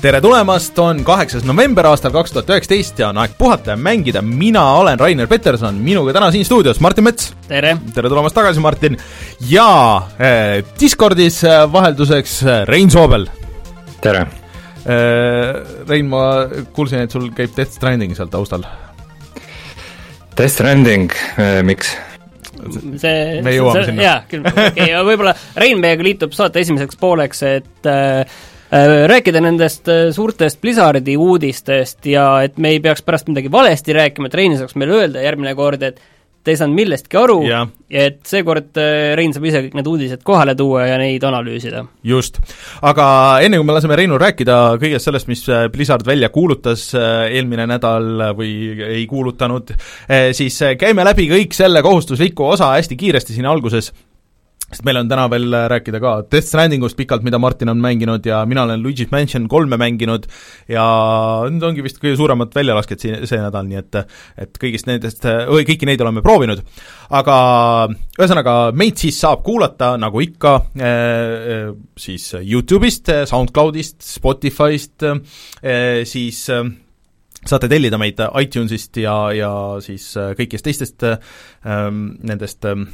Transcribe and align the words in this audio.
tere 0.00 0.20
tulemast, 0.24 0.78
on 0.80 1.02
kaheksas 1.04 1.44
november 1.44 1.84
aastal 1.90 2.12
kaks 2.14 2.32
tuhat 2.32 2.48
üheksateist 2.54 3.00
ja 3.02 3.10
on 3.10 3.18
aeg 3.20 3.34
puhata 3.36 3.74
ja 3.74 3.76
mängida, 3.76 4.22
mina 4.24 4.62
olen 4.80 4.98
Rainer 5.00 5.28
Peterson, 5.28 5.76
minuga 5.84 6.14
täna 6.16 6.30
siin 6.32 6.44
stuudios 6.48 6.78
Martin 6.80 7.04
Mets. 7.04 7.34
tere! 7.48 7.74
tere 7.94 8.08
tulemast 8.08 8.36
tagasi, 8.36 8.62
Martin! 8.64 8.96
ja 9.50 9.66
äh, 10.16 10.62
Discordis 10.80 11.42
äh, 11.44 11.66
vahelduseks 11.72 12.36
äh, 12.42 12.62
Rein 12.68 12.90
Soobel. 12.90 13.26
tere! 14.00 14.24
äh,. 14.86 15.58
Rein, 15.88 16.08
ma 16.08 16.22
kuulsin, 16.72 17.04
et 17.04 17.12
sul 17.12 17.28
käib 17.36 17.52
Death 17.56 17.76
Stranding 17.76 18.16
seal 18.16 18.30
taustal. 18.32 18.64
Death 20.32 20.54
Stranding 20.54 21.12
äh,, 21.36 21.58
miks? 21.66 21.92
see, 23.00 23.42
me 23.44 23.52
jõuame 23.52 23.84
sinna. 23.90 24.06
jaa, 24.06 24.16
küll, 24.32 24.48
okei 24.48 24.70
okay,, 24.70 24.96
võib-olla 25.10 25.36
Rein 25.60 25.84
meiega 25.84 26.08
liitub 26.08 26.32
saate 26.36 26.64
esimeseks 26.64 26.96
pooleks, 27.00 27.44
et 27.50 27.90
äh, 27.90 28.40
rääkida 28.70 29.42
nendest 29.42 29.88
äh, 29.90 30.08
suurtest 30.14 30.60
Blizzardi 30.62 31.16
uudistest 31.18 32.06
ja 32.06 32.42
et 32.46 32.58
me 32.58 32.76
ei 32.76 32.80
peaks 32.80 33.02
pärast 33.02 33.28
midagi 33.28 33.50
valesti 33.50 33.96
rääkima, 33.96 34.30
et 34.30 34.38
Rein 34.38 34.56
saaks 34.58 34.76
meile 34.78 35.00
öelda 35.00 35.24
järgmine 35.24 35.54
kord, 35.58 35.82
et 35.82 35.98
te 36.44 36.54
ei 36.54 36.56
saanud 36.56 36.76
millestki 36.78 37.18
aru 37.20 37.40
ja, 37.44 37.64
ja 37.92 38.04
et 38.08 38.20
seekord 38.28 38.78
äh, 38.80 39.10
Rein 39.18 39.34
saab 39.34 39.48
ise 39.50 39.60
kõik 39.66 39.74
need 39.76 39.90
uudised 39.90 40.22
kohale 40.24 40.54
tuua 40.56 40.86
ja 40.86 41.00
neid 41.00 41.24
analüüsida. 41.26 41.82
just. 42.06 42.38
aga 42.86 43.06
enne, 43.44 43.58
kui 43.58 43.66
me 43.66 43.76
laseme 43.76 43.98
Reinul 43.98 44.22
rääkida 44.22 44.60
kõigest 44.80 45.10
sellest, 45.10 45.28
mis 45.28 45.42
äh, 45.50 45.66
Blizzard 45.72 46.06
välja 46.06 46.30
kuulutas 46.32 46.86
äh, 46.94 47.26
eelmine 47.34 47.66
nädal 47.68 48.30
või 48.38 48.52
ei 48.86 49.02
kuulutanud, 49.10 49.74
siis 50.36 50.56
käime 50.78 51.04
läbi 51.04 51.26
kõik 51.30 51.54
selle 51.56 51.82
kohustusliku 51.82 52.52
osa 52.54 52.70
hästi 52.76 52.96
kiiresti 53.00 53.34
siin 53.34 53.50
alguses 53.50 53.90
sest 54.70 54.84
meil 54.86 55.00
on 55.00 55.08
täna 55.10 55.26
veel 55.32 55.54
rääkida 55.72 56.00
ka 56.02 56.12
Death 56.30 56.46
Strandingust 56.46 56.98
pikalt, 56.98 57.24
mida 57.26 57.40
Martin 57.42 57.72
on 57.72 57.80
mänginud 57.82 58.26
ja 58.26 58.42
mina 58.46 58.64
olen 58.66 58.82
Luigi's 58.84 59.10
Mansion 59.10 59.48
kolme 59.50 59.78
mänginud 59.80 60.28
ja 60.70 60.84
need 61.50 61.64
ongi 61.66 61.84
vist 61.84 61.98
kõige 62.02 62.18
suuremad 62.20 62.54
väljalasked 62.54 63.02
siin 63.02 63.26
see 63.26 63.40
nädal, 63.42 63.66
nii 63.66 63.80
et 63.80 64.00
et 64.40 64.60
kõigist 64.62 64.86
nendest, 64.88 65.26
kõiki 65.26 65.88
neid 65.88 66.02
oleme 66.04 66.22
proovinud. 66.22 66.62
aga 67.10 67.36
ühesõnaga, 68.18 68.54
meid 68.76 69.00
siis 69.00 69.18
saab 69.20 69.42
kuulata, 69.46 69.96
nagu 69.98 70.22
ikka, 70.22 70.54
eh, 70.78 71.72
siis 71.98 72.30
Youtube'ist, 72.38 73.10
SoundCloudist, 73.30 73.98
Spotify'st, 74.06 75.08
siis 76.06 76.46
saate 77.46 77.70
tellida 77.72 77.98
meid 78.00 78.20
iTunesist 78.42 79.00
ja, 79.00 79.14
ja 79.32 79.50
siis 79.84 80.10
äh, 80.20 80.32
kõigist 80.38 80.66
teistest 80.66 81.04
ähm, 81.08 82.02
nendest 82.26 82.66
ähm, 82.68 82.88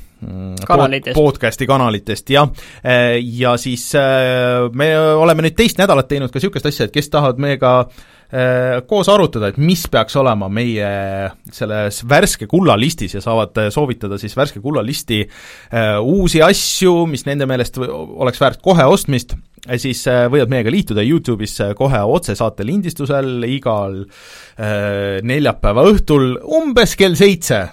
kanalitest. 0.67 1.17
podcasti 1.19 1.67
kanalitest, 1.67 2.31
jah. 2.31 2.51
Äh, 2.87 3.17
ja 3.41 3.57
siis 3.61 3.89
äh, 3.99 4.69
me 4.73 4.93
oleme 4.99 5.49
nüüd 5.49 5.57
teist 5.59 5.81
nädalat 5.83 6.09
teinud 6.11 6.31
ka 6.31 6.39
niisugust 6.39 6.69
asja, 6.71 6.87
et 6.87 6.95
kes 6.95 7.11
tahavad 7.11 7.43
meiega 7.43 7.73
äh, 7.83 8.79
koos 8.87 9.11
arutada, 9.11 9.51
et 9.51 9.59
mis 9.59 9.83
peaks 9.91 10.15
olema 10.23 10.49
meie 10.53 10.93
selles 11.51 12.05
värske 12.07 12.47
kullalistis 12.51 13.19
ja 13.19 13.25
saavad 13.25 13.67
soovitada 13.75 14.21
siis 14.23 14.39
värske 14.39 14.63
kullalisti 14.63 15.25
äh, 15.27 15.97
uusi 15.99 16.45
asju, 16.47 17.01
mis 17.11 17.27
nende 17.27 17.51
meelest 17.51 17.83
oleks 17.83 18.41
väärt 18.43 18.63
kohe 18.63 18.87
ostmist 18.87 19.35
siis 19.81 20.03
äh, 20.11 20.27
võivad 20.31 20.53
meiega 20.53 20.73
liituda 20.73 21.05
Youtube'is 21.05 21.57
äh, 21.65 21.73
kohe 21.79 22.03
otsesaate 22.17 22.67
lindistusel 22.67 23.47
igal 23.49 24.03
äh, 24.05 25.19
neljapäeva 25.27 25.87
õhtul 25.91 26.37
umbes 26.59 26.97
kell 26.99 27.19
seitse 27.19 27.67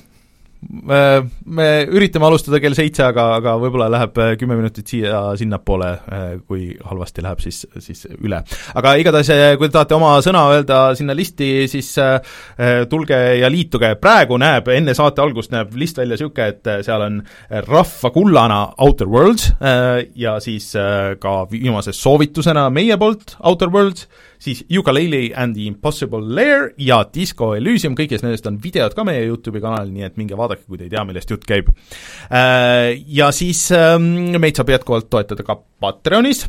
me 0.64 1.67
üritame 1.92 2.27
alustada 2.27 2.60
kell 2.64 2.76
seitse, 2.77 3.04
aga, 3.05 3.26
aga 3.39 3.55
võib-olla 3.61 3.89
läheb 3.92 4.17
äh, 4.21 4.32
kümme 4.39 4.58
minutit 4.58 4.89
siia-sinnapoole, 4.89 5.89
äh, 5.89 6.26
kui 6.48 6.70
halvasti 6.87 7.23
läheb, 7.26 7.42
siis, 7.43 7.64
siis 7.83 8.05
üle. 8.15 8.39
aga 8.80 8.95
igatahes, 9.02 9.32
äh, 9.33 9.43
kui 9.60 9.70
te 9.70 9.76
tahate 9.77 9.98
oma 9.98 10.15
sõna 10.26 10.45
öelda 10.54 10.80
sinna 10.98 11.15
listi, 11.17 11.52
siis 11.71 11.92
tulge 12.89 13.20
ja 13.39 13.49
liituge, 13.52 13.93
praegu 14.02 14.37
näeb, 14.42 14.67
enne 14.73 14.95
saate 14.98 15.23
algust 15.23 15.54
näeb 15.54 15.73
list 15.80 15.99
välja 15.99 16.17
niisugune, 16.17 16.49
et 16.54 16.70
seal 16.86 17.02
on 17.05 17.21
rahvakullana 17.67 18.60
Outer 18.86 19.10
Worlds 19.10 19.49
ja 20.20 20.36
siis 20.43 20.70
ka 21.21 21.33
viimase 21.49 21.93
soovitusena 21.95 22.67
meie 22.73 22.98
poolt 23.02 23.36
Outer 23.42 23.71
Worlds, 23.73 24.08
siis 24.43 24.64
Ukulele 24.67 25.30
and 25.39 25.55
the 25.58 25.67
Impossible 25.70 26.23
Lair 26.36 26.71
ja 26.81 27.02
Disco 27.14 27.54
Elysium, 27.58 27.95
kõigest 27.98 28.26
nendest 28.26 28.48
on 28.49 28.59
videod 28.64 28.95
ka 28.98 29.05
meie 29.08 29.23
YouTube'i 29.27 29.64
kanalil, 29.64 29.93
nii 29.95 30.08
et 30.09 30.20
minge 30.20 30.37
vaadake, 30.39 30.65
kui 30.67 30.80
te 30.80 30.87
ei 30.87 30.93
tea, 30.93 31.05
millest 31.08 31.31
jutt 31.31 31.48
käib. 31.48 31.71
Äh, 32.30 32.93
ja 33.08 33.31
siis 33.36 33.65
ähm, 33.76 34.36
meid 34.42 34.59
saab 34.59 34.73
jätkuvalt 34.76 35.09
toetada 35.14 35.45
ka 35.48 35.58
Patreonis 35.83 36.45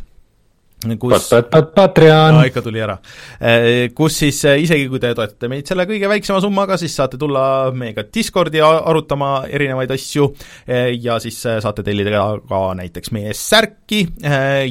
kus 1.01 1.29
Patreon. 1.75 2.41
ikka 2.49 2.63
tuli 2.65 2.83
ära. 2.85 2.97
Eh, 3.41 3.91
kus 3.97 4.19
siis 4.23 4.39
eh, 4.49 4.61
isegi, 4.65 4.87
kui 4.91 5.01
te 5.03 5.13
toetate 5.17 5.51
meid 5.51 5.69
selle 5.69 5.87
kõige 5.89 6.09
väiksema 6.11 6.41
summaga, 6.45 6.79
siis 6.81 6.95
saate 6.97 7.19
tulla 7.21 7.45
meiega 7.75 8.07
Discordi 8.15 8.63
arutama 8.65 9.33
erinevaid 9.49 9.95
asju 9.95 10.31
eh, 10.67 10.93
ja 11.03 11.19
siis 11.23 11.41
saate 11.43 11.85
tellida 11.87 12.25
ka, 12.49 12.63
näiteks 12.79 13.13
meie 13.15 13.35
särki 13.37 14.03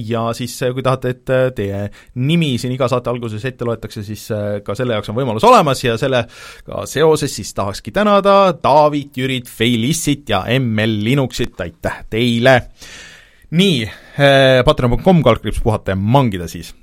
ja 0.03 0.25
siis 0.37 0.55
kui 0.73 0.83
tahate, 0.85 1.13
et 1.13 1.33
teie 1.57 1.85
nimi 2.23 2.53
siin 2.61 2.73
iga 2.75 2.87
saate 2.91 3.11
alguses 3.11 3.43
ette 3.47 3.67
loetakse, 3.67 4.03
siis 4.05 4.25
ka 4.65 4.75
selle 4.77 4.97
jaoks 4.97 5.11
on 5.11 5.17
võimalus 5.17 5.45
olemas 5.47 5.83
ja 5.83 5.95
sellega 5.99 6.83
seoses 6.89 7.33
siis 7.35 7.53
tahakski 7.55 7.93
tänada 7.95 8.53
Taavit, 8.61 9.17
Jürit, 9.17 9.49
Feilissit 9.49 10.29
ja 10.33 10.43
ML 10.59 11.01
Linuxit, 11.03 11.59
aitäh 11.61 12.03
teile! 12.13 12.61
Nii, 13.53 13.89
patreon.com, 14.65 15.21
kaldkriips 15.25 15.61
puhata 15.63 15.93
ja 15.93 15.99
mangida 15.99 16.47
siis. 16.51 16.73
Äh, 16.73 16.82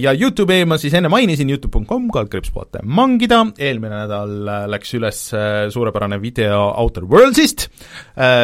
ja 0.00 0.12
Youtube'i 0.16 0.64
ma 0.68 0.78
siis 0.80 0.94
enne 0.96 1.10
mainisin, 1.12 1.50
Youtube.com, 1.52 2.08
kaldkriips 2.12 2.52
puhata 2.54 2.80
mangida, 2.84 3.42
eelmine 3.60 3.92
nädal 3.92 4.48
äh, 4.48 4.62
läks 4.72 4.94
üles 4.96 5.18
äh, 5.36 5.68
suurepärane 5.72 6.16
video 6.22 6.62
Outer 6.80 7.04
Worldsist, 7.08 7.66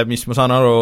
mis 0.09 0.23
ma 0.29 0.35
saan 0.37 0.53
aru, 0.55 0.75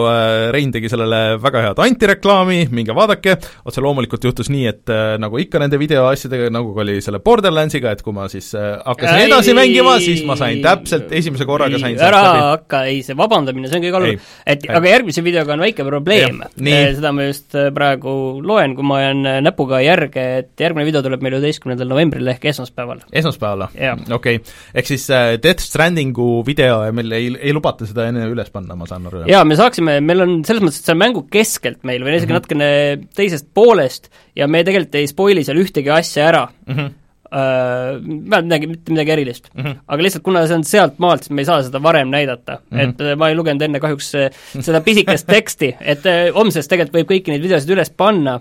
Rein 0.54 0.70
tegi 0.74 0.88
sellele 0.90 1.36
väga 1.42 1.62
head 1.64 1.80
antireklaami, 1.82 2.58
minge 2.74 2.94
vaadake, 2.96 3.36
otse 3.66 3.82
loomulikult 3.82 4.26
juhtus 4.26 4.50
nii, 4.52 4.66
et 4.70 4.92
nagu 5.20 5.38
ikka 5.40 5.60
nende 5.62 5.78
videoasjadega, 5.80 6.50
nagu 6.54 6.74
oli 6.82 7.00
selle 7.04 7.20
Borderlandsiga, 7.24 7.94
et 7.94 8.02
kui 8.04 8.14
ma 8.14 8.26
siis 8.30 8.52
hakkasin 8.54 9.26
edasi 9.26 9.52
ei, 9.52 9.58
mängima, 9.58 9.96
siis 10.02 10.22
ma 10.28 10.36
sain 10.38 10.62
täpselt 10.64 11.12
esimese 11.14 11.46
korraga 11.48 11.80
sain 11.82 11.98
ära 11.98 12.22
hakka, 12.54 12.84
ei 12.90 13.02
see 13.06 13.18
vabandamine, 13.18 13.70
see 13.70 13.80
on 13.80 13.86
kõige 13.86 13.98
halvem. 13.98 14.22
et 14.46 14.66
ei. 14.66 14.72
aga 14.78 14.92
järgmise 14.94 15.24
videoga 15.26 15.56
on 15.56 15.64
väike 15.66 15.86
probleem, 15.88 16.42
seda 16.58 17.14
ma 17.14 17.28
just 17.28 17.58
praegu 17.74 18.14
loen, 18.44 18.76
kui 18.78 18.86
ma 18.86 19.00
jään 19.02 19.26
näpuga 19.46 19.82
järge 19.84 20.23
et 20.40 20.64
järgmine 20.64 20.86
video 20.88 21.02
tuleb 21.04 21.22
meil 21.24 21.36
üheteistkümnendal 21.38 21.90
novembril 21.90 22.32
ehk 22.34 22.48
esmaspäeval. 22.52 23.04
esmaspäeval 23.12 23.66
okei 23.66 24.08
okay., 24.16 24.40
ehk 24.74 24.90
siis 24.90 25.06
äh, 25.14 25.34
Death 25.42 25.64
Strandingu 25.64 26.42
video 26.46 26.80
ja 26.86 26.94
meil 26.96 27.12
ei, 27.16 27.30
ei 27.38 27.54
lubata 27.56 27.88
seda 27.88 28.08
enne 28.10 28.26
üles 28.30 28.50
panna, 28.54 28.76
ma 28.78 28.88
saan 28.90 29.06
aru? 29.10 29.24
jaa, 29.30 29.44
me 29.48 29.58
saaksime, 29.60 29.98
meil 30.04 30.26
on 30.26 30.36
selles 30.46 30.64
mõttes, 30.64 30.82
et 30.82 30.90
see 30.90 30.96
on 30.96 31.02
mängu 31.04 31.24
keskelt 31.32 31.82
meil 31.88 32.04
või 32.04 32.16
isegi 32.16 32.32
mm 32.32 32.36
-hmm. 32.36 32.42
natukene 32.42 33.14
teisest 33.16 33.48
poolest 33.54 34.10
ja 34.36 34.48
me 34.50 34.64
tegelikult 34.66 35.00
ei 35.00 35.10
spoil'i 35.10 35.46
seal 35.46 35.62
ühtegi 35.62 35.92
asja 35.94 36.28
ära 36.32 36.46
mm. 36.50 36.76
-hmm 36.76 36.92
vähemalt 37.34 38.44
midagi, 38.44 38.66
mitte 38.70 38.92
midagi 38.92 39.10
erilist 39.10 39.48
mm. 39.54 39.62
-hmm. 39.62 39.78
aga 39.88 40.02
lihtsalt 40.02 40.22
kuna 40.22 40.46
see 40.46 40.54
on 40.54 40.64
sealt 40.64 40.98
maalt, 41.02 41.24
siis 41.24 41.30
me 41.34 41.42
ei 41.42 41.48
saa 41.48 41.62
seda 41.66 41.82
varem 41.82 42.08
näidata 42.08 42.58
mm. 42.70 42.78
-hmm. 42.78 42.90
et 42.90 43.00
äh, 43.00 43.16
ma 43.18 43.28
ei 43.28 43.34
lugenud 43.34 43.62
enne 43.62 43.80
kahjuks 43.80 44.12
seda 44.60 44.80
pisikest 44.80 45.26
teksti, 45.26 45.74
et 45.80 46.06
homsest 46.34 46.70
tegelikult 46.70 47.00
võib 47.00 47.10
kõiki 47.10 47.32
neid 47.32 47.42
videosid 47.42 47.70
üles 47.74 47.90
panna, 47.90 48.40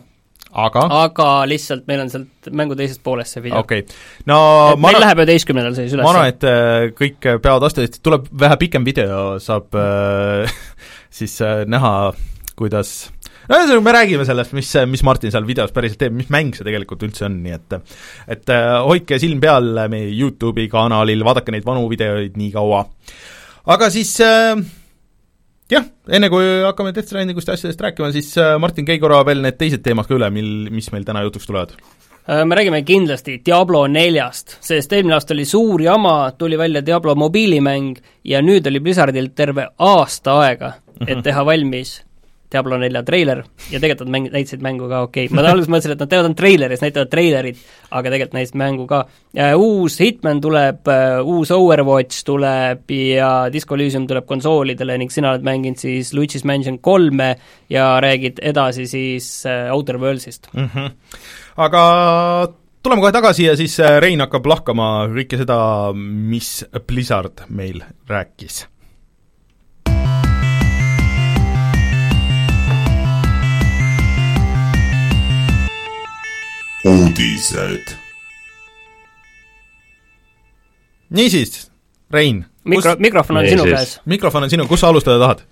aga? 0.54 0.86
aga 1.04 1.30
lihtsalt 1.50 1.88
meil 1.90 2.04
on 2.04 2.12
sealt 2.14 2.52
mängu 2.54 2.78
teisest 2.80 3.04
poolest 3.06 3.36
see 3.36 3.46
video. 3.46 3.64
okei 3.64 3.84
okay., 3.86 3.98
no 4.30 4.38
et 4.74 4.78
ma 4.78 4.88
meil 4.88 4.98
arvan, 4.98 5.06
läheb 5.08 5.24
üheteistkümnendal 5.24 5.78
siis 5.78 5.96
üles. 5.96 6.04
ma 6.06 6.14
arvan, 6.14 6.30
et 6.34 6.48
äh, 6.50 6.92
kõik 6.98 7.20
peavad 7.24 7.66
vastu, 7.66 7.88
tuleb 8.06 8.30
vähe 8.46 8.60
pikem 8.62 8.86
video, 8.88 9.24
saab 9.44 9.76
äh, 9.80 10.54
siis 11.20 11.40
äh, 11.46 11.64
näha, 11.70 12.14
kuidas 12.60 12.94
no 13.50 13.58
ühesõnaga, 13.58 13.86
me 13.86 13.96
räägime 13.98 14.28
sellest, 14.28 14.54
mis, 14.58 14.70
mis 14.92 15.04
Martin 15.06 15.34
seal 15.34 15.48
videos 15.48 15.74
päriselt 15.76 16.02
teeb, 16.04 16.16
mis 16.18 16.30
mäng 16.34 16.54
see 16.56 16.68
tegelikult 16.68 17.04
üldse 17.08 17.28
on, 17.28 17.42
nii 17.46 17.58
et 17.58 17.80
et 18.38 18.54
äh, 18.54 18.78
hoidke 18.86 19.20
silm 19.22 19.42
peal 19.44 19.74
meie 19.92 20.12
YouTube'i 20.14 20.70
kanalil, 20.72 21.26
vaadake 21.28 21.56
neid 21.56 21.68
vanu 21.68 21.88
videoid 21.92 22.40
nii 22.40 22.54
kaua. 22.56 22.86
aga 23.74 23.92
siis 23.94 24.16
äh, 24.24 24.56
jah, 25.74 25.90
enne 26.10 26.30
kui 26.34 26.46
hakkame 26.64 26.94
Death 26.94 27.10
Strandingust 27.10 27.50
ja 27.50 27.58
asjadest 27.58 27.82
rääkima, 27.84 28.12
siis 28.16 28.32
äh, 28.42 28.56
Martin, 28.62 28.88
käi 28.88 29.00
korra 29.02 29.24
veel 29.28 29.44
need 29.44 29.60
teised 29.60 29.84
teemad 29.86 30.10
ka 30.10 30.18
üle, 30.18 30.30
mil, 30.34 30.54
mis 30.74 30.90
meil 30.94 31.06
täna 31.08 31.24
jutuks 31.26 31.50
tulevad. 31.50 31.76
Äh, 32.24 32.46
me 32.48 32.56
räägime 32.60 32.84
kindlasti 32.88 33.40
Diablo 33.46 33.86
neljast, 33.92 34.58
sest 34.64 34.94
eelmine 34.94 35.18
aasta 35.18 35.36
oli 35.36 35.46
suur 35.50 35.84
jama, 35.84 36.16
tuli 36.38 36.58
välja 36.60 36.84
Diablo 36.86 37.16
mobiilimäng 37.20 38.00
ja 38.24 38.42
nüüd 38.46 38.68
oli 38.70 38.82
Blizzardil 38.84 39.34
terve 39.36 39.68
aasta 39.78 40.40
aega, 40.46 40.74
et 41.02 41.18
mhm. 41.18 41.28
teha 41.28 41.46
valmis 41.46 41.98
Diablo 42.54 42.78
nelja 42.82 43.04
treiler 43.06 43.44
ja 43.72 43.80
tegelikult 43.82 44.08
nad 44.08 44.16
mäng-, 44.16 44.30
näitasid 44.34 44.64
mängu 44.64 44.88
ka 44.92 45.04
okei 45.08 45.28
okay., 45.28 45.36
ma 45.36 45.46
alguses 45.50 45.72
mõtlesin, 45.72 45.96
et 45.96 46.04
nad 46.04 46.12
teevad 46.12 46.30
ainult 46.30 46.40
treileris, 46.40 46.84
näitavad 46.84 47.12
treilerit, 47.12 47.62
aga 47.92 48.14
tegelikult 48.14 48.38
näitasid 48.38 48.60
mängu 48.62 48.88
ka. 48.90 49.04
uus 49.58 50.00
Hitman 50.02 50.42
tuleb, 50.44 50.88
äh, 50.92 51.20
uus 51.22 51.52
Overwatch 51.56 52.24
tuleb 52.28 52.96
ja 52.98 53.32
Disco 53.54 53.78
Elysium 53.78 54.08
tuleb 54.10 54.28
konsoolidele 54.30 54.98
ning 55.02 55.14
sina 55.14 55.34
oled 55.34 55.46
mänginud 55.46 55.82
siis 55.82 56.14
Luigi's 56.14 56.46
Mansion 56.48 56.80
kolme 56.80 57.36
ja 57.70 57.94
räägid 58.04 58.42
edasi 58.42 58.88
siis 58.88 59.46
äh, 59.46 59.72
Outer 59.74 59.98
Worldsist 59.98 60.50
mm. 60.54 60.70
-hmm. 60.74 60.92
aga 61.58 61.82
tuleme 62.84 63.02
kohe 63.02 63.12
tagasi 63.16 63.48
ja 63.48 63.56
siis 63.58 63.80
äh, 63.80 63.98
Rein 64.04 64.22
hakkab 64.22 64.46
lahkama 64.46 65.08
kõike 65.14 65.40
seda, 65.40 65.58
mis 65.96 66.66
Blizzard 66.88 67.46
meil 67.50 67.84
rääkis 68.08 68.66
uudised. 76.86 77.96
niisiis, 81.10 81.72
Rein. 82.12 82.46
mikro, 82.64 82.96
mikrofon 83.00 83.38
on 83.38 83.48
sinu 83.48 83.64
käes. 83.64 84.02
mikrofon 84.06 84.44
on 84.44 84.50
sinu, 84.50 84.68
kus 84.68 84.80
sa 84.80 84.90
alustada 84.90 85.20
tahad? 85.20 85.44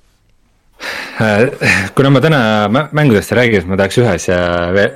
Äh, 1.22 1.50
kuna 1.96 2.10
ma 2.10 2.22
täna 2.22 2.42
mängudest 2.92 3.32
ei 3.32 3.38
räägi, 3.38 3.60
siis 3.60 3.70
ma 3.70 3.78
tahaks 3.78 4.00
ühe 4.02 4.14
asja 4.16 4.38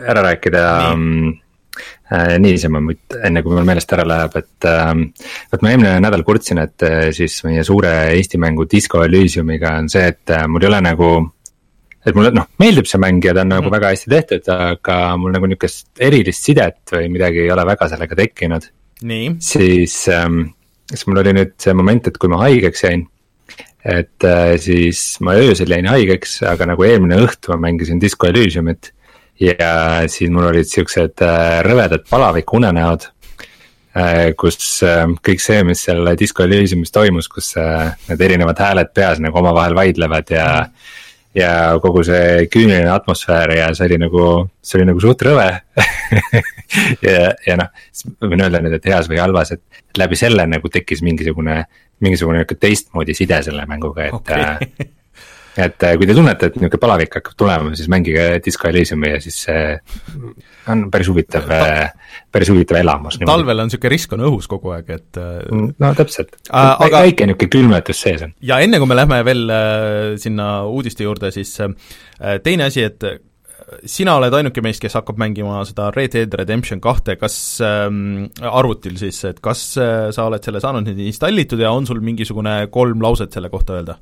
ära 0.09 0.23
rääkida 0.25 0.63
Nii. 0.97 1.33
äh, 2.11 2.33
niisama, 2.41 2.81
enne 3.23 3.43
kui 3.45 3.53
mul 3.53 3.67
meelest 3.67 3.93
ära 3.93 4.07
läheb, 4.07 4.35
et 4.41 4.67
äh,. 4.69 4.91
vot 5.51 5.61
ma 5.61 5.71
eelmine 5.71 5.99
nädal 6.01 6.25
kurtsin, 6.25 6.63
et 6.63 6.83
äh, 6.83 7.11
siis 7.15 7.37
meie 7.45 7.63
suure 7.63 7.93
Eesti 8.15 8.41
mängu 8.41 8.65
Disco 8.71 9.03
Elysiumiga 9.05 9.77
on 9.79 9.89
see, 9.93 10.07
et 10.15 10.35
mul 10.49 10.65
ei 10.65 10.73
ole 10.73 10.81
nagu 10.81 11.11
et 12.05 12.13
mulle 12.17 12.31
noh, 12.35 12.47
meeldib 12.61 12.87
see 12.89 13.01
mäng 13.01 13.23
ja 13.25 13.33
ta 13.33 13.43
on 13.43 13.51
nagu 13.55 13.65
mm. 13.65 13.75
väga 13.75 13.91
hästi 13.93 14.11
tehtud, 14.13 14.49
aga 14.53 14.97
mul 15.21 15.33
nagu 15.33 15.49
niukest 15.49 16.03
erilist 16.05 16.45
sidet 16.45 16.93
või 16.93 17.09
midagi 17.13 17.41
ei 17.45 17.51
ole 17.53 17.65
väga 17.67 17.89
sellega 17.91 18.17
tekkinud. 18.19 18.69
siis 19.43 19.97
ähm,, 20.13 20.51
siis 20.91 21.05
mul 21.09 21.23
oli 21.23 21.33
nüüd 21.39 21.55
see 21.61 21.73
moment, 21.77 22.07
et 22.07 22.19
kui 22.21 22.31
ma 22.31 22.43
haigeks 22.45 22.85
jäin. 22.85 23.07
et 23.85 24.25
äh, 24.25 24.55
siis 24.61 25.17
ma 25.21 25.35
öösel 25.37 25.73
jäin 25.73 25.89
haigeks, 25.89 26.39
aga 26.49 26.69
nagu 26.73 26.85
eelmine 26.85 27.17
õhtu 27.25 27.53
ma 27.53 27.59
mängisin 27.67 28.01
Disco 28.01 28.29
Elysiumit. 28.29 28.93
ja 29.41 30.05
siis 30.07 30.29
mul 30.29 30.51
olid 30.51 30.69
siuksed 30.69 31.25
äh, 31.25 31.59
rõvedad 31.65 32.05
palaviku 32.09 32.61
unenäod 32.61 33.09
äh, 33.97 34.29
kus 34.37 34.61
äh, 34.85 35.07
kõik 35.25 35.41
see, 35.41 35.63
mis 35.65 35.81
seal 35.89 36.05
Disco 36.19 36.45
Elysiumis 36.45 36.93
toimus, 36.93 37.27
kus 37.33 37.55
äh, 37.57 37.95
need 38.11 38.21
erinevad 38.29 38.61
hääled 38.61 38.93
peas 38.93 39.19
nagu 39.19 39.41
omavahel 39.41 39.73
vaidlevad 39.81 40.37
ja 40.37 40.45
mm 40.61 41.01
ja 41.35 41.51
kogu 41.83 42.03
see 42.07 42.47
küüniline 42.51 42.91
atmosfäär 42.93 43.55
ja 43.57 43.69
see 43.75 43.89
oli 43.89 43.99
nagu, 44.05 44.25
see 44.63 44.79
oli 44.79 44.89
nagu 44.89 45.03
suht 45.03 45.23
rõve 45.27 45.47
ja, 47.05 47.31
ja 47.45 47.57
noh, 47.59 47.71
ma 48.21 48.31
võin 48.31 48.45
öelda 48.47 48.61
nüüd, 48.63 48.77
et 48.77 48.89
heas 48.91 49.09
või 49.11 49.19
halvas, 49.21 49.55
et 49.55 49.99
läbi 49.99 50.19
selle 50.19 50.47
nagu 50.49 50.71
tekkis 50.71 51.03
mingisugune, 51.05 51.61
mingisugune 52.03 52.41
nihuke 52.41 52.59
teistmoodi 52.59 53.15
side 53.17 53.41
selle 53.47 53.67
mänguga, 53.69 54.09
et 54.09 54.19
okay. 54.19 54.89
Et 55.55 55.85
äh, 55.87 55.95
kui 55.99 56.07
te 56.07 56.15
tunnete, 56.17 56.49
et 56.49 56.57
nihuke 56.59 56.79
palavik 56.81 57.19
hakkab 57.19 57.37
tulema, 57.39 57.73
siis 57.77 57.89
mängige 57.91 58.27
Disco 58.45 58.69
Elysiumi 58.69 59.13
ja 59.13 59.19
siis 59.23 59.37
see 59.47 59.61
on 60.71 60.87
päris 60.93 61.09
huvitav, 61.11 61.51
äh, 61.53 62.17
päris 62.33 62.51
huvitav 62.51 62.79
elamus. 62.81 63.19
talvel 63.25 63.63
on 63.63 63.69
niisugune 63.71 63.93
risk 63.93 64.15
on 64.17 64.25
õhus 64.29 64.49
kogu 64.51 64.73
aeg, 64.75 64.89
et 64.97 65.21
äh, 65.21 65.37
mm, 65.51 65.77
no 65.83 65.93
täpselt 65.97 66.35
äh,, 66.49 66.73
aga... 66.73 67.05
väike 67.05 67.29
niisugune 67.29 67.53
külmetus 67.57 68.03
sees 68.07 68.25
on. 68.27 68.35
ja 68.41 68.59
enne, 68.63 68.81
kui 68.81 68.91
me 68.91 68.99
lähme 68.99 69.21
veel 69.27 69.45
äh, 69.53 70.09
sinna 70.21 70.49
uudiste 70.67 71.07
juurde, 71.07 71.31
siis 71.35 71.55
äh, 71.63 71.71
teine 72.43 72.69
asi, 72.71 72.85
et 72.85 73.09
sina 73.89 74.15
oled 74.19 74.33
ainuke 74.37 74.61
meist, 74.63 74.81
kes 74.83 74.95
hakkab 74.97 75.19
mängima 75.21 75.61
seda 75.67 75.89
Red 75.95 76.13
Dead 76.15 76.33
Redemption 76.37 76.81
kahte, 76.83 77.15
kas 77.19 77.37
ähm, 77.65 78.27
arvutil 78.45 78.97
siis, 78.99 79.21
et 79.29 79.41
kas 79.43 79.63
äh, 79.81 80.09
sa 80.15 80.27
oled 80.29 80.43
selle 80.45 80.61
saanud 80.63 80.87
nüüd 80.87 81.01
installitud 81.07 81.61
ja 81.61 81.73
on 81.75 81.87
sul 81.89 82.01
mingisugune 82.05 82.65
kolm 82.73 83.03
lauset 83.03 83.33
selle 83.35 83.51
kohta 83.53 83.79
öelda? 83.79 83.97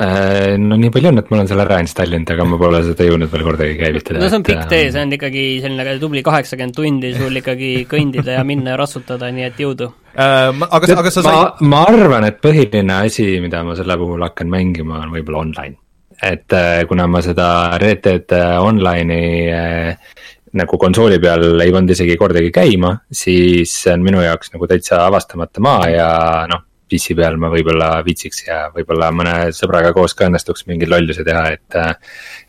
Äh, 0.00 0.54
no 0.56 0.78
nii 0.80 0.88
palju 0.88 1.10
on, 1.10 1.20
et 1.20 1.26
ma 1.28 1.36
olen 1.36 1.48
selle 1.50 1.66
ära 1.66 1.76
installinud, 1.82 2.30
aga 2.32 2.44
ma 2.48 2.56
pole 2.56 2.78
seda 2.86 3.04
jõudnud 3.04 3.28
veel 3.28 3.42
kordagi 3.44 3.74
käivitada. 3.76 4.22
no 4.22 4.30
see 4.30 4.38
on 4.38 4.46
pikk 4.46 4.62
tee, 4.70 4.86
see 4.94 5.02
on 5.04 5.12
ikkagi 5.18 5.42
selline 5.60 5.96
tubli 6.00 6.22
kaheksakümmend 6.24 6.76
tundi 6.78 7.10
sul 7.12 7.36
ikkagi 7.36 7.72
kõndida 7.90 8.38
ja 8.38 8.44
minna 8.48 8.72
ja 8.72 8.78
rassutada, 8.80 9.28
nii 9.36 9.44
et 9.50 9.60
jõudu 9.60 9.90
äh,. 10.16 10.48
aga, 10.48 10.96
aga 10.96 11.12
sa 11.12 11.26
sai... 11.26 11.34
ma, 11.36 11.44
ma 11.74 11.82
arvan, 11.90 12.24
et 12.24 12.40
põhiline 12.40 12.96
asi, 13.02 13.28
mida 13.44 13.60
ma 13.68 13.76
selle 13.76 13.98
puhul 14.00 14.24
hakkan 14.24 14.48
mängima, 14.54 15.02
on 15.04 15.12
võib-olla 15.12 15.44
online. 15.44 15.76
et 16.24 16.56
äh, 16.56 16.86
kuna 16.88 17.04
ma 17.12 17.20
seda 17.28 17.52
Red 17.82 18.00
Dead 18.08 18.36
Online'i 18.64 19.44
äh, 19.52 20.16
nagu 20.56 20.80
konsooli 20.80 21.20
peal 21.20 21.50
ei 21.60 21.76
pannud 21.76 21.92
isegi 21.92 22.16
kordagi 22.16 22.48
käima, 22.48 22.96
siis 23.12 23.76
see 23.84 23.92
on 23.92 24.08
minu 24.08 24.24
jaoks 24.24 24.56
nagu 24.56 24.72
täitsa 24.72 25.04
avastamata 25.04 25.60
maa 25.68 25.88
ja 25.92 26.12
noh 26.48 26.64
PC 26.92 27.16
peal 27.18 27.38
ma 27.40 27.48
võib-olla 27.52 27.90
viitsiks 28.06 28.44
ja 28.46 28.58
võib-olla 28.74 29.10
mõne 29.16 29.36
sõbraga 29.56 29.94
koos 29.96 30.14
ka 30.18 30.28
õnnestuks 30.28 30.66
mingeid 30.68 30.92
lollusi 30.92 31.24
teha, 31.26 31.44
et. 31.56 31.78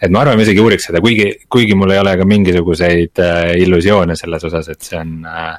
et 0.04 0.12
ma 0.12 0.24
arvan, 0.24 0.38
ma 0.40 0.46
isegi 0.46 0.64
uuriks 0.64 0.90
seda, 0.90 1.02
kuigi, 1.04 1.30
kuigi 1.52 1.78
mul 1.80 1.96
ei 1.96 2.02
ole 2.02 2.18
ka 2.20 2.28
mingisuguseid 2.28 3.24
äh, 3.24 3.54
illusioone 3.64 4.18
selles 4.20 4.44
osas, 4.50 4.70
et 4.74 4.84
see 4.84 5.00
on 5.00 5.28
äh, 5.30 5.54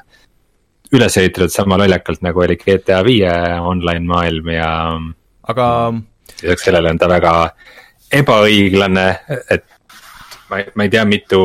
üles 0.95 1.17
ehitatud 1.17 1.53
sama 1.53 1.79
lollakult, 1.81 2.21
nagu 2.25 2.43
oli 2.45 2.57
GTA 2.61 3.01
viie 3.05 3.31
online 3.59 4.05
maailm 4.09 4.51
ja. 4.53 4.71
aga. 5.49 5.69
lisaks 6.41 6.67
sellele 6.69 6.91
on 6.93 6.99
ta 7.01 7.09
väga 7.09 7.33
ebaõiglane, 8.15 9.07
et 9.51 9.65
ma 10.49 10.61
ei, 10.61 10.69
ma 10.75 10.85
ei 10.85 10.93
tea, 10.93 11.05
mitu 11.09 11.41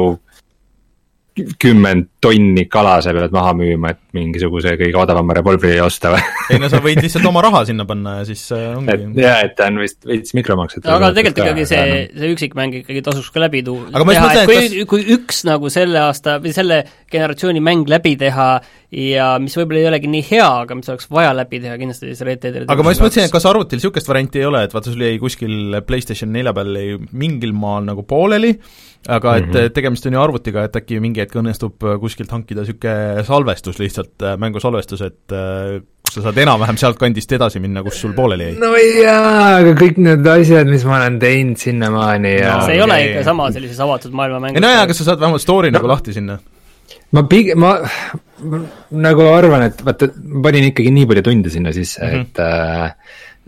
kümmend 1.61 2.20
tonni 2.21 2.67
kala 2.69 2.99
sa 3.05 3.15
pead 3.17 3.33
maha 3.35 3.53
müüma, 3.57 3.95
et 3.95 4.01
mingisuguse 4.17 4.75
kõige 4.81 4.99
odavama 5.01 5.37
revolvri 5.39 5.79
osta 5.81 6.13
või? 6.15 6.25
ei 6.53 6.61
no 6.61 6.69
sa 6.73 6.81
võid 6.85 7.01
lihtsalt 7.05 7.27
oma 7.31 7.43
raha 7.47 7.63
sinna 7.69 7.87
panna 7.89 8.19
ja 8.21 8.27
siis 8.29 8.43
äh, 8.57 8.67
ongi. 8.77 9.23
jaa, 9.23 9.39
et 9.47 9.57
ta 9.59 9.71
on 9.71 9.81
vist 9.81 10.05
veits 10.09 10.35
mikromaksed. 10.37 10.85
aga 10.85 11.13
tegelikult 11.17 11.47
ikkagi 11.47 11.69
see, 11.71 12.03
see 12.13 12.33
üksikmäng 12.35 12.81
ikkagi 12.83 13.05
tasuks 13.07 13.31
ka 13.35 13.45
läbi 13.45 13.63
tuua. 13.67 13.89
teha, 13.93 14.33
et 14.35 14.51
kui 14.51 14.59
kas..., 14.59 14.77
kui 14.93 15.07
üks 15.17 15.45
nagu 15.49 15.73
selle 15.73 16.05
aasta 16.09 16.37
või 16.43 16.53
selle 16.57 16.83
generatsiooni 17.11 17.65
mäng 17.65 17.89
läbi 17.91 18.17
teha 18.21 18.51
ja 18.91 19.31
mis 19.43 19.55
võib-olla 19.55 19.85
ei 19.85 19.89
olegi 19.91 20.11
nii 20.11 20.23
hea, 20.27 20.49
aga 20.65 20.77
mis 20.79 20.91
oleks 20.91 21.09
vaja 21.15 21.31
läbi 21.37 21.61
teha, 21.63 21.77
kindlasti 21.79 22.11
siis 22.11 22.23
Red 22.27 22.43
Dead 22.43 22.55
Redemption 22.57 22.75
aga 22.75 22.87
ma 22.87 22.95
just 22.95 23.05
mõtlesin, 23.05 23.29
et 23.29 23.35
kas 23.35 23.47
arvutil 23.47 23.79
niisugust 23.79 24.11
varianti 24.11 24.43
ei 24.43 24.49
ole, 24.49 24.65
et 24.67 24.75
vaata, 24.75 24.91
sul 24.91 25.05
jäi 25.07 25.19
kuskil 25.23 25.79
PlayStation 25.87 26.33
nelja 26.35 26.55
peal 26.57 26.75
jäi 26.75 26.97
mingil 27.23 27.55
maal 27.57 27.87
nagu 27.87 28.03
pooleli, 28.09 28.57
aga 29.07 29.37
et 29.39 29.47
mm 29.47 29.55
-hmm. 29.55 29.75
tegemist 29.77 30.07
on 30.07 30.19
ju 30.19 30.23
arvutiga, 30.23 30.65
et 30.67 30.77
äkki 30.77 31.01
mingi 31.01 31.23
hetk 31.23 31.39
õnnestub 31.39 31.87
kuskilt 32.11 32.35
hankida 32.35 32.65
niisugune 32.65 33.25
salvestus 33.27 33.81
lihtsalt, 33.81 34.15
äh, 34.27 34.37
mängusalvestus, 34.41 35.03
et 35.07 35.35
äh, 35.37 35.81
kus 36.05 36.19
sa 36.19 36.27
saad 36.27 36.41
enam-vähem 36.43 36.79
sealtkandist 36.81 37.33
edasi 37.39 37.63
minna, 37.63 37.85
kus 37.87 38.01
sul 38.03 38.15
pooleli 38.17 38.51
jäi. 38.51 38.55
no 38.61 38.71
jaa, 38.77 39.59
aga 39.61 39.75
kõik 39.79 40.01
need 40.03 40.31
asjad, 40.35 40.71
mis 40.71 40.87
ma 40.89 40.99
olen 40.99 41.21
teinud 41.23 41.61
sinnamaani 41.63 42.37
ja 42.37 42.57
no, 42.57 42.67
see 42.67 42.79
ei 42.79 42.85
ole 42.87 43.03
ikka 43.07 43.27
sama 43.31 43.51
sellises 43.55 43.83
avatud 43.87 44.17
maailma 44.19 44.43
mängus. 44.47 44.65
nojah, 44.67 44.87
aga 44.89 44.97
sa 44.99 45.07
saad 45.13 45.23
vähemalt 45.23 45.47
story 45.47 45.71
no. 45.71 45.79
nagu 45.79 45.93
lahti 45.95 46.17
sinna 46.17 46.41
ma 47.15 47.25
ma, 47.63 47.73
ma 48.51 48.61
nagu 49.07 49.27
arvan, 49.31 49.67
et 49.71 49.83
vaata, 49.87 50.11
ma 50.35 50.45
panin 50.49 50.71
ikkagi 50.71 50.93
nii 50.95 51.09
palju 51.11 51.27
tunde 51.27 51.53
sinna 51.53 51.75
sisse 51.75 52.03
mm, 52.03 52.11
-hmm. 52.11 52.27
et 52.27 52.39
äh, 52.39 52.95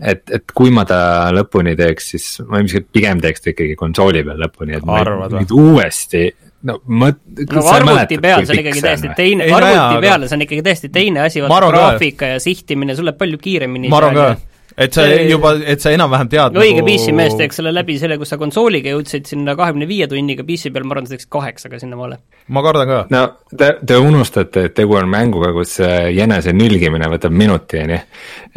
et, 0.03 0.23
et 0.35 0.51
kui 0.55 0.71
ma 0.73 0.83
ta 0.87 1.31
lõpuni 1.35 1.75
teeks, 1.79 2.09
siis 2.15 2.25
ma 2.47 2.59
ilmselt 2.61 2.89
pigem 2.91 3.21
teeks 3.23 3.43
ta 3.43 3.51
ikkagi 3.53 3.75
konsooli 3.79 4.23
peal 4.25 4.41
lõpuni, 4.41 4.77
et 4.77 4.87
Arvad, 4.87 5.31
ma 5.31 5.43
nüüd 5.43 5.53
uuesti 5.55 6.25
no 6.69 6.79
mõt-. 6.87 7.21
no 7.51 7.65
arvuti 7.73 8.19
peal, 8.23 8.47
see 8.47 8.55
on 8.55 8.63
ikkagi 8.63 8.85
täiesti 8.85 9.13
teine, 9.17 9.51
arvuti 9.59 10.07
peal, 10.07 10.25
see 10.29 10.39
on 10.39 10.47
ikkagi 10.47 10.65
täiesti 10.69 10.89
teine 10.93 11.27
asi, 11.27 11.43
vaata 11.43 11.69
graafika 11.73 12.33
ja 12.35 12.41
sihtimine, 12.43 12.95
sul 12.97 13.09
läheb 13.09 13.19
palju 13.21 13.39
kiiremini. 13.41 13.91
ma 13.93 14.01
arvan 14.01 14.19
ka 14.19 14.33
et 14.73 14.95
sa 14.95 15.05
see... 15.05 15.25
juba, 15.29 15.53
et 15.69 15.83
sa 15.83 15.91
enam-vähem 15.93 16.29
tead 16.31 16.55
õige 16.57 16.81
nagu... 16.81 16.87
PC 16.87 17.13
mees 17.15 17.35
teeks 17.37 17.59
selle 17.59 17.73
läbi 17.75 17.97
selle, 18.01 18.17
kus 18.21 18.31
sa 18.33 18.39
konsooliga 18.41 18.93
jõudsid 18.95 19.27
sinna 19.29 19.55
kahekümne 19.59 19.87
viie 19.89 20.07
tunniga, 20.09 20.45
PC 20.47 20.71
peal 20.73 20.87
ma 20.87 20.95
arvan, 20.95 21.09
sa 21.09 21.15
teeksid 21.15 21.31
kaheksaga 21.33 21.81
sinnamaale. 21.81 22.19
ma 22.55 22.63
kardan 22.65 22.89
ka. 22.89 23.01
no 23.13 23.23
te, 23.51 23.73
te 23.85 23.99
unustate, 24.01 24.67
et 24.69 24.77
tegu 24.77 24.97
on 24.99 25.11
mänguga, 25.11 25.51
kus 25.55 25.77
jänese 25.83 26.55
nülgimine 26.57 27.11
võtab 27.13 27.35
minuti, 27.43 27.83
on 27.83 27.93
ju, 27.97 27.99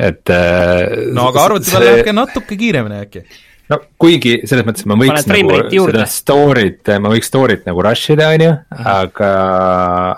et 0.08 0.32
äh, 0.32 1.10
no 1.16 1.28
aga 1.32 1.44
arvuti 1.50 1.70
peal 1.72 1.82
see... 1.82 1.90
läheb 1.90 2.08
ka 2.08 2.16
natuke 2.16 2.60
kiiremini 2.62 3.02
äkki 3.04 3.26
no 3.70 3.78
kuigi 4.00 4.36
selles 4.46 4.66
mõttes 4.66 4.86
ma 4.88 4.96
võiks 5.00 5.26
nagu 5.30 5.86
seda 5.88 6.04
story't, 6.10 6.90
ma 7.02 7.10
võiks 7.12 7.30
story't 7.30 7.66
nagu 7.66 7.82
rush 7.84 8.12
ida, 8.14 8.28
on 8.34 8.44
ju, 8.44 8.52
aga, 8.92 9.30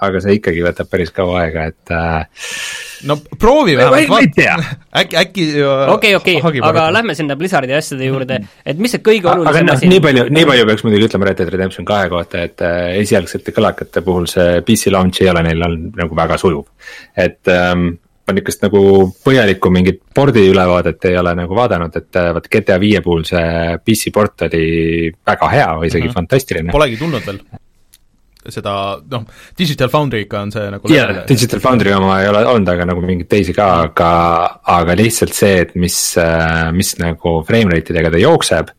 aga 0.05 0.23
see 0.25 0.37
ikkagi 0.38 0.64
võtab 0.67 0.90
päris 0.93 1.12
kaua 1.14 1.45
aega, 1.45 1.69
et 1.73 1.95
äh, 1.95 2.50
no 3.09 3.19
proovi 3.40 3.76
vähemalt, 3.78 4.40
äkki, 5.00 5.21
äkki 5.23 5.47
okei, 5.64 6.14
okei, 6.19 6.40
aga 6.64 6.88
lähme 6.95 7.17
sinna 7.19 7.38
Blizzardi 7.40 7.76
asjade 7.76 8.11
juurde, 8.11 8.40
et 8.69 8.83
mis 8.83 8.93
see 8.97 9.05
kõige 9.05 9.31
olulisem 9.33 9.64
aga, 9.64 9.78
asi 9.78 9.93
nii 9.93 10.02
palju, 10.05 10.26
nii 10.35 10.50
palju 10.52 10.67
peaks 10.69 10.85
muidugi 10.87 11.09
ütlema 11.09 11.31
Red 11.31 11.40
Dead 11.40 11.55
Redemption 11.55 11.88
kahe 11.88 12.11
kohta, 12.12 12.45
et 12.50 12.67
äh, 12.67 12.99
esialgsete 13.05 13.57
kõlakate 13.57 14.05
puhul 14.05 14.28
see 14.31 14.61
PC 14.67 14.93
launch 14.93 15.25
ei 15.25 15.33
ole 15.33 15.47
neil 15.49 15.64
olnud 15.71 15.97
nagu 16.02 16.21
väga 16.21 16.37
sujuv. 16.40 16.69
et 17.17 17.49
ähm, 17.55 17.95
ma 18.28 18.35
niisugust 18.37 18.66
nagu 18.66 18.80
põhjalikku 19.25 19.70
mingit 19.73 20.02
pordi 20.14 20.44
ülevaadet 20.50 21.08
ei 21.08 21.16
ole 21.20 21.32
nagu 21.38 21.56
vaadanud, 21.56 21.94
et 21.97 22.20
äh, 22.20 22.32
vaat 22.37 22.50
GTA 22.52 22.76
viie 22.82 23.00
puhul 23.04 23.25
see 23.28 23.78
PC 23.85 24.12
port 24.14 24.44
oli 24.49 25.08
väga 25.12 25.49
hea 25.54 25.70
või 25.80 25.88
isegi 25.88 26.04
mm 26.04 26.11
-hmm. 26.11 26.20
fantastiline. 26.20 26.75
Polegi 26.75 27.00
tulnud 27.00 27.26
veel 27.26 27.40
seda 28.49 28.73
noh, 29.11 29.25
Digital 29.58 29.90
Foundry'ga 29.92 30.40
on 30.40 30.52
see 30.54 30.68
nagu 30.73 30.90
jaa, 30.92 31.25
Digital 31.28 31.61
Foundry 31.61 31.92
oma 31.92 32.20
ei 32.23 32.28
ole 32.30 32.44
olnud, 32.49 32.68
aga 32.73 32.87
nagu 32.88 33.02
mingeid 33.04 33.28
teisi 33.28 33.54
ka, 33.56 33.68
aga, 33.88 34.11
aga 34.78 34.97
lihtsalt 34.99 35.37
see, 35.37 35.64
et 35.64 35.75
mis, 35.76 35.99
mis 36.76 36.94
nagu 37.02 37.38
frame 37.49 37.75
rate 37.75 37.92
idega 37.92 38.12
ta 38.14 38.20
jookseb. 38.23 38.75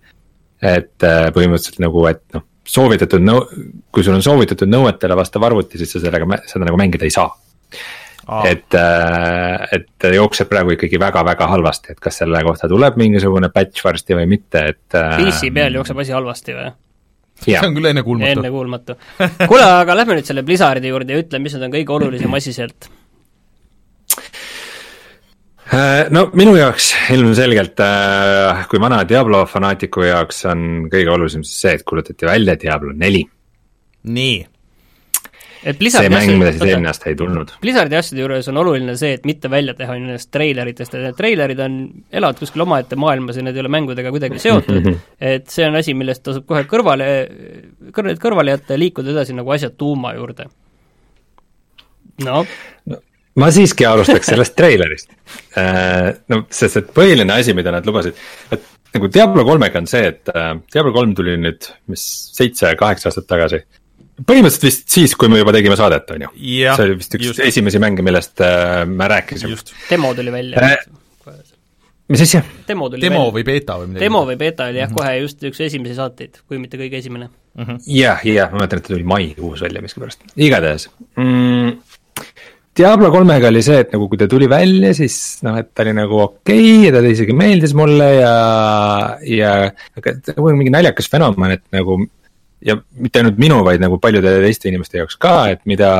et 0.59 1.05
äh, 1.07 1.29
põhimõtteliselt 1.31 1.79
nagu, 1.79 2.01
et 2.09 2.19
noh, 2.35 2.43
soovitatud 2.67 3.23
nõu-, 3.23 3.45
kui 3.95 4.03
sul 4.03 4.17
on 4.17 4.23
soovitatud 4.25 4.67
nõuetele 4.67 5.15
vastav 5.15 5.45
arvuti, 5.47 5.79
siis 5.79 5.93
sa 5.95 6.01
sellega, 6.03 6.27
seda 6.49 6.67
nagu 6.67 6.79
mängida 6.79 7.07
ei 7.07 7.13
saa. 7.15 7.29
Et, 8.49 8.75
äh, 8.77 9.65
et 9.75 9.87
ta 10.01 10.11
jookseb 10.13 10.49
praegu 10.51 10.75
ikkagi 10.75 10.99
väga-väga 11.01 11.47
halvasti, 11.53 11.95
et 11.95 12.03
kas 12.03 12.21
selle 12.23 12.43
kohta 12.47 12.69
tuleb 12.71 12.99
mingisugune 12.99 13.51
patch 13.53 13.85
varsti 13.85 14.17
või 14.17 14.29
mitte, 14.35 14.65
et. 14.73 14.85
Äh, 14.93 15.17
PC 15.21 15.51
peal 15.55 15.79
jookseb 15.79 16.05
asi 16.05 16.15
halvasti 16.17 16.57
või? 16.59 16.69
see 17.39 17.55
on 17.63 17.75
küll 17.77 17.87
ennekuulmatu. 17.87 18.31
ennekuulmatu. 18.35 18.95
kuule, 19.47 19.63
aga 19.63 19.95
lähme 19.95 20.17
nüüd 20.17 20.27
selle 20.27 20.43
Blizzardi 20.43 20.91
juurde 20.91 21.15
ja 21.15 21.21
ütle, 21.23 21.39
mis 21.39 21.53
nüüd 21.55 21.69
on 21.69 21.75
kõige 21.77 21.95
olulisem 21.95 22.33
asi 22.35 22.51
sealt 22.51 22.89
Äh, 25.69 26.07
no 26.09 26.23
minu 26.33 26.55
jaoks 26.57 26.87
ilmselgelt, 27.13 27.77
äh, 27.85 28.63
kui 28.71 28.79
vana 28.81 29.03
Diablo 29.05 29.43
fanaatiku 29.45 30.01
jaoks 30.07 30.41
on 30.49 30.63
kõige 30.89 31.11
olulisem 31.13 31.43
siis 31.45 31.59
see, 31.61 31.73
et 31.77 31.83
kuulutati 31.85 32.25
välja 32.25 32.55
Diablo 32.57 32.93
neli. 32.97 33.21
nii. 34.09 34.39
Et 35.63 35.79
Blizzardi 35.79 36.09
see 36.09 36.35
mäng, 36.37 36.45
eelmine 36.51 36.91
aasta 36.91 37.09
ei 37.11 37.17
tulnud. 37.19 37.55
Blizzardi 37.63 37.97
asjade 37.99 38.23
juures 38.23 38.47
on 38.51 38.61
oluline 38.61 38.95
see, 38.99 39.17
et 39.17 39.27
mitte 39.27 39.51
välja 39.51 39.75
teha 39.77 39.97
nendest 39.97 40.31
treileritest, 40.35 40.95
et 40.95 41.07
need 41.09 41.19
treilerid 41.19 41.59
on, 41.65 41.81
elavad 42.21 42.39
kuskil 42.39 42.65
omaette 42.65 42.99
maailmas 42.99 43.39
ja 43.39 43.45
need 43.45 43.59
ei 43.59 43.65
ole 43.65 43.73
mängudega 43.73 44.13
kuidagi 44.15 44.39
seotud 44.45 44.89
et 45.19 45.51
see 45.51 45.67
on 45.67 45.75
asi, 45.79 45.93
millest 45.97 46.23
tasub 46.25 46.47
kohe 46.49 46.63
kõrvale, 46.69 47.11
kõrvale, 47.95 48.17
kõrvale 48.21 48.55
jätta 48.55 48.75
ja 48.75 48.81
liikuda 48.81 49.13
edasi 49.13 49.35
nagu 49.37 49.55
asja 49.55 49.69
tuuma 49.69 50.15
juurde. 50.17 50.49
noh 52.23 52.43
no 52.89 53.03
ma 53.39 53.49
siiski 53.53 53.85
alustaks 53.87 54.31
sellest 54.33 54.55
treilerist. 54.57 55.13
Äh, 55.57 56.11
no 56.31 56.43
sest, 56.53 56.81
et 56.81 56.91
põhiline 56.95 57.33
asi, 57.35 57.55
mida 57.57 57.71
nad 57.73 57.85
lubasid, 57.87 58.17
et 58.51 58.65
nagu 58.95 59.09
Diablo 59.13 59.45
kolmega 59.47 59.81
on 59.81 59.87
see, 59.89 60.09
et 60.11 60.31
äh, 60.33 60.53
Diablo 60.73 60.93
kolm 60.95 61.13
tuli 61.17 61.37
nüüd, 61.39 61.69
mis 61.91 62.05
seitse-kaheksa 62.37 63.11
aastat 63.11 63.29
tagasi. 63.29 63.61
Põhimõtteliselt 64.27 64.67
vist 64.67 64.87
siis, 64.91 65.15
kui 65.19 65.31
me 65.31 65.41
juba 65.41 65.53
tegime 65.55 65.77
saadet, 65.79 66.09
on 66.15 66.27
ju. 66.27 66.31
see 66.39 66.85
oli 66.85 66.97
vist 66.99 67.15
üks 67.17 67.29
just. 67.31 67.43
esimesi 67.45 67.81
mänge, 67.81 68.05
millest 68.05 68.43
äh, 68.45 68.83
me 68.89 69.07
rääkisime. 69.11 69.59
demo 69.89 70.13
tuli 70.17 70.33
välja 70.33 70.65
äh, 70.71 70.77
mis 72.09 72.23
asja? 72.25 72.43
demo 72.67 72.89
tuli 72.89 73.05
demo 73.05 73.23
välja. 73.23 73.35
või 73.37 73.45
beeta 73.51 73.79
või 73.79 73.91
midagi? 73.91 74.05
demo 74.05 74.23
või 74.27 74.37
beeta 74.41 74.69
oli 74.69 74.81
jah 74.81 74.89
mm, 74.89 74.95
-hmm. 74.95 75.09
kohe 75.09 75.17
just 75.23 75.49
üks 75.51 75.63
esimesi 75.69 75.97
saateid, 75.97 76.43
kui 76.47 76.61
mitte 76.61 76.79
kõige 76.81 77.01
esimene 77.01 77.29
-hmm.. 77.29 77.81
jah, 77.95 78.23
jah, 78.25 78.51
ma 78.51 78.63
mäletan, 78.63 78.81
et 78.81 78.87
ta 78.89 78.95
tuli 78.95 79.07
maikuus 79.07 79.65
välja 79.65 79.83
miskipärast, 79.85 80.25
igatahes 80.35 80.89
mm, 81.15 81.75
Diablo 82.79 83.09
kolmega 83.11 83.49
oli 83.49 83.61
see, 83.65 83.81
et 83.83 83.91
nagu 83.91 84.05
kui 84.07 84.19
ta 84.19 84.27
tuli 84.29 84.47
välja, 84.49 84.93
siis 84.95 85.41
noh, 85.43 85.57
et 85.59 85.73
ta 85.75 85.83
oli 85.83 85.93
nagu 85.97 86.21
okei 86.23 86.61
okay, 86.61 86.85
ja 86.85 86.93
ta 86.95 87.01
isegi 87.03 87.35
meeldis 87.35 87.73
mulle 87.75 88.07
ja, 88.21 88.35
ja 89.27 89.49
aga 89.99 90.13
nagu 90.29 90.53
mingi 90.55 90.73
naljakas 90.73 91.11
fenomen, 91.11 91.57
et 91.57 91.65
nagu. 91.75 91.99
Ja 92.65 92.75
mitte 92.99 93.21
ainult 93.21 93.39
minu, 93.41 93.61
vaid 93.67 93.81
nagu 93.83 93.99
paljude 94.01 94.35
teiste 94.43 94.69
inimeste 94.71 95.01
jaoks 95.01 95.17
ka, 95.21 95.35
et 95.53 95.63
mida, 95.69 95.91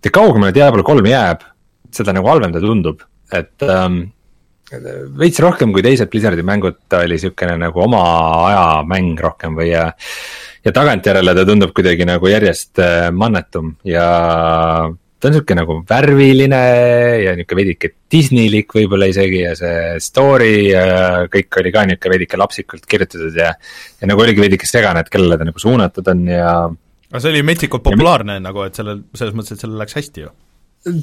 mida 0.00 0.14
kaugemale 0.14 0.54
Diablo 0.56 0.84
kolm 0.86 1.06
jääb, 1.10 1.44
seda 1.94 2.14
nagu 2.16 2.30
halvem 2.30 2.54
ta 2.54 2.62
tundub, 2.62 3.02
et 3.34 3.66
ähm, 3.66 4.02
veits 5.18 5.40
rohkem 5.42 5.74
kui 5.74 5.82
teised 5.82 6.10
Blizzardi 6.10 6.44
mängud, 6.46 6.78
ta 6.88 7.02
oli 7.06 7.18
siukene 7.18 7.56
nagu 7.58 7.82
oma 7.82 8.02
aja 8.46 8.64
mäng 8.86 9.18
rohkem 9.20 9.58
või 9.58 9.72
ja. 9.72 9.88
ja 10.64 10.72
tagantjärele 10.76 11.34
ta 11.34 11.46
tundub 11.48 11.74
kuidagi 11.76 12.06
nagu 12.08 12.30
järjest 12.30 12.82
äh, 12.82 13.10
mannetum 13.10 13.74
ja 13.84 14.06
ta 15.20 15.28
on 15.28 15.36
sihuke 15.36 15.56
nagu 15.56 15.76
värviline 15.88 16.60
ja 17.24 17.32
nihuke 17.36 17.56
veidike 17.58 17.92
Disneylik 18.10 18.72
võib-olla 18.74 19.10
isegi 19.10 19.42
ja 19.42 19.54
see 19.58 19.98
story 20.02 20.70
ja 20.70 20.84
kõik 21.32 21.60
oli 21.60 21.72
ka 21.74 21.84
nihuke 21.88 22.12
veidike 22.12 22.40
lapsikult 22.40 22.86
kirjutatud 22.88 23.36
ja. 23.36 23.52
ja 24.00 24.10
nagu 24.10 24.24
oligi 24.24 24.42
veidike 24.42 24.68
segane, 24.68 25.04
et 25.04 25.12
kellele 25.12 25.38
ta 25.38 25.48
nagu 25.48 25.60
suunatud 25.60 26.08
on 26.14 26.24
ja. 26.30 26.54
aga 27.10 27.22
see 27.22 27.34
oli 27.34 27.44
metsikult 27.46 27.84
populaarne 27.84 28.38
ja, 28.38 28.44
nagu, 28.48 28.64
et 28.64 28.80
sellel, 28.80 29.04
selles 29.18 29.36
mõttes, 29.36 29.58
et 29.58 29.66
sellel 29.66 29.84
läks 29.84 29.98
hästi 30.00 30.24
ju. 30.24 30.32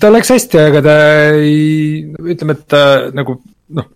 tal 0.01 0.17
läks 0.17 0.33
hästi, 0.33 0.63
aga 0.71 0.83
ta 0.89 0.97
ei, 1.37 2.01
ütleme, 2.33 2.57
et 2.57 2.67
ta 2.73 2.83
nagu 3.13 3.37
noh, 3.77 3.89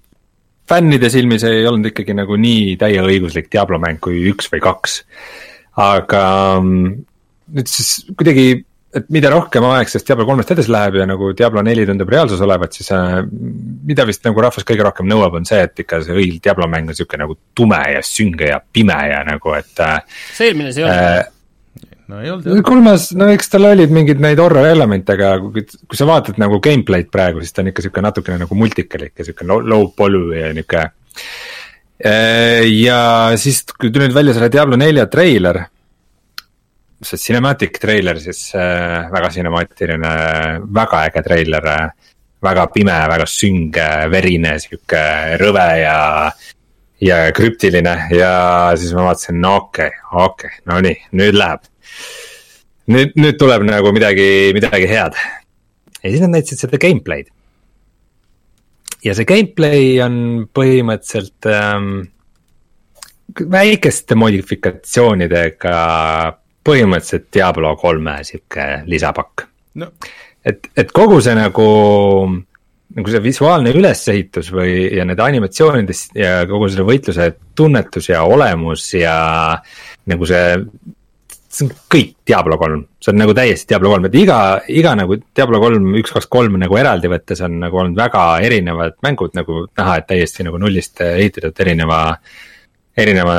fännide 0.69 1.09
silmis 1.11 1.45
ei 1.49 1.65
olnud 1.67 1.89
ikkagi 1.91 2.15
nagu 2.15 2.37
nii 2.39 2.75
täieõiguslik 2.79 3.49
Diablo 3.51 3.81
mäng 3.81 3.99
kui 4.03 4.21
üks 4.29 4.53
või 4.53 4.61
kaks. 4.63 5.01
aga 5.81 6.25
mm, 6.61 6.99
nüüd 7.57 7.71
siis 7.71 7.95
kuidagi 8.13 8.61
et 8.95 9.07
mida 9.13 9.31
rohkem 9.31 9.65
aeg 9.69 9.89
sellest 9.89 10.09
Diablo 10.09 10.25
kolmest 10.27 10.51
edasi 10.53 10.71
läheb 10.73 10.97
ja 10.99 11.07
nagu 11.07 11.31
Diablo 11.37 11.63
neli 11.63 11.85
tundub 11.87 12.09
reaalsus 12.11 12.41
olevat, 12.43 12.75
siis 12.75 12.91
äh, 12.95 13.19
mida 13.87 14.05
vist 14.07 14.25
nagu 14.27 14.43
rahvas 14.43 14.67
kõige 14.67 14.85
rohkem 14.87 15.07
nõuab, 15.09 15.37
on 15.39 15.47
see, 15.47 15.61
et 15.67 15.83
ikka 15.85 16.01
see 16.05 16.17
õil 16.17 16.39
Diablo 16.43 16.67
mäng 16.71 16.91
on 16.91 16.97
sihuke 16.97 17.19
nagu 17.21 17.37
tume 17.55 17.79
ja 17.93 18.01
sünge 18.05 18.51
ja 18.51 18.59
pime 18.61 18.97
ja 19.11 19.21
nagu, 19.27 19.53
et 19.55 19.83
äh,. 19.85 20.01
see 20.35 20.51
eelmine 20.51 20.73
see 20.75 20.83
ei 20.83 20.89
olnud 20.89 21.05
äh,? 21.21 21.29
no 22.11 22.19
ei 22.19 22.33
olnud 22.33 22.49
jah. 22.51 22.63
kolmas, 22.67 23.07
no 23.15 23.29
eks 23.31 23.53
tal 23.53 23.69
olid 23.71 23.93
mingid 23.95 24.21
neid 24.23 24.41
horror 24.43 24.67
elemente, 24.67 25.15
aga 25.15 25.33
kui, 25.45 25.63
kui 25.63 25.99
sa 25.99 26.07
vaatad 26.09 26.41
nagu 26.41 26.59
gameplay'd 26.63 27.11
praegu, 27.13 27.43
siis 27.43 27.55
ta 27.55 27.63
on 27.63 27.71
ikka 27.71 27.85
sihuke 27.85 28.03
natukene 28.03 28.41
nagu 28.43 28.59
multikalik 28.59 29.15
ja 29.15 29.27
sihuke 29.27 29.47
low, 29.47 29.63
low 29.63 29.87
poly 29.95 30.25
ja 30.35 30.51
nihuke. 30.55 30.87
Äh, 32.01 32.65
ja 32.81 32.99
siis, 33.39 33.63
kui 33.71 33.93
tuli 33.93 34.09
nüüd 34.09 34.17
välja 34.17 34.35
selle 34.35 34.51
Diablo 34.51 34.79
nelja 34.79 35.07
treiler 35.11 35.63
see 37.01 37.17
cinematic 37.17 37.79
treiler 37.81 38.19
siis 38.21 38.51
äh, 38.55 39.09
väga 39.11 39.31
cinemaatiline, 39.33 40.13
väga 40.73 41.05
äge 41.09 41.23
treiler 41.25 41.67
äh,. 41.73 41.91
väga 42.41 42.63
pime, 42.73 42.95
väga 43.05 43.25
sünge, 43.29 43.87
verine, 44.09 44.55
sihuke 44.57 45.01
rõve 45.37 45.65
ja, 45.77 45.97
ja 46.97 47.17
krüptiline 47.37 47.91
ja 48.17 48.31
siis 48.73 48.95
ma 48.97 49.11
vaatasin, 49.11 49.37
no 49.43 49.51
okei 49.59 49.91
okay,, 49.91 50.23
okei 50.25 50.49
okay,, 50.49 50.63
no 50.65 50.79
nii, 50.81 50.95
nüüd 51.21 51.37
läheb. 51.37 51.69
nüüd, 52.89 53.13
nüüd 53.21 53.37
tuleb 53.37 53.67
nagu 53.67 53.93
midagi, 53.93 54.25
midagi 54.57 54.89
head. 54.89 55.19
ja 56.01 56.07
siis 56.07 56.25
nad 56.25 56.33
näitasid 56.33 56.65
seda 56.65 56.81
gameplay'd. 56.81 57.29
ja 59.05 59.13
see 59.13 59.29
gameplay 59.29 60.01
on 60.01 60.17
põhimõtteliselt 60.49 61.45
ähm, 61.53 61.93
väikeste 63.37 64.17
modifikatsioonidega 64.17 65.77
põhimõtteliselt 66.67 67.27
Diablo 67.33 67.73
kolme 67.79 68.19
sihuke 68.27 68.67
lisapakk. 68.89 69.47
No.. 69.81 69.87
et, 70.45 70.67
et 70.77 70.89
kogu 70.91 71.21
see 71.23 71.35
nagu, 71.37 71.67
nagu 72.97 73.13
see 73.13 73.21
visuaalne 73.23 73.71
ülesehitus 73.77 74.51
või, 74.51 74.73
ja 74.97 75.05
need 75.07 75.21
animatsioonid 75.23 75.93
ja 76.17 76.41
kogu 76.49 76.67
selle 76.69 76.87
võitluse 76.89 77.29
tunnetus 77.55 78.11
ja 78.11 78.25
olemus 78.27 78.89
ja 78.97 79.15
nagu 80.11 80.27
see 80.27 80.57
see 81.51 81.67
on 81.67 81.71
kõik 81.91 82.13
Diablo 82.27 82.55
kolm, 82.59 82.85
see 83.03 83.11
on 83.11 83.17
nagu 83.19 83.33
täiesti 83.35 83.73
Diablo 83.73 83.91
kolm, 83.91 84.05
et 84.07 84.13
iga, 84.15 84.37
iga 84.71 84.93
nagu 84.95 85.17
Diablo 85.19 85.59
kolm, 85.59 85.89
üks, 85.99 86.13
kaks, 86.15 86.29
kolm 86.31 86.55
nagu 86.61 86.77
eraldi 86.79 87.11
võttes 87.11 87.43
on 87.43 87.57
nagu 87.59 87.81
olnud 87.81 87.99
väga 87.99 88.23
erinevad 88.45 88.95
mängud 89.03 89.35
nagu 89.35 89.65
näha, 89.67 89.97
et 89.99 90.07
täiesti 90.13 90.47
nagu 90.47 90.61
nullist 90.61 91.03
ehitatud 91.03 91.59
erineva. 91.65 92.01
erineva, 93.01 93.35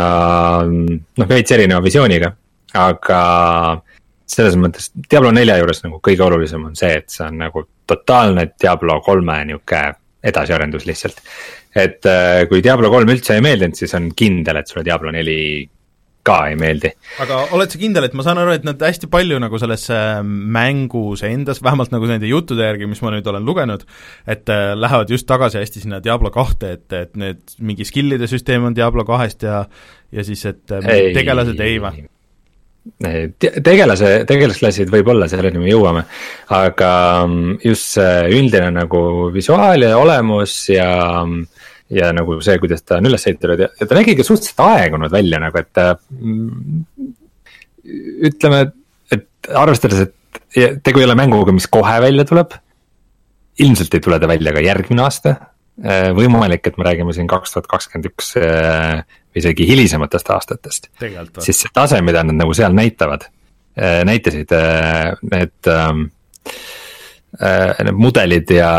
noh 0.64 1.26
veits 1.28 1.52
erineva 1.52 1.82
visiooniga 1.84 2.30
aga 2.78 3.22
selles 4.32 4.56
mõttes 4.56 4.90
Diablo 4.94 5.32
nelja 5.34 5.58
juures 5.60 5.82
nagu 5.84 6.00
kõige 6.04 6.24
olulisem 6.26 6.64
on 6.70 6.78
see, 6.78 6.94
et 7.02 7.10
see 7.12 7.26
on 7.26 7.40
nagu 7.42 7.66
totaalne 7.90 8.48
Diablo 8.60 9.00
kolme 9.04 9.42
nihuke 9.50 9.82
edasiarendus 10.22 10.86
lihtsalt. 10.86 11.20
et 11.74 12.06
äh, 12.06 12.46
kui 12.48 12.62
Diablo 12.64 12.90
kolm 12.92 13.10
üldse 13.12 13.36
ei 13.36 13.44
meeldinud, 13.44 13.76
siis 13.76 13.94
on 13.98 14.10
kindel, 14.16 14.60
et 14.60 14.68
sulle 14.68 14.84
Diablo 14.86 15.12
neli 15.12 15.68
ka 16.22 16.36
ei 16.52 16.56
meeldi. 16.58 16.92
aga 17.24 17.40
oled 17.56 17.72
sa 17.72 17.80
kindel, 17.80 18.06
et 18.06 18.14
ma 18.14 18.24
saan 18.26 18.38
aru, 18.38 18.54
et 18.54 18.66
nad 18.66 18.82
hästi 18.86 19.08
palju 19.12 19.40
nagu 19.42 19.58
sellesse 19.58 19.96
mängus 20.22 21.24
endas, 21.26 21.62
vähemalt 21.64 21.94
nagu 21.94 22.08
nende 22.08 22.30
juttude 22.30 22.68
järgi, 22.68 22.88
mis 22.90 23.02
ma 23.02 23.14
nüüd 23.14 23.26
olen 23.32 23.48
lugenud, 23.48 23.84
et 24.30 24.52
äh, 24.52 24.72
lähevad 24.78 25.10
just 25.10 25.26
tagasi 25.30 25.58
hästi 25.62 25.84
sinna 25.84 26.02
Diablo 26.04 26.30
kahte, 26.34 26.76
et, 26.78 26.86
et 26.94 27.18
need 27.18 27.56
mingi 27.58 27.88
skill'ide 27.88 28.30
süsteem 28.30 28.70
on 28.70 28.78
Diablo 28.78 29.06
kahest 29.08 29.48
ja 29.48 29.64
ja 30.12 30.24
siis, 30.24 30.44
et 30.46 30.76
äh, 30.76 30.90
ei, 30.92 31.14
tegelased 31.16 31.60
ei 31.64 31.78
või? 31.82 32.06
Tegelase, 33.62 34.10
tegelasklassid 34.28 34.90
võib-olla, 34.90 35.28
selleni 35.30 35.60
me 35.62 35.70
jõuame. 35.70 36.04
aga 36.56 36.92
mm, 37.26 37.58
just 37.64 37.96
see 37.96 38.38
üldine 38.38 38.72
nagu 38.74 39.02
visuaal 39.34 39.86
ja 39.86 39.98
olemus 40.00 40.56
ja, 40.72 40.88
ja 41.92 42.10
nagu 42.16 42.40
see, 42.42 42.58
kuidas 42.62 42.82
ta 42.82 42.98
on 42.98 43.10
üles 43.10 43.26
ehitatud 43.26 43.64
ja, 43.66 43.70
ja 43.78 43.88
ta 43.88 43.98
nägi 43.98 44.16
ka 44.18 44.26
suhteliselt 44.26 44.64
aegunud 44.66 45.14
välja 45.14 45.40
nagu, 45.42 45.62
et 45.62 45.84
mm,. 46.18 46.82
ütleme, 48.32 48.66
et 49.14 49.54
arvestades, 49.62 50.08
et 50.08 50.82
tegu 50.82 51.02
ei 51.02 51.06
ole 51.06 51.18
mänguga, 51.18 51.54
mis 51.54 51.70
kohe 51.70 51.96
välja 52.02 52.26
tuleb. 52.28 52.58
ilmselt 53.62 53.94
ei 53.94 54.00
tule 54.00 54.18
ta 54.18 54.28
välja 54.28 54.52
ka 54.52 54.62
järgmine 54.64 55.02
aasta 55.04 55.36
Äh, 55.80 56.10
võimalik, 56.12 56.66
et 56.68 56.76
me 56.76 56.84
räägime 56.84 57.14
siin 57.16 57.28
kaks 57.30 57.54
tuhat 57.54 57.66
kakskümmend 57.70 58.10
üks 58.10 58.34
äh, 58.36 59.00
isegi 59.38 59.66
hilisematest 59.68 60.30
aastatest. 60.34 60.90
siis 61.40 61.64
see 61.64 61.72
tase, 61.74 62.00
mida 62.04 62.24
nad 62.26 62.38
nagu 62.42 62.54
seal 62.56 62.74
näitavad, 62.76 63.28
äh, 63.78 64.02
näitasid 64.08 64.54
need 65.30 65.72
ähm, 65.72 66.06
need 67.32 67.96
mudelid 67.96 68.50
ja, 68.52 68.70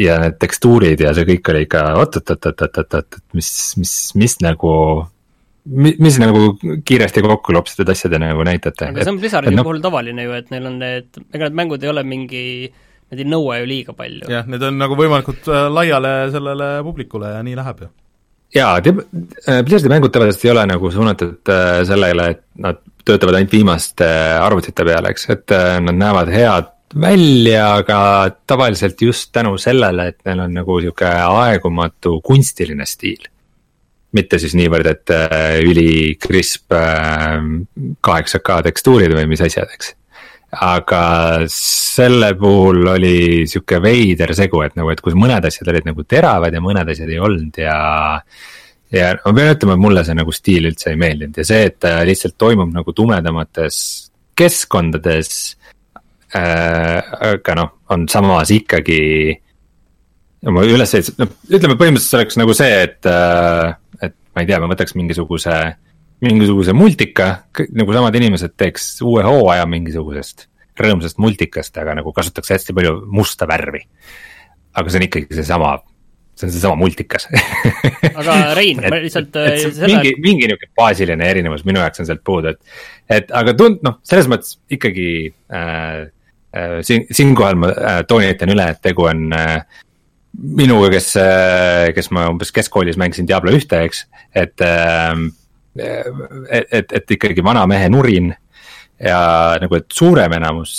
ja 0.00 0.18
need 0.22 0.38
tekstuurid 0.40 1.02
ja 1.04 1.12
see 1.16 1.26
kõik 1.28 1.50
oli 1.52 1.64
ikka 1.66 1.82
oot-oot-oot-oot-oot-oot, 2.00 3.18
mis, 3.36 3.50
mis, 3.76 3.94
mis 4.16 4.36
nagu. 4.40 4.72
mi-, 5.68 5.96
mis 6.00 6.16
nagu 6.22 6.54
kiiresti 6.84 7.20
kokku 7.26 7.52
lopsitud 7.52 7.92
asjade 7.92 8.18
nagu 8.22 8.46
näitate. 8.48 8.88
aga 8.88 9.04
see 9.04 9.12
on 9.12 9.20
Blizzardi 9.20 9.52
no, 9.52 9.66
puhul 9.68 9.82
tavaline 9.84 10.24
ju, 10.24 10.32
et 10.38 10.48
neil 10.54 10.70
on 10.72 10.78
need, 10.80 11.20
ega 11.28 11.50
need 11.50 11.58
mängud 11.60 11.84
ei 11.84 11.92
ole 11.92 12.06
mingi 12.08 12.44
Need 13.10 13.24
ei 13.24 13.26
nõua 13.26 13.56
ju 13.58 13.66
liiga 13.66 13.94
palju. 13.96 14.28
jah, 14.30 14.46
need 14.46 14.62
on 14.62 14.76
nagu 14.78 14.94
võimalikult 14.98 15.48
äh, 15.50 15.66
laiale 15.72 16.12
sellele 16.30 16.68
publikule 16.86 17.34
ja 17.34 17.40
nii 17.42 17.56
läheb 17.58 17.82
ju. 17.82 17.88
Jaa, 18.54 18.80
Blizzardi 18.82 19.92
mängud 19.92 20.12
tavaliselt 20.14 20.44
ei 20.44 20.52
ole 20.54 20.66
nagu 20.70 20.90
suunatud 20.92 21.52
äh, 21.52 21.80
sellele, 21.88 22.28
et 22.34 22.44
nad 22.60 22.80
töötavad 23.04 23.38
ainult 23.38 23.54
viimaste 23.54 24.06
arvutite 24.40 24.84
peale, 24.86 25.14
eks, 25.14 25.26
et 25.32 25.54
nad 25.80 25.96
näevad 25.96 26.30
head 26.34 26.72
välja, 27.00 27.66
aga 27.80 27.98
tavaliselt 28.50 29.02
just 29.02 29.30
tänu 29.32 29.54
sellele, 29.58 30.10
et 30.10 30.18
neil 30.26 30.42
on 30.44 30.56
nagu 30.58 30.80
sihuke 30.82 31.08
aegumatu 31.08 32.18
kunstiline 32.26 32.86
stiil. 32.86 33.24
Mitte 34.12 34.40
siis 34.42 34.56
niivõrd, 34.58 34.90
et 34.90 35.12
ülikrisp 35.64 36.74
kaheksa 38.02 38.42
K 38.42 38.58
tekstuurid 38.66 39.14
või 39.14 39.30
mis 39.30 39.42
asjad, 39.46 39.70
eks 39.70 39.94
aga 40.50 41.02
selle 41.52 42.32
puhul 42.38 42.88
oli 42.90 43.46
sihuke 43.50 43.78
veider 43.82 44.32
segu, 44.34 44.64
et 44.66 44.74
nagu, 44.78 44.90
et 44.90 45.02
kus 45.02 45.14
mõned 45.18 45.44
asjad 45.46 45.68
olid 45.70 45.86
nagu 45.86 46.04
teravad 46.08 46.54
ja 46.54 46.62
mõned 46.64 46.90
asjad 46.90 47.12
ei 47.12 47.20
olnud 47.22 47.60
ja. 47.62 47.76
ja 48.90 49.12
ma 49.22 49.34
pean 49.36 49.52
ütlema, 49.54 49.76
et 49.76 49.84
mulle 49.84 50.04
see 50.06 50.18
nagu 50.18 50.34
stiil 50.34 50.66
üldse 50.72 50.90
ei 50.90 50.98
meeldinud 50.98 51.38
ja 51.38 51.46
see, 51.46 51.68
et 51.70 51.78
ta 51.82 52.00
lihtsalt 52.06 52.34
toimub 52.40 52.72
nagu 52.74 52.94
tumedamates 52.96 53.76
keskkondades 54.38 55.30
äh,. 56.34 56.98
aga 57.30 57.56
noh, 57.60 57.70
on 57.94 58.08
samas 58.10 58.50
ikkagi. 58.54 59.38
oma 60.50 60.64
ülesehitus, 60.66 61.14
noh 61.20 61.30
ütleme 61.46 61.78
põhimõtteliselt 61.78 62.24
oleks 62.24 62.40
nagu 62.42 62.58
see, 62.58 62.82
et 62.88 63.06
äh,, 63.06 63.78
et 64.02 64.18
ma 64.34 64.42
ei 64.42 64.50
tea, 64.50 64.58
ma 64.58 64.72
võtaks 64.72 64.98
mingisuguse 64.98 65.60
mingisuguse 66.24 66.74
multika, 66.76 67.30
nagu 67.76 67.94
samad 67.96 68.16
inimesed 68.18 68.56
teeks 68.60 68.92
uue 69.06 69.24
hooaja 69.24 69.66
mingisugusest 69.70 70.46
rõõmsast 70.80 71.20
multikast, 71.20 71.76
aga 71.80 71.96
nagu 71.98 72.12
kasutatakse 72.16 72.56
hästi 72.56 72.76
palju 72.76 72.96
musta 73.12 73.48
värvi. 73.48 73.84
aga 74.70 74.90
see 74.90 75.00
on 75.00 75.04
ikkagi 75.08 75.34
seesama, 75.34 75.72
see 76.38 76.46
on 76.46 76.52
seesama 76.54 76.78
multikas 76.78 77.26
aga 78.20 78.36
Rein, 78.54 78.80
ma 78.92 79.00
lihtsalt 79.02 79.34
seda... 79.34 79.90
mingi, 79.90 80.14
mingi 80.22 80.46
niisugune 80.46 80.72
baasiline 80.78 81.28
erinevus 81.32 81.66
minu 81.68 81.82
jaoks 81.82 82.02
on 82.02 82.08
sealt 82.08 82.24
puudu, 82.26 82.54
et, 82.54 82.80
et 83.18 83.34
aga 83.36 83.56
tund-, 83.58 83.82
noh, 83.86 83.98
selles 84.06 84.30
mõttes 84.30 84.56
ikkagi 84.72 85.10
äh, 85.28 86.06
äh, 86.54 86.78
siin, 86.86 87.06
siinkohal 87.10 87.60
ma 87.60 87.74
äh, 87.74 88.00
toonitan 88.08 88.54
üle, 88.54 88.70
et 88.72 88.82
tegu 88.84 89.08
on 89.10 89.26
äh, 89.36 89.58
minuga, 90.38 90.92
kes 90.94 91.12
äh,, 91.20 91.90
kes 91.96 92.12
ma 92.14 92.28
umbes 92.30 92.54
keskkoolis 92.54 93.00
mängisin 93.00 93.28
Diablo 93.28 93.52
ühte, 93.56 93.82
eks, 93.88 94.06
et 94.38 94.64
äh, 94.64 95.12
et, 95.76 96.66
et, 96.70 96.92
et 96.92 97.14
ikkagi 97.16 97.44
vana 97.44 97.66
mehe 97.70 97.88
nurin 97.92 98.32
ja 99.00 99.20
nagu, 99.62 99.78
et 99.78 99.86
suurem 99.94 100.34
enamus 100.36 100.74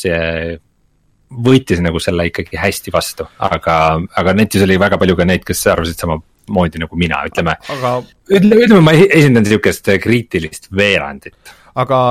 võitis 1.32 1.80
nagu 1.84 2.00
selle 2.04 2.28
ikkagi 2.30 2.60
hästi 2.60 2.94
vastu, 2.94 3.26
aga, 3.48 3.76
aga 4.20 4.36
netis 4.36 4.66
oli 4.66 4.78
väga 4.82 5.00
palju 5.00 5.16
ka 5.18 5.28
neid, 5.28 5.46
kes 5.48 5.64
arvasid 5.72 6.04
samamoodi 6.04 6.82
nagu 6.84 7.00
mina, 7.00 7.22
ütleme 7.30 7.56
aga.... 7.56 7.98
ütleme, 8.28 8.66
ütleme, 8.68 8.84
ma 8.84 8.96
esindan 9.00 9.48
sihukest 9.48 9.94
kriitilist 10.04 10.68
veerandit. 10.76 11.38
aga 11.80 12.02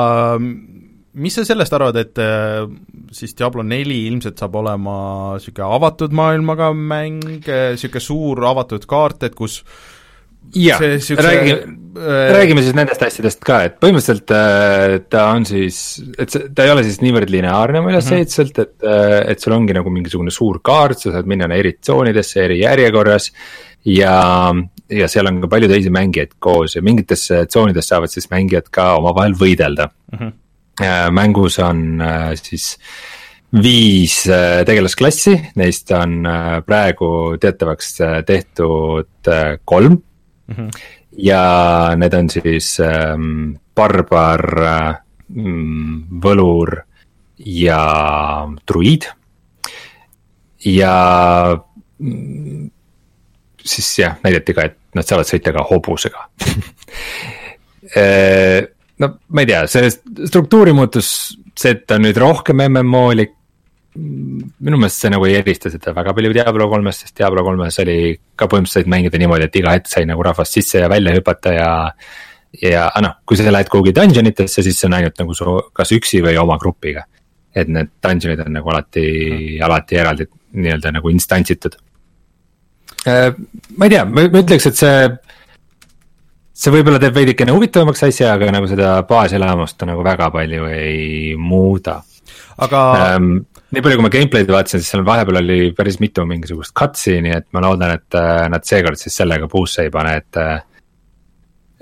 mis 1.21 1.37
sa 1.37 1.45
sellest 1.47 1.75
arvad, 1.75 1.99
et 2.01 2.21
äh, 2.23 2.65
siis 3.15 3.35
Diablo 3.39 3.65
neli 3.67 4.05
ilmselt 4.09 4.41
saab 4.41 4.61
olema 4.61 4.97
niisugune 5.37 5.69
avatud 5.77 6.15
maailmaga 6.17 6.71
mäng, 6.77 7.25
niisugune 7.47 8.05
suur 8.05 8.45
avatud 8.51 8.87
kaart, 8.90 9.27
et 9.29 9.37
kus 9.38 9.61
jah, 10.55 10.81
räägi 10.81 11.53
äh,, 11.53 12.33
räägime 12.35 12.62
siis 12.62 12.74
nendest 12.74 13.03
asjadest 13.03 13.42
ka, 13.46 13.61
et 13.68 13.76
põhimõtteliselt 13.83 14.33
äh, 14.35 14.96
ta 15.12 15.26
on 15.35 15.46
siis, 15.48 16.00
et 16.18 16.33
see, 16.33 16.50
ta 16.55 16.66
ei 16.66 16.74
ole 16.74 16.85
siis 16.87 17.00
niivõrd 17.05 17.31
lineaarne 17.33 17.83
oma 17.83 17.92
ülesehituselt 17.92 18.59
mm, 18.59 18.64
-hmm. 18.64 18.90
et 18.90 19.20
äh,, 19.20 19.33
et 19.35 19.44
sul 19.44 19.57
ongi 19.57 19.76
nagu 19.76 19.92
mingisugune 19.94 20.35
suur 20.35 20.61
kaart, 20.64 20.98
sa 20.98 21.14
saad 21.14 21.31
minna 21.31 21.50
eri 21.55 21.76
tsoonidesse 21.79 22.44
eri 22.44 22.61
järjekorras. 22.62 23.31
ja, 23.85 24.53
ja 24.92 25.09
seal 25.09 25.31
on 25.31 25.40
ka 25.40 25.48
palju 25.48 25.68
teisi 25.70 25.90
mängijaid 25.90 26.37
koos 26.38 26.76
ja 26.76 26.83
mingites 26.83 27.31
tsoonides 27.48 27.88
saavad 27.88 28.12
siis 28.12 28.29
mängijad 28.31 28.68
ka 28.70 28.94
omavahel 28.98 29.33
võidelda 29.33 29.88
mm. 30.12 30.18
-hmm. 30.18 31.11
mängus 31.11 31.59
on 31.59 32.00
äh, 32.00 32.35
siis 32.35 32.76
viis 33.50 34.29
äh, 34.29 34.64
tegelasklassi, 34.66 35.33
neist 35.57 35.90
on 35.90 36.22
praegu 36.66 37.37
teatavaks 37.40 37.98
tehtud 38.26 39.35
kolm 39.64 39.98
mm. 40.51 40.57
-hmm. 40.57 40.71
ja 41.17 41.43
need 41.97 42.15
on 42.15 42.31
siis 42.31 42.81
ähm, 42.81 43.57
barbar 43.75 44.45
ähm,, 44.67 46.21
võlur 46.23 46.83
ja 47.39 47.83
druiid. 48.69 49.07
ja 50.65 51.57
mm, 51.99 52.71
siis 53.65 53.99
jah, 53.99 54.19
näidati 54.25 54.55
ka, 54.55 54.63
et 54.69 54.77
nad 54.95 55.07
saavad 55.07 55.29
sõita 55.29 55.53
ka 55.57 55.65
hobusega 55.71 56.27
äh, 57.97 58.69
no 59.01 59.15
ma 59.29 59.41
ei 59.41 59.47
tea, 59.47 59.67
see 59.71 59.91
struktuuri 60.27 60.73
muutus, 60.77 61.39
see, 61.57 61.73
et 61.73 61.87
ta 61.87 61.97
on 61.97 62.05
nüüd 62.05 62.19
rohkem 62.21 62.61
MMO-lik 62.69 63.39
minu 63.98 64.79
meelest 64.79 65.03
see 65.03 65.11
nagu 65.11 65.26
ei 65.26 65.37
erista 65.40 65.70
seda 65.72 65.92
väga 65.96 66.14
palju 66.14 66.33
Diablo 66.35 66.68
kolmest, 66.70 67.05
sest 67.05 67.16
Diablo 67.18 67.42
kolmes 67.46 67.79
oli 67.83 67.96
ka 68.38 68.46
põhimõtteliselt 68.50 68.90
mängida 68.90 69.18
niimoodi, 69.18 69.48
et 69.48 69.57
iga 69.59 69.74
hetk 69.74 69.90
sai 69.90 70.07
nagu 70.09 70.22
rahvast 70.22 70.59
sisse 70.59 70.85
ja 70.85 70.90
välja 70.90 71.14
hüpata 71.16 71.55
ja. 71.57 71.70
ja 72.62 72.85
noh, 73.03 73.18
kui 73.26 73.38
sa 73.38 73.50
lähed 73.50 73.70
kuhugi 73.72 73.94
dungeon 73.96 74.31
itesse, 74.31 74.62
siis 74.62 74.79
see 74.79 74.87
on 74.90 74.98
ainult 75.00 75.18
nagu 75.18 75.35
su 75.35 75.57
kas 75.74 75.94
üksi 75.96 76.22
või 76.22 76.38
oma 76.38 76.59
grupiga. 76.62 77.07
et 77.55 77.66
need 77.66 77.90
dungeon'id 77.98 78.44
on 78.44 78.53
nagu 78.55 78.70
alati 78.70 79.03
mm., 79.03 79.64
alati 79.66 79.96
eraldi 79.98 80.26
nii-öelda 80.55 80.92
nagu 80.94 81.11
instantsitud. 81.11 81.74
Äh, 83.11 83.35
ma 83.76 83.88
ei 83.88 83.90
tea, 83.90 84.05
ma 84.07 84.22
ütleks, 84.22 84.68
et 84.70 84.79
see 84.79 84.94
see 86.61 86.72
võib-olla 86.74 87.00
teeb 87.00 87.16
veidikene 87.16 87.55
huvitavamaks 87.57 88.05
asja, 88.07 88.35
aga 88.37 88.53
nagu 88.53 88.68
seda 88.70 88.98
baaselamust 89.09 89.79
ta 89.81 89.88
nagu 89.88 90.05
väga 90.05 90.29
palju 90.35 90.66
ei 90.70 91.35
muuda. 91.40 92.03
aga 92.61 92.81
ähm, 93.07 93.31
nii 93.70 93.85
palju, 93.85 93.98
kui 93.98 94.06
ma 94.06 94.12
gameplay'd 94.12 94.50
vaatasin, 94.50 94.83
siis 94.83 94.94
seal 94.94 95.04
vahepeal 95.06 95.40
oli 95.42 95.61
päris 95.76 96.00
mitu 96.02 96.24
mingisugust 96.28 96.74
cutscene'i, 96.76 97.33
et 97.37 97.46
ma 97.56 97.62
loodan, 97.64 97.94
et 97.98 98.18
äh, 98.18 98.44
nad 98.52 98.66
seekord 98.66 99.00
siis 99.00 99.16
sellega 99.22 99.48
puusse 99.50 99.87
ei 99.87 99.94
pane, 99.94 100.16
et. 100.22 100.40
Äh, 100.40 100.59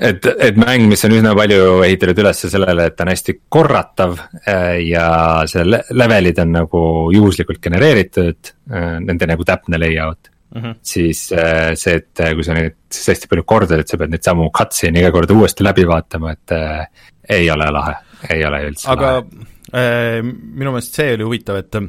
et, 0.08 0.26
et 0.46 0.58
mäng, 0.60 0.84
mis 0.86 1.00
on 1.08 1.16
üsna 1.16 1.32
palju 1.34 1.80
ehitatud 1.82 2.20
üles 2.22 2.44
sellele, 2.44 2.84
et 2.86 2.94
ta 2.94 3.02
on 3.02 3.10
hästi 3.10 3.34
korratav 3.50 4.14
äh, 4.44 4.76
ja 4.86 5.08
see 5.50 5.64
levelid 5.66 6.38
on 6.44 6.54
nagu 6.60 6.82
juhuslikult 7.10 7.58
genereeritud, 7.64 8.52
nende 8.68 9.26
nagu 9.26 9.46
täpne 9.48 9.80
layout. 9.80 10.30
Mm 10.54 10.62
-hmm. 10.62 10.76
siis 10.80 11.26
see, 11.28 11.94
et 11.94 12.20
kui 12.34 12.44
sa 12.44 12.54
neid 12.56 12.78
siis 12.88 13.10
hästi 13.10 13.28
palju 13.28 13.42
kordad, 13.44 13.82
et 13.82 13.88
sa 13.88 13.98
pead 14.00 14.14
neid 14.14 14.24
samu 14.24 14.46
cutscene'i 14.54 15.02
iga 15.02 15.10
kord 15.12 15.30
uuesti 15.34 15.66
läbi 15.66 15.84
vaatama, 15.88 16.32
et 16.32 16.54
äh, 16.56 16.86
ei 17.28 17.50
ole 17.50 17.66
lahe, 17.70 17.94
ei 18.30 18.44
ole 18.46 18.62
üldse 18.70 18.88
aga... 18.88 19.12
lahe 19.18 19.48
minu 19.72 20.72
meelest 20.72 20.94
see 20.96 21.14
oli 21.16 21.26
huvitav, 21.26 21.58
et 21.60 21.80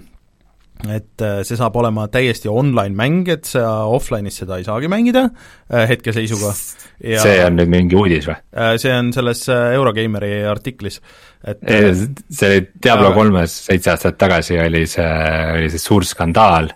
et 0.88 1.24
äh, 1.26 1.42
see 1.44 1.58
saab 1.60 1.76
olema 1.76 2.06
täiesti 2.12 2.48
online 2.48 2.96
mäng, 2.96 3.28
et 3.28 3.48
sa 3.50 3.66
offline'is 3.92 4.38
seda 4.40 4.60
ei 4.60 4.64
saagi 4.64 4.88
mängida 4.92 5.26
äh, 5.28 5.84
hetkeseisuga. 5.90 6.54
see 6.56 7.34
on 7.44 7.58
nüüd 7.60 7.72
mingi 7.72 7.98
uudis 8.00 8.30
või? 8.30 8.38
see 8.80 8.94
on 8.96 9.12
selles 9.16 9.44
Eurogeimeri 9.52 10.46
artiklis, 10.48 11.02
et 11.44 11.60
see 11.68 12.48
oli 12.48 12.64
Diablo 12.80 13.12
kolmes 13.18 13.58
seitse 13.68 13.92
aastat 13.92 14.20
tagasi 14.22 14.60
oli 14.64 14.86
see, 14.88 15.10
oli 15.58 15.68
see 15.74 15.84
suur 15.84 16.08
skandaal. 16.08 16.72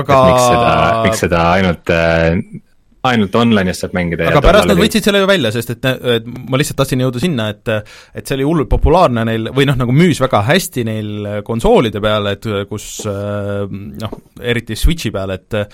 aga 0.00 0.20
miks 0.30 0.48
seda, 0.48 0.74
miks 1.04 1.24
seda 1.26 1.44
ainult 1.58 1.96
ainult 3.10 3.34
online'is 3.34 3.82
saab 3.82 3.96
mängida. 3.96 4.28
aga 4.30 4.42
pärast 4.44 4.68
nad 4.70 4.78
võtsid 4.78 5.06
selle 5.06 5.22
ju 5.22 5.28
välja, 5.30 5.50
sest 5.54 5.74
et, 5.74 5.88
et 6.16 6.26
ma 6.26 6.60
lihtsalt 6.60 6.78
tahtsin 6.78 7.02
jõuda 7.02 7.22
sinna, 7.22 7.48
et 7.50 7.70
et 7.72 8.22
see 8.22 8.36
oli 8.38 8.46
hullult 8.46 8.70
populaarne 8.70 9.24
neil, 9.26 9.50
või 9.54 9.66
noh, 9.68 9.78
nagu 9.80 9.94
müüs 9.96 10.20
väga 10.22 10.42
hästi 10.46 10.84
neil 10.86 11.28
konsoolide 11.46 12.02
peal, 12.04 12.30
et 12.30 12.46
kus 12.70 12.88
noh, 13.08 14.16
eriti 14.38 14.78
Switchi 14.78 15.10
peal, 15.14 15.34
et 15.34 15.58
äh, 15.58 15.66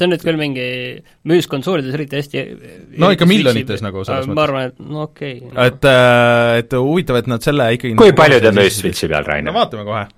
see 0.00 0.08
on 0.08 0.14
nüüd 0.16 0.26
küll 0.26 0.40
mingi, 0.40 0.68
müüs 1.30 1.50
konsoolides 1.50 1.94
eriti 1.94 2.18
hästi 2.18 2.46
no 3.00 3.12
ikka 3.14 3.28
miljonites 3.30 3.84
nagu 3.86 4.02
selles 4.02 4.26
mõttes. 4.26 4.38
ma 4.40 4.46
arvan, 4.48 4.72
et 4.72 4.82
no 4.82 5.04
okei 5.06 5.36
okay, 5.44 5.52
no.. 5.54 5.68
et, 5.68 5.90
et 6.64 6.78
huvitav, 6.80 7.22
et 7.22 7.30
nad 7.30 7.44
selle 7.44 7.70
ikkagi 7.78 7.98
kui 8.00 8.16
palju 8.18 8.42
ta 8.42 8.54
müüs 8.56 8.82
Switchi 8.82 9.06
peal, 9.10 9.26
Rainer? 9.28 9.52
no 9.52 9.58
vaatame 9.60 9.86
kohe 9.86 10.08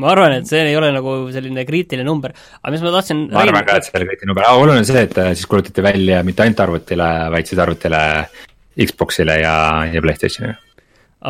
ma 0.00 0.10
arvan, 0.12 0.38
et 0.38 0.48
see 0.50 0.62
ei 0.68 0.76
ole 0.78 0.90
nagu 0.94 1.16
selline 1.34 1.64
kriitiline 1.68 2.06
number, 2.06 2.34
aga 2.60 2.74
mis 2.74 2.84
ma 2.84 2.92
tahtsin 2.96 3.26
ma 3.32 3.44
arvan 3.44 3.66
ka, 3.66 3.78
et 3.78 3.86
see 3.86 3.94
ei 3.94 4.00
ole 4.02 4.10
kriitiline 4.10 4.32
number, 4.32 4.46
aga 4.48 4.62
oluline 4.62 4.82
on 4.82 4.88
see, 4.88 5.04
et 5.06 5.18
äh, 5.22 5.32
siis 5.34 5.50
kuulutati 5.50 5.84
välja 5.84 6.22
mitte 6.26 6.44
ainult 6.44 6.62
arvutile, 6.66 7.10
vaid 7.34 7.50
siis 7.50 7.62
arvutile, 7.64 8.04
Xbox'ile 8.74 9.38
ja, 9.38 9.56
ja 9.86 10.02
Playstationile. 10.02 10.56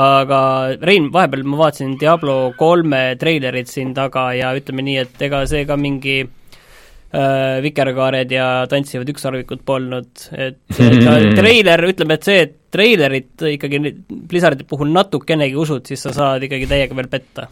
aga 0.04 0.38
Rein, 0.82 1.10
vahepeal 1.12 1.44
ma 1.46 1.60
vaatasin 1.66 1.98
Diablo 2.00 2.38
kolme 2.58 3.02
treilerit 3.20 3.68
siin 3.70 3.92
taga 3.96 4.30
ja 4.36 4.54
ütleme 4.56 4.86
nii, 4.86 4.96
et 5.04 5.28
ega 5.28 5.44
see 5.50 5.66
ka 5.68 5.76
mingi 5.78 6.22
äh, 6.24 7.60
vikerkaared 7.64 8.32
ja 8.32 8.48
tantsivad 8.70 9.12
ükssarvikud 9.12 9.62
polnud, 9.68 10.28
et 10.32 10.60
ta 11.06 11.20
treiler, 11.36 11.88
ütleme, 11.92 12.18
et 12.18 12.28
see, 12.32 12.42
et 12.48 12.60
treilerit 12.74 13.46
ikkagi 13.54 13.80
Blizzardi 14.10 14.66
puhul 14.68 14.90
natukenegi 14.94 15.56
usud, 15.58 15.84
siis 15.86 16.02
sa 16.08 16.14
saad 16.16 16.48
ikkagi 16.48 16.68
täiega 16.70 16.96
veel 16.98 17.10
petta. 17.12 17.48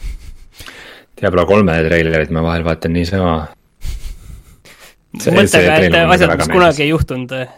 Diablo 1.20 1.44
kolme 1.48 1.75
treilerit 1.87 2.31
ma 2.35 2.44
vahel 2.44 2.64
vaatan 2.66 2.94
niisama. 2.96 3.35
mõttega, 5.12 5.79
et 5.79 5.96
asjad, 6.01 6.37
mis 6.40 6.53
kunagi 6.53 6.87
ei 6.87 6.92
juhtunud. 6.92 7.33
okei 7.33 7.51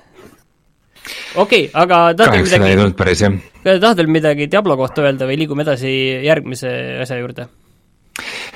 okay,, 1.37 1.69
aga 1.73 2.01
tahad 2.19 2.35
veel 2.35 2.49
midagi, 2.49 2.71
ei 2.71 2.81
tulnud 2.81 2.97
päris, 2.99 3.23
jah. 3.25 3.37
tahad 3.63 4.01
veel 4.01 4.11
midagi 4.11 4.49
Diablo 4.51 4.77
kohta 4.81 5.05
öelda 5.05 5.29
või 5.29 5.39
liigume 5.43 5.67
edasi 5.67 5.93
järgmise 6.25 6.75
asja 7.05 7.21
juurde? 7.21 7.47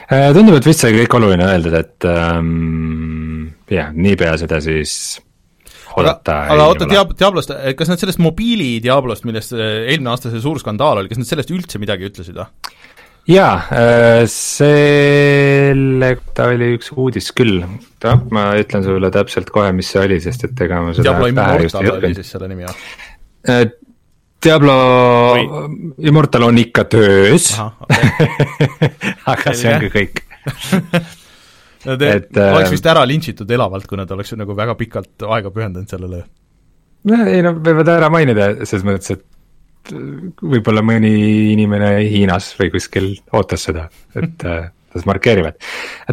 Äh, 0.09 0.31
tundub, 0.33 0.57
et 0.57 0.67
vist 0.67 0.81
sai 0.81 0.95
kõik 0.95 1.15
oluline 1.19 1.45
öeldud, 1.45 1.75
et 1.77 2.07
ähm, 2.09 3.49
jah, 3.69 3.91
niipea 3.93 4.37
seda 4.41 4.61
siis 4.65 5.19
oodata 5.99 6.37
aga, 6.45 6.55
aga 6.55 6.69
oota, 6.71 6.89
Diab-, 6.89 7.15
Diablost, 7.19 7.53
kas 7.79 7.91
nad 7.91 8.01
sellest 8.01 8.23
mobiili 8.23 8.77
Diablost, 8.85 9.27
millest 9.29 9.55
äh, 9.57 9.91
eelmine 9.93 10.13
aasta 10.13 10.33
see 10.33 10.43
suur 10.45 10.61
skandaal 10.63 11.03
oli, 11.03 11.11
kas 11.13 11.21
nad 11.21 11.29
sellest 11.29 11.53
üldse 11.55 11.81
midagi 11.83 12.09
ütlesid 12.09 12.39
või? 12.39 12.49
Jaa, 13.29 13.55
äh, 13.73 14.23
selle 14.33 16.14
kohta 16.21 16.49
oli 16.55 16.73
üks 16.79 16.93
uudis 16.95 17.31
küll, 17.37 17.61
ma 18.33 18.47
ütlen 18.61 18.87
sulle 18.87 19.12
täpselt 19.14 19.53
kohe, 19.55 19.73
mis 19.77 19.91
see 19.93 20.07
oli, 20.07 20.19
sest 20.25 20.49
et 20.49 20.64
ega 20.67 20.81
ma 20.85 20.97
seda 20.97 21.11
Diablo 21.11 21.29
Immortal 21.33 21.93
oli 21.99 22.14
siis 22.17 22.33
selle 22.35 22.49
nimi, 22.51 22.67
jah? 22.67 23.69
Diablo 24.38 24.75
Või... 25.35 25.47
Immortal 26.07 26.45
on 26.47 26.59
ikka 26.62 26.85
töös. 26.93 27.51
Okay. 27.59 28.91
aga 29.33 29.55
see 29.57 29.73
ongi 29.73 29.88
kõik 29.91 30.21
no 31.87 31.97
te 31.99 32.11
et, 32.19 32.31
äh, 32.37 32.53
oleks 32.57 32.73
vist 32.75 32.87
ära 32.91 33.05
lintšitud 33.09 33.51
elavalt, 33.55 33.87
kui 33.88 33.99
nad 34.01 34.11
oleks 34.14 34.35
nagu 34.38 34.57
väga 34.57 34.77
pikalt 34.79 35.27
aega 35.29 35.53
pühendanud 35.55 35.91
sellele. 35.91 36.23
no 37.09 37.21
ei 37.27 37.43
no 37.45 37.55
võivad 37.59 37.91
ära 37.95 38.11
mainida 38.12 38.51
selles 38.64 38.87
mõttes, 38.87 39.19
et 39.19 39.25
võib-olla 39.92 40.83
mõni 40.85 41.12
inimene 41.55 41.94
Hiinas 42.09 42.51
või 42.59 42.72
kuskil 42.74 43.12
ootas 43.37 43.68
seda, 43.68 43.88
et 44.18 44.44
äh, 44.48 44.68
tas 44.92 45.07
markeerivad. 45.09 45.59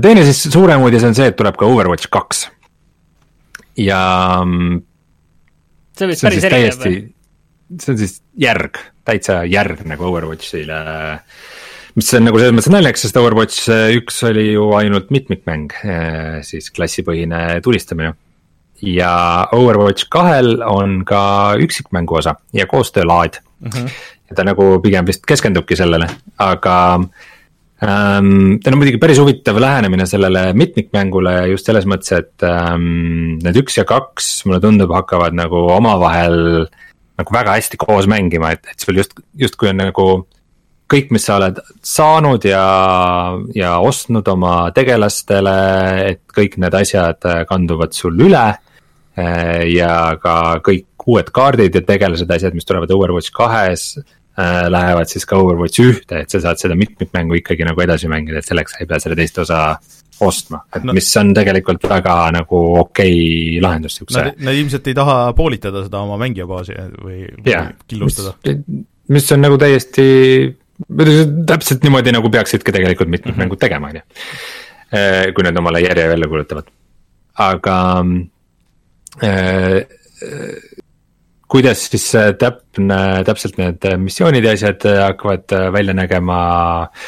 teine 0.01 0.25
siis 0.27 0.45
suurem 0.51 0.83
uudis 0.85 1.05
on 1.07 1.15
see, 1.17 1.29
et 1.31 1.37
tuleb 1.39 1.57
ka 1.59 1.67
Overwatch 1.69 2.11
kaks. 2.11 2.45
ja 3.79 3.99
mm, 4.43 4.81
see 5.97 6.07
on 6.07 6.15
päris 6.27 6.49
erinev 6.49 6.81
või? 6.83 6.97
see 7.81 7.93
on 7.93 8.01
siis 8.01 8.19
järg, 8.39 8.79
täitsa 9.07 9.43
järg 9.49 9.85
nagu 9.89 10.07
Overwatchile. 10.09 10.81
mis 11.95 12.13
on 12.17 12.27
nagu 12.27 12.41
selles 12.41 12.57
mõttes 12.57 12.73
naljakas, 12.73 13.07
sest 13.07 13.17
Overwatch 13.21 13.71
üks 13.95 14.21
oli 14.27 14.51
ju 14.53 14.69
ainult 14.77 15.09
mitmikmäng, 15.15 15.73
siis 16.45 16.69
klassipõhine 16.75 17.61
tulistamine. 17.65 18.13
ja 18.83 19.47
Overwatch 19.55 20.11
kahel 20.11 20.59
on 20.67 21.03
ka 21.07 21.55
üksikmängu 21.63 22.21
osa 22.21 22.35
ja 22.53 22.67
koostöölaad 22.67 23.41
mm. 23.65 23.71
-hmm. 23.71 23.89
ja 24.29 24.39
ta 24.39 24.47
nagu 24.47 24.79
pigem 24.83 25.07
vist 25.07 25.25
keskendubki 25.25 25.75
sellele, 25.75 26.07
aga 26.37 26.77
ähm,. 27.83 28.57
tal 28.63 28.73
on 28.73 28.79
muidugi 28.79 29.01
päris 29.01 29.19
huvitav 29.19 29.59
lähenemine 29.59 30.05
sellele 30.07 30.53
mitmikmängule 30.53 31.47
just 31.51 31.65
selles 31.65 31.85
mõttes, 31.85 32.15
et 32.15 32.47
ähm, 32.47 33.37
need 33.43 33.61
üks 33.65 33.77
ja 33.77 33.85
kaks 33.85 34.45
mulle 34.45 34.61
tundub, 34.63 34.93
hakkavad 34.95 35.35
nagu 35.35 35.67
omavahel 35.75 36.63
äh, 36.63 36.83
nagu 37.19 37.35
väga 37.35 37.55
hästi 37.57 37.79
koos 37.79 38.07
mängima, 38.11 38.51
et, 38.55 38.65
et 38.71 38.79
sul 38.79 38.99
just, 38.99 39.15
justkui 39.39 39.71
on 39.71 39.79
nagu 39.83 40.07
kõik, 40.91 41.11
mis 41.15 41.25
sa 41.25 41.39
oled 41.39 41.59
saanud 41.85 42.45
ja, 42.45 42.65
ja 43.57 43.77
ostnud 43.81 44.27
oma 44.31 44.55
tegelastele, 44.75 45.55
et 46.11 46.21
kõik 46.35 46.59
need 46.61 46.75
asjad 46.77 47.23
kanduvad 47.49 47.95
sul 47.97 48.19
üle. 48.27 48.45
ja 49.15 49.91
ka 50.19 50.59
kõik 50.59 50.85
uued 51.05 51.31
kaardid 51.35 51.75
ja 51.75 51.81
tegelased, 51.85 52.31
asjad, 52.31 52.55
mis 52.57 52.67
tulevad 52.67 52.91
Overwatch 52.91 53.33
kahes 53.35 53.95
äh,, 53.97 54.65
lähevad 54.71 55.11
siis 55.11 55.27
ka 55.29 55.37
Overwatch 55.41 55.83
ühte, 55.83 56.23
et 56.23 56.33
sa 56.33 56.41
saad 56.43 56.61
seda 56.61 56.77
mitmikmängu 56.79 57.39
ikkagi 57.41 57.67
nagu 57.67 57.85
edasi 57.85 58.09
mängida, 58.11 58.41
et 58.41 58.49
selleks 58.49 58.75
sa 58.75 58.81
ei 58.83 58.89
pea 58.89 59.01
selle 59.03 59.19
teist 59.19 59.39
osa 59.43 59.61
ostma, 60.23 60.61
et 60.75 60.83
no. 60.87 60.93
mis 60.95 61.07
on 61.19 61.33
tegelikult 61.35 61.85
väga 61.91 62.15
nagu 62.35 62.59
okei 62.79 63.15
okay 63.15 63.63
lahendus 63.63 63.97
siukse. 63.99 64.21
Nad, 64.39 64.53
ilmselt 64.55 64.87
ei 64.87 64.97
taha 64.97 65.17
poolitada 65.37 65.83
seda 65.85 66.03
oma 66.05 66.19
mängijabaasi 66.21 66.77
või, 67.03 67.23
või 67.39 67.51
yeah, 67.51 67.73
killustada. 67.89 68.35
mis 69.11 69.27
on 69.35 69.43
nagu 69.43 69.59
täiesti, 69.61 70.05
täpselt 71.51 71.83
niimoodi 71.83 72.15
nagu 72.15 72.31
peaksidki 72.31 72.73
tegelikult 72.75 73.11
mitmed 73.11 73.33
mm 73.33 73.35
-hmm. 73.35 73.43
mängud 73.43 73.59
tegema, 73.59 73.91
on 73.91 73.99
ju. 73.99 74.05
Äh, 74.95 75.33
kui 75.35 75.43
nad 75.43 75.57
omale 75.57 75.81
järje 75.83 76.07
välja 76.09 76.27
kuulutavad, 76.31 76.71
aga 77.43 77.77
äh, 79.23 79.81
kuidas 81.47 81.87
siis 81.91 82.09
täpne, 82.39 82.99
täpselt 83.27 83.57
need 83.61 83.85
missioonid 84.01 84.43
ja 84.43 84.53
asjad 84.57 84.85
hakkavad 85.05 85.53
välja 85.73 85.93
nägema 85.93 86.37
äh, 86.83 87.03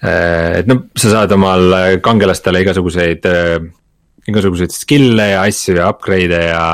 Äh, 0.00 0.62
et 0.62 0.68
noh, 0.70 0.86
sa 0.96 1.12
saad 1.12 1.34
omal 1.36 1.74
kangelastele 2.00 2.62
igasuguseid, 2.64 3.26
äh, 3.28 3.58
igasuguseid 4.30 4.72
skill'e 4.72 5.26
ja 5.34 5.42
asju 5.44 5.76
ja 5.76 5.90
upgrade'e 5.92 6.40
ja, 6.46 6.64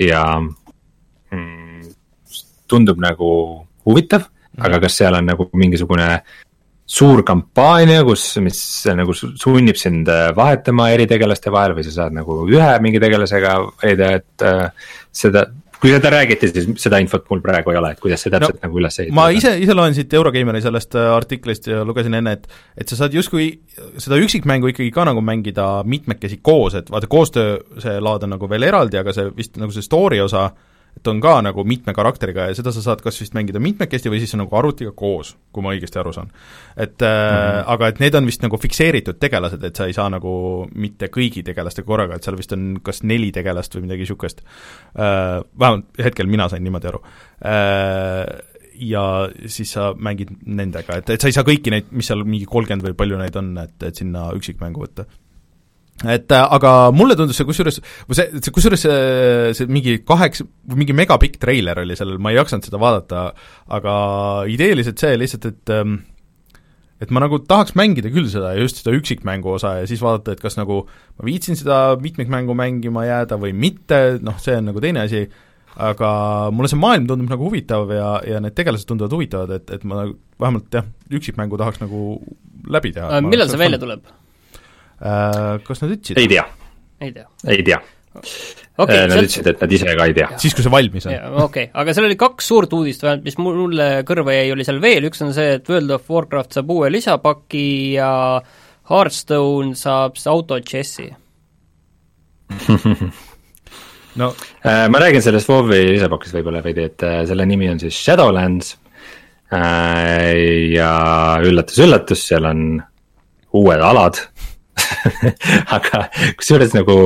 ja 0.00 0.22
mm, 0.40 1.92
tundub 2.64 3.02
nagu 3.02 3.28
huvitav 3.84 4.24
mm, 4.24 4.32
-hmm. 4.32 4.64
aga 4.64 4.80
kas 4.86 4.96
seal 4.96 5.18
on 5.18 5.28
nagu 5.28 5.50
mingisugune 5.52 6.08
suur 6.86 7.22
kampaania, 7.26 8.04
kus, 8.06 8.24
mis 8.40 8.58
nagu 8.94 9.12
sunnib 9.12 9.76
sind 9.76 10.08
äh, 10.08 10.32
vahetama 10.36 10.88
eri 10.94 11.06
tegelaste 11.06 11.52
vahel 11.52 11.76
või 11.76 11.84
sa 11.84 11.92
saad 11.92 12.16
nagu 12.16 12.46
ühe 12.48 12.72
mingi 12.80 13.02
tegelasega 13.02 13.58
valida, 13.82 14.12
et 14.16 14.42
äh, 14.42 14.70
seda 15.12 15.44
kui 15.80 15.92
seda 15.92 16.10
räägiti, 16.12 16.50
siis 16.52 16.68
seda 16.80 17.00
infot 17.02 17.26
mul 17.30 17.42
praegu 17.44 17.72
ei 17.72 17.80
ole, 17.80 17.92
et 17.94 18.02
kuidas 18.02 18.22
see 18.24 18.32
täpselt 18.32 18.58
no, 18.58 18.64
nagu 18.68 18.80
üles 18.80 19.00
ehitada. 19.02 19.16
ma 19.18 19.26
ise, 19.34 19.52
ise 19.62 19.76
loen 19.76 19.96
siit 19.96 20.14
Eurogeimeri 20.16 20.62
sellest 20.64 20.96
äh, 20.98 21.10
artiklist 21.14 21.68
ja 21.70 21.82
lugesin 21.86 22.16
enne, 22.18 22.36
et 22.38 22.48
et 22.76 22.88
sa 22.88 23.02
saad 23.02 23.16
justkui 23.16 23.50
seda 24.02 24.20
üksikmängu 24.22 24.72
ikkagi 24.72 24.92
ka 24.94 25.04
nagu 25.08 25.24
mängida 25.24 25.66
mitmekesi 25.84 26.40
koos, 26.42 26.78
et 26.78 26.88
vaata, 26.92 27.10
koostöö, 27.10 27.58
see 27.82 27.98
laad 28.00 28.24
on 28.26 28.36
nagu 28.36 28.48
veel 28.50 28.68
eraldi, 28.70 29.00
aga 29.00 29.14
see 29.16 29.28
vist 29.36 29.60
nagu 29.60 29.74
see 29.74 29.84
story 29.84 30.22
osa 30.24 30.48
äh, 30.48 30.75
et 30.96 31.08
on 31.10 31.20
ka 31.20 31.34
nagu 31.44 31.64
mitme 31.68 31.92
karakteriga 31.96 32.48
ja 32.48 32.56
seda 32.56 32.72
sa 32.72 32.82
saad 32.84 33.02
kas 33.04 33.18
vist 33.20 33.36
mängida 33.36 33.60
mitmekesti 33.62 34.10
või 34.12 34.20
siis 34.22 34.32
nagu 34.38 34.56
arvutiga 34.56 34.94
koos, 34.96 35.34
kui 35.52 35.64
ma 35.64 35.74
õigesti 35.74 36.00
aru 36.00 36.12
saan. 36.16 36.32
et 36.76 36.98
mm 37.00 37.06
-hmm. 37.06 37.64
aga 37.74 37.88
et 37.88 38.00
need 38.00 38.14
on 38.14 38.26
vist 38.26 38.42
nagu 38.42 38.56
fikseeritud 38.56 39.20
tegelased, 39.20 39.64
et 39.64 39.76
sa 39.76 39.86
ei 39.86 39.92
saa 39.92 40.08
nagu 40.10 40.66
mitte 40.74 41.06
kõigi 41.06 41.44
tegelastega 41.44 41.86
korraga, 41.86 42.16
et 42.16 42.24
seal 42.24 42.36
vist 42.36 42.52
on 42.52 42.80
kas 42.82 43.02
neli 43.02 43.32
tegelast 43.32 43.74
või 43.76 43.82
midagi 43.82 44.06
niisugust 44.06 44.40
äh,, 44.40 45.42
vähemalt 45.58 45.84
hetkel 45.98 46.26
mina 46.26 46.48
sain 46.48 46.64
niimoodi 46.64 46.88
aru 46.88 47.02
äh,, 47.44 48.40
ja 48.80 49.28
siis 49.46 49.72
sa 49.72 49.94
mängid 49.94 50.28
nendega, 50.44 50.96
et, 50.96 51.10
et 51.10 51.20
sa 51.20 51.28
ei 51.28 51.32
saa 51.32 51.44
kõiki 51.44 51.70
neid, 51.70 51.84
mis 51.90 52.06
seal 52.06 52.24
mingi 52.24 52.44
kolmkümmend 52.44 52.84
või 52.88 52.94
palju 52.94 53.18
neid 53.18 53.36
on, 53.36 53.56
et, 53.58 53.82
et 53.82 53.94
sinna 53.94 54.30
üksikmängu 54.36 54.80
võtta 54.80 55.06
et 56.04 56.32
äh, 56.34 56.48
aga 56.58 56.90
mulle 56.92 57.16
tundus 57.16 57.38
see 57.40 57.46
kusjuures, 57.48 57.78
see, 57.80 58.26
see 58.36 58.52
kusjuures 58.52 58.82
see, 58.84 58.98
see 59.56 59.70
mingi 59.72 59.96
kaheksa, 60.04 60.44
mingi 60.76 60.96
megapikk 60.96 61.38
treiler 61.40 61.80
oli 61.80 61.96
sellel, 61.96 62.20
ma 62.20 62.34
ei 62.34 62.40
jaksanud 62.40 62.68
seda 62.68 62.80
vaadata, 62.82 63.22
aga 63.78 63.94
ideeliselt 64.52 65.00
see 65.00 65.16
lihtsalt, 65.16 65.48
et 65.54 65.72
ähm, 65.72 66.02
et 67.00 67.12
ma 67.12 67.20
nagu 67.20 67.38
tahaks 67.44 67.74
mängida 67.76 68.08
küll 68.12 68.28
seda 68.32 68.54
ja 68.54 68.62
just 68.64 68.80
seda 68.80 68.94
üksikmängu 68.96 69.56
osa 69.56 69.74
ja 69.80 69.88
siis 69.88 70.00
vaadata, 70.04 70.36
et 70.36 70.44
kas 70.44 70.56
nagu 70.56 70.82
ma 70.88 71.26
viitsin 71.28 71.58
seda 71.58 71.96
mitmikmängu 72.00 72.56
mängima 72.56 73.04
jääda 73.08 73.40
või 73.40 73.52
mitte, 73.56 74.18
noh, 74.24 74.38
see 74.40 74.56
on 74.60 74.70
nagu 74.70 74.80
teine 74.84 75.04
asi, 75.04 75.26
aga 75.76 76.10
mulle 76.56 76.70
see 76.72 76.80
maailm 76.80 77.08
tundub 77.08 77.32
nagu 77.32 77.48
huvitav 77.50 77.92
ja, 77.92 78.12
ja 78.24 78.40
need 78.40 78.56
tegelased 78.56 78.88
tunduvad 78.88 79.16
huvitavad, 79.16 79.52
et, 79.58 79.72
et 79.76 79.84
ma 79.88 80.02
nagu 80.02 80.16
vähemalt 80.40 80.72
jah, 80.72 80.88
üksikmängu 81.12 81.60
tahaks 81.60 81.82
nagu 81.84 82.16
läbi 82.72 82.94
teha. 82.96 83.20
millal 83.24 83.52
see 83.52 83.60
välja 83.60 83.80
tuleb? 83.80 84.08
Äh, 84.96 85.58
kas 85.66 85.82
nad 85.82 85.92
ütlesid? 85.92 86.16
ei 86.16 86.28
tea. 86.30 86.42
ei 87.04 87.10
tea? 87.12 87.26
ei 87.52 87.60
tea 87.66 87.76
okay,. 88.16 88.96
Äh, 88.96 89.02
nad 89.04 89.12
seal... 89.12 89.26
ütlesid, 89.26 89.48
et 89.50 89.60
nad 89.60 89.74
ise 89.76 89.96
ka 89.98 90.06
ei 90.08 90.14
tea. 90.16 90.28
siis, 90.40 90.54
kui 90.56 90.64
see 90.64 90.72
valmis 90.72 91.04
on. 91.04 91.12
okei 91.12 91.42
okay., 91.44 91.68
aga 91.82 91.92
seal 91.92 92.08
oli 92.08 92.16
kaks 92.20 92.48
suurt 92.48 92.72
uudist 92.78 93.04
vähemalt, 93.04 93.26
mis 93.26 93.36
mulle 93.36 93.88
kõrva 94.08 94.38
jäi, 94.38 94.48
oli 94.54 94.64
seal 94.64 94.80
veel, 94.80 95.10
üks 95.10 95.20
on 95.26 95.34
see, 95.36 95.58
et 95.58 95.68
World 95.68 95.92
of 95.98 96.08
Warcraft 96.08 96.56
saab 96.56 96.72
uue 96.72 96.88
lisapaki 96.94 97.66
ja 97.98 98.08
Hearthstone 98.88 99.76
saab 99.76 100.16
auto 100.32 100.62
džessi 100.64 101.10
no 104.22 104.32
äh, 104.64 104.86
ma 104.88 105.04
räägin 105.04 105.20
sellest 105.28 105.52
WoW-i 105.52 105.92
lisapakist 105.92 106.38
võib-olla 106.38 106.64
veidi, 106.64 106.88
et 106.88 107.04
selle 107.28 107.44
nimi 107.52 107.68
on 107.68 107.84
siis 107.84 108.00
Shadowlands 108.00 108.78
ja 109.46 110.88
üllatus-üllatus, 111.44 112.24
seal 112.32 112.48
on 112.48 112.62
uued 113.60 113.84
alad 113.84 114.24
aga 115.76 116.06
kusjuures 116.38 116.74
nagu 116.76 116.96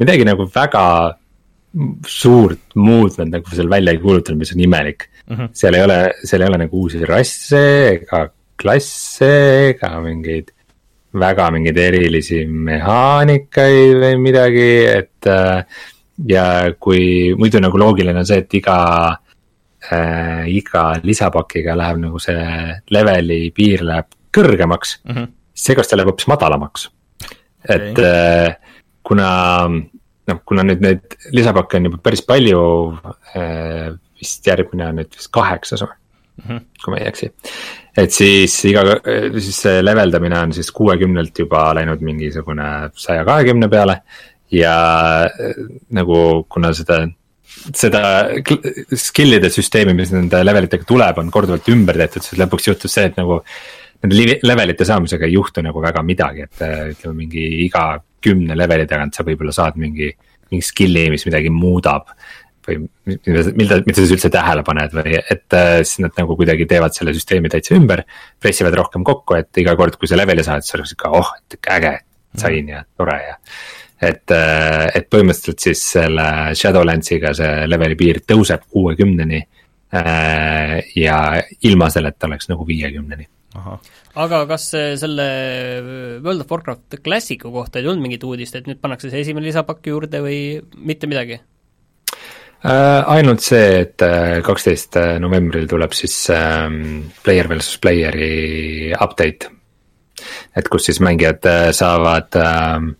midagi 0.00 0.26
nagu 0.28 0.48
väga 0.54 0.86
suurt 2.08 2.76
muud 2.80 3.18
nad 3.20 3.34
nagu 3.36 3.52
seal 3.52 3.68
välja 3.68 3.92
ei 3.92 4.00
kuulutanud, 4.00 4.40
mis 4.40 4.52
on 4.54 4.64
imelik 4.64 5.08
mm. 5.26 5.36
-hmm. 5.36 5.48
seal 5.52 5.74
ei 5.74 5.84
ole, 5.84 6.00
seal 6.24 6.42
ei 6.42 6.48
ole 6.48 6.58
nagu 6.64 6.82
uusi 6.82 7.04
rasse 7.04 7.64
ega 7.94 8.26
klasse 8.56 9.32
ega 9.72 9.90
mingeid 10.00 10.52
väga 11.16 11.50
mingeid 11.54 11.78
erilisi 11.80 12.44
mehaanikaid 12.46 14.00
või 14.02 14.16
midagi, 14.20 14.70
et 14.88 15.28
äh, 15.30 15.64
ja 16.28 16.72
kui 16.80 17.34
muidu 17.38 17.60
nagu 17.62 17.78
loogiline 17.80 18.20
on 18.20 18.28
see, 18.28 18.42
et 18.44 18.58
iga 18.58 18.78
äh,, 19.92 20.44
iga 20.52 20.88
lisapakiga 21.04 21.76
läheb 21.78 22.02
nagu 22.06 22.20
see 22.22 22.76
leveli 22.92 23.40
piir 23.56 23.84
läheb 23.86 24.12
kõrgemaks 24.36 24.98
mm, 25.04 25.14
-hmm. 25.14 25.32
seekord 25.54 25.88
ta 25.88 25.96
läheb 25.96 26.12
hoopis 26.12 26.28
madalamaks. 26.32 26.90
Et 27.68 27.92
okay. 27.92 28.04
äh, 28.04 28.80
kuna 29.06 29.28
noh, 29.66 30.40
kuna 30.48 30.64
nüüd 30.66 30.82
neid 30.82 31.16
lisapakke 31.34 31.78
on 31.78 31.90
juba 31.90 32.02
päris 32.08 32.24
palju 32.26 32.62
äh,, 33.36 33.92
vist 34.16 34.46
järgmine 34.48 34.90
on 34.90 35.00
nüüd 35.02 35.12
vist 35.14 35.30
kaheksas 35.34 35.84
või 35.84 35.92
mm, 35.92 36.46
-hmm. 36.46 36.62
kui 36.82 36.94
ma 36.94 37.00
ei 37.00 37.10
eksi. 37.10 37.30
et 37.96 38.12
siis 38.12 38.56
iga, 38.70 38.84
siis 39.38 39.60
see 39.66 39.82
leveldamine 39.84 40.40
on 40.46 40.56
siis 40.56 40.70
kuuekümnelt 40.72 41.38
juba 41.44 41.68
läinud 41.78 42.02
mingisugune 42.04 42.70
saja 42.94 43.24
kahekümne 43.28 43.68
peale 43.68 44.00
ja 44.50 44.76
äh, 45.26 45.54
nagu 45.90 46.44
kuna 46.48 46.72
seda, 46.76 47.00
seda 47.74 48.02
skill'ide 48.94 49.50
süsteemi, 49.52 49.94
mis 49.96 50.12
nende 50.14 50.42
levelitega 50.44 50.86
tuleb, 50.88 51.18
on 51.22 51.32
korduvalt 51.34 51.68
ümber 51.72 51.98
tehtud, 52.04 52.24
siis 52.26 52.40
lõpuks 52.40 52.70
juhtus 52.70 52.96
see, 52.98 53.10
et 53.10 53.18
nagu. 53.20 53.42
Nende 54.04 54.38
levelite 54.44 54.86
saamisega 54.88 55.26
ei 55.26 55.36
juhtu 55.36 55.62
nagu 55.64 55.82
väga 55.82 56.02
midagi, 56.06 56.46
et 56.46 56.64
äh, 56.64 56.88
ütleme 56.92 57.22
mingi 57.22 57.44
iga 57.66 57.88
kümne 58.22 58.56
leveli 58.58 58.86
tagant 58.90 59.16
sa 59.16 59.24
võib-olla 59.26 59.54
saad 59.54 59.78
mingi, 59.80 60.10
mingi 60.50 60.66
skill'i, 60.66 61.06
mis 61.12 61.24
midagi 61.28 61.52
muudab 61.52 62.10
või 62.66 62.80
mida, 63.06 63.44
mida, 63.54 63.78
mida 63.86 64.02
sa 64.02 64.16
üldse 64.16 64.30
tähele 64.34 64.64
paned 64.66 64.94
või 64.96 65.16
et 65.18 65.56
äh, 65.56 65.78
siis 65.84 66.02
nad 66.02 66.16
nagu 66.18 66.36
kuidagi 66.38 66.66
teevad 66.68 66.96
selle 66.96 67.14
süsteemi 67.14 67.50
täitsa 67.52 67.76
ümber. 67.78 68.02
pressivad 68.42 68.74
rohkem 68.78 69.06
kokku, 69.06 69.38
et 69.38 69.62
iga 69.62 69.76
kord, 69.78 69.98
kui 70.00 70.10
sa 70.10 70.18
leveli 70.18 70.44
saad, 70.44 70.66
siis 70.66 70.78
oleks 70.78 70.96
ikka 70.96 71.12
oh, 71.14 71.32
et 71.38 71.70
äge, 71.76 71.92
sain 72.36 72.72
ja 72.74 72.82
tore 72.96 73.18
ja 73.22 73.36
et, 74.02 74.34
äh, 74.34 74.88
et 74.98 75.06
põhimõtteliselt 75.12 75.62
siis 75.68 75.84
selle 75.94 76.26
Shadowlands'iga 76.58 77.32
see 77.38 77.68
leveli 77.70 77.96
piir 77.96 78.20
tõuseb 78.26 78.66
kuuekümneni. 78.68 79.46
Ja 79.96 81.18
ilma 81.64 81.86
selleta 81.94 82.26
oleks 82.26 82.50
nagu 82.50 82.66
viiekümneni. 82.68 83.24
Aga 84.24 84.40
kas 84.50 84.70
selle 85.00 85.26
World 86.24 86.44
of 86.44 86.52
Warcraft 86.52 86.98
Classic'u 87.04 87.52
kohta 87.54 87.80
ei 87.80 87.86
tulnud 87.86 88.04
mingit 88.04 88.24
uudist, 88.26 88.56
et 88.56 88.68
nüüd 88.68 88.80
pannakse 88.82 89.10
see 89.12 89.22
esimene 89.24 89.48
lisapakk 89.48 89.90
juurde 89.92 90.22
või 90.24 90.40
mitte 90.76 91.10
midagi? 91.10 91.40
Uh, 92.66 93.04
ainult 93.12 93.44
see, 93.44 93.82
et 93.84 94.02
kaksteist 94.42 94.96
novembril 95.22 95.68
tuleb 95.70 95.92
siis 95.94 96.14
um, 96.34 97.04
player 97.22 97.46
versus 97.52 97.76
player'i 97.78 98.94
update. 98.96 99.52
et 100.56 100.68
kus 100.72 100.88
siis 100.88 100.98
mängijad 101.04 101.44
saavad 101.76 102.38
um, 102.40 102.94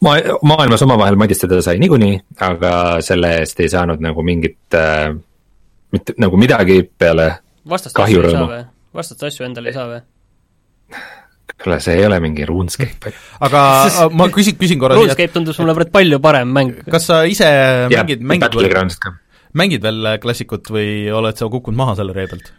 ma, 0.00 0.16
maailmas 0.42 0.82
omavahel 0.82 1.16
madistada 1.16 1.60
sai 1.62 1.78
niikuinii, 1.78 2.18
aga 2.46 2.72
selle 3.04 3.34
eest 3.40 3.60
ei 3.60 3.70
saanud 3.72 4.02
nagu 4.04 4.24
mingit 4.26 4.76
äh,, 4.76 5.12
mitte 5.92 6.16
nagu 6.20 6.40
midagi 6.40 6.82
peale 6.98 7.30
kahjurõõmu. 7.68 8.60
Vastast 8.96 9.24
asju 9.28 9.46
endale 9.46 9.72
ei 9.72 9.76
saa 9.76 9.88
või? 9.90 10.00
kuule, 11.60 11.80
see 11.84 11.98
ei 11.98 12.06
ole 12.06 12.20
mingi 12.22 12.46
RuneScape. 12.48 13.12
aga 13.46 13.64
ma 14.18 14.28
küsin, 14.32 14.56
küsin 14.60 14.80
korra 14.80 14.98
RuneScape 14.98 15.34
tundus 15.34 15.58
mulle 15.60 15.76
praegu 15.78 15.94
palju 15.96 16.20
parem 16.22 16.54
mäng. 16.56 16.78
kas 16.90 17.10
sa 17.10 17.22
ise 17.28 17.50
mängid, 17.92 18.24
mängid 18.24 18.56
veel, 18.56 19.18
mängid 19.60 19.84
veel 19.84 20.14
klassikut 20.22 20.72
või 20.72 20.90
oled 21.14 21.38
sa 21.38 21.50
kukkunud 21.52 21.80
maha 21.80 21.98
selle 22.00 22.16
ree 22.16 22.30
pealt? 22.30 22.52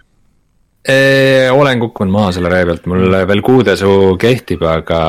olen 1.56 1.82
kukkunud 1.84 2.14
maha 2.14 2.36
selle 2.38 2.52
ree 2.54 2.68
pealt, 2.70 2.88
mul 2.90 3.18
veel 3.30 3.44
kuudesu 3.46 3.92
kehtib, 4.22 4.64
aga 4.66 5.02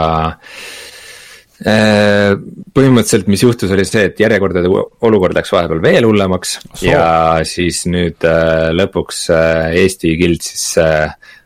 põhimõtteliselt, 1.63 3.29
mis 3.31 3.43
juhtus, 3.45 3.71
oli 3.75 3.85
see, 3.87 4.07
et 4.09 4.21
järjekordade 4.21 4.71
olukord 5.07 5.37
läks 5.37 5.53
vahepeal 5.55 5.83
veel 5.85 6.07
hullemaks 6.09 6.57
so. 6.65 6.87
ja 6.87 7.05
siis 7.47 7.85
nüüd 7.91 8.25
äh, 8.27 8.71
lõpuks 8.75 9.25
äh, 9.35 9.77
Eesti 9.83 10.17
Guild 10.21 10.43
siis 10.47 10.65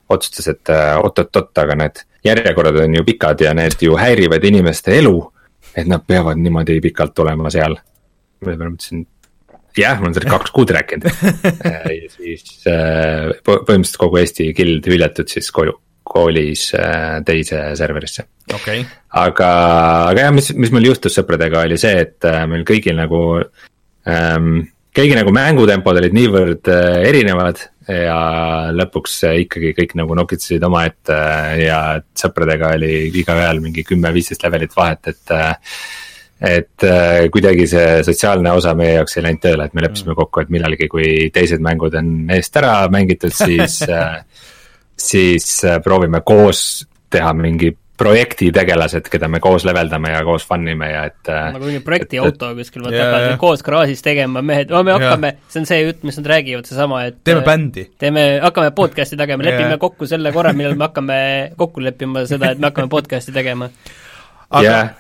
otsustas, 0.08 0.52
et 0.52 0.70
oot-oot-oot, 0.70 1.50
aga 1.58 1.76
need 1.82 2.04
järjekorrad 2.26 2.78
on 2.84 2.94
ju 2.94 3.04
pikad 3.06 3.42
ja 3.42 3.52
need 3.58 3.80
ju 3.82 3.98
häirivad 3.98 4.44
inimeste 4.46 4.94
elu. 5.00 5.16
et 5.76 5.88
nad 5.90 6.00
peavad 6.06 6.38
niimoodi 6.40 6.78
pikalt 6.80 7.18
olema 7.18 7.50
seal. 7.52 7.76
ma 7.76 8.52
peale 8.52 8.70
mõtlesin, 8.70 9.06
jah, 9.76 9.98
ma 9.98 10.06
olen 10.06 10.14
seda 10.16 10.30
kaks 10.30 10.54
kuud 10.54 10.72
rääkinud 10.76 11.10
ja 11.72 11.82
siis 12.14 12.62
põhimõtteliselt 13.44 14.00
kogu 14.00 14.22
Eesti 14.22 14.52
Guild 14.56 14.86
hüljatud 14.88 15.28
siis 15.28 15.50
koju 15.52 15.76
koolis 16.06 16.70
äh, 16.78 17.18
teise 17.26 17.60
serverisse 17.78 18.26
okay.. 18.54 18.84
aga, 19.18 19.50
aga 20.12 20.26
jah, 20.26 20.32
mis, 20.34 20.52
mis 20.58 20.72
meil 20.74 20.90
juhtus 20.90 21.18
sõpradega, 21.18 21.64
oli 21.66 21.78
see, 21.80 22.06
et 22.06 22.28
äh, 22.28 22.44
meil 22.50 22.64
kõigil 22.68 22.96
nagu 22.98 23.20
ähm,, 24.08 24.66
kõigi 24.96 25.18
nagu 25.18 25.34
mängutempod 25.34 26.00
olid 26.00 26.16
niivõrd 26.16 26.72
äh, 26.72 27.00
erinevad 27.10 27.66
ja 27.86 28.16
lõpuks 28.74 29.20
ikkagi 29.44 29.70
kõik 29.76 29.92
nagu 30.00 30.16
nokitsesid 30.18 30.64
omaette 30.66 31.18
ja 31.60 31.78
sõpradega 32.18 32.72
oli 32.74 33.12
igaühel 33.20 33.62
mingi 33.62 33.84
kümme-viisteist 33.86 34.42
levelit 34.42 34.74
vahet, 34.74 35.12
et 35.12 35.36
et 36.36 36.84
kuidagi 37.32 37.68
see 37.70 38.00
sotsiaalne 38.04 38.50
osa 38.58 38.74
meie 38.76 38.96
jaoks 38.96 39.14
ei 39.16 39.24
läinud 39.24 39.40
tööle, 39.44 39.68
et 39.68 39.78
me 39.78 39.84
leppisime 39.86 40.10
mm. 40.10 40.18
kokku, 40.18 40.42
et 40.42 40.50
millalgi, 40.52 40.90
kui 40.90 41.06
teised 41.32 41.62
mängud 41.64 41.94
on 41.96 42.10
eest 42.34 42.58
ära 42.58 42.74
mängitud, 42.92 43.32
siis 43.32 43.78
siis 44.98 45.64
äh, 45.64 45.80
proovime 45.82 46.20
koos 46.24 46.86
teha 47.10 47.32
mingi 47.36 47.76
projekti 47.96 48.50
tegelased, 48.52 49.08
keda 49.08 49.28
me 49.32 49.40
koos 49.40 49.64
leveldame 49.64 50.10
ja 50.12 50.20
koos 50.24 50.44
fun 50.48 50.66
ime 50.68 50.88
ja 50.90 51.06
et. 51.08 51.30
Äh, 51.32 51.48
nagu 51.54 51.68
mingi 51.68 51.80
projekti 51.84 52.20
auto 52.20 52.50
kuskil 52.58 52.84
vaata 52.84 52.96
yeah, 52.96 53.08
hakkavad 53.14 53.40
koos 53.40 53.64
garaažis 53.66 54.04
tegema, 54.04 54.42
mehed, 54.44 54.72
no 54.72 54.82
me 54.84 54.92
yeah. 54.92 55.06
hakkame, 55.06 55.32
see 55.52 55.62
on 55.62 55.68
see 55.70 55.80
jutt, 55.80 56.04
mis 56.06 56.20
nad 56.20 56.30
räägivad, 56.34 56.68
seesama, 56.68 57.02
et. 57.08 57.18
teeme 57.24 57.44
bändi. 57.46 57.86
teeme, 57.98 58.26
hakkame 58.44 58.72
podcast'i 58.76 59.18
tegema 59.20 59.46
yeah., 59.46 59.56
lepime 59.56 59.80
kokku 59.82 60.08
selle 60.10 60.32
korra, 60.36 60.52
millal 60.56 60.76
me 60.76 60.88
hakkame 60.88 61.18
kokku 61.56 61.84
leppima 61.84 62.26
seda, 62.28 62.52
et 62.52 62.60
me 62.62 62.68
hakkame 62.70 62.92
podcast'i 62.92 63.34
tegema. 63.36 63.70
jah 64.52 64.64
yeah., 64.68 64.90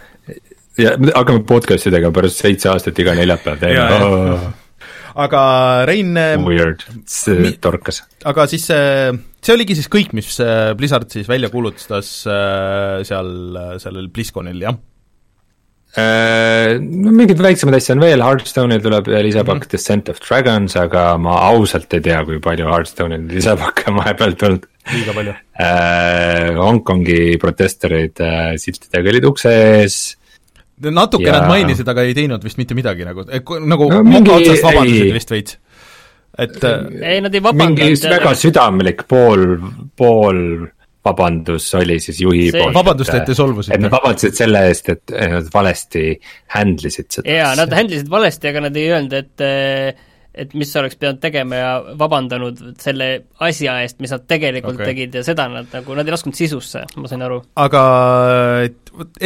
ja 0.80 0.96
hakkame 1.12 1.44
podcast'i 1.48 1.92
tegema 1.92 2.16
pärast 2.16 2.40
seitse 2.44 2.72
aastat 2.72 3.04
iga 3.04 3.16
neljapäev 3.18 3.60
teeme 3.60 3.76
yeah, 3.76 4.48
aga 5.16 5.40
Rein 5.88 6.12
Weird, 6.44 6.84
see 7.08 7.54
torkas. 7.62 8.02
aga 8.28 8.44
siis 8.50 8.66
see, 8.68 9.14
see 9.40 9.54
oligi 9.54 9.78
siis 9.78 9.88
kõik, 9.92 10.12
mis 10.16 10.34
äh, 10.44 10.74
Blizzard 10.78 11.08
siis 11.12 11.30
välja 11.30 11.50
kuulutas 11.52 12.18
äh, 12.28 13.00
seal 13.08 13.32
sellel 13.82 14.12
BlizzConil, 14.12 14.60
jah? 14.66 14.76
no 15.96 17.12
mingeid 17.16 17.40
väiksemaid 17.40 17.78
asju 17.78 17.94
on 17.94 18.02
veel, 18.04 18.20
Hearthstone'il 18.20 18.82
tuleb 18.84 19.06
lisapakk 19.24 19.62
mm 19.62 19.64
-hmm. 19.64 19.72
Descent 19.72 20.08
of 20.12 20.20
Dragons, 20.20 20.76
aga 20.76 21.16
ma 21.16 21.38
ausalt 21.48 21.94
ei 21.94 22.00
tea, 22.04 22.22
kui 22.24 22.38
palju 22.38 22.68
Hearthstone'il 22.68 23.24
lisapakke 23.32 23.88
on 23.88 23.96
vahepeal 23.96 24.36
tulnud. 24.36 24.66
liiga 24.92 25.12
palju 25.12 25.32
äh,. 25.60 26.54
Hongkongi 26.56 27.38
protesterid 27.40 28.20
äh, 28.20 28.56
siltidega 28.56 29.08
olid 29.10 29.24
ukse 29.24 29.48
ees 29.48 30.16
natuke 30.84 31.28
ja... 31.28 31.38
nad 31.38 31.50
mainisid, 31.50 31.88
aga 31.88 32.04
ei 32.06 32.14
teinud 32.16 32.44
vist 32.44 32.60
mitte 32.60 32.76
midagi 32.76 33.06
nagu, 33.06 33.24
nagu 33.26 33.90
no, 33.92 34.02
mingi, 34.06 34.32
otsast 34.32 34.64
vabandasid 34.66 35.12
vist 35.16 35.34
veits, 35.34 35.58
et 36.36 36.56
äh, 36.68 36.88
ei, 37.00 37.20
nad 37.24 37.34
ei 37.34 37.42
vabandanud. 37.42 37.82
mingi 37.82 38.10
väga 38.12 38.34
südamlik 38.38 39.04
pool, 39.08 39.46
pool 39.96 40.42
vabandus 41.06 41.68
oli 41.78 42.00
siis 42.02 42.20
juhi 42.20 42.48
see... 42.50 42.60
poolt. 42.60 42.74
vabandust, 42.76 43.14
et 43.14 43.28
te 43.28 43.36
solvusite. 43.38 43.76
et 43.76 43.84
nad 43.84 43.94
vabandasid 43.94 44.36
selle 44.36 44.66
eest, 44.70 44.90
et 44.92 45.16
nad 45.36 45.48
valesti 45.54 46.04
handle 46.56 46.92
isid 46.92 47.08
seda. 47.18 47.38
jaa, 47.38 47.54
nad 47.58 47.72
handle 47.78 48.00
isid 48.00 48.12
valesti, 48.12 48.52
aga 48.52 48.66
nad 48.68 48.76
ei 48.80 48.90
öelnud, 48.90 49.16
et 49.16 50.04
et 50.36 50.52
mis 50.58 50.70
oleks 50.76 50.98
pidanud 51.00 51.20
tegema 51.22 51.60
ja 51.60 51.70
vabandanud 51.98 52.60
selle 52.82 53.08
asja 53.44 53.78
eest, 53.82 53.98
mis 54.04 54.12
nad 54.12 54.26
tegelikult 54.28 54.76
okay. 54.76 54.90
tegid 54.92 55.16
ja 55.16 55.22
seda 55.26 55.48
nad 55.52 55.70
nagu, 55.72 55.96
nad 55.96 56.06
ei 56.06 56.14
laskunud 56.14 56.36
sisusse, 56.36 56.84
ma 57.00 57.10
sain 57.10 57.24
aru. 57.26 57.40
aga 57.62 57.84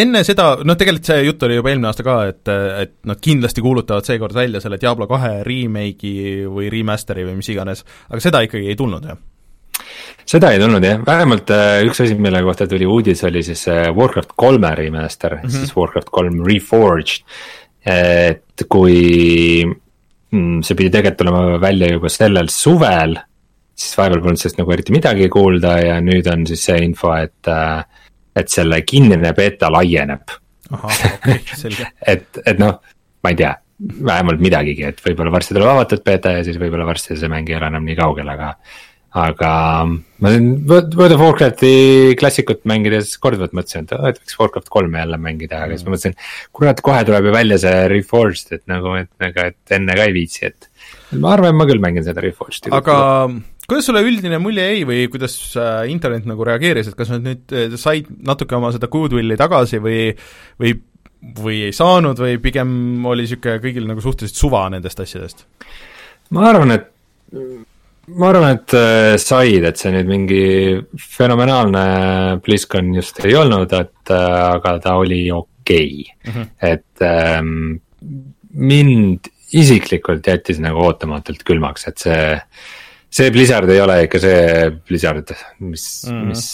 enne 0.05 0.23
seda, 0.27 0.53
noh 0.66 0.79
tegelikult 0.79 1.11
see 1.11 1.25
jutt 1.27 1.42
oli 1.46 1.59
juba 1.59 1.73
eelmine 1.73 1.90
aasta 1.90 2.07
ka, 2.07 2.16
et, 2.31 2.53
et 2.85 2.94
nad 3.11 3.20
kindlasti 3.23 3.64
kuulutavad 3.64 4.07
seekord 4.07 4.37
välja 4.37 4.62
selle 4.62 4.79
Diablo 4.81 5.09
kahe 5.11 5.40
remake'i 5.46 6.46
või 6.46 6.70
remaster'i 6.73 7.27
või 7.27 7.40
mis 7.40 7.51
iganes, 7.53 7.85
aga 8.09 8.23
seda 8.23 8.44
ikkagi 8.46 8.70
ei 8.70 8.79
tulnud, 8.79 9.11
jah? 9.11 9.20
seda 10.31 10.53
ei 10.55 10.62
tulnud 10.62 10.85
jah, 10.85 11.03
vähemalt 11.07 11.51
äh, 11.55 11.81
üks 11.88 12.05
asi, 12.05 12.16
mille 12.20 12.42
kohta 12.46 12.68
tuli 12.70 12.87
uudis, 12.87 13.25
oli 13.27 13.42
siis 13.46 13.66
äh, 13.73 13.88
Warcraft 13.96 14.37
kolme 14.38 14.70
remaster 14.79 15.38
mm, 15.40 15.46
-hmm. 15.46 15.59
siis 15.59 15.77
Warcraft 15.77 16.11
kolm 16.14 16.44
Reforged. 16.46 17.25
et 17.81 18.66
kui 18.68 19.64
see 20.31 20.77
pidi 20.79 20.93
tegelikult 20.95 21.25
olema 21.27 21.59
välja 21.62 21.90
juba 21.90 22.11
sellel 22.12 22.51
suvel. 22.55 23.16
siis 23.81 23.97
vahepeal 23.97 24.21
polnud 24.21 24.38
sellest 24.38 24.59
nagu 24.61 24.73
eriti 24.75 24.93
midagi 24.93 25.29
kuulda 25.33 25.79
ja 25.81 25.97
nüüd 26.05 26.27
on 26.29 26.45
siis 26.47 26.66
see 26.69 26.83
info, 26.85 27.14
et, 27.16 27.49
äh, 27.49 27.81
et 28.37 28.53
selle 28.53 28.83
kinnine 28.85 29.33
beeta 29.37 29.71
laieneb. 29.73 30.37
Okay, 30.71 31.40
et, 32.12 32.43
et 32.45 32.61
noh, 32.61 32.77
ma 33.25 33.33
ei 33.33 33.38
tea, 33.40 33.55
vähemalt 34.05 34.43
midagigi, 34.45 34.85
et 34.90 35.01
võib-olla 35.05 35.33
varsti 35.33 35.57
tuleb 35.57 35.73
avatud 35.73 36.05
beeta 36.05 36.35
ja 36.37 36.45
siis 36.45 36.61
võib-olla 36.61 36.87
varsti 36.88 37.16
see 37.16 37.33
mäng 37.33 37.49
ei 37.49 37.57
ole 37.57 37.71
enam 37.73 37.88
nii 37.88 37.97
kaugel, 37.99 38.29
aga. 38.35 38.53
Aga 39.11 39.53
ma 40.23 40.31
siin 40.31 40.51
World 40.70 41.14
of 41.16 41.23
Warcrafti 41.23 42.14
klassikut 42.18 42.62
mängides 42.70 43.16
korduvalt 43.23 43.55
mõtlesin, 43.57 43.88
et 43.88 43.94
aa, 43.96 44.12
et 44.12 44.20
võiks 44.23 44.37
Warcraft 44.38 44.70
kolme 44.70 45.01
jälle 45.03 45.18
mängida, 45.18 45.64
aga 45.64 45.75
siis 45.75 45.87
ma 45.87 45.94
mõtlesin. 45.96 46.18
kurat, 46.55 46.83
kohe 46.87 47.01
tuleb 47.09 47.27
ju 47.27 47.33
välja 47.35 47.59
see 47.62 47.87
Reforged, 47.90 48.53
et 48.55 48.66
nagu, 48.70 48.92
et, 49.01 49.11
aga 49.31 49.49
et 49.51 49.75
enne 49.75 49.96
ka 49.99 50.05
ei 50.07 50.14
viitsi, 50.14 50.51
et. 50.53 50.68
ma 51.18 51.35
arvan, 51.35 51.57
ma 51.59 51.66
küll 51.70 51.83
mängin 51.83 52.07
seda 52.07 52.23
Reforged'i. 52.23 52.70
aga 52.77 52.99
kuidas 53.70 53.88
sulle 53.90 54.05
üldine 54.07 54.38
mulje 54.42 54.68
jäi 54.68 54.85
või 54.87 55.01
kuidas 55.11 55.35
äh, 55.59 55.83
internet 55.90 56.29
nagu 56.31 56.46
reageeris, 56.46 56.92
et 56.92 56.99
kas 56.99 57.11
nad 57.11 57.27
nüüd 57.27 57.57
äh, 57.57 57.75
said 57.81 58.07
natuke 58.27 58.59
oma 58.59 58.70
seda 58.75 58.90
goodwill'i 58.92 59.38
tagasi 59.40 59.83
või 59.83 60.12
või 60.61 60.77
või 61.20 61.59
ei 61.66 61.73
saanud 61.77 62.16
või 62.16 62.38
pigem 62.40 62.70
oli 63.05 63.27
niisugune 63.27 63.59
kõigil 63.61 63.85
nagu 63.90 64.01
suhteliselt 64.01 64.38
suva 64.38 64.62
nendest 64.73 65.03
asjadest? 65.03 65.44
ma 66.31 66.46
arvan, 66.49 66.79
et 66.79 66.87
ma 68.16 68.31
arvan, 68.31 68.57
et 68.57 68.75
äh, 68.77 69.14
said, 69.20 69.64
et 69.68 69.81
see 69.81 69.92
nüüd 69.94 70.09
mingi 70.09 70.42
fenomenaalne 70.99 71.85
BlizzCon 72.44 72.92
just 72.96 73.20
ei 73.25 73.37
olnud, 73.38 73.73
et 73.77 74.12
äh, 74.14 74.38
aga 74.51 74.77
ta 74.83 74.96
oli 75.01 75.23
okei 75.35 76.03
okay. 76.03 76.33
mm, 76.33 76.33
-hmm. 76.35 76.49
et 76.73 77.05
ähm, 77.07 77.81
mind 78.51 79.31
isiklikult 79.53 80.27
jättis 80.27 80.61
nagu 80.62 80.83
ootamatult 80.87 81.42
külmaks, 81.46 81.88
et 81.90 81.99
see, 81.99 82.20
see 83.11 83.31
Blizzard 83.35 83.70
ei 83.70 83.81
ole 83.83 84.05
ikka 84.07 84.23
see 84.23 84.70
Blizzard, 84.87 85.35
mis 85.59 86.05
mm, 86.07 86.20
-hmm. 86.20 86.29
mis, 86.29 86.44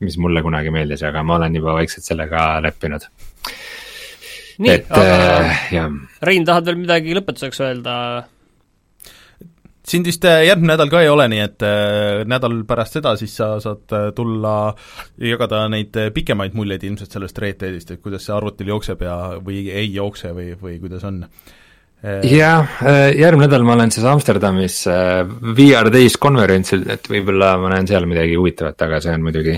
mis 0.00 0.18
mulle 0.18 0.42
kunagi 0.42 0.70
meeldis, 0.70 1.02
aga 1.02 1.22
ma 1.22 1.38
olen 1.40 1.56
juba 1.60 1.78
vaikselt 1.80 2.04
sellega 2.04 2.60
leppinud. 2.64 3.08
nii, 4.58 4.78
aga 4.88 5.48
äh, 5.72 5.90
Rein, 6.22 6.44
tahad 6.44 6.66
veel 6.66 6.78
midagi 6.78 7.16
lõpetuseks 7.16 7.60
öelda? 7.64 7.96
Sind 9.88 10.06
vist 10.08 10.24
äh, 10.24 10.44
järgmine 10.48 10.72
nädal 10.74 10.90
ka 10.92 11.02
ei 11.04 11.10
ole, 11.12 11.26
nii 11.30 11.42
et 11.44 11.64
äh, 11.66 12.22
nädal 12.28 12.62
pärast 12.68 12.96
seda 12.98 13.14
siis 13.20 13.34
sa 13.36 13.54
saad 13.62 13.92
äh, 13.96 14.06
tulla 14.16 14.54
jagada 15.20 15.66
neid 15.72 15.96
pikemaid 16.14 16.56
muljeid 16.56 16.86
ilmselt 16.88 17.12
sellest 17.12 17.38
Red 17.42 17.60
Deadist, 17.60 17.92
et 17.92 18.02
kuidas 18.04 18.24
see 18.24 18.34
arvutil 18.36 18.72
jookseb 18.72 19.04
ja 19.04 19.18
või 19.44 19.66
ei 19.68 19.92
jookse 19.94 20.32
või, 20.36 20.54
või 20.60 20.78
kuidas 20.82 21.04
on? 21.08 21.26
jah, 22.04 22.68
järgmine 23.16 23.46
nädal 23.46 23.62
ma 23.64 23.78
olen 23.78 23.92
siis 23.94 24.04
Amsterdamis 24.04 24.74
VR 25.56 25.88
Days 25.88 26.18
konverentsil, 26.20 26.82
et 26.92 27.06
võib-olla 27.08 27.54
ma 27.56 27.70
näen 27.72 27.88
seal 27.88 28.04
midagi 28.04 28.36
huvitavat, 28.36 28.76
aga 28.84 28.98
see 29.00 29.14
on 29.16 29.24
muidugi 29.24 29.54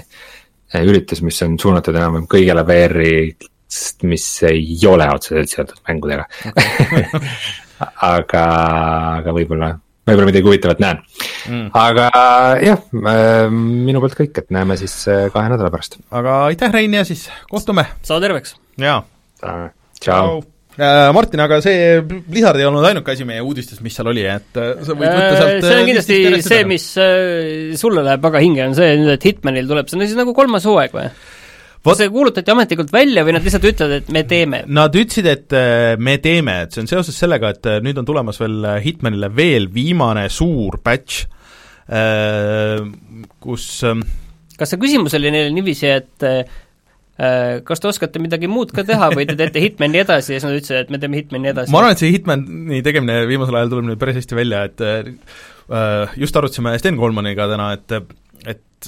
üritus, 0.78 1.24
mis 1.26 1.42
on 1.42 1.56
suunatud 1.58 1.98
enam-vähem 1.98 2.28
kõigele 2.30 2.62
VR-i, 2.68 3.16
mis 4.06 4.28
ei 4.46 4.78
ole 4.86 5.08
otseselt 5.10 5.50
seotud 5.56 5.82
mängudega 5.88 6.28
okay. 6.52 7.26
aga, 8.14 8.44
aga 9.18 9.34
võib-olla 9.34 9.72
võib-olla 10.06 10.30
midagi 10.30 10.46
huvitavat 10.46 10.82
näen 10.82 11.00
mm.. 11.02 11.70
aga 11.76 12.08
jah, 12.62 12.82
äh, 13.02 13.46
minu 13.52 14.02
poolt 14.02 14.18
kõik, 14.18 14.34
et 14.42 14.52
näeme 14.54 14.78
siis 14.80 14.94
äh, 15.10 15.26
kahe 15.34 15.50
nädala 15.52 15.72
pärast. 15.74 15.98
aga 16.14 16.44
aitäh, 16.50 16.72
Rein, 16.74 16.94
ja 16.94 17.06
siis 17.08 17.26
kohtume! 17.50 17.88
saa 18.06 18.20
terveks! 18.22 18.56
jaa. 18.80 19.00
tšau! 20.00 20.44
Äh, 20.76 21.08
Martin, 21.16 21.40
aga 21.40 21.58
see 21.64 22.02
Blizzard 22.04 22.60
ei 22.60 22.66
olnud 22.68 22.84
ainuke 22.84 23.14
asi 23.14 23.24
meie 23.28 23.40
uudistes, 23.40 23.80
mis 23.84 23.96
seal 23.96 24.12
oli, 24.12 24.26
et 24.28 24.50
sa 24.52 24.92
võid 24.92 25.08
võtta 25.08 25.38
sealt 25.40 25.64
see 25.64 25.78
on 25.80 25.88
kindlasti 25.88 26.42
see, 26.44 26.66
mis 26.68 26.90
sulle 27.80 28.04
läheb 28.04 28.28
väga 28.28 28.44
hinge, 28.44 28.66
on 28.68 28.76
see 28.76 28.92
nüüd, 29.00 29.14
et 29.16 29.26
Hitmanil 29.30 29.70
tuleb, 29.70 29.88
see 29.88 29.98
on 29.98 30.04
siis 30.04 30.18
nagu 30.18 30.36
kolmas 30.36 30.68
hooaeg 30.68 30.94
või? 30.94 31.08
Kas 31.86 32.02
see 32.02 32.10
kuulutati 32.12 32.52
ametlikult 32.52 32.92
välja 32.94 33.24
või 33.26 33.36
nad 33.36 33.46
lihtsalt 33.46 33.66
ütlevad, 33.70 34.02
et 34.02 34.12
me 34.14 34.22
teeme? 34.28 34.62
Nad 34.66 34.96
ütlesid, 34.98 35.28
et 35.30 35.56
äh, 35.56 35.94
me 36.02 36.16
teeme, 36.22 36.58
et 36.66 36.74
see 36.74 36.82
on 36.82 36.90
seoses 36.90 37.18
sellega, 37.22 37.52
et 37.54 37.70
äh, 37.70 37.80
nüüd 37.84 37.98
on 38.00 38.08
tulemas 38.08 38.40
veel 38.42 38.58
äh, 38.66 38.78
Hitmanile 38.84 39.30
veel 39.36 39.70
viimane 39.72 40.26
suur 40.32 40.80
batch, 40.84 41.26
kus 43.46 43.64
ähm, 43.86 44.00
kas 44.58 44.72
see 44.72 44.80
küsimus 44.82 45.14
oli 45.14 45.30
neil 45.30 45.52
niiviisi, 45.54 45.86
et 45.86 46.24
kas 47.16 47.80
te 47.80 47.86
oskate 47.86 48.18
midagi 48.18 48.48
muud 48.50 48.72
ka 48.74 48.82
teha 48.84 49.06
või 49.14 49.22
te 49.28 49.36
teete 49.38 49.62
Hitmani 49.62 50.00
edasi 50.02 50.34
ja 50.34 50.40
siis 50.40 50.48
nad 50.48 50.56
ütlesid, 50.58 50.80
et 50.82 50.90
me 50.90 50.98
teeme 50.98 51.20
Hitmani 51.20 51.52
edasi? 51.52 51.70
ma 51.70 51.84
arvan, 51.84 51.94
et 51.94 52.02
see 52.02 52.10
Hitmani 52.10 52.82
tegemine 52.84 53.20
viimasel 53.30 53.60
ajal 53.60 53.70
tuleb 53.70 53.86
nüüd 53.92 54.02
päris 54.02 54.18
hästi 54.18 54.36
välja, 54.36 54.64
et 54.66 54.82
just 56.18 56.36
arutasime 56.42 56.74
Sten 56.82 56.98
Kolmaniga 56.98 57.46
täna, 57.54 57.70
et 57.78 57.94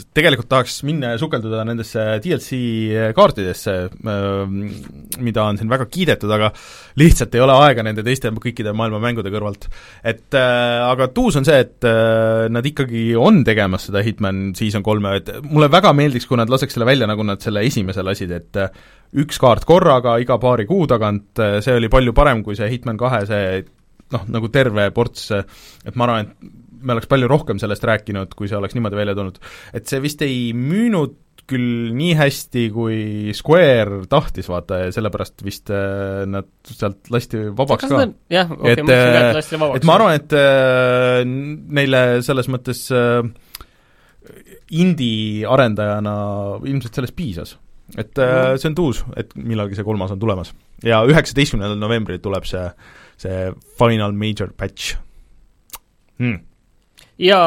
et 0.02 0.08
tegelikult 0.16 0.48
tahaks 0.50 0.80
minna 0.86 1.12
ja 1.12 1.20
sukelduda 1.20 1.64
nendesse 1.68 2.04
DLC 2.24 2.58
kaartidesse, 3.16 3.74
ähm, 4.08 4.58
mida 5.24 5.44
on 5.44 5.58
siin 5.60 5.70
väga 5.70 5.88
kiidetud, 5.90 6.30
aga 6.34 6.50
lihtsalt 7.00 7.34
ei 7.36 7.44
ole 7.44 7.56
aega 7.64 7.84
nende 7.86 8.04
teiste 8.06 8.30
kõikide 8.34 8.74
maailma 8.76 9.00
mängude 9.02 9.32
kõrvalt. 9.32 9.68
et 10.02 10.36
äh, 10.36 10.82
aga 10.88 11.08
tuus 11.14 11.38
on 11.40 11.46
see, 11.48 11.58
et 11.64 11.88
äh, 11.88 12.46
nad 12.52 12.66
ikkagi 12.66 13.10
on 13.18 13.42
tegemas 13.46 13.88
seda 13.88 14.02
Hitman 14.04 14.52
Season 14.58 14.84
kolme, 14.86 15.16
et 15.20 15.32
mulle 15.48 15.70
väga 15.72 15.92
meeldiks, 15.96 16.28
kui 16.28 16.38
nad 16.40 16.50
laseks 16.50 16.76
selle 16.76 16.88
välja, 16.88 17.08
nagu 17.10 17.26
nad 17.26 17.42
selle 17.44 17.64
esimese 17.66 18.04
lasid, 18.06 18.34
et 18.34 18.60
äh, 18.60 18.86
üks 19.18 19.40
kaart 19.40 19.66
korraga 19.68 20.18
iga 20.22 20.36
paari 20.40 20.66
kuu 20.68 20.86
tagant, 20.90 21.32
see 21.64 21.74
oli 21.74 21.88
palju 21.92 22.12
parem 22.16 22.42
kui 22.44 22.58
see 22.58 22.68
Hitman 22.68 22.98
kahe 23.00 23.24
see 23.28 23.62
noh, 24.12 24.24
nagu 24.32 24.50
terve 24.52 24.88
ports, 24.96 25.30
et 25.32 25.96
ma 25.96 26.08
arvan, 26.08 26.28
et 26.28 26.56
me 26.80 26.94
oleks 26.94 27.08
palju 27.10 27.30
rohkem 27.30 27.60
sellest 27.62 27.86
rääkinud, 27.88 28.34
kui 28.38 28.50
see 28.50 28.58
oleks 28.58 28.76
niimoodi 28.76 28.98
välja 28.98 29.16
tulnud. 29.18 29.40
et 29.74 29.88
see 29.90 30.02
vist 30.04 30.22
ei 30.26 30.52
müünud 30.56 31.16
küll 31.48 31.92
nii 31.96 32.14
hästi, 32.18 32.64
kui 32.74 33.32
Square 33.36 34.02
tahtis, 34.10 34.48
vaata, 34.50 34.82
ja 34.84 34.94
sellepärast 34.94 35.44
vist 35.46 35.72
äh, 35.72 36.24
nad 36.28 36.48
sealt 36.68 37.08
lasti 37.12 37.46
vabaks 37.56 37.88
ka. 37.88 38.02
jah, 38.32 38.50
okei 38.52 38.74
okay,, 38.74 38.84
ma 38.84 38.90
mõtlesin 38.90 39.14
ka, 39.14 39.22
et 39.22 39.38
lasti 39.38 39.60
vabaks. 39.62 39.80
et 39.80 39.88
ma 39.88 39.96
arvan, 39.96 40.18
et 40.18 40.36
äh, 40.36 41.22
neile 41.78 42.02
selles 42.26 42.50
mõttes 42.52 42.82
äh, 42.92 43.22
indie-arendajana 44.82 46.14
ilmselt 46.68 47.00
sellest 47.00 47.16
piisas. 47.16 47.56
et 47.96 48.20
äh, 48.20 48.52
see 48.60 48.68
on 48.72 48.76
tuus, 48.76 49.02
et 49.16 49.32
millalgi 49.38 49.78
see 49.78 49.88
kolmas 49.88 50.12
on 50.12 50.20
tulemas. 50.20 50.52
ja 50.84 51.00
üheksateistkümnendal 51.08 51.80
novembril 51.80 52.20
tuleb 52.24 52.44
see, 52.48 52.66
see 53.24 53.48
final 53.80 54.12
major 54.12 54.52
patch 54.52 54.98
hmm 56.18 56.44
ja 57.18 57.40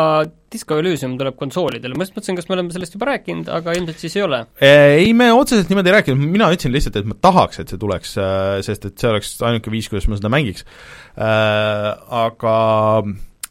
Disco 0.52 0.76
Elysium 0.82 1.16
tuleb 1.20 1.38
konsoolidele, 1.40 1.96
ma 1.96 2.04
just 2.04 2.16
mõtlesin, 2.18 2.36
kas 2.36 2.50
me 2.50 2.58
oleme 2.58 2.76
sellest 2.76 2.96
juba 2.98 3.08
rääkinud, 3.14 3.48
aga 3.56 3.76
ilmselt 3.78 4.04
siis 4.04 4.18
ei 4.20 4.26
ole. 4.26 4.42
Ei, 4.68 5.14
me 5.16 5.30
otseselt 5.32 5.72
niimoodi 5.72 5.92
ei 5.92 5.96
rääkinud, 5.96 6.24
mina 6.34 6.50
ütlesin 6.52 6.76
lihtsalt, 6.76 7.00
et 7.00 7.08
ma 7.08 7.16
tahaks, 7.24 7.62
et 7.64 7.72
see 7.72 7.80
tuleks, 7.80 8.18
äh, 8.20 8.60
sest 8.68 8.90
et 8.90 9.00
see 9.00 9.12
oleks 9.12 9.34
ainuke 9.48 9.72
viis, 9.72 9.88
kuidas 9.92 10.10
ma 10.12 10.20
seda 10.20 10.32
mängiks. 10.34 10.68
Äh, 11.16 11.88
aga 12.20 12.58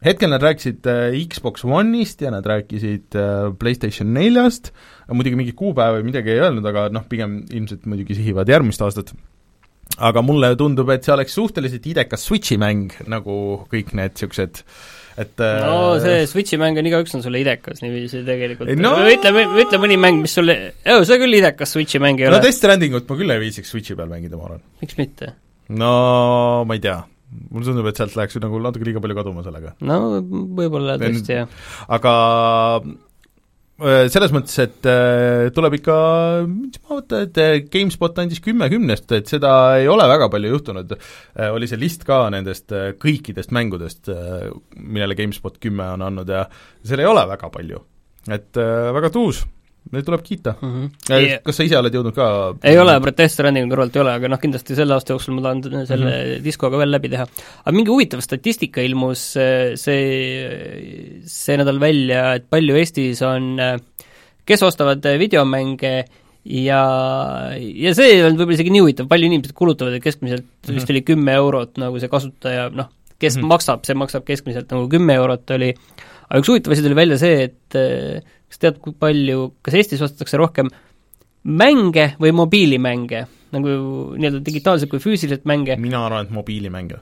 hetkel 0.04 0.32
nad 0.32 0.44
rääkisid 0.44 0.92
äh, 0.92 1.16
Xbox 1.32 1.64
One'ist 1.64 2.20
ja 2.26 2.34
nad 2.36 2.44
rääkisid 2.52 3.16
PlayStation 3.60 4.12
neljast, 4.12 4.74
muidugi 5.08 5.40
mingit 5.40 5.56
kuupäeva 5.56 5.98
või 5.98 6.10
midagi 6.12 6.36
ei 6.36 6.44
öelnud, 6.44 6.68
aga 6.68 6.90
noh, 6.92 7.08
pigem 7.08 7.40
ilmselt 7.48 7.88
muidugi 7.88 8.20
sihivad 8.20 8.52
järgmist 8.52 8.84
aastat 8.84 9.16
aga 10.00 10.22
mulle 10.22 10.52
tundub, 10.56 10.88
et 10.92 11.04
see 11.04 11.12
oleks 11.16 11.34
suhteliselt 11.34 11.86
idekas 11.90 12.28
Switchi 12.28 12.60
mäng, 12.60 12.92
nagu 13.10 13.34
kõik 13.72 13.94
need 13.96 14.14
niisugused 14.14 14.62
et 15.20 15.44
no 15.44 15.98
see 16.02 16.24
Switchi 16.30 16.58
mäng 16.60 16.78
on, 16.80 16.88
igaüks 16.90 17.14
on 17.18 17.24
sulle 17.24 17.42
idekas 17.42 17.82
niiviisi 17.84 18.24
tegelikult 18.26 18.72
no.. 18.80 18.94
ütle, 19.10 19.44
ütle 19.64 19.82
mõni 19.82 20.00
mäng, 20.00 20.22
mis 20.24 20.34
sulle, 20.38 20.56
see 20.84 21.20
küll 21.22 21.38
idekas 21.40 21.76
Switchi 21.76 22.02
mäng 22.02 22.20
ei 22.20 22.28
no, 22.28 22.34
ole. 22.34 22.40
no 22.40 22.46
Death 22.46 22.58
Strandingut 22.58 23.08
ma 23.10 23.20
küll 23.20 23.36
ei 23.36 23.44
viitsiks 23.44 23.74
Switchi 23.74 23.98
peal 23.98 24.10
mängida, 24.12 24.40
ma 24.40 24.50
arvan. 24.50 24.64
miks 24.82 24.98
mitte? 25.00 25.34
no 25.70 25.94
ma 26.66 26.78
ei 26.78 26.84
tea 26.86 26.98
mulle 27.50 27.68
tundub, 27.68 27.86
et 27.86 28.00
sealt 28.00 28.16
läheks 28.18 28.40
nagu 28.42 28.58
natuke 28.62 28.88
liiga 28.88 29.02
palju 29.02 29.20
kaduma 29.20 29.44
sellega. 29.46 29.76
no 29.86 30.00
võib-olla 30.20 30.98
tõesti, 30.98 31.38
jah. 31.42 31.62
aga 31.98 32.16
Äh, 32.82 33.09
selles 34.12 34.32
mõttes, 34.34 34.56
et 34.60 34.88
tuleb 35.56 35.78
ikka, 35.78 35.94
mis 36.48 36.80
ma 36.82 36.98
mõtlen, 36.98 37.28
et 37.28 37.40
äh, 37.40 37.52
GameSpot 37.72 38.18
andis 38.22 38.42
kümme 38.44 38.68
kümnest, 38.72 39.08
et 39.16 39.30
seda 39.30 39.52
ei 39.80 39.88
ole 39.88 40.08
väga 40.10 40.28
palju 40.32 40.50
juhtunud. 40.54 40.96
oli 41.50 41.68
see 41.70 41.80
list 41.80 42.04
ka 42.08 42.22
nendest 42.32 42.74
kõikidest 43.00 43.54
mängudest, 43.56 44.10
millele 44.76 45.16
GameSpot 45.16 45.56
kümme 45.62 45.92
on 45.94 46.04
andnud 46.10 46.28
ja 46.28 46.44
seal 46.84 47.00
ei 47.00 47.08
ole 47.08 47.24
väga 47.32 47.50
palju. 47.52 47.80
et 48.28 48.56
väga 48.56 49.10
tuus 49.10 49.44
Neid 49.90 50.06
tuleb 50.06 50.22
kiita 50.22 50.54
mm. 50.60 50.72
-hmm. 50.72 50.90
Yeah. 51.10 51.42
kas 51.42 51.56
sa 51.56 51.64
ise 51.66 51.78
oled 51.78 51.94
jõudnud 51.96 52.14
ka 52.14 52.26
ei 52.68 52.78
ole, 52.78 52.94
Protest 53.02 53.40
Runningu 53.42 53.72
kõrvalt 53.72 53.96
ei 53.96 54.02
ole, 54.04 54.12
aga 54.20 54.30
noh, 54.30 54.40
kindlasti 54.42 54.76
selle 54.78 54.94
aasta 54.94 55.16
jooksul 55.16 55.34
ma 55.34 55.42
tahan 55.46 55.86
selle 55.88 56.04
mm 56.04 56.12
-hmm. 56.12 56.44
diskoga 56.44 56.78
veel 56.78 56.92
läbi 56.94 57.10
teha. 57.10 57.26
aga 57.64 57.74
mingi 57.76 57.90
huvitav 57.90 58.20
statistika 58.20 58.84
ilmus 58.86 59.24
see, 59.80 60.00
see 61.26 61.56
nädal 61.56 61.80
välja, 61.80 62.34
et 62.38 62.46
palju 62.50 62.76
Eestis 62.76 63.22
on, 63.26 63.58
kes 64.46 64.62
ostavad 64.62 65.04
videomänge 65.18 65.94
ja, 66.44 66.82
ja 67.56 67.92
see 67.96 68.14
ei 68.14 68.22
olnud 68.24 68.40
võib-olla 68.40 68.56
isegi 68.56 68.72
nii 68.74 68.84
huvitav, 68.84 69.08
palju 69.10 69.28
inimesed 69.28 69.56
kulutavad, 69.56 69.96
et 69.96 70.04
keskmiselt 70.04 70.44
mm 70.44 70.62
-hmm. 70.68 70.78
vist 70.78 70.90
oli 70.90 71.02
kümme 71.02 71.34
eurot 71.40 71.80
nagu 71.82 72.00
see 72.00 72.08
kasutaja, 72.08 72.70
noh, 72.70 72.88
kes 73.18 73.36
mm 73.36 73.42
-hmm. 73.42 73.52
maksab, 73.54 73.84
see 73.84 73.94
maksab 73.94 74.24
keskmiselt 74.24 74.70
nagu 74.70 74.88
kümme 74.88 75.14
eurot 75.14 75.50
oli, 75.56 75.74
aga 76.30 76.40
üks 76.42 76.52
huvitav 76.52 76.76
asi 76.76 76.86
tuli 76.86 76.98
välja 76.98 77.18
see, 77.20 77.50
et 77.50 77.76
kas 78.50 78.62
tead, 78.62 78.80
kui 78.82 78.94
palju, 78.94 79.50
kas 79.66 79.76
Eestis 79.80 80.02
ostetakse 80.06 80.40
rohkem 80.40 80.70
mänge 81.50 82.14
või 82.20 82.32
mobiilimänge, 82.36 83.22
nagu 83.54 83.76
nii-öelda 84.14 84.42
digitaalselt 84.46 84.90
kui 84.92 85.02
füüsiliselt 85.02 85.46
mänge? 85.48 85.78
mina 85.80 86.04
arvan, 86.06 86.28
et 86.28 86.34
mobiilimänge. 86.34 87.00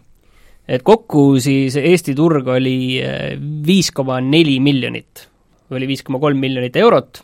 et 0.69 0.85
kokku 0.87 1.31
siis 1.43 1.77
Eesti 1.81 2.15
turg 2.19 2.49
oli 2.55 2.79
eh, 3.03 3.35
viis 3.39 3.91
koma 3.95 4.21
neli 4.25 4.59
miljonit 4.65 5.29
oli 5.77 5.89
viis 5.89 6.03
koma 6.05 6.21
kolm 6.23 6.41
miljonit 6.41 6.77
eurot, 6.81 7.23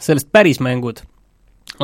sellest 0.00 0.30
pärismängud 0.32 1.02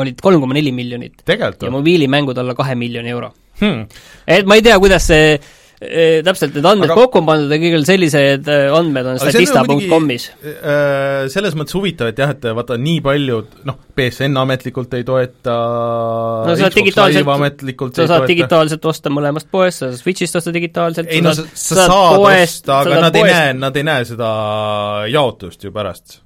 olid 0.00 0.20
kolm 0.22 0.42
koma 0.42 0.56
neli 0.56 0.72
miljonit 0.76 1.22
ja 1.28 1.36
või 1.62 1.74
mobiilimängud 1.78 2.38
alla 2.38 2.54
kahe 2.56 2.74
miljoni 2.78 3.12
euro. 3.12 3.32
hmm.? 3.60 3.86
et 4.26 4.48
ma 4.48 4.58
ei 4.58 4.64
tea, 4.64 4.78
kuidas 4.82 5.06
see 5.08 5.36
eh, 5.80 6.22
täpselt 6.24 6.54
need 6.56 6.64
andmed 6.68 6.88
Aga- 6.90 6.96
kokku 7.02 7.20
on 7.20 7.26
pandud 7.28 7.52
ja 7.52 7.58
kõigil 7.60 7.84
sellised 7.88 8.48
eh, 8.48 8.66
andmed 8.72 9.06
on 9.06 9.16
on 9.16 9.20
statista.com-is. 9.20 10.26
Äh, 10.40 11.26
selles 11.32 11.56
mõttes 11.58 11.76
huvitav, 11.76 12.10
et 12.12 12.18
jah, 12.22 12.32
et 12.32 12.46
vaata 12.56 12.78
nii 12.80 13.00
paljud, 13.04 13.58
noh, 13.68 13.78
BSN 13.96 14.36
ametlikult 14.40 14.94
ei 14.98 15.04
toeta 15.08 15.54
No 16.46 16.54
sa 16.56 16.66
saad 16.66 16.76
digitaalselt- 16.78 17.94
sa 17.96 18.02
ei 18.02 18.10
saad 18.12 18.26
digitaalselt 18.28 18.84
osta 18.92 19.10
mõlemast 19.12 19.50
poest, 19.50 19.78
sa 19.82 19.90
saad 19.92 20.00
Switch'ist 20.02 20.36
osta 20.40 20.52
digitaalselt, 20.54 21.08
ei 21.10 21.20
no 21.24 21.34
sa, 21.36 21.44
sa 21.52 21.86
saad 21.86 22.20
osta, 22.24 22.80
aga 22.82 23.00
nad 23.08 23.16
ei 23.16 23.22
poest- 23.26 23.34
näe, 23.34 23.56
nad 23.64 23.76
ei 23.76 23.86
näe 23.86 24.04
seda 24.08 24.30
jaotust 25.12 25.64
ju 25.64 25.72
pärast. 25.72 26.20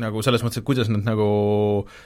nagu 0.00 0.22
selles 0.22 0.40
mõttes, 0.46 0.62
et 0.62 0.64
kuidas 0.64 0.88
nad 0.88 1.02
nagu 1.04 1.26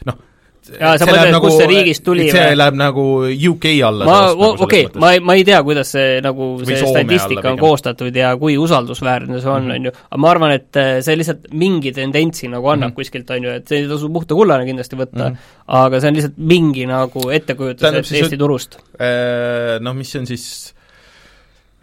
noh, 0.09 0.17
Jaa, 0.65 0.95
sa 0.97 1.05
mõtled, 1.05 1.27
läheb 1.29 1.43
kust 1.45 1.59
see 1.61 1.67
riigist 1.69 2.03
tuli 2.07 2.25
see 2.33 2.41
või? 2.41 2.57
läheb 2.57 2.77
nagu 2.81 3.03
UK 3.51 3.67
alla 3.85 4.07
ma, 4.09 4.15
nagu 4.33 4.65
okei, 4.65 4.87
ma 5.03 5.11
ei, 5.13 5.21
ma 5.21 5.35
ei 5.37 5.45
tea, 5.45 5.59
kuidas 5.67 5.91
see 5.93 6.23
nagu 6.25 6.47
see 6.65 6.79
statistika 6.81 7.51
on 7.53 7.59
koostatud 7.61 8.17
ja 8.17 8.31
kui 8.41 8.57
usaldusväärne 8.57 9.41
see 9.45 9.51
on, 9.53 9.69
on 9.77 9.91
ju, 9.91 9.93
aga 10.09 10.21
ma 10.25 10.31
arvan, 10.33 10.55
et 10.57 10.81
eh, 10.81 10.93
see 11.05 11.19
lihtsalt 11.21 11.51
mingi 11.53 11.93
tendentsi 11.93 12.49
nagu 12.49 12.71
annab 12.73 12.95
Mhm. 12.95 12.97
kuskilt, 12.97 13.31
on 13.37 13.45
ju, 13.45 13.51
et 13.61 13.69
see 13.69 13.83
ei 13.83 13.89
tasu 13.91 14.09
puhta 14.15 14.35
kullana 14.39 14.65
kindlasti 14.65 14.97
võtta 14.97 15.29
Mhm., 15.31 15.37
aga 15.83 16.01
see 16.01 16.09
on 16.09 16.19
lihtsalt 16.21 16.39
mingi 16.55 16.87
nagu 16.89 17.27
ettekujutus 17.37 17.85
et 17.91 18.05
siis, 18.09 18.23
Eesti 18.23 18.41
turust. 18.41 18.79
Äh, 18.97 19.77
noh, 19.85 19.93
mis 19.95 20.15
on 20.17 20.27
siis, 20.27 20.47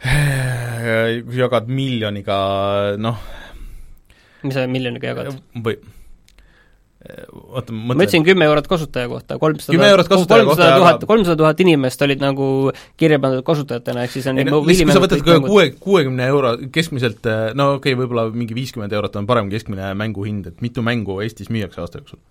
kui 0.01 1.37
jagad 1.37 1.67
miljoniga, 1.69 2.37
noh, 2.97 3.17
mis 4.43 4.55
sa 4.57 4.65
miljoniga 4.65 5.11
jagad? 5.13 5.35
või 5.61 5.77
oota, 7.33 7.73
ma 7.73 7.95
ütlesin 7.95 8.25
kümme 8.25 8.45
eurot 8.45 8.67
kasutaja 8.69 9.09
kohta, 9.09 9.37
kolmsada 9.41 9.73
10 9.73 9.93
eurot 9.93 10.09
kasutaja 10.11 10.45
kohta, 10.45 10.67
tuhat 10.77 10.97
aga-, 10.99 11.07
kolmsada 11.09 11.37
tuhat 11.39 11.63
inimest 11.63 12.03
olid 12.05 12.21
nagu 12.21 12.47
kirja 12.99 13.17
pandud 13.21 13.41
kasutajatena, 13.47 14.03
ehk 14.05 14.13
siis 14.13 14.27
on 14.29 14.41
ei 14.41 14.45
no 14.45 14.59
lihtsalt, 14.65 14.91
kui 14.91 14.97
sa 14.97 15.03
võtad 15.05 15.23
ka 15.25 15.37
kuue, 15.47 15.65
kuuekümne 15.81 16.27
euro 16.29 16.53
keskmiselt, 16.73 17.25
no 17.57 17.71
okei 17.77 17.95
okay,, 17.95 17.99
võib-olla 18.03 18.27
mingi 18.35 18.57
viiskümmend 18.57 18.93
eurot 18.93 19.17
on 19.17 19.29
parem 19.29 19.49
kui 19.49 19.57
keskmine 19.57 19.89
mänguhind, 19.97 20.51
et 20.53 20.61
mitu 20.61 20.85
mängu 20.85 21.17
Eestis 21.25 21.49
müüakse 21.53 21.81
aasta 21.81 22.03
jooksul? 22.03 22.21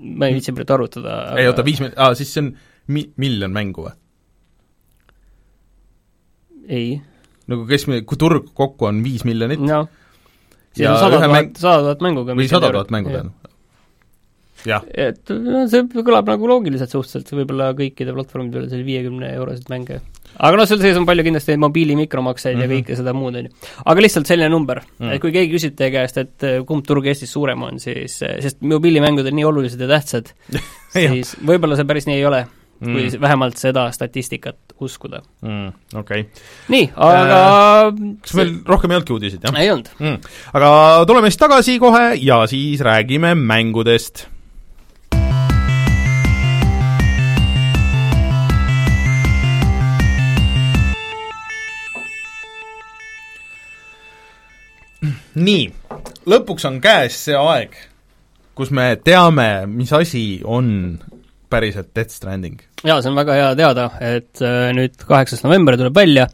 ma 0.00 0.28
ei 0.28 0.36
viitsi 0.36 0.52
praegu 0.56 0.76
arvutada 0.76 1.16
ei 1.40 1.48
oota, 1.48 1.64
viis 1.64 1.80
mil-, 1.82 1.96
aa 1.96 2.12
siis 2.18 2.34
see 2.34 2.44
on 2.44 2.52
mi-, 2.92 3.08
miljon 3.20 3.52
mängu 3.56 3.88
või? 3.88 3.96
ei, 6.68 6.92
nagu 7.48 7.64
keskmine, 7.68 8.04
kui 8.04 8.20
turg 8.20 8.52
kokku 8.52 8.92
on 8.92 9.00
viis 9.04 9.24
miljonit 9.28 9.64
siis 9.64 9.88
Ja 10.80 10.96
sada 11.00 11.20
tuhat 11.20 11.60
sada 11.60 11.82
tuhat 11.88 12.00
mängu 12.06 12.24
ka 12.26 12.34
või 12.38 12.48
sada 12.50 12.70
tuhat 12.74 12.90
mängu, 12.94 13.10
tähendab. 13.12 13.36
jah, 14.68 14.82
et 14.92 15.30
no 15.32 15.62
see 15.72 15.86
kõlab 16.04 16.28
nagu 16.28 16.48
loogiliselt 16.50 16.92
suhteliselt, 16.92 17.30
võib-olla 17.32 17.70
kõikide 17.78 18.12
platvormide 18.16 18.58
peal 18.58 18.66
selline 18.68 18.86
viiekümne 18.88 19.30
euroseid 19.38 19.70
mänge. 19.72 20.00
aga 20.36 20.56
noh, 20.60 20.66
seal 20.68 20.80
sees 20.82 20.96
on 21.00 21.06
palju 21.08 21.24
kindlasti 21.26 21.56
mobiili 21.56 21.96
mikromakseid 21.96 22.56
mm 22.56 22.60
Mhm. 22.60 22.70
-hmm. 22.70 22.76
ja 22.76 22.82
kõike 22.84 22.96
seda 23.00 23.12
muud, 23.16 23.36
on 23.40 23.44
ju. 23.48 23.50
aga 23.86 24.00
lihtsalt 24.04 24.26
selline 24.26 24.48
number 24.52 24.80
mm, 24.80 24.84
Mm. 24.98 25.06
-hmm. 25.08 25.14
et 25.14 25.20
kui 25.20 25.32
keegi 25.32 25.54
küsib 25.56 25.76
teie 25.76 25.90
käest, 25.90 26.16
et 26.18 26.42
eh, 26.44 26.60
kumb 26.64 26.84
turg 26.86 27.06
Eestis 27.06 27.32
suurem 27.32 27.62
on, 27.62 27.78
siis, 27.80 28.18
sest 28.18 28.60
mobiilimängud 28.60 29.26
on 29.26 29.34
nii 29.36 29.44
olulised 29.44 29.80
ja 29.80 29.88
tähtsad, 29.88 30.32
siis 30.92 31.36
võib-olla 31.40 31.76
see 31.76 31.84
päris 31.84 32.06
nii 32.06 32.16
ei 32.20 32.26
ole 32.26 32.46
mm., 32.80 32.92
kui 32.92 33.20
vähemalt 33.20 33.60
seda 33.60 33.86
statistikat 33.92 34.58
uskuda. 34.80 35.22
mm, 35.42 35.68
okei 35.94 36.20
okay.. 36.20 36.42
nii, 36.68 36.90
aga 36.96 37.40
kas 38.24 38.34
meil 38.38 38.56
rohkem 38.66 38.90
ei 38.90 39.00
olnudki 39.00 39.16
uudiseid, 39.16 39.46
jah? 39.46 39.60
ei 39.60 39.70
olnud. 39.70 39.92
mm.. 39.98 40.18
aga 40.56 40.74
tuleme 41.06 41.30
siis 41.30 41.40
tagasi 41.40 41.78
kohe 41.82 42.04
ja 42.20 42.44
siis 42.50 42.84
räägime 42.84 43.34
mängudest. 43.34 44.26
nii, 55.40 55.70
lõpuks 56.28 56.66
on 56.68 56.80
käes 56.82 57.16
see 57.24 57.36
aeg, 57.38 57.76
kus 58.58 58.72
me 58.74 58.92
teame, 59.00 59.64
mis 59.70 59.92
asi 59.96 60.42
on 60.44 60.98
päriselt 61.50 61.94
Death 61.96 62.14
Stranding. 62.14 62.60
jaa, 62.86 62.98
see 63.02 63.10
on 63.10 63.18
väga 63.18 63.36
hea 63.38 63.52
teada, 63.58 63.86
et 64.00 64.42
äh, 64.44 64.70
nüüd 64.76 64.98
kaheksas 65.06 65.44
november 65.44 65.78
tuleb 65.80 65.96
välja, 65.96 66.26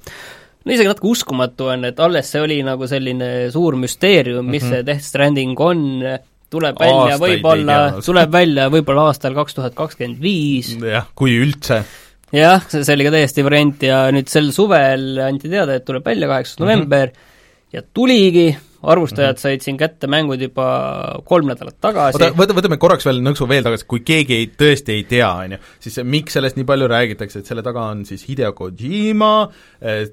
no 0.67 0.75
isegi 0.75 0.91
natuke 0.91 1.11
uskumatu 1.11 1.71
on, 1.75 1.87
et 1.91 2.01
alles 2.03 2.31
see 2.33 2.43
oli 2.43 2.61
nagu 2.67 2.89
selline 2.91 3.51
suur 3.55 3.79
müsteerium, 3.81 4.47
mis 4.47 4.63
mm 4.63 4.69
-hmm. 4.69 4.75
see 4.75 4.87
Death 4.87 5.07
Stranding 5.11 5.61
on, 5.61 5.85
tuleb 6.51 6.81
välja 6.81 7.19
võib-olla 7.21 7.79
tuleb 8.05 8.33
välja 8.33 8.69
võib-olla 8.73 9.09
aastal 9.11 9.35
kaks 9.35 9.59
tuhat 9.59 9.75
kakskümmend 9.79 10.23
viis, 10.23 10.75
jah, 10.79 11.09
kui 11.15 11.37
üldse. 11.43 11.83
jah, 12.33 12.63
see 12.69 12.85
see 12.85 12.95
oli 12.95 13.07
ka 13.09 13.15
täiesti 13.17 13.45
variant 13.47 13.83
ja 13.83 14.05
nüüd 14.15 14.31
sel 14.31 14.53
suvel 14.55 15.19
anti 15.27 15.51
teada, 15.51 15.75
et 15.75 15.87
tuleb 15.87 16.07
välja 16.07 16.31
kaheksas 16.31 16.61
november 16.63 17.11
mm 17.11 17.13
-hmm. 17.13 17.73
ja 17.73 17.83
tuligi, 17.83 18.57
arvustajad 18.83 19.37
-hmm. 19.37 19.41
said 19.41 19.61
siin 19.61 19.77
kätte 19.77 20.07
mängud 20.07 20.41
juba 20.41 20.67
kolm 21.25 21.49
nädalat 21.49 21.77
tagasi 21.81 22.19
oota, 22.19 22.31
võta, 22.37 22.57
võtame 22.57 22.79
korraks 22.79 23.07
veel 23.07 23.23
nõksu 23.25 23.49
veel 23.49 23.65
tagasi, 23.65 23.87
kui 23.89 24.01
keegi 24.01 24.35
ei, 24.35 24.51
tõesti 24.63 24.97
ei 24.97 25.05
tea, 25.09 25.31
on 25.33 25.57
ju, 25.57 25.59
siis 25.81 25.99
miks 26.05 26.37
sellest 26.37 26.57
nii 26.57 26.69
palju 26.69 26.89
räägitakse, 26.93 27.41
et 27.41 27.47
selle 27.47 27.63
taga 27.63 27.89
on 27.93 28.05
siis 28.05 28.25
Hideo 28.29 28.53
Kojima, 28.53 29.49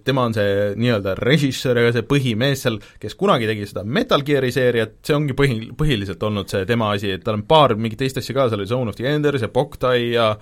tema 0.03 0.27
on 0.29 0.33
see 0.33 0.73
nii-öelda 0.75 1.15
režissöör 1.19 1.83
ja 1.83 1.93
see 1.95 2.07
põhimees 2.07 2.65
seal, 2.65 2.79
kes 2.99 3.15
kunagi 3.15 3.47
tegi 3.49 3.69
seda 3.69 3.83
Metal 3.83 4.23
Gear'i 4.25 4.51
seeriat, 4.51 4.99
see 5.03 5.15
ongi 5.15 5.35
põhi, 5.37 5.59
põhiliselt 5.77 6.23
olnud 6.23 6.49
see 6.49 6.65
tema 6.69 6.93
asi, 6.93 7.11
et 7.11 7.23
tal 7.23 7.39
on 7.39 7.47
paar 7.47 7.75
mingit 7.75 7.99
teist 7.99 8.17
asja 8.21 8.35
ka, 8.35 8.49
seal 8.49 8.63
oli 8.63 8.69
Zone 8.69 8.93
of 8.93 8.99
the 8.99 9.09
Enders 9.09 9.41
ja 9.41 9.51
Boktai 9.53 10.13
ja 10.13 10.33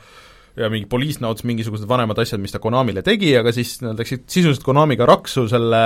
ja 0.59 0.69
mingi 0.71 0.89
Police 0.91 1.21
Notes, 1.23 1.45
mingisugused 1.47 1.87
vanemad 1.89 2.19
asjad, 2.21 2.41
mis 2.43 2.53
ta 2.53 2.59
Konamile 2.63 3.03
tegi, 3.05 3.31
aga 3.39 3.53
siis 3.55 3.77
nad 3.85 3.99
läksid 3.99 4.25
sisuliselt 4.31 4.65
Konamiga 4.65 5.07
raksu 5.09 5.47
selle 5.51 5.81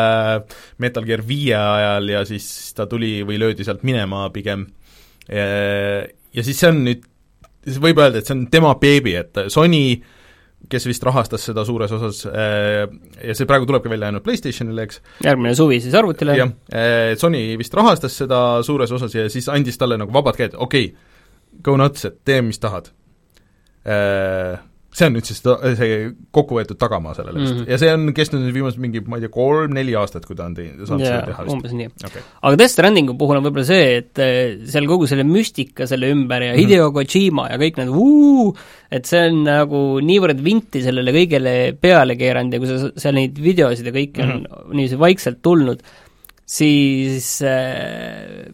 Metal 0.81 1.05
Gear 1.05 1.23
viie 1.27 1.57
ajal 1.59 2.09
ja 2.15 2.23
siis 2.27 2.47
ta 2.77 2.87
tuli 2.89 3.19
või 3.27 3.39
löödi 3.41 3.67
sealt 3.67 3.85
minema 3.87 4.25
pigem. 4.33 4.65
Ja 5.29 6.43
siis 6.45 6.59
see 6.59 6.69
on 6.69 6.83
nüüd, 6.85 7.05
siis 7.65 7.79
võib 7.81 8.01
öelda, 8.01 8.21
et 8.21 8.29
see 8.29 8.37
on 8.37 8.45
tema 8.53 8.75
beebi, 8.81 9.15
et 9.21 9.45
Sony 9.53 9.85
kes 10.69 10.87
vist 10.89 11.03
rahastas 11.05 11.43
seda 11.45 11.61
suures 11.67 11.91
osas 11.93 12.23
ja 12.25 13.33
see 13.37 13.45
praegu 13.45 13.67
tuleb 13.69 13.83
ka 13.85 13.91
välja 13.91 14.09
ainult 14.09 14.25
PlayStationile, 14.25 14.87
eks. 14.87 15.01
järgmine 15.21 15.53
suvi 15.57 15.77
siis 15.83 15.93
arvutile. 15.97 16.37
jah, 16.39 16.53
Sony 17.21 17.43
vist 17.61 17.77
rahastas 17.77 18.17
seda 18.23 18.39
suures 18.65 18.93
osas 18.97 19.13
ja 19.13 19.27
siis 19.29 19.49
andis 19.53 19.77
talle 19.77 19.99
nagu 20.01 20.13
vabad 20.15 20.39
käed, 20.39 20.57
okei 20.57 20.89
okay,, 20.89 21.61
go 21.61 21.77
nuts, 21.77 22.07
et 22.09 22.17
tee, 22.25 22.41
mis 22.45 22.57
tahad 22.61 22.89
see 24.95 25.07
on 25.09 25.15
nüüd 25.15 25.27
siis 25.27 25.41
ta, 25.43 25.55
see 25.75 25.95
kokku 26.35 26.57
võetud 26.57 26.79
tagamaa 26.79 27.15
sellele 27.17 27.41
vist 27.41 27.53
mm 27.53 27.61
-hmm. 27.61 27.71
ja 27.73 27.79
see 27.81 27.91
on 27.91 28.13
kestnud 28.15 28.43
nüüd 28.45 28.55
viimased 28.55 28.81
mingi, 28.81 29.01
ma 29.03 29.19
ei 29.19 29.25
tea, 29.25 29.33
kolm-neli 29.33 29.95
aastat, 29.99 30.27
kui 30.27 30.37
ta 30.37 30.47
on 30.47 30.55
teinud, 30.55 30.85
saanud 30.87 31.03
yeah, 31.03 31.19
seda 31.19 31.31
teha 31.31 31.45
vist. 31.45 31.55
umbes 31.55 31.75
nii 31.75 31.89
okay.. 32.07 32.23
aga 32.41 32.59
Death 32.61 32.73
Strandingu 32.75 33.17
puhul 33.19 33.39
on 33.39 33.47
võib-olla 33.47 33.67
see, 33.67 33.89
et 33.99 34.23
seal 34.71 34.87
kogu 34.91 35.09
selle 35.11 35.27
müstika 35.27 35.89
selle 35.91 36.11
ümber 36.15 36.47
ja 36.47 36.53
mm 36.53 36.57
-hmm. 36.57 36.63
Hideo 36.63 36.91
Kojima 36.95 37.49
ja 37.51 37.59
kõik 37.61 37.81
need 37.81 37.91
uu, 37.91 38.55
et 38.91 39.11
see 39.11 39.25
on 39.27 39.43
nagu 39.49 39.83
niivõrd 40.11 40.41
vinti 40.47 40.83
sellele 40.85 41.15
kõigele 41.19 41.55
peale 41.81 42.15
keeranud 42.15 42.55
ja 42.55 42.63
kui 42.63 42.71
sa 42.71 42.91
seal 42.95 43.19
neid 43.19 43.35
videosid 43.49 43.91
ja 43.91 43.95
kõike 43.95 44.23
mm 44.23 44.31
-hmm. 44.31 44.65
on 44.69 44.75
niiviisi 44.79 44.99
vaikselt 44.99 45.41
tulnud, 45.43 45.83
siis 46.45 47.41
äh, 47.43 48.47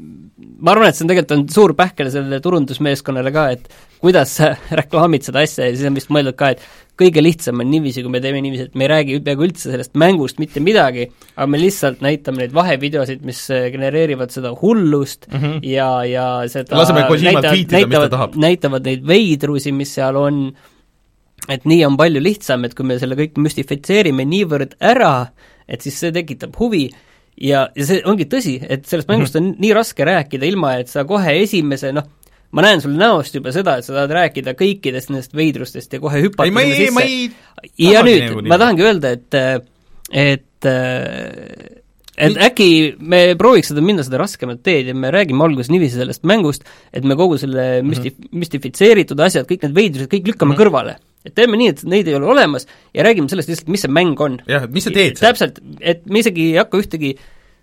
ma 0.61 0.73
arvan, 0.73 0.89
et 0.91 0.97
see 0.97 1.05
on 1.05 1.11
tegelikult 1.11 1.33
on 1.35 1.43
suur 1.51 1.73
pähkel 1.77 2.09
sellele 2.13 2.39
turundusmeeskonnale 2.43 3.31
ka, 3.33 3.47
et 3.55 3.67
kuidas 4.01 4.37
sa 4.39 4.53
reklaamid 4.81 5.25
seda 5.25 5.43
asja 5.45 5.67
ja 5.67 5.75
siis 5.75 5.89
on 5.89 5.97
vist 5.97 6.11
mõeldud 6.13 6.37
ka, 6.39 6.51
et 6.55 6.63
kõige 7.01 7.23
lihtsam 7.23 7.61
on 7.63 7.69
niiviisi, 7.71 8.03
kui 8.05 8.13
me 8.13 8.21
teeme 8.23 8.41
niiviisi, 8.43 8.67
et 8.69 8.77
me 8.77 8.85
ei 8.85 8.91
räägi 8.91 9.19
peaaegu 9.25 9.47
üldse 9.47 9.71
sellest 9.73 9.95
mängust 9.99 10.41
mitte 10.41 10.63
midagi, 10.63 11.07
aga 11.33 11.47
me 11.49 11.61
lihtsalt 11.61 12.03
näitame 12.05 12.43
neid 12.43 12.55
vahevideosid, 12.57 13.23
mis 13.27 13.43
genereerivad 13.73 14.33
seda 14.33 14.53
hullust 14.57 15.27
mm 15.31 15.37
-hmm. 15.39 15.59
ja, 15.71 15.89
ja 16.05 16.25
seda 16.51 16.77
laseme 16.77 17.05
Kojimal 17.09 17.41
tweetida, 17.47 17.85
mis 17.87 18.05
ta 18.05 18.09
tahab. 18.17 18.35
näitavad 18.35 18.85
neid 18.85 19.07
veidrusi, 19.07 19.71
mis 19.71 19.93
seal 19.97 20.15
on, 20.15 20.43
et 21.49 21.65
nii 21.65 21.85
on 21.85 21.97
palju 21.97 22.21
lihtsam, 22.21 22.65
et 22.65 22.75
kui 22.77 22.85
me 22.85 22.99
selle 22.99 23.17
kõik 23.17 23.37
müstifitseerime 23.41 24.25
niivõrd 24.25 24.77
ära, 24.79 25.31
et 25.67 25.81
siis 25.81 25.99
see 25.99 26.11
tekitab 26.11 26.57
huvi 26.59 26.89
ja, 27.41 27.65
ja 27.75 27.87
see 27.87 28.01
ongi 28.07 28.27
tõsi, 28.29 28.57
et 28.61 28.85
sellest 28.89 29.09
mängust 29.11 29.37
on 29.39 29.53
nii 29.61 29.73
raske 29.75 30.05
rääkida, 30.07 30.47
ilma 30.47 30.75
et 30.81 30.91
sa 30.91 31.05
kohe 31.09 31.35
esimese 31.41 31.91
noh, 31.95 32.07
ma 32.55 32.65
näen 32.65 32.83
sul 32.83 32.95
näost 32.99 33.35
juba 33.37 33.53
seda, 33.55 33.77
et 33.79 33.87
sa 33.87 33.95
tahad 33.95 34.13
rääkida 34.17 34.55
kõikidest 34.59 35.11
nendest 35.11 35.35
veidrustest 35.37 35.93
ja 35.95 36.01
kohe 36.03 36.23
hüpata 36.25 36.47
ei, 36.47 36.55
ma 36.55 36.65
ei, 36.65 36.89
ma 36.93 37.05
ei 37.05 37.29
ja 37.79 38.03
nüüd, 38.05 38.41
ma 38.49 38.59
tahangi 38.61 38.87
öelda, 38.87 39.13
et 39.17 39.39
et 40.11 40.71
et 42.21 42.41
äkki 42.45 42.67
me 42.99 43.21
prooviks 43.39 43.71
seda 43.71 43.81
minna 43.85 44.03
seda 44.05 44.19
raskemat 44.21 44.59
teed 44.65 44.91
ja 44.91 44.97
me 44.97 45.09
räägime 45.13 45.45
alguses 45.45 45.71
niiviisi 45.73 45.97
sellest 46.01 46.27
mängust, 46.27 46.67
et 46.93 47.07
me 47.07 47.17
kogu 47.17 47.39
selle 47.41 47.79
müsti- 47.81 48.11
mm, 48.11 48.27
-hmm. 48.27 48.41
müstifitseeritud 48.43 49.23
asjad, 49.23 49.47
kõik 49.49 49.63
need 49.65 49.77
veidrused, 49.77 50.11
kõik 50.11 50.33
lükkame 50.33 50.51
mm 50.53 50.57
-hmm. 50.57 50.61
kõrvale 50.61 50.99
et 51.25 51.35
teeme 51.37 51.57
nii, 51.59 51.69
et 51.73 51.83
neid 51.85 52.07
ei 52.09 52.15
ole 52.17 52.25
olemas 52.33 52.65
ja 52.93 53.03
räägime 53.05 53.29
sellest 53.29 53.49
lihtsalt, 53.51 53.69
mis 53.69 53.81
see 53.85 53.91
mäng 53.93 54.19
on. 54.21 54.39
jah, 54.47 54.63
et 54.65 54.71
mis 54.73 54.83
sa 54.87 54.93
teed 54.95 55.17
seal? 55.19 55.27
täpselt, 55.31 55.59
et 55.81 56.05
me 56.09 56.19
isegi 56.23 56.51
ei 56.51 56.57
hakka 56.61 56.77
ühtegi 56.81 57.13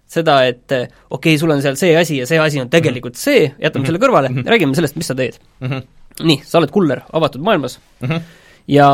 seda, 0.08 0.38
et 0.48 0.64
okei 0.72 0.88
okay,, 1.10 1.38
sul 1.38 1.50
on 1.52 1.60
seal 1.62 1.76
see 1.76 1.92
asi 1.98 2.20
ja 2.22 2.26
see 2.26 2.38
asi 2.40 2.60
on 2.62 2.70
tegelikult 2.72 3.14
Mhm. 3.18 3.20
see, 3.20 3.52
jätame 3.60 3.86
selle 3.90 3.98
kõrvale, 4.00 4.30
räägime 4.46 4.74
sellest, 4.78 4.96
mis 4.96 5.06
sa 5.10 5.14
teed. 5.18 5.36
Mhm. 5.60 5.82
nii, 6.24 6.40
sa 6.44 6.58
oled 6.58 6.70
kuller 6.74 7.02
avatud 7.12 7.40
maailmas 7.44 7.78
Mhm. 8.00 8.22
ja 8.68 8.88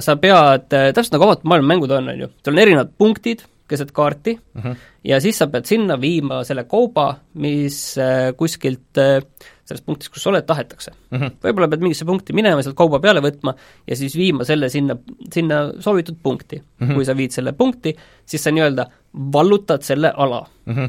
sa 0.00 0.16
pead, 0.16 0.68
täpselt 0.68 1.12
nagu 1.16 1.24
avatud 1.30 1.44
maailma 1.48 1.74
mängud 1.74 1.90
on, 1.96 2.08
on 2.08 2.20
ju, 2.20 2.28
sul 2.44 2.52
on 2.54 2.58
erinevad 2.62 2.92
punktid 2.98 3.42
keset 3.68 3.92
kaarti 3.96 4.38
Mhm. 4.54 4.72
ja 5.04 5.20
siis 5.20 5.38
sa 5.38 5.46
pead 5.46 5.64
sinna 5.66 5.96
viima 6.00 6.42
selle 6.44 6.64
kauba, 6.68 7.16
mis 7.34 7.96
äh, 7.98 8.32
kuskilt 8.36 8.98
äh, 8.98 9.22
sellest 9.64 9.86
punktist, 9.86 10.12
kus 10.12 10.22
sa 10.22 10.30
oled, 10.30 10.44
tahetakse 10.46 10.90
Mhm. 11.10 11.38
võib-olla 11.42 11.68
pead 11.70 11.80
mingisse 11.80 12.04
punkti 12.04 12.32
minema, 12.36 12.62
sealt 12.62 12.76
kauba 12.76 13.00
peale 13.00 13.20
võtma 13.24 13.54
ja 13.88 13.96
siis 13.96 14.14
viima 14.16 14.44
selle 14.44 14.68
sinna, 14.68 14.96
sinna 15.32 15.72
soovitud 15.80 16.16
punkti 16.22 16.56
mm. 16.60 16.86
-hmm. 16.86 16.94
kui 16.94 17.04
sa 17.04 17.16
viid 17.16 17.30
selle 17.32 17.52
punkti, 17.52 17.94
siis 18.26 18.42
sa 18.44 18.50
nii-öelda 18.50 18.86
vallutad 19.32 19.82
selle 19.82 20.12
ala 20.16 20.46
Mhm. 20.66 20.84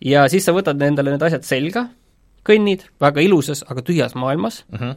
ja 0.00 0.28
siis 0.28 0.44
sa 0.44 0.52
võtad 0.52 0.82
endale 0.82 1.10
need 1.10 1.22
asjad 1.22 1.42
selga, 1.44 1.88
kõnnid 2.44 2.80
väga 3.00 3.20
ilusas, 3.20 3.62
aga 3.70 3.80
tühjas 3.82 4.14
maailmas, 4.14 4.64
Mhm. 4.72 4.90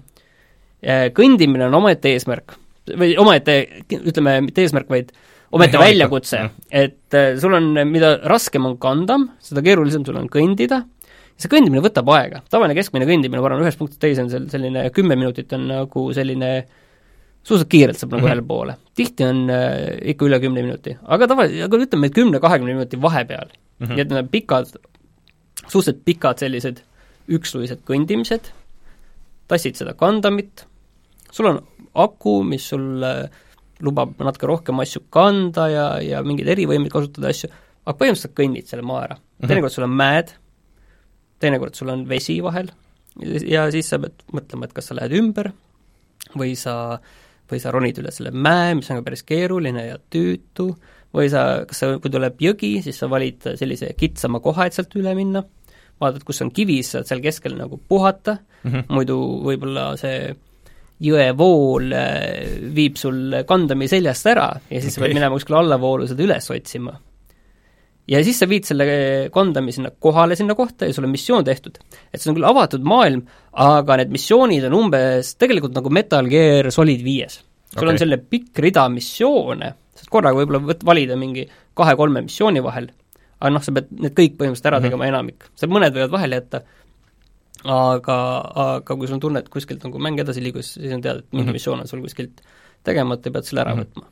kõndimine 1.13 1.65
on 1.67 1.73
omaette 1.73 2.09
eesmärk 2.13 2.55
või 2.87 3.15
omaette, 3.17 3.67
ütleme, 3.89 4.41
mitte 4.45 4.61
eesmärk, 4.61 4.89
vaid 4.89 5.11
omaette 5.11 5.34
Mehaanika. 5.53 5.79
väljakutse, 5.85 6.39
et 6.71 7.13
äh, 7.13 7.37
sul 7.39 7.53
on, 7.53 7.71
mida 7.87 8.15
raskem 8.27 8.65
on 8.65 8.77
kandam, 8.81 9.29
seda 9.39 9.61
keerulisem 9.65 10.05
sul 10.05 10.17
on 10.19 10.27
kõndida, 10.31 10.81
see 11.37 11.51
kõndimine 11.51 11.83
võtab 11.83 12.09
aega, 12.15 12.41
tavaline 12.49 12.75
keskmine 12.77 13.05
kõndimine, 13.05 13.41
ma 13.41 13.47
arvan, 13.51 13.63
ühest 13.63 13.79
punktist 13.79 14.01
teise 14.01 14.23
on 14.23 14.29
seal 14.31 14.49
selline 14.51 14.87
kümme 14.95 15.15
minutit 15.19 15.51
on 15.53 15.67
nagu 15.67 16.07
selline 16.15 16.49
suhteliselt 17.45 17.69
kiirelt 17.69 17.99
saab 17.99 18.15
nagu 18.15 18.25
Mhm. 18.25 18.31
ühele 18.31 18.47
poole. 18.47 18.75
tihti 18.95 19.23
on 19.23 19.49
äh, 19.49 19.99
ikka 20.11 20.25
üle 20.25 20.39
kümne 20.41 20.63
minuti, 20.63 20.97
aga 21.03 21.27
tavaliselt, 21.27 21.63
aga 21.67 21.77
ütleme, 21.77 22.07
et 22.07 22.15
kümne-kahekümne 22.15 22.73
minuti 22.73 23.01
vahepeal 23.01 23.49
mm. 23.53 23.85
Mhm. 23.85 23.93
nii 23.93 24.01
et 24.01 24.09
need 24.09 24.19
on 24.23 24.27
pikad, 24.33 24.71
suhteliselt 25.67 26.05
pikad 26.05 26.39
sellised 26.41 26.81
üksluised 27.29 27.81
kõndimised, 27.85 28.51
tassid 29.47 29.75
seda 29.77 29.93
kandamit, 29.93 30.65
sul 31.31 31.45
on 31.51 31.59
aku, 31.93 32.43
mis 32.43 32.65
sul 32.69 33.03
äh, 33.03 33.29
lubab 33.83 34.15
natuke 34.23 34.47
rohkem 34.47 34.79
asju 34.83 35.05
kanda 35.13 35.67
ja, 35.71 35.85
ja 36.03 36.23
mingeid 36.23 36.53
erivõimeid 36.55 36.93
kasutada 36.93 37.31
asju, 37.33 37.51
aga 37.85 37.97
põhimõtteliselt 37.99 38.35
kõnnid 38.37 38.71
selle 38.71 38.85
maa 38.87 39.03
ära. 39.09 39.19
teinekord 39.43 39.73
sul 39.73 39.87
on 39.87 39.95
mäed, 39.99 40.31
teinekord 41.43 41.75
sul 41.75 41.91
on 41.93 42.05
vesi 42.09 42.39
vahel 42.43 42.71
ja 43.23 43.67
siis 43.71 43.89
sa 43.91 43.99
pead 44.01 44.25
mõtlema, 44.35 44.67
et 44.67 44.75
kas 44.75 44.89
sa 44.89 44.97
lähed 44.97 45.15
ümber 45.19 45.51
või 46.35 46.55
sa, 46.59 46.97
või 47.51 47.61
sa 47.63 47.71
ronid 47.75 47.99
üle 48.01 48.11
selle 48.15 48.31
mäe, 48.31 48.73
mis 48.79 48.89
on 48.91 48.99
ka 48.99 49.09
päris 49.09 49.23
keeruline 49.27 49.85
ja 49.87 49.99
tüütu, 50.11 50.71
või 51.15 51.29
sa, 51.31 51.65
kas 51.67 51.83
sa, 51.83 51.91
kui 52.01 52.11
tuleb 52.11 52.41
jõgi, 52.43 52.77
siis 52.83 52.97
sa 52.99 53.09
valid 53.11 53.45
sellise 53.59 53.93
kitsama 53.97 54.41
koha, 54.43 54.67
et 54.67 54.75
sealt 54.75 54.95
üle 54.99 55.13
minna, 55.17 55.45
vaatad, 56.01 56.25
kus 56.27 56.41
on 56.43 56.51
kivi, 56.55 56.81
siis 56.81 56.97
saad 56.97 57.09
seal 57.09 57.23
keskel 57.23 57.55
nagu 57.55 57.79
puhata 57.79 58.39
mm, 58.39 58.71
-hmm. 58.71 58.87
muidu 58.91 59.19
võib-olla 59.45 59.93
see 59.99 60.33
jõevool 61.03 61.91
äh, 61.91 62.69
viib 62.75 62.95
sul 62.99 63.41
kandami 63.47 63.87
seljast 63.91 64.29
ära 64.31 64.47
ja 64.55 64.79
siis 64.79 64.93
okay. 64.93 64.95
sa 64.95 65.03
pead 65.03 65.17
minema 65.17 65.35
kuskile 65.35 65.59
allavoolu 65.59 66.07
seda 66.07 66.23
üles 66.23 66.47
otsima. 66.53 66.93
ja 68.07 68.21
siis 68.23 68.39
sa 68.39 68.47
viid 68.47 68.67
selle 68.69 68.85
kandami 69.33 69.73
sinna 69.75 69.91
kohale, 69.91 70.37
sinna 70.39 70.55
kohta 70.55 70.87
ja 70.87 70.95
sul 70.95 71.07
on 71.07 71.11
missioon 71.11 71.43
tehtud. 71.47 71.79
et 72.13 72.21
see 72.21 72.31
on 72.31 72.37
küll 72.37 72.47
avatud 72.47 72.85
maailm, 72.87 73.25
aga 73.51 73.97
need 74.01 74.13
missioonid 74.15 74.69
on 74.69 74.77
umbes 74.85 75.33
tegelikult 75.41 75.75
nagu 75.75 75.91
Metal 75.91 76.29
Gear 76.31 76.71
Solid 76.71 77.03
viies. 77.03 77.41
sul 77.73 77.81
okay. 77.81 77.91
On 77.91 77.99
selline 77.99 78.21
pikk 78.31 78.63
rida 78.63 78.87
missioone, 78.89 79.73
saad 79.99 80.11
korraga 80.13 80.39
võib-olla 80.39 80.63
võt-, 80.63 80.85
valida 80.87 81.19
mingi 81.19 81.43
kahe-kolme 81.75 82.23
missiooni 82.23 82.63
vahel, 82.63 82.87
aga 83.41 83.51
noh, 83.51 83.63
sa 83.65 83.75
pead 83.75 83.91
need 83.91 84.15
kõik 84.15 84.39
põhimõtteliselt 84.39 84.71
ära 84.71 84.79
Mhm. 84.79 84.87
tegema, 84.87 85.11
enamik. 85.11 85.49
sa 85.59 85.67
mõned 85.67 85.91
võivad 85.91 86.15
vahele 86.15 86.39
jätta, 86.39 86.63
aga, 87.65 88.17
aga 88.65 88.95
kui 88.95 89.07
sul 89.07 89.17
on 89.17 89.23
tunne, 89.23 89.41
et 89.41 89.49
kuskilt 89.49 89.83
nagu 89.85 90.01
mäng 90.01 90.19
edasi 90.21 90.43
liigus, 90.43 90.75
siis 90.77 90.93
on 90.93 91.01
teada, 91.01 91.19
et 91.19 91.31
mingi 91.31 91.33
mm 91.33 91.41
Mhm. 91.41 91.49
-hmm. 91.49 91.53
missioon 91.53 91.79
on 91.79 91.87
sul 91.87 92.01
kuskilt 92.01 92.41
tegemata 92.83 93.29
ja 93.29 93.31
pead 93.31 93.43
selle 93.43 93.61
ära 93.61 93.75
mm 93.75 93.81
-hmm. 93.81 93.85
võtma. 93.85 94.05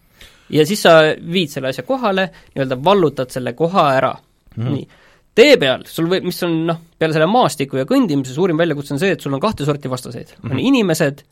ja 0.49 0.65
siis 0.65 0.81
sa 0.81 0.99
viid 1.31 1.49
selle 1.49 1.67
asja 1.67 1.83
kohale, 1.83 2.29
nii-öelda 2.55 2.83
vallutad 2.83 3.29
selle 3.29 3.53
koha 3.53 3.91
ära 3.93 4.13
mm, 4.13 4.63
-hmm. 4.63 4.71
nii. 4.73 4.87
tee 5.35 5.57
peal 5.57 5.85
sul 5.85 6.05
või, 6.05 6.21
mis 6.23 6.43
on 6.43 6.65
noh, 6.67 6.77
peale 6.99 7.13
selle 7.13 7.25
maastiku 7.25 7.77
ja 7.77 7.85
kõndimise 7.85 8.33
suurim 8.33 8.57
väljakutse 8.57 8.93
on 8.93 8.99
see, 8.99 9.11
et 9.11 9.21
sul 9.21 9.33
on 9.33 9.39
kahte 9.39 9.65
sorti 9.65 9.89
vastaseid 9.89 10.27
mm, 10.27 10.49
-hmm. 10.49 10.51
on 10.51 10.59
inimesed 10.59 11.23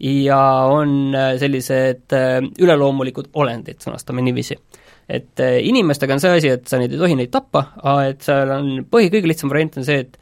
ja 0.00 0.40
on 0.70 1.14
äh, 1.14 1.34
sellised 1.38 2.12
äh, 2.12 2.40
üleloomulikud 2.58 3.28
olendid, 3.34 3.80
sõnastame 3.84 4.24
niiviisi. 4.24 4.56
et 5.08 5.40
äh, 5.40 5.58
inimestega 5.66 6.14
on 6.14 6.20
see 6.20 6.36
asi, 6.36 6.48
et 6.48 6.68
sa 6.68 6.78
neid 6.78 6.92
ei 6.92 6.98
tohi 6.98 7.16
neid 7.18 7.30
tappa, 7.30 7.64
et 8.08 8.22
seal 8.22 8.50
on 8.54 8.86
põhi, 8.90 9.10
kõige 9.12 9.28
lihtsam 9.28 9.50
variant 9.50 9.76
on 9.76 9.84
see, 9.84 10.04
et 10.06 10.18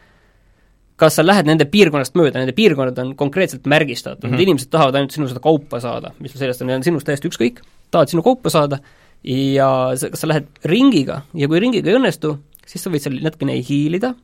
kas 0.98 1.18
sa 1.18 1.24
lähed 1.24 1.46
nende 1.46 1.66
piirkonnast 1.70 2.16
mööda, 2.18 2.40
nende 2.40 2.54
piirkonnad 2.56 2.98
on 3.02 3.12
konkreetselt 3.18 3.66
märgistatud 3.70 4.26
mm, 4.26 4.34
-hmm. 4.34 4.46
inimesed 4.46 4.70
tahavad 4.70 4.98
ainult 4.98 5.14
sinu 5.14 5.28
seda 5.30 5.42
kaupa 5.42 5.80
saada, 5.80 6.12
mis 6.18 6.32
sul 6.32 6.42
seljast 6.42 6.62
on, 6.62 6.70
neil 6.70 6.80
on 6.80 6.86
sinust 6.86 7.06
täiesti 7.06 7.30
ükskõik, 7.30 7.60
tahavad 7.90 8.10
sinu 8.10 8.24
kaupa 8.26 8.50
saada 8.50 8.80
ja 9.24 9.68
sa, 9.98 10.10
kas 10.10 10.24
sa 10.24 10.30
lähed 10.30 10.48
ringiga 10.64 11.22
ja 11.34 11.48
kui 11.48 11.60
ringiga 11.62 11.90
ei 11.90 11.98
õnnestu, 12.00 12.36
siis 12.66 12.82
sa 12.82 12.90
võid 12.90 13.04
seal 13.04 13.20
natukene 13.22 13.58
hiilida, 13.62 14.14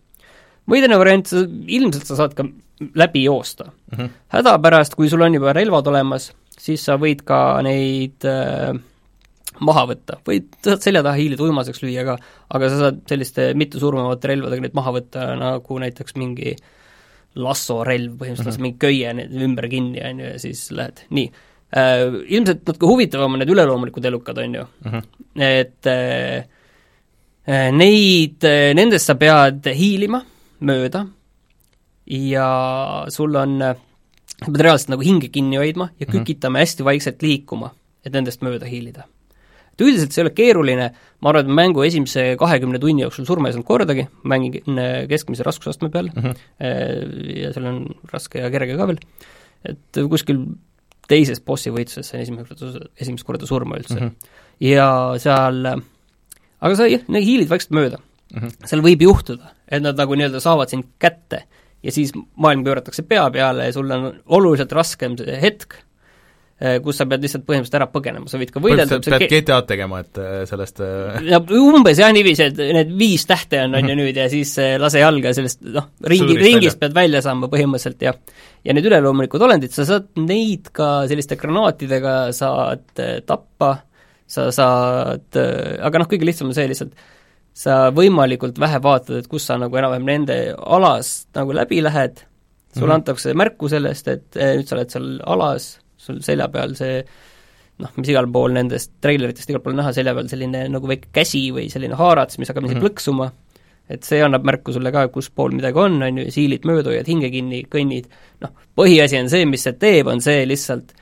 või 0.70 0.82
teine 0.82 0.98
variant, 0.98 1.28
sa, 1.28 1.44
ilmselt 1.46 2.08
sa 2.08 2.18
saad 2.18 2.34
ka 2.34 2.46
läbi 2.98 3.24
joosta 3.24 3.70
mm. 3.70 3.98
-hmm. 3.98 4.10
hädapärast, 4.34 4.94
kui 4.94 5.08
sul 5.08 5.22
on 5.22 5.34
juba 5.34 5.52
relvad 5.52 5.86
olemas, 5.86 6.32
siis 6.58 6.84
sa 6.84 6.98
võid 6.98 7.22
ka 7.24 7.60
neid 7.62 8.26
äh, 8.26 8.74
maha 9.62 9.84
võtta, 9.90 10.18
võid, 10.26 10.48
selja 10.82 11.02
taha 11.04 11.18
hiilida, 11.18 11.44
uimaseks 11.44 11.82
lüüa 11.84 12.04
ka, 12.06 12.16
aga 12.56 12.70
sa 12.70 12.80
saad 12.80 13.02
selliste 13.10 13.50
mittesurmavate 13.58 14.32
relvadega 14.32 14.66
neid 14.66 14.76
maha 14.76 14.94
võtta, 14.96 15.26
nagu 15.38 15.78
näiteks 15.82 16.16
mingi 16.18 16.54
lassorelv, 17.34 18.16
põhimõtteliselt 18.18 18.58
mm 18.58 18.58
-hmm. 18.58 18.62
mingi 18.62 18.78
köie 18.78 19.44
ümber 19.46 19.68
kinni, 19.70 20.02
on 20.10 20.20
ju, 20.22 20.30
ja 20.34 20.38
siis 20.38 20.70
lähed, 20.70 21.04
nii 21.10 21.30
äh,. 21.30 22.04
Ilmselt 22.36 22.66
natuke 22.66 22.86
huvitavam 22.86 23.34
on 23.34 23.42
need 23.42 23.50
üleloomulikud 23.50 24.04
elukad, 24.04 24.38
on 24.38 24.54
ju 24.54 24.64
mm, 24.84 24.90
-hmm. 24.90 25.02
et 25.42 25.86
äh, 25.86 26.44
äh, 27.48 27.72
neid, 27.72 28.46
nendest 28.74 29.06
sa 29.06 29.14
pead 29.14 29.66
hiilima 29.74 30.22
mööda 30.60 31.06
ja 32.06 33.06
sul 33.08 33.34
on, 33.34 33.58
sa 34.44 34.50
pead 34.50 34.60
reaalselt 34.60 34.94
nagu 34.94 35.02
hinge 35.02 35.28
kinni 35.28 35.56
hoidma 35.56 35.88
ja 36.00 36.06
kükitama 36.06 36.58
hästi 36.58 36.84
vaikselt 36.84 37.22
liikuma, 37.22 37.74
et 38.04 38.12
nendest 38.12 38.42
mööda 38.42 38.66
hiilida 38.66 39.08
et 39.74 39.84
üldiselt 39.84 40.14
see 40.14 40.22
ei 40.22 40.26
ole 40.26 40.34
keeruline, 40.34 40.90
ma 41.20 41.30
arvan, 41.30 41.46
et 41.46 41.56
mängu 41.60 41.84
esimese 41.86 42.26
kahekümne 42.40 42.80
tunni 42.82 43.04
jooksul 43.04 43.26
surma 43.28 43.50
ei 43.50 43.56
saanud 43.56 43.68
kordagi, 43.68 44.06
mängin 44.30 44.78
äh, 44.78 45.00
keskmise 45.10 45.46
raskusastme 45.46 45.90
peal 45.94 46.10
mm 46.14 46.22
-hmm. 46.22 47.40
ja 47.42 47.52
seal 47.54 47.66
on 47.72 47.80
raske 48.12 48.40
ja 48.40 48.50
kerge 48.54 48.78
ka 48.78 48.86
veel, 48.92 49.02
et 49.64 50.04
kuskil 50.10 50.46
teises 51.10 51.42
bossi 51.44 51.72
võitluses 51.74 52.08
sain 52.10 52.22
esimest 52.22 52.48
korda, 52.48 52.86
esimest 53.00 53.26
korda 53.26 53.48
surma 53.48 53.78
üldse 53.80 53.98
mm. 53.98 54.08
-hmm. 54.08 54.40
ja 54.64 54.88
seal, 55.22 55.66
aga 56.60 56.76
sa 56.78 56.88
jah, 56.88 57.04
hiilid 57.08 57.50
vaikselt 57.50 57.74
mööda 57.76 57.98
mm. 57.98 58.40
-hmm. 58.40 58.68
seal 58.70 58.84
võib 58.84 59.02
juhtuda, 59.02 59.52
et 59.68 59.82
nad 59.82 59.98
nagu 59.98 60.16
nii-öelda 60.16 60.40
saavad 60.40 60.72
sind 60.72 60.88
kätte 60.98 61.44
ja 61.84 61.92
siis 61.92 62.14
maailm 62.16 62.64
pööratakse 62.64 63.04
pea 63.08 63.26
peale 63.30 63.68
ja 63.68 63.72
sul 63.76 63.90
on 63.90 64.12
oluliselt 64.26 64.72
raskem 64.72 65.18
see 65.20 65.40
hetk, 65.40 65.76
kus 66.84 67.00
sa 67.00 67.06
pead 67.10 67.24
lihtsalt 67.24 67.44
põhimõtteliselt 67.48 67.78
ära 67.80 67.88
põgenema, 67.92 68.30
sa 68.30 68.40
võid 68.40 68.52
ka 68.54 68.62
võidelda 68.64 68.98
pead 69.04 69.26
GTA-d 69.30 69.68
tegema, 69.70 70.00
et 70.04 70.20
äh, 70.22 70.34
sellest 70.48 70.82
ja 71.28 71.40
umbes 71.60 72.02
jah, 72.02 72.12
niiviisi, 72.14 72.48
et 72.50 72.60
need 72.78 72.92
viis 72.98 73.26
tähte 73.30 73.62
on, 73.64 73.78
on 73.80 73.92
ju 73.92 73.96
nüüd 73.98 74.20
ja 74.20 74.28
siis 74.32 74.54
lase 74.80 75.02
jalga 75.02 75.34
sellest 75.36 75.64
noh, 75.66 75.90
ringi, 76.10 76.36
ringist 76.40 76.80
pead 76.82 76.96
välja 76.96 77.22
saama 77.24 77.50
põhimõtteliselt 77.52 78.06
ja 78.06 78.14
ja 78.64 78.76
need 78.76 78.86
üleloomulikud 78.88 79.42
olendid, 79.44 79.74
sa 79.74 79.86
saad 79.88 80.12
neid 80.20 80.70
ka 80.74 81.04
selliste 81.10 81.36
granaatidega 81.40 82.14
saad 82.36 83.02
tappa, 83.28 83.74
sa 84.26 84.48
saad, 84.54 85.36
aga 85.36 86.00
noh, 86.00 86.08
kõige 86.08 86.28
lihtsam 86.28 86.48
on 86.48 86.56
see 86.56 86.70
lihtsalt, 86.70 86.94
sa 87.54 87.88
võimalikult 87.94 88.58
vähe 88.60 88.80
vaatad, 88.82 89.20
et 89.20 89.30
kus 89.30 89.46
sa 89.48 89.56
nagu 89.60 89.78
enam-vähem 89.78 90.08
nende 90.08 90.38
alast 90.58 91.28
nagu 91.38 91.54
läbi 91.54 91.80
lähed, 91.84 92.24
sulle 92.74 92.86
mm 92.86 92.90
-hmm. 92.90 92.94
antakse 92.94 93.34
märku 93.34 93.68
sellest, 93.68 94.08
et 94.08 94.36
eh, 94.36 94.56
nüüd 94.58 94.68
sa 94.68 94.76
oled 94.76 94.90
seal 94.90 95.08
alas, 95.26 95.78
sul 96.04 96.20
selja 96.24 96.48
peal 96.52 96.76
see 96.78 96.98
noh, 97.82 97.94
mis 97.98 98.10
igal 98.12 98.28
pool 98.30 98.54
nendest 98.54 98.92
treileritest 99.02 99.50
igal 99.50 99.62
pool 99.64 99.76
näha, 99.78 99.92
selja 99.96 100.14
peal 100.16 100.28
selline 100.30 100.66
nagu 100.70 100.90
väike 100.90 101.10
käsi 101.14 101.48
või 101.54 101.66
selline 101.72 101.98
haarats, 101.98 102.38
mis 102.38 102.50
hakkab 102.50 102.68
mm 102.68 102.74
-hmm. 102.76 102.84
plõksuma, 102.84 103.30
et 103.90 104.06
see 104.06 104.20
annab 104.24 104.46
märku 104.46 104.72
sulle 104.72 104.92
ka, 104.94 105.06
kus 105.12 105.30
pool 105.30 105.56
midagi 105.56 105.80
on, 105.80 105.98
on 106.02 106.20
ju, 106.22 106.28
siilid 106.32 106.66
mööda, 106.68 106.92
hoiad 106.92 107.08
hinge 107.10 107.30
kinni, 107.32 107.64
kõnnid, 107.70 108.06
noh, 108.44 108.54
põhiasi 108.78 109.18
on 109.20 109.32
see, 109.32 109.48
mis 109.48 109.66
see 109.66 109.74
teeb, 109.80 110.08
on 110.12 110.22
see 110.24 110.46
lihtsalt, 110.48 110.94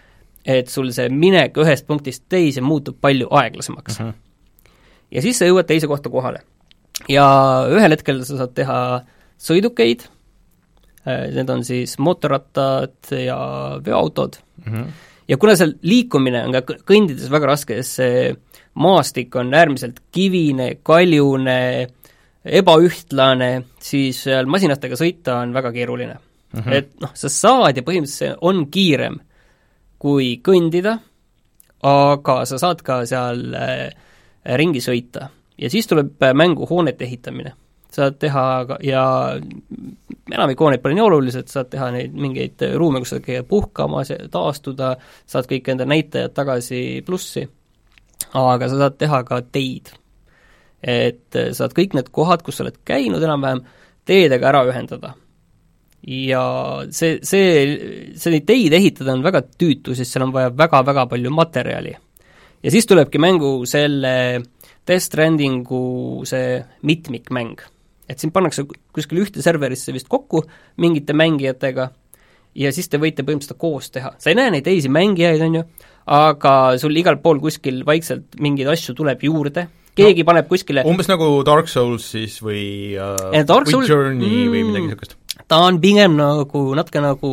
et 0.44 0.72
sul 0.72 0.90
see 0.94 1.10
minek 1.12 1.58
ühest 1.62 1.86
punktist 1.86 2.24
teise 2.32 2.64
muutub 2.64 2.96
palju 3.00 3.28
aeglasemaks 3.30 4.00
mm. 4.00 4.08
-hmm. 4.08 4.72
ja 5.10 5.22
siis 5.22 5.38
sa 5.38 5.46
jõuad 5.46 5.68
teise 5.68 5.86
kohta 5.86 6.10
kohale. 6.10 6.40
ja 7.08 7.26
ühel 7.70 7.90
hetkel 7.90 8.24
sa 8.24 8.36
saad 8.36 8.54
teha 8.54 8.78
sõidukeid, 9.38 10.08
need 11.06 11.50
on 11.50 11.64
siis 11.66 11.96
mootorrattad 11.98 13.10
ja 13.16 13.38
veoautod 13.84 14.36
mm, 14.64 14.72
-hmm. 14.72 14.84
ja 15.28 15.36
kuna 15.36 15.56
seal 15.58 15.74
liikumine 15.82 16.44
on 16.46 16.52
ka 16.52 16.76
kõndides 16.86 17.30
väga 17.30 17.46
raske, 17.46 17.80
sest 17.82 17.98
see 18.02 18.36
maastik 18.74 19.34
on 19.36 19.54
äärmiselt 19.54 20.00
kivine, 20.12 20.76
kaljune, 20.82 21.88
ebaühtlane, 22.44 23.50
siis 23.78 24.22
seal 24.24 24.46
masinatega 24.46 24.96
sõita 24.96 25.40
on 25.42 25.52
väga 25.54 25.72
keeruline 25.72 26.14
mm. 26.14 26.60
-hmm. 26.60 26.72
et 26.72 26.94
noh, 27.00 27.10
sa 27.14 27.28
saad 27.28 27.76
ja 27.76 27.82
põhimõtteliselt 27.82 28.18
see 28.18 28.34
on 28.40 28.66
kiirem 28.70 29.20
kui 30.02 30.40
kõndida, 30.42 30.96
aga 31.86 32.42
sa 32.48 32.58
saad 32.58 32.82
ka 32.82 33.02
seal 33.06 33.54
äh, 33.54 33.90
ringi 34.58 34.82
sõita. 34.82 35.28
ja 35.58 35.70
siis 35.70 35.86
tuleb 35.86 36.22
äh, 36.22 36.34
mängu 36.34 36.66
hoonete 36.66 37.04
ehitamine. 37.04 37.52
Saad 37.92 38.18
teha 38.22 38.44
ja 38.86 39.04
enamik 40.32 40.60
hooneid 40.60 40.82
pole 40.82 40.96
nii 40.96 41.06
olulised, 41.06 41.48
saad 41.52 41.68
teha 41.72 41.90
neid 41.94 42.14
mingeid 42.16 42.62
ruume, 42.80 43.02
kus 43.02 43.14
sa 43.14 43.20
käid 43.24 43.48
puhkamas 43.48 44.14
taastuda, 44.32 44.94
saad 45.26 45.48
kõik 45.50 45.72
enda 45.74 45.88
näitajad 45.88 46.32
tagasi 46.36 47.02
plussi, 47.06 47.44
aga 48.32 48.70
sa 48.70 48.84
saad 48.84 48.96
teha 49.02 49.24
ka 49.28 49.42
teid 49.52 49.92
et 50.82 51.38
saad 51.54 51.74
kõik 51.76 51.94
need 51.96 52.10
kohad, 52.14 52.42
kus 52.42 52.58
sa 52.58 52.66
oled 52.66 52.78
käinud 52.86 53.22
enam-vähem, 53.22 53.62
teedega 54.08 54.48
ära 54.50 54.64
ühendada. 54.66 55.14
ja 56.02 56.42
see, 56.90 57.20
see, 57.22 58.14
see 58.18 58.32
neid 58.34 58.46
teid 58.48 58.74
ehitada 58.74 59.14
on 59.14 59.22
väga 59.22 59.44
tüütu, 59.46 59.94
sest 59.94 60.10
seal 60.10 60.26
on 60.26 60.32
vaja 60.34 60.50
väga-väga 60.50 61.06
palju 61.06 61.30
materjali. 61.30 61.94
ja 62.62 62.74
siis 62.74 62.86
tulebki 62.86 63.22
mängu 63.22 63.62
selle 63.66 64.42
Death 64.82 65.04
Strandingu 65.04 66.24
see 66.26 66.58
mitmikmäng. 66.82 67.60
Et 68.12 68.22
sind 68.22 68.34
pannakse 68.34 68.64
kuskil 68.94 69.24
ühte 69.24 69.44
serverisse 69.44 69.94
vist 69.94 70.10
kokku 70.12 70.44
mingite 70.82 71.16
mängijatega 71.16 71.90
ja 72.58 72.72
siis 72.74 72.90
te 72.92 73.00
võite 73.00 73.24
põhimõtteliselt 73.24 73.60
koos 73.60 73.90
teha. 73.92 74.12
sa 74.18 74.30
ei 74.30 74.38
näe 74.38 74.52
neid 74.52 74.66
teisi 74.66 74.90
mängijaid, 74.92 75.42
on 75.46 75.60
ju, 75.60 75.62
aga 76.12 76.56
sul 76.82 76.96
igal 77.00 77.18
pool 77.22 77.40
kuskil 77.42 77.82
vaikselt 77.88 78.36
mingeid 78.42 78.70
asju 78.72 78.96
tuleb 78.98 79.24
juurde 79.24 79.68
keegi 79.96 80.24
no, 80.24 80.28
paneb 80.30 80.48
kuskile 80.50 80.84
umbes 80.88 81.08
nagu 81.10 81.28
Dark 81.46 81.70
Souls 81.72 82.06
siis 82.14 82.38
või 82.44 82.94
uh, 82.96 83.32
Dark 83.48 83.68
või 83.68 83.76
Souls, 83.76 83.90
Journey 83.90 84.28
mm, 84.28 84.54
või 84.54 84.64
midagi 84.68 84.88
niisugust? 84.90 85.18
ta 85.48 85.62
on 85.66 85.80
pigem 85.82 86.16
nagu 86.18 86.64
natuke 86.76 87.02
nagu 87.04 87.32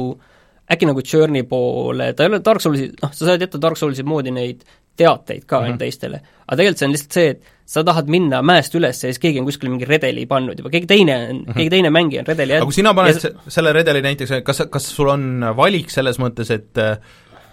äkki 0.70 0.86
nagu 0.86 1.02
Journey 1.02 1.48
poole, 1.50 2.12
ta 2.14 2.26
ei 2.26 2.32
ole 2.32 2.42
Dark 2.46 2.62
Soulsi, 2.62 2.92
noh, 3.02 3.14
sa 3.16 3.32
saad 3.32 3.42
jätta 3.42 3.62
Dark 3.62 3.80
Soulsi 3.80 4.06
moodi 4.06 4.34
neid 4.36 4.62
teateid 5.00 5.46
ka 5.48 5.62
mm 5.62 5.66
-hmm. 5.66 5.80
teistele, 5.82 6.22
aga 6.46 6.58
tegelikult 6.60 6.80
see 6.80 6.88
on 6.88 6.94
lihtsalt 6.94 7.18
see, 7.18 7.30
et 7.34 7.44
sa 7.70 7.84
tahad 7.86 8.10
minna 8.10 8.42
mäest 8.46 8.74
üles 8.78 8.98
ja 9.04 9.12
siis 9.12 9.22
keegi 9.22 9.42
on 9.42 9.48
kuskil 9.50 9.70
mingi 9.70 9.88
redeli 9.90 10.26
pannud 10.30 10.58
juba, 10.58 10.72
keegi 10.74 10.90
teine 10.90 11.16
on 11.16 11.24
mm, 11.36 11.44
-hmm. 11.46 11.58
keegi 11.58 11.74
teine 11.76 11.94
mängija 11.94 12.24
on 12.24 12.32
redeli 12.32 12.58
aga 12.58 12.66
kui 12.66 12.78
sina 12.80 12.94
paned 12.98 13.22
ja... 13.24 13.34
selle 13.48 13.74
redeli 13.76 14.02
näiteks, 14.06 14.40
kas, 14.46 14.64
kas 14.74 14.90
sul 14.96 15.12
on 15.14 15.26
valik 15.58 15.94
selles 15.94 16.18
mõttes, 16.22 16.50
et 16.56 16.82
äh, 16.82 16.98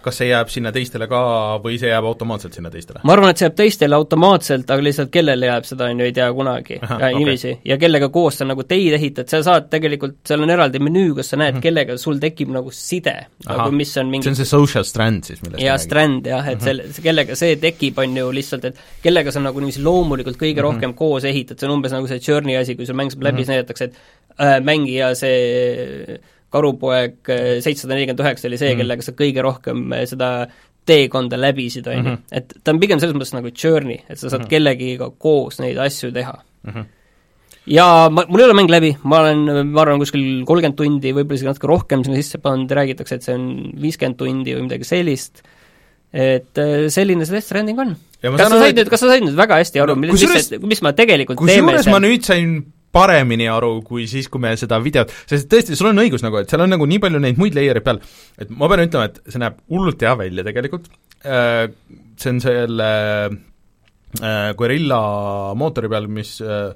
kas 0.06 0.20
see 0.20 0.28
jääb 0.30 0.50
sinna 0.52 0.72
teistele 0.74 1.08
ka 1.10 1.20
või 1.64 1.78
see 1.80 1.90
jääb 1.90 2.06
automaatselt 2.08 2.56
sinna 2.56 2.70
teistele? 2.72 3.02
ma 3.06 3.16
arvan, 3.16 3.32
et 3.32 3.40
see 3.40 3.48
jääb 3.48 3.56
teistele 3.58 3.98
automaatselt, 3.98 4.70
aga 4.70 4.86
lihtsalt 4.86 5.12
kellele 5.14 5.50
jääb, 5.50 5.66
seda 5.68 5.88
on 5.90 6.02
ju, 6.02 6.08
ei 6.08 6.14
tea 6.16 6.28
kunagi. 6.36 6.78
Aha, 6.82 6.98
ja 7.02 7.10
niiviisi 7.16 7.52
okay.. 7.54 7.62
ja 7.72 7.78
kellega 7.82 8.08
koos 8.14 8.40
sa 8.40 8.48
nagu 8.48 8.66
teid 8.68 8.96
ehitad, 8.98 9.30
sa 9.30 9.42
saad 9.46 9.70
tegelikult, 9.72 10.18
seal 10.28 10.44
on 10.46 10.52
eraldi 10.54 10.82
menüü, 10.82 11.14
kus 11.18 11.32
sa 11.32 11.40
näed 11.40 11.56
-hmm. 11.56 11.64
kellega 11.66 11.98
sul 12.00 12.20
tekib 12.22 12.52
nagu 12.54 12.72
side, 12.74 13.16
nagu 13.46 13.70
mis 13.74 13.96
on 13.96 14.12
mingi 14.12 14.28
see 14.28 14.34
on 14.34 14.40
see 14.40 14.50
social 14.52 14.86
strand 14.86 15.26
siis, 15.28 15.42
millest 15.42 15.64
jaa, 15.64 15.78
strand 15.82 16.30
jah, 16.30 16.52
et 16.52 16.62
selle, 16.62 16.86
kellega 17.02 17.38
see 17.38 17.56
tekib, 17.62 17.98
on 18.02 18.16
ju 18.16 18.30
lihtsalt, 18.38 18.70
et 18.70 18.80
kellega 19.02 19.34
sa 19.34 19.42
nagu 19.42 19.60
niiviisi 19.60 19.84
loomulikult 19.86 20.36
kõige 20.36 20.54
mm 20.54 20.58
-hmm. 20.58 20.68
rohkem 20.70 20.94
koos 20.94 21.24
ehitad, 21.24 21.58
see 21.58 21.68
on 21.68 21.76
umbes 21.78 21.92
nagu 21.92 22.06
see 22.06 22.20
Journey 22.28 22.56
asi, 22.56 22.76
kui 22.76 22.86
sul 22.86 22.98
mäng 22.98 23.10
saab 23.10 23.22
läbi 23.28 23.44
siis 23.44 23.54
näidatakse, 23.54 23.84
et 23.84 23.94
äh, 24.40 24.60
mängija 24.64 25.14
see 25.14 26.20
karupoeg 26.54 27.30
äh, 27.32 27.44
seitsesada 27.64 27.94
nelikümmend 27.96 28.22
üheksa 28.24 28.48
oli 28.48 28.58
see 28.58 28.70
mm, 28.70 28.74
-hmm. 28.74 28.82
kellega 28.84 29.06
sa 29.06 29.14
kõige 29.18 29.44
rohkem 29.44 29.86
äh, 29.92 30.04
seda 30.08 30.30
teekonda 30.86 31.38
läbisid, 31.40 31.86
on 31.90 31.96
ju. 31.96 32.02
Mhm. 32.02 32.20
et 32.32 32.52
ta 32.62 32.74
on 32.74 32.82
pigem 32.82 33.00
selles 33.02 33.16
mõttes 33.16 33.34
nagu 33.34 33.50
journey, 33.50 33.98
et 34.08 34.18
sa 34.18 34.28
saad 34.28 34.40
mm 34.40 34.44
-hmm. 34.44 34.50
kellegiga 34.50 35.10
koos 35.18 35.58
neid 35.60 35.78
asju 35.82 36.12
teha 36.12 36.36
mm. 36.36 36.70
-hmm. 36.70 36.84
ja 37.66 38.08
ma, 38.10 38.24
mul 38.28 38.40
ei 38.40 38.46
ole 38.46 38.54
mäng 38.54 38.70
läbi, 38.70 38.96
ma 39.02 39.20
olen, 39.20 39.66
ma 39.72 39.82
arvan, 39.82 39.98
kuskil 39.98 40.44
kolmkümmend 40.46 40.78
tundi, 40.78 41.12
võib-olla 41.12 41.34
isegi 41.34 41.50
natuke 41.50 41.66
rohkem 41.66 42.04
sinna 42.04 42.22
sisse 42.22 42.38
pannud, 42.38 42.70
räägitakse, 42.70 43.14
et 43.14 43.22
see 43.22 43.34
on 43.34 43.72
viiskümmend 43.82 44.16
tundi 44.16 44.54
või 44.54 44.68
midagi 44.68 44.84
sellist, 44.84 45.42
et 46.12 46.58
äh, 46.58 46.86
selline 46.88 47.26
see 47.26 47.34
Death 47.34 47.46
Stranding 47.46 47.78
on. 47.82 47.96
kas 48.22 48.48
sa 48.48 48.58
said 48.62 48.78
nüüd, 48.78 48.88
kas 48.88 49.00
sa 49.00 49.10
said 49.10 49.26
nüüd 49.26 49.36
väga 49.36 49.58
hästi 49.58 49.82
aru 49.82 49.94
no,, 49.94 50.06
mis, 50.06 50.50
mis, 50.62 50.82
me 50.82 50.92
tegelikult 50.92 51.38
kusjuures 51.42 51.90
ma 51.90 51.98
nüüd 51.98 52.22
sain 52.22 52.60
paremini 52.96 53.48
aru 53.52 53.80
kui 53.86 54.06
siis, 54.10 54.30
kui 54.32 54.42
me 54.42 54.54
seda 54.58 54.80
videot, 54.82 55.12
sest 55.28 55.50
tõesti, 55.52 55.76
sul 55.78 55.92
on 55.92 56.04
õigus 56.04 56.24
nagu, 56.24 56.40
et 56.40 56.52
seal 56.52 56.64
on 56.64 56.72
nagu 56.72 56.88
nii 56.88 57.02
palju 57.02 57.20
neid 57.22 57.40
muid 57.40 57.56
layer'e 57.56 57.84
peal, 57.84 58.00
et 58.40 58.52
ma 58.52 58.70
pean 58.72 58.86
ütlema, 58.86 59.10
et 59.10 59.20
see 59.28 59.42
näeb 59.42 59.60
hullult 59.72 60.06
hea 60.06 60.14
välja 60.18 60.46
tegelikult, 60.46 60.88
äh, 61.24 61.66
see 62.16 62.32
on 62.32 62.40
selle 62.44 62.88
äh, 63.28 64.48
Guerilla 64.56 65.02
mootori 65.58 65.92
peal, 65.92 66.08
mis 66.12 66.38
äh, 66.44 66.72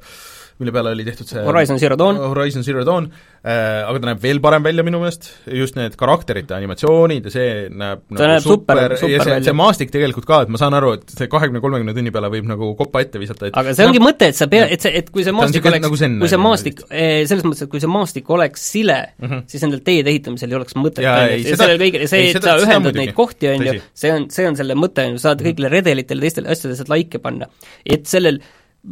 mille 0.61 0.72
peale 0.74 0.94
oli 0.94 1.04
tehtud 1.06 1.28
see 1.30 1.42
Horizon 1.44 1.80
Zero 1.80 1.96
Dawn, 1.98 2.20
Horizon 2.20 2.64
Zero 2.66 2.84
Dawn. 2.86 3.11
Äh,, 3.40 3.80
aga 3.88 3.96
ta 3.96 4.11
näeb 4.11 4.18
veel 4.20 4.40
parem 4.44 4.64
välja 4.64 4.84
minu 4.84 4.98
meelest, 5.00 5.30
just 5.56 5.76
need 5.78 5.94
karakterite 6.00 6.52
animatsioonid 6.58 7.24
ja 7.24 7.32
see 7.32 7.52
näeb 7.72 8.02
ta 8.04 8.18
nagu 8.18 8.28
näeb 8.34 8.44
super, 8.44 8.80
super 9.00 9.14
ja 9.14 9.24
see, 9.24 9.38
see 9.46 9.54
maastik 9.56 9.94
tegelikult 9.94 10.28
ka, 10.28 10.42
et 10.44 10.52
ma 10.52 10.61
saan 10.61 10.76
aru, 10.76 10.92
et 10.98 11.14
see 11.14 11.30
kahekümne-kolmekümne 11.32 11.94
tunni 11.96 12.12
peale 12.12 12.28
võib 12.34 12.50
nagu 12.50 12.68
kopa 12.76 13.00
ette 13.06 13.22
visata, 13.22 13.48
et 13.48 13.56
aga 13.56 13.72
see 13.78 13.88
ongi 13.88 14.02
no, 14.02 14.11
mõte, 14.11 14.28
et 14.28 14.36
sa 14.36 14.50
pea, 14.52 14.66
et 14.68 14.84
see, 14.84 14.92
et 15.00 15.08
kui 15.08 15.24
see 15.24 15.32
maastik 15.32 15.70
oleks 15.72 15.86
nagu, 15.86 16.00
kui 16.20 16.32
see 16.34 16.42
maastik, 16.42 16.84
eh, 16.90 17.22
selles 17.30 17.48
mõttes, 17.48 17.64
et 17.64 17.72
kui 17.72 17.80
see 17.80 17.92
maastik 17.96 18.30
oleks 18.36 18.68
sile 18.74 19.00
mm, 19.16 19.26
-hmm. 19.26 19.42
siis 19.54 19.64
nendel 19.64 19.84
teede 19.88 20.12
ehitamisel 20.12 20.52
ei 20.52 20.61
oleks 20.61 20.76
mõtet, 20.76 21.00
on 21.08 21.32
ju, 21.32 21.56
sellel 21.56 21.80
kõigel, 21.80 22.06
see, 22.12 22.28
et 22.34 22.44
sa 22.44 22.58
ühendad 22.61 23.00
neid 23.00 23.16
kohti, 23.16 23.54
on 23.54 23.68
ju, 23.70 23.78
see 24.04 24.12
on, 24.12 24.28
see 24.36 24.52
on 24.52 24.61
selle 24.61 24.76
mõte, 24.76 25.08
on 25.08 25.16
ju, 25.16 25.24
saad 25.24 25.40
kõigile 25.48 25.72
redelitele, 25.72 26.28
teistele 26.28 26.52
asjadele 26.52 26.76
saad 26.76 26.92
laike 26.92 27.24
panna. 27.24 27.48
et 27.88 28.04
sellel 28.04 28.42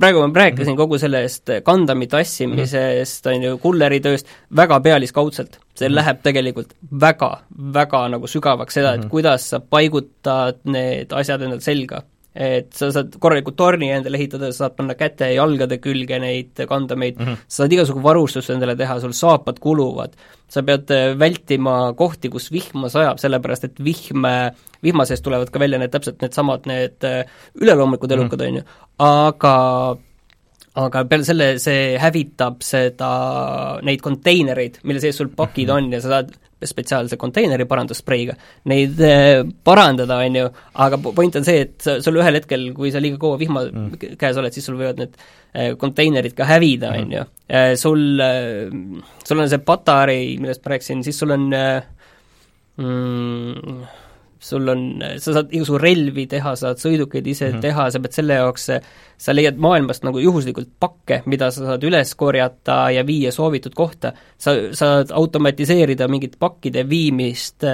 praegu 0.01 0.21
ma 0.21 0.33
rääkisin 0.35 0.67
mm 0.67 0.75
-hmm. 0.75 0.77
kogu 0.77 0.99
sellest 0.99 1.51
Gundami 1.65 2.07
tassimisest 2.07 3.27
mm, 3.27 3.33
-hmm. 3.33 3.37
on 3.37 3.43
ju, 3.43 3.59
kulleritööst, 3.59 4.27
väga 4.57 4.81
pealiskaudselt. 4.81 5.59
see 5.75 5.89
mm 5.89 5.93
-hmm. 5.93 5.95
läheb 5.95 6.23
tegelikult 6.23 6.75
väga, 7.01 7.39
väga 7.73 8.09
nagu 8.09 8.27
sügavaks 8.27 8.75
seda, 8.75 8.95
et 8.95 9.01
-hmm. 9.01 9.09
kuidas 9.09 9.51
sa 9.51 9.61
paigutad 9.61 10.57
need 10.65 11.13
asjad 11.13 11.43
endale 11.43 11.61
selga 11.61 12.03
et 12.39 12.71
sa 12.77 12.93
saad 12.95 13.17
korraliku 13.19 13.51
torni 13.59 13.89
endale 13.91 14.19
ehitada, 14.21 14.53
sa 14.53 14.67
saad 14.67 14.77
panna 14.79 14.95
käte 14.99 15.27
ja 15.27 15.41
jalgade 15.41 15.81
külge 15.83 16.21
neid 16.23 16.61
kandameid 16.71 17.19
mm, 17.19 17.27
-hmm. 17.27 17.45
sa 17.49 17.65
saad 17.65 17.75
igasugu 17.75 18.03
varustust 18.03 18.53
endale 18.55 18.77
teha, 18.79 19.01
sul 19.03 19.13
saapad 19.13 19.59
kuluvad, 19.59 20.15
sa 20.49 20.63
pead 20.63 20.91
äh, 20.95 21.19
vältima 21.19 21.93
kohti, 21.99 22.31
kus 22.31 22.53
vihma 22.55 22.89
sajab, 22.89 23.19
sellepärast 23.19 23.65
et 23.65 23.85
vihm, 23.85 24.27
vihma 24.83 25.05
seest 25.05 25.25
tulevad 25.27 25.51
ka 25.51 25.59
välja 25.59 25.79
need 25.83 25.91
täpselt 25.91 26.23
needsamad, 26.23 26.67
need 26.71 27.03
äh, 27.05 27.25
üleloomulikud 27.59 28.13
elukad 28.13 28.39
mm, 28.39 28.47
-hmm. 28.47 28.49
on 28.49 28.57
ju, 28.57 28.63
aga 28.99 29.57
aga 30.79 31.05
peale 31.05 31.25
selle 31.25 31.59
see 31.59 31.99
hävitab 31.99 32.63
seda, 32.63 33.11
neid 33.83 34.01
konteinereid, 34.05 34.79
mille 34.85 35.01
sees 35.01 35.17
sul 35.17 35.33
pakid 35.35 35.71
on 35.75 35.93
ja 35.93 36.01
sa 36.01 36.09
saad 36.09 36.37
spetsiaalse 36.67 37.17
konteineri 37.21 37.67
paranduspreiga 37.71 38.35
neid 38.71 39.01
eh, 39.05 39.43
parandada, 39.65 40.19
on 40.25 40.39
ju, 40.41 40.49
aga 40.85 40.99
point 41.07 41.37
on 41.39 41.47
see, 41.47 41.67
et 41.67 41.89
sul 42.03 42.19
ühel 42.19 42.39
hetkel, 42.41 42.73
kui 42.77 42.91
sa 42.95 43.03
liiga 43.03 43.21
kaua 43.23 43.39
vihma 43.41 43.65
mm. 43.69 44.17
käes 44.19 44.41
oled, 44.41 44.55
siis 44.55 44.67
sul 44.67 44.79
võivad 44.81 44.99
need 45.03 45.15
eh, 45.19 45.71
konteinerid 45.79 46.35
ka 46.39 46.49
hävida, 46.49 46.91
mm. 46.91 46.99
on 47.05 47.09
ju. 47.19 47.23
Eh, 47.49 47.73
sul, 47.81 48.03
sul 49.25 49.45
on 49.45 49.53
see 49.53 49.63
patarei, 49.71 50.35
millest 50.43 50.65
ma 50.65 50.75
rääkisin, 50.75 51.07
siis 51.07 51.19
sul 51.23 51.37
on 51.37 51.49
mm, 52.79 53.79
sul 54.41 54.69
on, 54.69 54.83
sa 55.19 55.35
saad 55.37 55.53
igasugu 55.55 55.81
relvi 55.83 56.27
teha, 56.31 56.55
saad 56.59 56.81
sõidukeid 56.83 57.27
ise 57.27 57.49
mm 57.49 57.55
-hmm. 57.55 57.63
teha, 57.65 57.91
sa 57.91 58.01
pead 58.01 58.17
selle 58.17 58.39
jaoks, 58.39 58.69
sa 59.19 59.35
leiad 59.35 59.59
maailmast 59.59 60.05
nagu 60.07 60.21
juhuslikult 60.23 60.69
pakke, 60.81 61.23
mida 61.27 61.51
sa 61.51 61.65
saad 61.65 61.85
üles 61.85 62.15
korjata 62.15 62.91
ja 62.95 63.07
viia 63.07 63.33
soovitud 63.33 63.75
kohta. 63.75 64.13
sa 64.39 64.55
saad 64.73 65.11
automatiseerida 65.11 66.09
mingit 66.09 66.37
pakkide 66.39 66.89
viimist, 66.89 67.65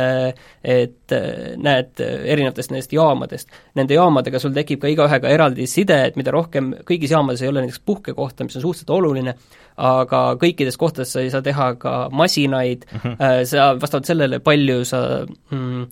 et 0.65 1.13
näed, 1.57 2.01
erinevatest 2.01 2.71
nendest 2.71 2.93
jaamadest. 2.93 3.49
Nende 3.75 3.95
jaamadega 3.95 4.39
sul 4.39 4.53
tekib 4.53 4.81
ka 4.81 4.89
igaühega 4.89 5.29
eraldi 5.29 5.67
side, 5.67 6.05
et 6.07 6.17
mida 6.17 6.31
rohkem, 6.31 6.73
kõigis 6.89 7.13
jaamades 7.13 7.43
ei 7.43 7.49
ole 7.49 7.61
näiteks 7.61 7.83
puhkekohta, 7.85 8.45
mis 8.45 8.57
on 8.57 8.63
suhteliselt 8.63 8.91
oluline, 8.91 9.37
aga 9.77 10.23
kõikides 10.41 10.79
kohtades 10.79 11.13
sa 11.15 11.23
ei 11.25 11.31
saa 11.35 11.43
teha 11.45 11.75
ka 11.81 11.95
masinaid 12.15 12.87
mm, 12.87 13.01
-hmm. 13.01 13.45
sa 13.51 13.73
vastavalt 13.81 14.07
sellele, 14.07 14.39
palju 14.39 14.85
sa 14.85 15.27
mm, 15.51 15.87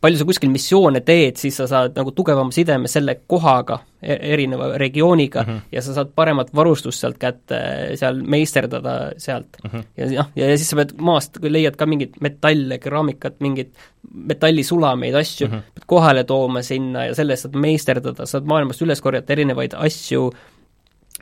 palju 0.00 0.20
sa 0.20 0.26
kuskil 0.28 0.50
missioone 0.52 1.00
teed, 1.06 1.38
siis 1.40 1.56
sa 1.56 1.66
saad 1.70 1.96
nagu 1.96 2.12
tugevama 2.16 2.52
sideme 2.54 2.88
selle 2.90 3.16
kohaga, 3.28 3.78
e-, 4.02 4.18
erineva 4.34 4.68
regiooniga 4.78 5.42
mm, 5.42 5.48
-hmm. 5.48 5.60
ja 5.72 5.82
sa 5.82 5.94
saad 5.96 6.12
paremat 6.14 6.52
varustust 6.54 7.00
sealt 7.00 7.18
kätte, 7.18 7.58
seal 7.96 8.20
meisterdada 8.22 9.12
sealt 9.16 9.56
mm. 9.64 9.70
-hmm. 9.70 9.84
ja 9.96 10.08
noh, 10.10 10.30
ja 10.36 10.50
siis 10.56 10.70
sa 10.70 10.76
pead 10.76 10.92
maast, 11.00 11.40
kui 11.40 11.52
leiad 11.52 11.76
ka 11.76 11.86
mingit 11.86 12.20
metalle, 12.20 12.78
keraamikat, 12.78 13.40
mingit 13.40 13.72
metallisulameid, 14.12 15.14
asju 15.14 15.48
mm, 15.48 15.54
-hmm. 15.54 15.74
pead 15.74 15.86
kohale 15.86 16.24
tooma 16.24 16.62
sinna 16.62 17.06
ja 17.06 17.14
selle 17.14 17.32
eest 17.32 17.48
saad 17.48 17.56
meisterdada, 17.56 18.26
saad 18.26 18.44
maailmast 18.44 18.82
üles 18.82 19.00
korjata 19.00 19.32
erinevaid 19.32 19.74
asju, 19.74 20.30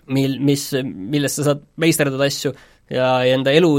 mil, 0.07 0.39
mis, 0.41 0.73
millest 0.85 1.39
sa 1.39 1.51
saad 1.53 1.63
meisterdada 1.77 2.25
asju 2.25 2.53
ja, 2.91 3.07
ja 3.25 3.35
enda 3.35 3.53
elu 3.55 3.71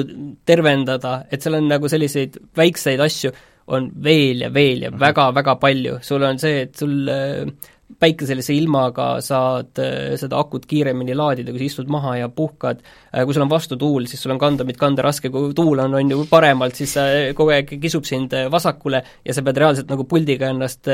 tervendada, 0.46 1.26
et 1.32 1.44
seal 1.44 1.60
on 1.60 1.68
nagu 1.70 1.90
selliseid 1.92 2.40
väikseid 2.58 3.04
asju, 3.04 3.32
on 3.68 3.88
veel 4.04 4.46
ja 4.46 4.52
veel 4.54 4.86
ja 4.88 4.92
väga-väga 4.94 5.56
palju, 5.62 6.00
sul 6.06 6.26
on 6.28 6.42
see, 6.42 6.66
et 6.68 6.76
sul 6.78 7.10
äh, 7.10 7.72
päikeselise 8.02 8.54
ilmaga 8.54 9.08
saad 9.26 9.82
äh, 9.82 10.14
seda 10.22 10.38
akut 10.42 10.68
kiiremini 10.70 11.16
laadida, 11.18 11.54
kui 11.54 11.64
sa 11.64 11.70
istud 11.70 11.90
maha 11.94 12.16
ja 12.20 12.30
puhkad, 12.30 12.84
kui 13.16 13.38
sul 13.38 13.46
on 13.46 13.54
vastutuul, 13.54 14.06
siis 14.10 14.22
sul 14.22 14.36
on 14.36 14.42
kandumit 14.42 14.78
kanda 14.82 15.06
raske, 15.06 15.32
kui 15.34 15.54
tuul 15.58 15.82
on, 15.86 15.98
on 15.98 16.14
ju 16.14 16.28
paremalt, 16.30 16.78
siis 16.78 16.94
kogu 17.38 17.56
aeg 17.56 17.76
kisub 17.82 18.06
sind 18.10 18.36
vasakule 18.54 19.02
ja 19.26 19.36
sa 19.36 19.46
pead 19.46 19.62
reaalselt 19.64 19.92
nagu 19.94 20.06
puldiga 20.10 20.54
ennast 20.54 20.90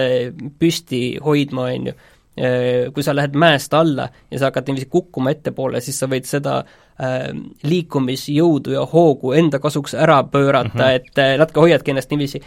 püsti 0.59 1.03
hoidma, 1.24 1.69
on 1.72 1.91
ju 1.91 1.99
kui 2.94 3.04
sa 3.04 3.16
lähed 3.16 3.36
mäest 3.36 3.74
alla 3.76 4.08
ja 4.32 4.40
sa 4.40 4.50
hakkad 4.50 4.70
niiviisi 4.70 4.88
kukkuma 4.90 5.34
ettepoole, 5.34 5.82
siis 5.84 6.00
sa 6.00 6.08
võid 6.08 6.28
seda 6.30 6.62
äh, 6.62 7.28
liikumisjõudu 7.68 8.76
ja 8.78 8.86
hoogu 8.88 9.34
enda 9.36 9.60
kasuks 9.60 9.98
ära 10.00 10.22
pöörata 10.24 10.70
mm, 10.74 10.82
-hmm. 10.82 10.96
et 10.96 11.20
äh, 11.20 11.38
natuke 11.38 11.60
hoiadki 11.60 11.92
ennast 11.92 12.12
niiviisi 12.12 12.42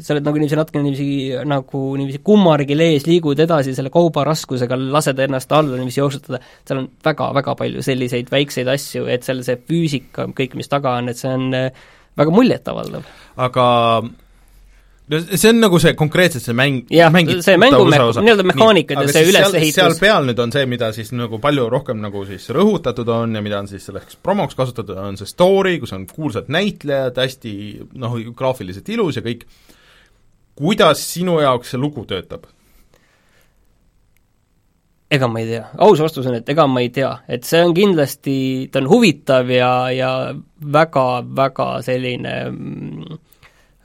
sa 0.00 0.14
oled 0.14 0.24
nagu 0.24 0.38
niiviisi 0.40 0.58
natuke 0.58 0.82
niiviisi 0.82 1.46
nagu 1.48 1.82
niiviisi 1.96 2.20
kummargil 2.24 2.80
ees, 2.80 3.06
liigud 3.08 3.40
edasi 3.40 3.74
selle 3.76 3.90
kauba 3.92 4.24
raskusega, 4.28 4.78
lased 4.92 5.18
ennast 5.18 5.52
alla 5.52 5.76
niiviisi 5.76 6.00
jooksutada, 6.00 6.40
seal 6.68 6.82
on 6.82 6.88
väga-väga 7.04 7.54
palju 7.58 7.84
selliseid 7.84 8.32
väikseid 8.32 8.68
asju, 8.68 9.06
et 9.12 9.26
seal 9.26 9.42
see 9.46 9.56
füüsika, 9.56 10.28
kõik, 10.36 10.56
mis 10.60 10.68
taga 10.72 10.96
on, 11.00 11.08
et 11.12 11.20
see 11.20 11.32
on 11.32 11.54
äh, 11.56 11.70
väga 12.20 12.34
muljetavaldav. 12.34 13.08
aga 13.36 13.66
no 15.10 15.20
see 15.26 15.50
on 15.50 15.58
nagu 15.62 15.80
see 15.82 15.94
konkreetselt 15.98 16.44
see 16.44 16.56
mäng, 16.56 16.84
jah, 16.94 17.14
see 17.44 17.56
mängu 17.60 17.82
me-, 17.88 17.98
nii-öelda 17.98 18.46
mehaanikad 18.52 19.02
ja 19.02 19.14
see 19.14 19.26
ülesehitus. 19.30 19.78
seal 19.78 19.96
peal 20.00 20.28
nüüd 20.28 20.42
on 20.42 20.54
see, 20.54 20.66
mida 20.70 20.92
siis 20.96 21.10
nagu 21.16 21.40
palju 21.42 21.66
rohkem 21.72 21.98
nagu 22.02 22.22
siis 22.28 22.46
rõhutatud 22.54 23.10
on 23.14 23.34
ja 23.38 23.42
mida 23.44 23.58
on 23.62 23.70
siis 23.70 23.88
selleks 23.90 24.20
promoks 24.22 24.58
kasutatud, 24.58 24.98
on 25.00 25.18
see 25.20 25.30
story, 25.30 25.78
kus 25.82 25.94
on 25.96 26.06
kuulsad 26.10 26.50
näitlejad, 26.52 27.18
hästi 27.18 27.52
noh, 28.00 28.16
graafiliselt 28.36 28.88
ilus 28.94 29.18
ja 29.18 29.26
kõik, 29.26 29.44
kuidas 30.60 31.02
sinu 31.10 31.40
jaoks 31.42 31.74
see 31.74 31.82
lugu 31.82 32.06
töötab? 32.08 32.46
ega 35.10 35.26
ma 35.26 35.40
ei 35.42 35.48
tea, 35.48 35.64
aus 35.82 35.98
vastus 35.98 36.28
on, 36.30 36.36
et 36.38 36.52
ega 36.52 36.68
ma 36.70 36.84
ei 36.84 36.92
tea, 36.94 37.10
et 37.26 37.42
see 37.46 37.58
on 37.66 37.74
kindlasti, 37.74 38.36
ta 38.70 38.78
on 38.78 38.86
huvitav 38.92 39.50
ja, 39.50 39.72
ja 39.90 40.10
väga-väga 40.62 41.66
selline 41.82 42.34
mm, 42.52 43.18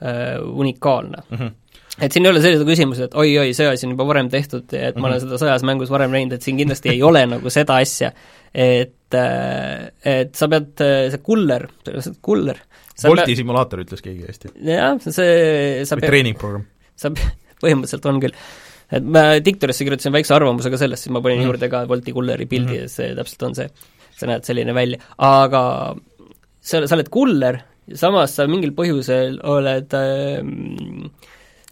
äh, 0.02 0.36
unikaalne 0.42 1.22
mm. 1.30 1.38
-hmm 1.38 1.54
et 1.96 2.12
siin 2.12 2.26
ei 2.26 2.30
ole 2.30 2.42
sellise 2.44 2.66
küsimuse, 2.68 3.06
et 3.08 3.14
oi-oi, 3.16 3.54
see 3.56 3.68
asi 3.70 3.86
on 3.86 3.94
juba 3.94 4.04
varem 4.10 4.28
tehtud 4.32 4.72
ja 4.74 4.90
et 4.90 4.98
ma 5.00 5.08
olen 5.08 5.16
mhm. 5.16 5.30
seda 5.30 5.38
sõjas 5.40 5.64
mängus 5.64 5.92
varem 5.92 6.12
näinud, 6.12 6.36
et 6.36 6.44
siin 6.44 6.58
kindlasti 6.60 6.92
ei 6.92 7.02
ole 7.06 7.22
nagu 7.30 7.52
seda 7.52 7.78
asja, 7.80 8.10
et 8.52 9.16
äh, 9.16 9.86
et 10.04 10.36
sa 10.36 10.48
pead, 10.52 10.74
äh, 10.84 11.06
see 11.14 11.22
kuller, 11.24 11.68
kuller 12.20 12.60
Bolti 13.04 13.26
pead... 13.28 13.40
simulaator 13.40 13.82
ütles 13.84 14.04
keegi 14.04 14.24
hästi. 14.24 14.52
jah, 14.64 14.96
see 15.04 15.84
sa 15.88 15.98
või 15.98 16.08
treeningprogramm. 16.08 16.68
sa, 16.96 17.12
põhimõtteliselt 17.62 18.08
on 18.08 18.20
küll. 18.24 18.36
et 18.96 19.10
ma 19.16 19.24
Diktorisse 19.44 19.84
kirjutasin 19.86 20.14
väikse 20.16 20.36
arvamuse 20.36 20.72
ka 20.72 20.80
sellest, 20.80 21.06
siis 21.06 21.14
ma 21.16 21.24
panin 21.24 21.42
mm. 21.42 21.50
juurde 21.50 21.70
ka 21.72 21.84
Bolti 21.88 22.14
kulleri 22.16 22.48
pildi 22.48 22.72
mm 22.72 22.76
-hmm. 22.76 22.88
ja 22.88 22.92
see 22.92 23.14
täpselt 23.16 23.48
on 23.48 23.56
see. 23.56 23.68
sa 24.16 24.26
näed 24.26 24.44
selline 24.48 24.72
välja, 24.74 24.98
aga 25.18 25.62
sa, 26.60 26.86
sa 26.86 26.94
oled 26.96 27.08
kuller, 27.12 27.58
samas 27.94 28.34
sa 28.34 28.48
mingil 28.50 28.74
põhjusel 28.76 29.38
oled 29.46 29.94
äh, 29.94 30.42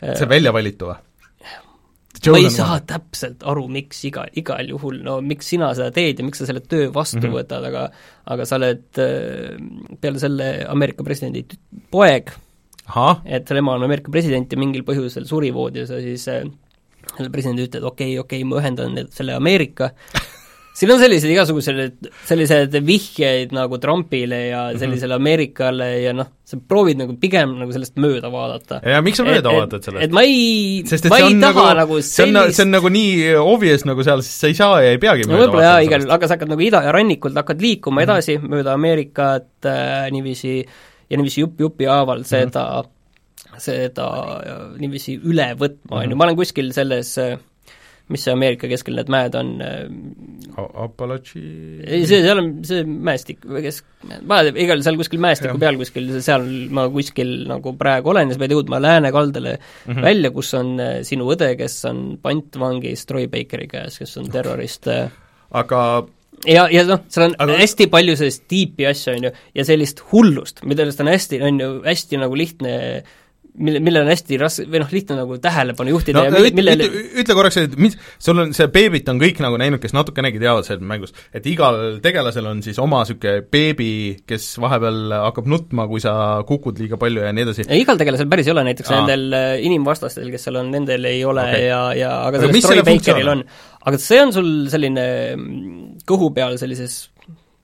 see 0.04 0.30
välja 0.30 0.52
valitu 0.54 0.92
või? 0.92 1.00
ma 2.24 2.38
ei 2.38 2.50
saa 2.52 2.76
vahe. 2.76 2.84
täpselt 2.88 3.42
aru, 3.50 3.66
miks 3.72 3.98
iga, 4.08 4.24
igal 4.38 4.68
juhul, 4.70 5.00
no 5.04 5.18
miks 5.24 5.50
sina 5.52 5.72
seda 5.76 5.90
teed 5.94 6.20
ja 6.20 6.26
miks 6.26 6.40
sa 6.40 6.48
selle 6.48 6.62
töö 6.64 6.88
vastu 6.94 7.18
mm 7.18 7.26
-hmm. 7.26 7.36
võtad, 7.40 7.66
aga 7.68 7.82
aga 8.32 8.46
sa 8.48 8.56
oled 8.60 9.00
äh, 9.02 9.58
peale 10.00 10.22
selle 10.22 10.48
Ameerika 10.68 11.04
presidendi 11.04 11.44
poeg, 11.90 12.32
et 13.24 13.48
selle 13.48 13.64
ema 13.64 13.74
on 13.74 13.84
Ameerika 13.84 14.12
president 14.14 14.52
ja 14.52 14.58
mingil 14.58 14.86
põhjusel 14.86 15.26
suri 15.26 15.52
voodis 15.54 15.90
ja 15.90 16.00
siis 16.00 16.28
äh, 16.28 16.44
selle 17.16 17.30
presidendi 17.30 17.66
ütled, 17.66 17.82
okei 17.82 18.18
okay,, 18.18 18.18
okei 18.18 18.42
okay,, 18.42 18.48
ma 18.48 18.62
ühendan 18.62 19.10
selle 19.10 19.34
Ameerika 19.34 19.90
siin 20.74 20.90
on 20.90 20.98
sellised 20.98 21.30
igasugused, 21.30 22.08
sellised 22.26 22.74
vihjeid 22.86 23.52
nagu 23.54 23.78
Trumpile 23.82 24.40
ja 24.48 24.62
mhm. 24.72 24.80
sellisele 24.82 25.16
Ameerikale 25.16 25.88
ja 26.02 26.14
noh, 26.16 26.30
sa 26.44 26.58
proovid 26.58 26.98
nagu 27.00 27.14
pigem 27.20 27.54
nagu 27.60 27.74
sellest 27.74 27.94
mööda 28.02 28.30
vaadata. 28.32 28.80
ja 28.82 29.02
miks 29.04 29.20
sa 29.20 29.26
mööda 29.26 29.52
vaatad 29.54 29.86
sellest? 29.86 30.06
et 30.08 30.16
ma 30.16 30.24
ei, 30.26 30.82
ma 31.12 31.20
ei 31.20 31.36
taha 31.42 31.44
nagu, 31.44 31.66
nagu 31.82 32.00
sellist 32.00 32.16
see 32.16 32.26
on, 32.26 32.56
see 32.56 32.66
on 32.66 32.74
nagu 32.74 32.90
nii 32.96 33.36
obvious 33.44 33.86
nagu 33.88 34.06
seal, 34.06 34.24
siis 34.26 34.42
sa 34.42 34.50
ei 34.50 34.58
saa 34.58 34.82
ja 34.84 34.96
ei 34.96 35.00
peagi 35.02 35.28
no 35.30 35.38
võib-olla 35.38 35.68
jaa, 35.68 35.78
igal 35.86 36.02
juhul, 36.02 36.16
aga 36.18 36.30
sa 36.30 36.38
hakkad 36.38 36.54
nagu 36.56 36.66
ida 36.66 36.82
ja 36.88 36.96
rannikult 36.96 37.38
hakkad 37.38 37.62
liikuma 37.62 38.02
mhm. 38.02 38.08
edasi 38.08 38.36
mm 38.36 38.42
-hmm. 38.42 38.56
mööda 38.56 38.74
Ameerikat 38.74 39.70
äh, 39.70 40.10
niiviisi 40.14 40.58
ja 40.58 41.16
niiviisi 41.20 41.44
jupp 41.44 41.60
jupi 41.60 41.86
haaval 41.86 42.26
seda 42.26 42.66
mm, 42.82 42.90
-hmm. 43.46 43.62
seda 43.62 44.10
niiviisi 44.82 45.20
üle 45.22 45.52
võtma, 45.54 46.02
on 46.02 46.10
ju, 46.10 46.18
ma 46.18 46.26
olen 46.26 46.42
kuskil 46.42 46.74
selles 46.74 47.14
äh, 47.22 47.38
mis 48.12 48.24
see 48.26 48.34
Ameerika 48.34 48.68
keskel 48.68 48.98
need 48.98 49.10
mäed 49.12 49.36
on 49.38 49.54
äh, 49.64 49.84
Apalachi 50.60 51.40
ei, 51.80 52.02
see, 52.04 52.20
seal 52.24 52.40
on 52.42 52.50
see 52.66 52.82
mäestik 52.84 53.46
või 53.48 53.62
kes, 53.64 53.80
ma 54.28 54.42
igal 54.50 54.82
seal 54.84 54.98
kuskil 55.00 55.22
mäestiku 55.24 55.56
peal 55.62 55.78
kuskil, 55.80 56.10
seal 56.24 56.44
ma 56.74 56.84
kuskil 56.92 57.32
nagu 57.48 57.72
praegu 57.80 58.12
olen 58.12 58.28
ja 58.28 58.36
sa 58.36 58.42
pead 58.42 58.56
jõudma 58.56 58.82
lääne 58.84 59.12
kaldale 59.14 59.56
mm 59.56 59.94
-hmm. 59.94 60.04
välja, 60.04 60.32
kus 60.36 60.52
on 60.58 60.74
äh, 60.84 60.98
sinu 61.08 61.30
õde, 61.32 61.54
kes 61.60 61.78
on 61.88 62.04
pantvangis 62.22 63.06
Troy 63.08 63.30
Bakeri 63.32 63.70
käes, 63.72 63.98
kes 64.02 64.16
on 64.20 64.28
terrorist 64.28 64.90
okay. 64.90 65.08
aga 65.62 65.80
ja, 66.44 66.68
ja 66.68 66.84
noh, 66.84 67.00
seal 67.08 67.30
on 67.30 67.36
aga... 67.38 67.58
hästi 67.64 67.88
palju 67.88 68.20
sellist 68.20 68.44
tiipi 68.52 68.86
asju, 68.90 69.16
on 69.16 69.30
ju, 69.30 69.34
ja 69.54 69.64
sellist 69.64 70.04
hullust, 70.12 70.60
millest 70.68 71.00
on 71.00 71.08
hästi, 71.08 71.40
on 71.42 71.60
ju, 71.60 71.74
hästi 71.88 72.20
nagu 72.20 72.36
lihtne 72.36 72.74
äh, 72.98 73.12
mille, 73.54 73.80
millele 73.84 74.04
on 74.04 74.10
hästi 74.10 74.38
raske 74.40 74.64
või 74.70 74.80
noh, 74.82 74.90
lihtne 74.90 75.16
nagu 75.18 75.36
tähelepanu 75.42 75.92
juhtida 75.92 76.18
no, 76.18 76.24
ja 76.26 76.32
mille, 76.34 76.50
millele 76.58 76.86
ütle, 76.88 77.02
ütle 77.22 77.36
korraks, 77.38 77.58
et 77.62 77.76
mis, 77.80 77.94
sul 78.22 78.40
on, 78.42 78.52
see 78.56 78.66
beebit 78.74 79.08
on 79.12 79.20
kõik 79.22 79.38
nagu 79.44 79.58
näinud, 79.60 79.80
kes 79.82 79.94
natukenegi 79.94 80.40
teavad 80.42 80.66
sellest 80.66 80.86
mängust, 80.90 81.20
et 81.34 81.46
igal 81.50 82.00
tegelasel 82.04 82.48
on 82.50 82.62
siis 82.66 82.80
oma 82.82 83.04
niisugune 83.04 83.44
beebi, 83.54 83.90
kes 84.28 84.48
vahepeal 84.62 85.14
hakkab 85.28 85.50
nutma, 85.50 85.86
kui 85.90 86.02
sa 86.02 86.16
kukud 86.48 86.82
liiga 86.82 86.98
palju 87.00 87.26
ja 87.26 87.30
nii 87.36 87.46
edasi. 87.46 87.68
igal 87.78 88.00
tegelasel 88.00 88.30
päris 88.32 88.50
ei 88.50 88.56
ole, 88.56 88.66
näiteks 88.70 88.90
Aa. 88.90 89.00
nendel 89.02 89.38
äh, 89.38 89.54
inimvastastel, 89.68 90.32
kes 90.34 90.48
seal 90.48 90.60
on, 90.62 90.72
nendel 90.74 91.10
ei 91.10 91.22
ole 91.28 91.46
okay. 91.46 91.68
ja, 91.68 91.80
ja 91.98 92.12
aga 92.26 92.42
selles 92.42 92.66
Troy 92.66 92.84
Bakeril 92.90 93.32
on. 93.36 93.46
aga 93.84 94.02
see 94.02 94.20
on 94.24 94.34
sul 94.34 94.52
selline 94.72 95.06
mm, 95.36 95.80
kõhu 96.08 96.32
peal 96.34 96.58
sellises 96.60 97.04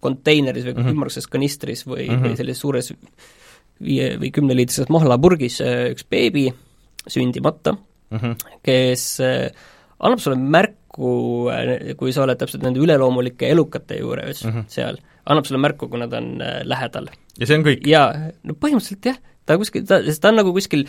konteineris 0.01 0.64
või 0.64 0.74
mm 0.76 0.80
-hmm. 0.80 0.95
ümmarguses 0.95 1.26
kanistris 1.28 1.84
või 1.86 2.07
mm, 2.07 2.14
-hmm. 2.14 2.30
või 2.30 2.38
sellises 2.38 2.62
suures 2.62 2.95
viie 3.85 4.14
või 4.20 4.31
kümneliitrises 4.35 4.91
mahlapurgis 4.93 5.61
äh, 5.64 5.85
üks 5.95 6.07
beebi, 6.11 6.49
sündimata 7.09 7.74
mm, 7.74 8.18
-hmm. 8.18 8.57
kes 8.66 9.05
äh, 9.24 9.49
annab 9.99 10.22
sulle 10.22 10.39
märku, 10.41 11.12
äh, 11.53 11.95
kui 12.01 12.14
sa 12.16 12.24
oled 12.26 12.41
täpselt 12.41 12.64
nende 12.66 12.83
üleloomulike 12.83 13.49
elukate 13.51 14.01
juures 14.01 14.45
mm 14.45 14.51
-hmm. 14.51 14.64
seal, 14.68 15.01
annab 15.24 15.49
sulle 15.49 15.62
märku, 15.62 15.89
kui 15.89 16.01
nad 16.01 16.12
on 16.12 16.39
lähedal. 16.64 17.09
ja 17.39 17.47
see 17.47 17.59
on 17.59 17.64
kõik? 17.64 17.87
jaa, 17.87 18.33
no 18.43 18.55
põhimõtteliselt 18.55 19.12
jah, 19.12 19.22
ta 19.47 19.59
kuskil, 19.59 19.87
ta, 19.87 20.03
ta 20.20 20.28
on 20.28 20.43
nagu 20.43 20.53
kuskil 20.53 20.87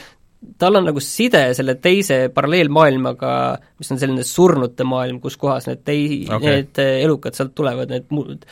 tal 0.57 0.75
on 0.75 0.87
nagu 0.89 0.99
side 0.99 1.53
selle 1.53 1.75
teise 1.75 2.29
paralleelmaailmaga, 2.33 3.59
mis 3.77 3.91
on 3.91 3.99
selline 4.01 4.23
surnute 4.25 4.83
maailm, 4.83 5.19
kus 5.21 5.37
kohas 5.37 5.67
need 5.67 5.83
tei- 5.85 6.25
okay., 6.25 6.63
need 6.63 6.79
elukad 7.05 7.37
sealt 7.37 7.53
tulevad, 7.55 7.93
need 7.93 8.09
muud 8.09 8.45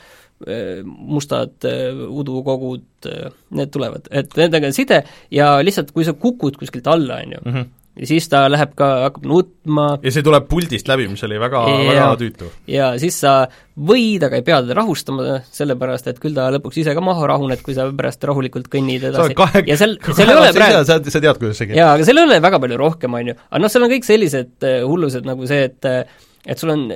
mustad 0.86 1.66
äh, 1.68 1.90
udukogud, 2.08 2.86
äh, 3.06 3.28
need 3.56 3.74
tulevad, 3.74 4.08
et 4.12 4.32
nendega 4.40 4.70
on 4.70 4.76
side 4.76 5.02
ja 5.36 5.58
lihtsalt, 5.64 5.92
kui 5.96 6.08
sa 6.08 6.16
kukud 6.16 6.56
kuskilt 6.60 6.88
alla, 6.88 7.20
on 7.20 7.34
ju, 7.36 7.42
mhm. 7.44 7.66
ja 8.00 8.08
siis 8.08 8.30
ta 8.32 8.46
läheb 8.48 8.72
ka, 8.80 8.88
hakkab 9.10 9.26
nutma 9.28 9.88
ja 10.00 10.14
see 10.16 10.24
tuleb 10.24 10.46
puldist 10.48 10.88
läbi, 10.88 11.10
mis 11.12 11.26
oli 11.28 11.42
väga, 11.44 11.66
väga 11.90 12.06
tüütu. 12.22 12.52
ja 12.72 12.94
siis 13.02 13.18
sa 13.20 13.34
võid, 13.76 14.24
aga 14.30 14.40
ei 14.40 14.46
pea 14.48 14.62
teda 14.64 14.78
rahustama, 14.80 15.42
sellepärast 15.52 16.08
et 16.14 16.22
küll 16.24 16.38
ta 16.38 16.48
lõpuks 16.56 16.80
ise 16.86 16.96
ka 16.96 17.04
maha 17.04 17.28
rahuneb, 17.34 17.60
kui 17.66 17.76
sa 17.76 17.90
pärast 17.92 18.24
rahulikult 18.32 18.72
kõnnid 18.72 19.10
edasi. 19.12 19.36
kahe, 19.36 19.66
ja 19.68 19.76
seal, 19.82 19.98
seal 20.08 20.32
ei 20.32 20.40
ole 20.40 20.56
praegu 20.56 20.88
sa, 20.88 21.02
sa 21.04 21.20
tead, 21.20 21.42
kuidas 21.42 21.60
see 21.60 21.74
käib. 21.74 21.82
jaa, 21.82 21.92
aga 21.98 22.08
seal 22.08 22.24
ei 22.24 22.30
ole 22.30 22.40
väga 22.48 22.64
palju 22.64 22.80
rohkem, 22.80 23.20
on 23.20 23.34
ju. 23.34 23.38
aga 23.50 23.62
noh, 23.66 23.76
seal 23.76 23.90
on 23.90 23.92
kõik 23.92 24.08
sellised 24.08 24.72
hullused 24.88 25.28
nagu 25.28 25.52
see, 25.52 25.68
et 25.68 25.92
et 26.48 26.56
sul 26.56 26.72
on 26.72 26.88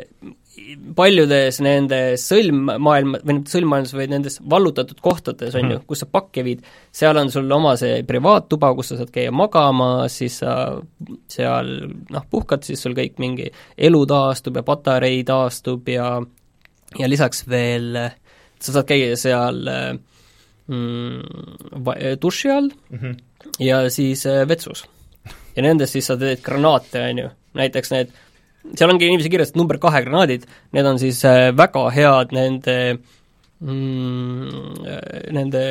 paljudes 0.95 1.59
nendes 1.63 2.25
sõlmmaailma, 2.29 3.21
või 3.23 3.37
mitte 3.39 3.53
sõlmmaailmas, 3.53 3.93
vaid 3.97 4.13
nendes 4.13 4.39
vallutatud 4.49 5.01
kohtades, 5.03 5.55
on 5.55 5.67
ju, 5.67 5.77
mhm. 5.77 5.87
kus 5.89 6.03
sa 6.03 6.09
pakke 6.09 6.43
viid, 6.45 6.63
seal 6.93 7.17
on 7.19 7.31
sul 7.33 7.51
oma 7.51 7.75
see 7.79 8.01
privaattuba, 8.07 8.73
kus 8.77 8.93
sa 8.93 8.99
saad 9.01 9.11
käia 9.13 9.33
magamas, 9.35 10.17
siis 10.21 10.39
sa 10.43 10.55
seal 11.31 11.73
noh, 12.13 12.29
puhkad, 12.31 12.65
siis 12.67 12.83
sul 12.83 12.95
kõik 12.97 13.19
mingi 13.23 13.49
elu 13.77 14.05
taastub 14.09 14.59
ja 14.59 14.65
patarei 14.67 15.23
taastub 15.27 15.89
ja 15.91 16.15
ja 16.99 17.09
lisaks 17.09 17.47
veel 17.49 17.95
sa 18.61 18.75
saad 18.75 18.87
käia 18.89 19.15
seal 19.19 19.63
mm, 20.67 22.17
duši 22.21 22.51
all 22.51 22.69
mm 22.69 22.99
-hmm. 22.99 23.15
ja 23.59 23.89
siis 23.89 24.25
äh, 24.25 24.47
vetsus. 24.47 24.85
ja 25.55 25.61
nendes 25.61 25.91
siis 25.91 26.07
sa 26.07 26.17
teed 26.17 26.41
granaate, 26.41 27.09
on 27.09 27.17
ju, 27.17 27.29
näiteks 27.53 27.91
need 27.91 28.07
seal 28.71 28.93
ongi 28.93 29.09
niiviisi 29.11 29.31
kirjas, 29.33 29.51
et 29.51 29.59
number 29.59 29.79
kahe 29.81 30.03
granaadid, 30.05 30.47
need 30.75 30.87
on 30.87 31.01
siis 31.01 31.19
äh, 31.27 31.51
väga 31.55 31.83
head 31.93 32.31
nende 32.35 32.77
mm, 33.63 34.85
nende 35.35 35.61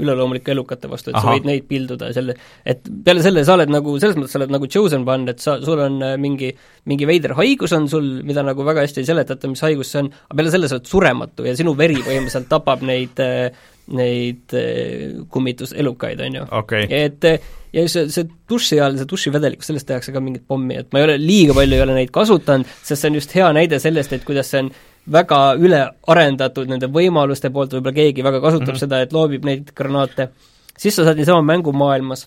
üleloomulike 0.00 0.52
elukate 0.54 0.90
vastu, 0.90 1.10
et 1.10 1.18
Aha. 1.18 1.24
sa 1.24 1.34
võid 1.34 1.48
neid 1.48 1.66
pilduda 1.70 2.10
ja 2.10 2.16
selle, 2.16 2.36
et 2.66 2.86
peale 3.06 3.24
selle 3.24 3.44
sa 3.46 3.56
oled 3.56 3.72
nagu, 3.72 3.96
selles 4.02 4.18
mõttes 4.18 4.34
sa 4.34 4.40
oled 4.42 4.54
nagu 4.54 4.70
chosen 4.70 5.06
one, 5.08 5.30
et 5.32 5.42
sa, 5.42 5.56
sul 5.64 5.82
on 5.86 5.98
äh, 6.06 6.16
mingi, 6.20 6.52
mingi 6.90 7.08
veider 7.08 7.34
haigus 7.38 7.74
on 7.76 7.88
sul, 7.90 8.08
mida 8.26 8.44
nagu 8.46 8.66
väga 8.66 8.86
hästi 8.86 9.04
ei 9.04 9.10
seletata, 9.10 9.50
mis 9.50 9.64
haigus 9.66 9.92
see 9.94 10.04
on, 10.04 10.12
aga 10.28 10.40
peale 10.40 10.54
selle 10.54 10.70
sa 10.70 10.78
oled 10.78 10.90
surematu 10.90 11.48
ja 11.48 11.56
sinu 11.58 11.74
veri 11.78 11.98
põhimõtteliselt 12.02 12.50
tapab 12.50 12.84
neid 12.86 13.22
äh, 13.24 13.50
neid 13.96 14.54
äh, 14.54 15.24
kummituselukaid, 15.30 16.20
on 16.26 16.38
ju. 16.40 16.44
okei, 16.60 16.86
et 16.90 17.24
äh, 17.24 17.50
ja 17.72 17.86
see, 17.88 18.08
see 18.12 18.28
duši 18.50 18.80
all, 18.82 18.98
see 18.98 19.08
dušivedelik, 19.10 19.64
sellest 19.66 19.88
tehakse 19.88 20.14
ka 20.14 20.22
mingit 20.22 20.46
pommi, 20.48 20.78
et 20.80 20.90
ma 20.92 21.02
ei 21.02 21.08
ole, 21.08 21.18
liiga 21.22 21.56
palju 21.56 21.78
ei 21.78 21.84
ole 21.84 21.96
neid 21.96 22.12
kasutanud, 22.14 22.70
sest 22.82 23.02
see 23.02 23.12
on 23.12 23.20
just 23.20 23.36
hea 23.36 23.50
näide 23.56 23.80
sellest, 23.82 24.14
et 24.16 24.26
kuidas 24.26 24.50
see 24.52 24.64
on 24.64 24.72
väga 25.10 25.40
üle 25.60 25.84
arendatud 26.12 26.70
nende 26.70 26.90
võimaluste 26.92 27.52
poolt, 27.54 27.72
võib-olla 27.76 27.96
keegi 27.96 28.26
väga 28.26 28.42
kasutab 28.42 28.68
mm 28.68 28.74
-hmm. 28.74 28.84
seda, 28.84 29.00
et 29.00 29.16
loobib 29.16 29.46
neid 29.48 29.72
granaate, 29.76 30.30
siis 30.78 30.96
sa 30.96 31.06
saad 31.06 31.18
niisama 31.18 31.42
mängumaailmas, 31.52 32.26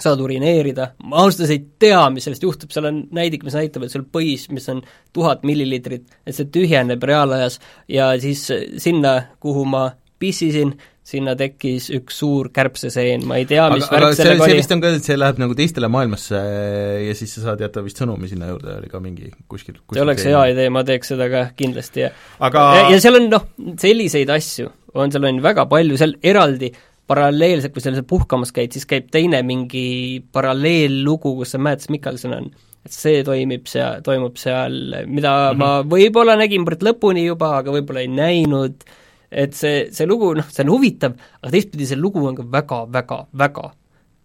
saad 0.00 0.20
urineerida, 0.24 0.92
ma 1.04 1.22
ausalt 1.22 1.42
öeldes 1.42 1.50
ei 1.50 1.64
tea, 1.78 2.02
mis 2.10 2.24
sellest 2.24 2.42
juhtub, 2.42 2.70
seal 2.72 2.88
on 2.88 3.02
näidik, 3.12 3.42
mis 3.44 3.54
näitab, 3.54 3.82
et 3.84 3.92
sul 3.92 4.04
põis, 4.08 4.48
mis 4.50 4.68
on 4.72 4.82
tuhat 5.12 5.42
milliliitrit, 5.44 6.06
et 6.26 6.36
see 6.36 6.48
tühjeneb 6.48 7.02
reaalajas 7.02 7.58
ja 7.88 8.12
siis 8.20 8.46
sinna, 8.80 9.22
kuhu 9.40 9.64
ma 9.68 9.90
pissisin, 10.22 10.72
sinna 11.02 11.34
tekkis 11.38 11.88
üks 11.98 12.20
suur 12.22 12.52
kärbseseen, 12.54 13.24
ma 13.26 13.40
ei 13.40 13.46
tea, 13.50 13.64
mis 13.74 13.88
aga, 13.88 13.96
värk 13.96 14.14
see, 14.14 14.22
sellega 14.22 14.44
see 14.44 14.52
oli. 14.52 14.60
vist 14.60 14.74
on 14.76 14.84
ka, 14.84 14.92
et 14.98 15.08
see 15.08 15.18
läheb 15.18 15.40
nagu 15.42 15.56
teistele 15.58 15.90
maailmasse 15.90 16.42
ja 17.08 17.16
siis 17.18 17.34
sa 17.34 17.48
saad 17.48 17.64
jätta 17.66 17.82
vist 17.82 17.98
sõnumi 17.98 18.30
sinna 18.30 18.52
juurde, 18.52 18.76
oli 18.78 18.92
ka 18.92 19.02
mingi 19.02 19.32
kuskil, 19.50 19.80
kuskil 19.80 19.98
see 19.98 20.04
oleks 20.06 20.28
hea 20.30 20.44
idee, 20.54 20.68
ma 20.70 20.84
teeks 20.86 21.10
seda 21.14 21.26
ka 21.32 21.42
kindlasti 21.58 22.06
ja 22.06 22.12
aga 22.46 22.68
ja, 22.78 22.86
ja 22.94 23.02
seal 23.02 23.18
on 23.18 23.28
noh, 23.34 23.50
selliseid 23.82 24.30
asju 24.30 24.70
on, 24.94 25.10
seal 25.10 25.26
on 25.26 25.42
väga 25.42 25.66
palju, 25.70 25.98
seal 26.00 26.14
eraldi 26.22 26.70
paralleelselt, 27.10 27.74
kui 27.74 27.82
sa 27.82 27.92
seal 27.92 28.06
puhkamas 28.08 28.52
käid, 28.54 28.74
siis 28.74 28.86
käib 28.88 29.10
teine 29.12 29.42
mingi 29.46 30.22
paralleellugu, 30.34 31.34
kus 31.40 31.54
see 31.54 31.62
Mads 31.62 31.90
Mikkelson 31.92 32.36
on. 32.38 32.52
et 32.82 32.90
see 32.90 33.20
toimib 33.22 33.68
seal, 33.70 34.00
toimub 34.02 34.38
seal, 34.40 34.72
mida 35.06 35.52
mm 35.52 35.52
-hmm. 35.52 35.58
ma 35.60 35.82
võib-olla 35.86 36.34
nägin 36.34 36.64
lõpuni 36.66 37.26
juba, 37.28 37.58
aga 37.58 37.70
võib-olla 37.70 38.00
ei 38.02 38.08
näinud, 38.10 38.82
et 39.32 39.56
see, 39.56 39.86
see 39.94 40.06
lugu, 40.08 40.32
noh, 40.36 40.48
see 40.52 40.64
on 40.66 40.72
huvitav, 40.74 41.16
aga 41.40 41.52
teistpidi 41.54 41.88
see 41.88 42.00
lugu 42.00 42.22
on 42.28 42.36
ka 42.36 42.46
väga, 42.52 42.82
väga, 42.92 43.18
väga, 43.44 43.66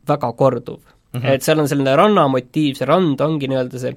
väga 0.07 0.31
korduv 0.39 0.79
mm. 0.81 1.21
-hmm. 1.21 1.33
et 1.33 1.43
seal 1.43 1.59
on 1.63 1.69
selline 1.71 1.95
rannamotiiv, 1.95 2.75
see 2.77 2.89
rand 2.89 3.21
ongi 3.21 3.47
nii-öelda 3.47 3.81
see 3.81 3.95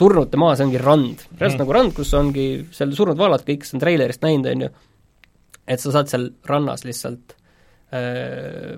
surnute 0.00 0.40
maa, 0.40 0.54
see 0.56 0.68
ongi 0.68 0.78
rand. 0.78 1.18
reaalselt 1.18 1.40
mm 1.40 1.46
-hmm. 1.46 1.58
nagu 1.58 1.72
rand, 1.72 1.94
kus 1.96 2.14
ongi 2.14 2.46
seal 2.70 2.94
surnud 2.96 3.18
vaalad, 3.18 3.44
kõik, 3.48 3.64
kes 3.64 3.74
on 3.74 3.80
treilerist 3.80 4.22
näinud, 4.22 4.46
on 4.52 4.66
ju, 4.66 4.70
et 5.66 5.80
sa 5.80 5.92
saad 5.92 6.08
seal 6.12 6.30
rannas 6.44 6.84
lihtsalt 6.84 7.36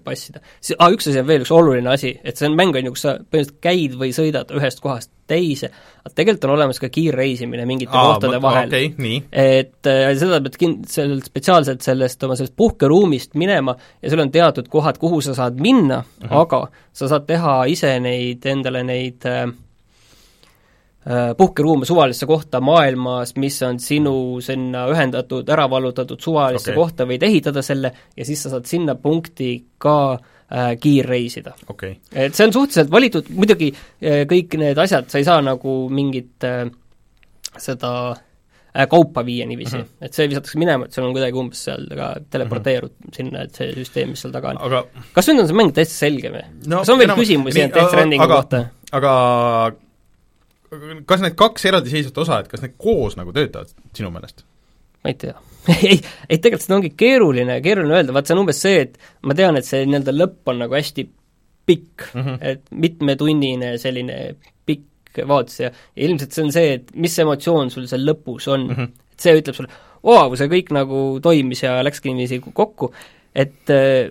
passida. 0.05 0.41
See, 0.61 0.77
aa, 0.79 0.93
üks 0.95 1.09
asi 1.11 1.21
on 1.21 1.27
veel, 1.29 1.43
üks 1.45 1.53
oluline 1.53 1.91
asi, 1.93 2.15
et 2.25 2.39
see 2.39 2.49
on 2.49 2.57
mäng, 2.57 2.77
on 2.79 2.89
ju, 2.89 2.95
kus 2.95 3.05
sa 3.05 3.17
põhimõtteliselt 3.19 3.59
käid 3.65 3.97
või 4.01 4.15
sõidad 4.17 4.55
ühest 4.57 4.81
kohast 4.85 5.11
teise, 5.33 5.71
aga 6.03 6.15
tegelikult 6.15 6.47
on 6.49 6.55
olemas 6.57 6.81
ka 6.83 6.91
kiirreisimine 6.93 7.67
mingite 7.69 7.95
aa, 7.95 8.13
kohtade 8.13 8.39
ma- 8.41 8.51
vahel 8.51 8.73
nii, 9.03 9.19
et 9.31 9.91
äh, 9.91 10.13
seda 10.19 10.41
pead 10.45 10.59
kin-, 10.61 10.79
seal 10.91 11.17
spetsiaalselt 11.25 11.85
sellest 11.85 12.25
oma 12.27 12.37
sellest 12.39 12.57
puhkeruumist 12.59 13.37
minema 13.41 13.77
ja 14.03 14.13
sul 14.13 14.25
on 14.25 14.33
teatud 14.35 14.71
kohad, 14.73 15.01
kuhu 15.03 15.21
sa 15.25 15.37
saad 15.39 15.61
minna 15.63 16.03
uh, 16.03 16.25
-huh. 16.25 16.41
aga 16.43 16.65
sa 16.93 17.09
saad 17.13 17.29
teha 17.29 17.59
ise 17.73 17.95
neid, 18.01 18.47
endale 18.47 18.83
neid 18.87 19.29
äh, 19.29 19.45
äh, 19.45 19.55
puhkeruume 21.37 21.87
suvalisse 21.87 22.27
kohta 22.27 22.61
maailmas, 22.63 23.35
mis 23.37 23.57
on 23.67 23.81
sinu 23.83 24.41
sinna 24.45 24.85
ühendatud, 24.93 25.49
ära 25.51 25.65
vallutatud 25.71 26.21
suvalisse 26.23 26.71
okay. 26.71 26.79
kohta, 26.79 27.07
võid 27.11 27.25
ehitada 27.27 27.63
selle 27.63 27.91
ja 28.17 28.27
siis 28.27 28.45
sa 28.45 28.53
saad 28.53 28.69
sinna 28.71 28.95
punkti 28.95 29.51
ka 29.83 29.97
äh, 30.15 30.77
kiirreisida 30.81 31.57
okei. 31.73 31.97
et 32.13 32.35
see 32.35 32.47
on 32.47 32.55
suhteliselt 32.55 32.93
valitud, 32.93 33.33
muidugi 33.35 33.73
eh, 33.73 34.23
kõik 34.31 34.59
need 34.63 34.79
asjad, 34.79 35.11
sa 35.11 35.19
ei 35.19 35.27
saa 35.27 35.43
nagu 35.43 35.77
mingit 35.91 36.47
äh, 36.47 36.69
seda 37.59 37.93
äh, 38.13 38.87
kaupa 38.91 39.25
viia 39.27 39.47
niiviisi 39.47 39.77
mm, 39.77 39.83
-hmm. 39.83 40.07
et 40.07 40.15
see 40.15 40.29
visatakse 40.31 40.59
minema, 40.63 40.87
et 40.87 40.95
sul 40.95 41.09
on 41.09 41.15
kuidagi 41.17 41.39
umbes 41.39 41.65
seal 41.67 41.87
ka 41.91 42.15
teleporteerud 42.31 42.95
mm 42.95 43.09
-hmm. 43.09 43.17
sinna, 43.17 43.43
et 43.43 43.55
see 43.55 43.73
süsteem, 43.75 44.15
mis 44.15 44.23
seal 44.23 44.33
taga 44.33 44.55
on. 44.55 44.63
aga 44.71 44.85
kas 45.13 45.29
nüüd 45.29 45.43
on 45.43 45.51
see 45.51 45.63
mäng 45.63 45.75
täiesti 45.75 45.99
selge 45.99 46.31
või 46.31 46.45
no, 46.67 46.85
kas 46.85 46.95
on 46.95 46.99
veel 46.99 47.11
enam- 47.11 47.25
küsimusi 47.25 47.59
nii, 47.59 47.73
Death 47.75 47.89
Strandingu 47.89 48.29
kohta? 48.29 48.67
aga 48.93 49.13
kas 51.09 51.23
need 51.25 51.37
kaks 51.39 51.69
eraldiseisvat 51.71 52.23
osa, 52.25 52.41
et 52.43 52.51
kas 52.51 52.63
need 52.65 52.77
koos 52.81 53.17
nagu 53.19 53.35
töötavad 53.37 53.73
sinu 53.97 54.13
meelest? 54.15 54.45
ma 55.03 55.13
ei 55.13 55.19
tea 55.19 55.35
ei, 55.75 55.99
ei 56.29 56.39
tegelikult 56.39 56.65
seda 56.65 56.79
ongi 56.79 56.93
keeruline, 56.99 57.59
keeruline 57.63 57.99
öelda, 57.99 58.15
vaat 58.15 58.29
see 58.29 58.37
on 58.37 58.43
umbes 58.43 58.63
see, 58.65 58.81
et 58.87 58.97
ma 59.29 59.37
tean, 59.39 59.59
et 59.59 59.67
see 59.69 59.85
nii-öelda 59.87 60.15
lõpp 60.17 60.51
on 60.51 60.63
nagu 60.65 60.75
hästi 60.79 61.07
pikk 61.69 62.09
mm. 62.09 62.25
-hmm. 62.25 62.39
et 62.51 62.65
mitmetunnine 62.75 63.77
selline 63.79 64.19
pikk 64.67 65.23
vaatus 65.29 65.61
ja 65.61 65.71
ja 65.71 66.07
ilmselt 66.09 66.35
see 66.35 66.45
on 66.47 66.53
see, 66.55 66.75
et 66.79 66.93
mis 66.95 67.19
emotsioon 67.25 67.71
sul 67.71 67.87
seal 67.91 68.07
lõpus 68.09 68.49
on 68.51 68.67
mm, 68.67 68.77
-hmm. 68.79 68.93
et 69.15 69.27
see 69.27 69.39
ütleb 69.39 69.59
sulle, 69.59 69.81
vau, 70.03 70.37
see 70.39 70.51
kõik 70.51 70.73
nagu 70.75 71.03
toimis 71.23 71.63
ja 71.63 71.79
läkski 71.85 72.11
niiviisi 72.11 72.41
kokku, 72.53 72.91
et 73.35 73.71
äh, 73.71 74.11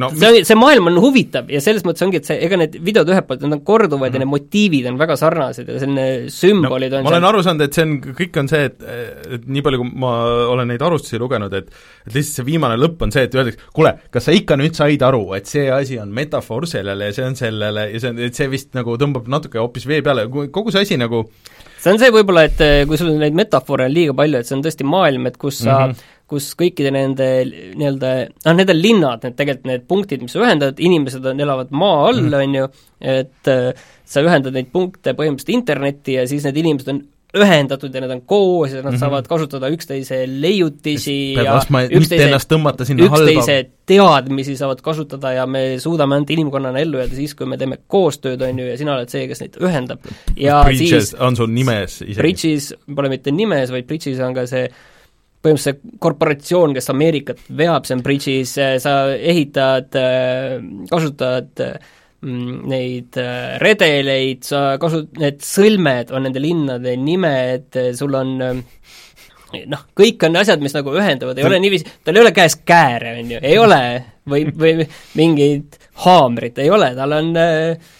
no 0.00 0.10
see 0.14 0.28
on, 0.28 0.38
see 0.46 0.58
maailm 0.58 0.90
on 0.90 0.98
huvitav 1.02 1.50
ja 1.52 1.60
selles 1.64 1.84
mõttes 1.86 2.04
ongi, 2.06 2.20
et 2.20 2.28
see, 2.28 2.36
ega 2.46 2.58
need 2.60 2.76
videod 2.84 3.10
ühelt 3.10 3.26
poolt, 3.28 3.44
need 3.44 3.58
on 3.58 3.62
korduvad 3.66 3.98
mm 3.98 4.06
-hmm. 4.06 4.14
ja 4.14 4.24
need 4.24 4.32
motiivid 4.32 4.88
on 4.90 4.98
väga 5.00 5.16
sarnased 5.20 5.68
ja 5.68 5.78
selline 5.82 6.06
sümbolid 6.30 6.92
no, 6.92 6.98
on 6.98 7.08
ma 7.08 7.14
olen 7.14 7.28
aru 7.30 7.42
saanud, 7.46 7.66
et 7.66 7.78
see 7.78 7.86
on, 7.86 7.96
kõik 8.20 8.40
on 8.40 8.50
see, 8.52 8.64
et, 8.70 8.82
et 9.36 9.46
nii 9.46 9.64
palju, 9.66 9.82
kui 9.82 9.92
ma 10.04 10.12
olen 10.54 10.68
neid 10.68 10.82
arvustusi 10.82 11.18
lugenud, 11.18 11.52
et 11.52 11.70
et 12.06 12.14
lihtsalt 12.14 12.40
see 12.40 12.46
viimane 12.46 12.76
lõpp 12.80 13.02
on 13.04 13.12
see, 13.12 13.26
et 13.28 13.34
öeldakse, 13.34 13.70
kuule, 13.76 13.94
kas 14.10 14.28
sa 14.28 14.36
ikka 14.36 14.56
nüüd 14.56 14.78
said 14.78 15.02
aru, 15.02 15.24
et 15.38 15.46
see 15.46 15.66
asi 15.70 15.98
on 15.98 16.12
metafoor 16.14 16.66
sellele 16.66 17.10
ja 17.10 17.16
see 17.16 17.26
on 17.26 17.36
sellele 17.36 17.90
ja 17.92 18.00
see 18.00 18.14
on, 18.14 18.22
et 18.30 18.34
see 18.34 18.48
vist 18.50 18.74
nagu 18.78 18.96
tõmbab 19.00 19.28
natuke 19.28 19.60
hoopis 19.60 19.86
vee 19.86 20.02
peale, 20.02 20.28
kogu 20.30 20.70
see 20.70 20.86
asi 20.86 21.00
nagu 21.00 21.26
see 21.80 21.92
on 21.92 22.00
see 22.00 22.12
võib-olla, 22.12 22.44
et 22.48 22.60
eh, 22.64 22.86
kui 22.88 22.98
sul 23.00 23.12
neid 23.18 23.36
metafoore 23.36 23.88
on 23.88 23.94
liiga 23.94 24.16
palju, 24.16 24.40
et 24.40 24.48
see 24.48 24.56
on 24.56 24.64
tõesti 24.64 24.86
maailm, 24.86 25.28
et 25.30 25.38
kus 25.40 25.62
sa 25.64 25.86
mm, 25.86 25.90
Mhm. 25.90 25.92
-hmm. 25.92 26.19
Kus 26.30 26.52
kõikide 26.58 26.92
nende 26.94 27.28
nii-öelda, 27.48 28.10
noh, 28.46 28.58
need 28.58 28.74
on 28.74 28.80
linnad, 28.80 29.24
need 29.26 29.38
tegelikult 29.38 29.70
need 29.70 29.86
punktid, 29.90 30.24
mis 30.24 30.34
sa 30.36 30.44
ühendad, 30.44 30.78
inimesed 30.78 31.24
on, 31.26 31.42
elavad 31.42 31.72
maa 31.74 32.04
all 32.10 32.20
mm, 32.22 32.36
on 32.40 32.58
ju, 32.60 32.68
et 33.14 33.50
äh, 33.50 33.88
sa 34.06 34.22
ühendad 34.26 34.54
neid 34.54 34.70
punkte 34.74 35.16
põhimõtteliselt 35.18 35.56
internetti 35.56 36.18
ja 36.18 36.28
siis 36.30 36.46
need 36.46 36.60
inimesed 36.62 36.92
on 36.94 37.02
ühendatud 37.36 37.94
ja 37.94 38.02
nad 38.02 38.10
on 38.10 38.22
koos 38.26 38.72
ja 38.72 38.80
nad 38.80 38.90
mm. 38.90 38.94
-hmm. 38.94 39.00
saavad 39.00 39.26
kasutada 39.30 39.68
üksteise 39.70 40.24
leiutisi 40.26 41.34
peab 41.36 41.46
ja 41.46 41.84
üksteise, 41.86 42.26
ennast 42.26 42.50
tõmmata 42.50 42.86
sinna 42.86 43.06
üksteise 43.06 43.58
teadmisi 43.86 44.56
saavad 44.58 44.82
kasutada 44.82 45.32
ja 45.32 45.46
me 45.46 45.78
suudame 45.78 46.18
ainult 46.18 46.30
inimkonnana 46.30 46.82
ellu 46.82 46.98
jääda 46.98 47.14
siis, 47.14 47.34
kui 47.38 47.46
me 47.46 47.58
teeme 47.58 47.78
koostööd, 47.86 48.42
on 48.42 48.58
ju, 48.58 48.66
ja 48.66 48.78
sina 48.78 48.94
oled 48.96 49.10
see, 49.10 49.28
kes 49.30 49.44
neid 49.44 49.58
ühendab. 49.62 50.10
ja 50.36 50.62
Bridges 50.66 51.10
siis 51.10 51.20
on 51.20 51.36
sul 51.36 51.50
nimes 51.54 52.00
isegi. 52.02 52.18
Bridges 52.18 52.72
pole 52.94 53.08
mitte 53.08 53.30
nimes, 53.30 53.70
vaid 53.70 53.86
Bridges 53.86 54.18
on 54.26 54.34
ka 54.34 54.46
see 54.50 54.66
põhimõtteliselt 55.40 55.80
see 55.80 56.00
korporatsioon, 56.04 56.74
kes 56.76 56.90
Ameerikat 56.92 57.40
veab, 57.56 57.86
see 57.88 57.96
on 57.96 58.04
Bridges, 58.04 58.52
sa 58.84 58.94
ehitad, 59.16 59.96
kasutad 60.90 61.62
mm, 61.64 62.58
neid 62.70 63.16
äh, 63.20 63.54
redeleid, 63.62 64.44
sa 64.46 64.74
kasu-, 64.80 65.06
need 65.20 65.40
sõlmed 65.44 66.12
on 66.12 66.28
nende 66.28 66.42
linnade 66.44 66.96
nimed, 67.00 67.80
sul 67.96 68.18
on 68.20 68.34
äh, 68.44 68.60
noh, 69.70 69.86
kõik 69.96 70.28
on 70.28 70.40
asjad, 70.40 70.62
mis 70.62 70.76
nagu 70.76 70.92
ühendavad, 70.94 71.38
ei 71.38 71.48
ole 71.48 71.60
niiviisi, 71.62 71.88
tal 72.04 72.18
ei 72.18 72.24
ole 72.24 72.34
käes 72.36 72.58
kääre, 72.66 73.16
on 73.22 73.32
ju, 73.34 73.40
ei 73.42 73.56
ole, 73.60 73.80
või, 74.30 74.44
või 74.52 74.86
mingit 75.18 75.80
haamrit, 76.04 76.60
ei 76.62 76.70
ole, 76.72 76.92
tal 76.98 77.16
on 77.16 77.32
äh, 77.40 77.96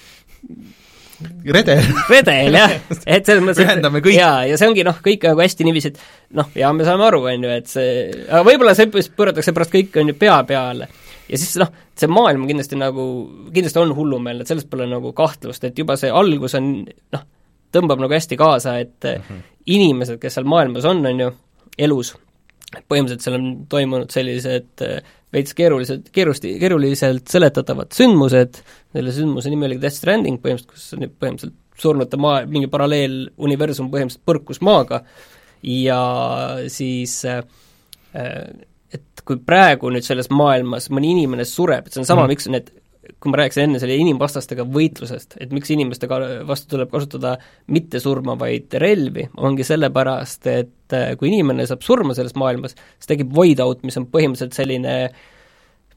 redel 1.56 1.82
redel 2.08 2.56
jah, 2.56 2.74
et 3.16 3.28
selles 3.28 3.42
mõttes 3.44 3.62
Ühendame 3.64 4.02
kõik. 4.04 4.16
jaa, 4.16 4.44
ja 4.48 4.58
see 4.60 4.70
ongi 4.70 4.84
noh, 4.86 4.96
kõik 5.04 5.26
nagu 5.28 5.42
hästi 5.44 5.66
niiviisi, 5.66 5.92
et 5.92 6.36
noh, 6.38 6.48
ja 6.56 6.72
me 6.76 6.86
saame 6.86 7.06
aru, 7.08 7.22
on 7.30 7.46
ju, 7.46 7.52
et 7.60 7.70
see, 7.70 7.90
aga 8.28 8.42
võib-olla 8.46 8.74
see 8.78 8.90
pööratakse 8.90 9.54
pärast 9.56 9.74
kõik, 9.74 10.00
on 10.00 10.12
ju, 10.12 10.16
pea 10.20 10.38
peale. 10.48 10.88
ja 11.28 11.40
siis 11.40 11.52
noh, 11.60 11.72
see 11.98 12.10
maailm 12.10 12.46
kindlasti 12.48 12.78
nagu, 12.80 13.04
kindlasti 13.52 13.82
on 13.82 13.94
hullumeelne, 13.96 14.46
et 14.46 14.50
selles 14.50 14.68
pole 14.70 14.88
nagu 14.90 15.12
kahtlust, 15.16 15.68
et 15.68 15.78
juba 15.78 15.98
see 16.00 16.12
algus 16.22 16.56
on 16.58 16.72
noh, 16.86 17.28
tõmbab 17.74 18.02
nagu 18.02 18.16
hästi 18.16 18.40
kaasa, 18.40 18.78
et 18.82 18.98
mm 19.04 19.22
-hmm. 19.28 19.46
inimesed, 19.76 20.18
kes 20.22 20.38
seal 20.38 20.48
maailmas 20.48 20.88
on, 20.88 21.04
on 21.06 21.24
ju, 21.26 21.30
elus, 21.78 22.14
põhimõtteliselt 22.70 23.24
seal 23.24 23.38
on 23.38 23.48
toimunud 23.70 24.10
sellised 24.14 24.84
äh, 24.86 25.00
veits 25.34 25.54
keerulised, 25.54 26.10
keerusti, 26.14 26.54
keeruliselt 26.60 27.30
seletatavad 27.30 27.94
sündmused, 27.94 28.60
selle 28.94 29.14
sündmuse 29.14 29.52
nimi 29.52 29.68
oli 29.68 29.80
Death 29.80 30.00
Stranding 30.00 30.40
põhimõtteliselt, 30.42 30.72
kus 30.74 31.18
põhimõtteliselt 31.20 31.58
surnute 31.80 32.18
maa, 32.20 32.42
mingi 32.50 32.68
paralleeluniversum 32.72 33.90
põhimõtteliselt 33.92 34.26
põrkus 34.28 34.60
maaga 34.64 35.04
ja 35.66 36.00
siis 36.72 37.20
äh, 37.28 37.42
et 38.90 39.24
kui 39.24 39.40
praegu 39.46 39.90
nüüd 39.92 40.06
selles 40.06 40.30
maailmas 40.34 40.90
mõni 40.92 41.14
inimene 41.14 41.46
sureb, 41.48 41.86
et 41.86 41.94
see 41.94 42.02
on 42.02 42.08
sama 42.08 42.24
mm., 42.24 42.34
miks 42.34 42.50
need 42.50 42.72
kui 43.20 43.32
ma 43.32 43.40
rääkisin 43.40 43.66
enne 43.66 43.80
selle 43.80 43.96
inimvastastega 44.00 44.64
võitlusest, 44.70 45.34
et 45.42 45.50
miks 45.54 45.70
inimestega 45.72 46.20
vastu 46.48 46.74
tuleb 46.74 46.92
kasutada 46.92 47.34
mitte 47.72 48.00
surmavaid 48.00 48.76
relvi, 48.80 49.26
ongi 49.40 49.66
sellepärast, 49.66 50.46
et 50.52 50.96
äh, 50.96 51.12
kui 51.20 51.30
inimene 51.32 51.66
saab 51.68 51.84
surma 51.84 52.16
selles 52.16 52.36
maailmas, 52.38 52.76
siis 52.96 53.10
tekib 53.10 53.34
void 53.36 53.60
out, 53.64 53.82
mis 53.84 53.98
on 54.00 54.06
põhimõtteliselt 54.12 54.56
selline 54.56 54.94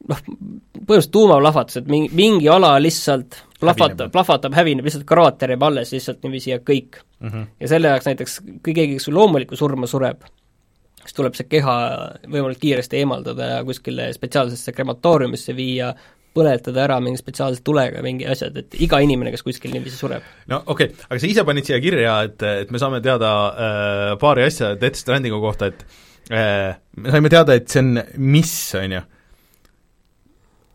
noh, 0.10 0.22
põhimõtteliselt 0.28 1.14
tuumaplahvatus, 1.16 1.80
et 1.82 1.90
mingi, 1.92 2.12
mingi 2.18 2.50
ala 2.52 2.76
lihtsalt 2.82 3.40
plahvatab, 3.64 4.12
plahvatab, 4.14 4.56
hävineb, 4.58 4.88
lihtsalt 4.88 5.06
kraater 5.08 5.54
jääb 5.54 5.68
alles 5.70 5.94
lihtsalt 5.96 6.24
niiviisi 6.26 6.52
ja 6.52 6.60
kõik 6.60 7.00
mm. 7.20 7.30
-hmm. 7.30 7.46
ja 7.60 7.72
selle 7.72 7.92
jaoks 7.94 8.10
näiteks, 8.10 8.40
kui 8.64 8.74
keegi, 8.74 8.98
kes 9.00 9.08
loomulikku 9.08 9.60
surma 9.60 9.88
sureb, 9.90 10.26
siis 11.02 11.16
tuleb 11.20 11.38
see 11.40 11.48
keha 11.52 11.78
võimalikult 12.26 12.64
kiiresti 12.64 13.00
eemaldada 13.04 13.50
ja 13.56 13.64
kuskile 13.68 14.12
spetsiaalsesse 14.14 14.76
krematooriumisse 14.76 15.56
viia, 15.56 15.94
põletada 16.34 16.84
ära 16.88 17.00
mingi 17.04 17.22
spetsiaalse 17.22 17.62
tulega 17.64 18.02
mingi 18.02 18.26
asjad, 18.28 18.58
et 18.58 18.76
iga 18.82 19.00
inimene, 19.06 19.32
kes 19.32 19.44
kuskil 19.46 19.74
niiviisi 19.76 19.98
sureb. 19.98 20.24
no 20.50 20.64
okei 20.66 20.90
okay., 20.90 21.06
aga 21.10 21.20
sa 21.20 21.30
ise 21.30 21.44
panid 21.48 21.70
siia 21.70 21.80
kirja, 21.84 22.22
et, 22.28 22.42
et 22.66 22.72
me 22.72 22.82
saame 22.82 23.02
teada 23.06 23.34
äh, 23.48 24.08
paari 24.20 24.48
asja 24.50 24.74
Death 24.80 25.00
Strandingu 25.00 25.40
kohta, 25.44 25.70
et 25.70 25.86
äh, 26.32 26.74
me 26.98 27.14
saime 27.14 27.30
teada, 27.30 27.54
et 27.54 27.70
see 27.70 27.84
on 27.86 28.02
miss, 28.18 28.74
on 28.80 28.98
ju 28.98 29.04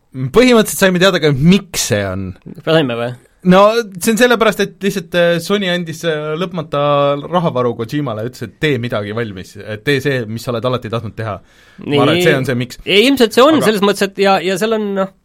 põhimõtteliselt 0.09 0.81
saime 0.81 1.01
teada 1.01 1.21
ka, 1.21 1.31
miks 1.33 1.89
see 1.91 2.05
on. 2.07 2.29
saime 2.65 2.97
või? 2.97 3.09
no 3.49 3.61
see 4.01 4.13
on 4.13 4.19
sellepärast, 4.19 4.63
et 4.65 4.83
lihtsalt 4.83 5.15
äh, 5.15 5.29
Sony 5.43 5.69
andis 5.71 6.01
äh, 6.07 6.33
lõpmata 6.39 6.81
rahavaru 7.21 7.75
Kojimale, 7.77 8.25
ütles, 8.27 8.49
et 8.49 8.57
tee 8.59 8.81
midagi 8.81 9.15
valmis, 9.15 9.55
et 9.61 9.85
tee 9.87 10.01
see, 10.03 10.25
mis 10.27 10.43
sa 10.43 10.51
oled 10.51 10.65
alati 10.67 10.91
tahtnud 10.91 11.15
teha. 11.15 11.37
ma 11.85 12.03
arvan, 12.03 12.17
et 12.17 12.27
see 12.27 12.35
on 12.35 12.49
see, 12.49 12.59
miks. 12.59 12.81
ilmselt 12.83 13.37
see 13.37 13.45
on 13.45 13.59
aga... 13.59 13.69
selles 13.69 13.85
mõttes, 13.85 14.09
et 14.09 14.21
ja, 14.25 14.35
ja 14.43 14.57
seal 14.59 14.75
on 14.75 14.89
noh, 14.97 15.15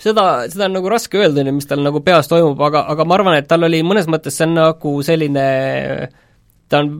seda, 0.00 0.28
seda 0.52 0.68
on 0.68 0.78
nagu 0.78 0.92
raske 0.92 1.18
öelda, 1.18 1.46
mis 1.50 1.68
tal 1.70 1.82
nagu 1.86 2.04
peas 2.06 2.30
toimub, 2.30 2.60
aga, 2.68 2.84
aga 2.92 3.08
ma 3.08 3.18
arvan, 3.18 3.40
et 3.40 3.50
tal 3.50 3.66
oli 3.66 3.82
mõnes 3.86 4.06
mõttes 4.10 4.36
see 4.38 4.46
on 4.46 4.58
nagu 4.60 4.96
selline, 5.06 5.46
ta 6.70 6.84
on, 6.84 6.94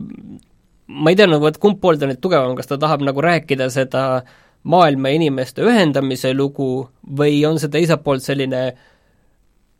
ma 0.91 1.13
ei 1.13 1.21
tea 1.21 1.29
nagu, 1.31 1.47
et 1.47 1.61
kumb 1.61 1.79
pool 1.79 2.01
ta 2.01 2.09
nüüd 2.09 2.19
tugevam, 2.19 2.57
kas 2.59 2.67
ta 2.67 2.81
tahab 2.81 3.05
nagu 3.07 3.23
rääkida 3.23 3.71
seda 3.71 4.07
äh, 4.19 4.39
maailma 4.63 5.09
inimeste 5.15 5.63
ühendamise 5.65 6.33
lugu 6.37 6.87
või 7.17 7.41
on 7.47 7.59
see 7.59 7.71
teiselt 7.73 8.03
poolt 8.05 8.23
selline 8.25 8.61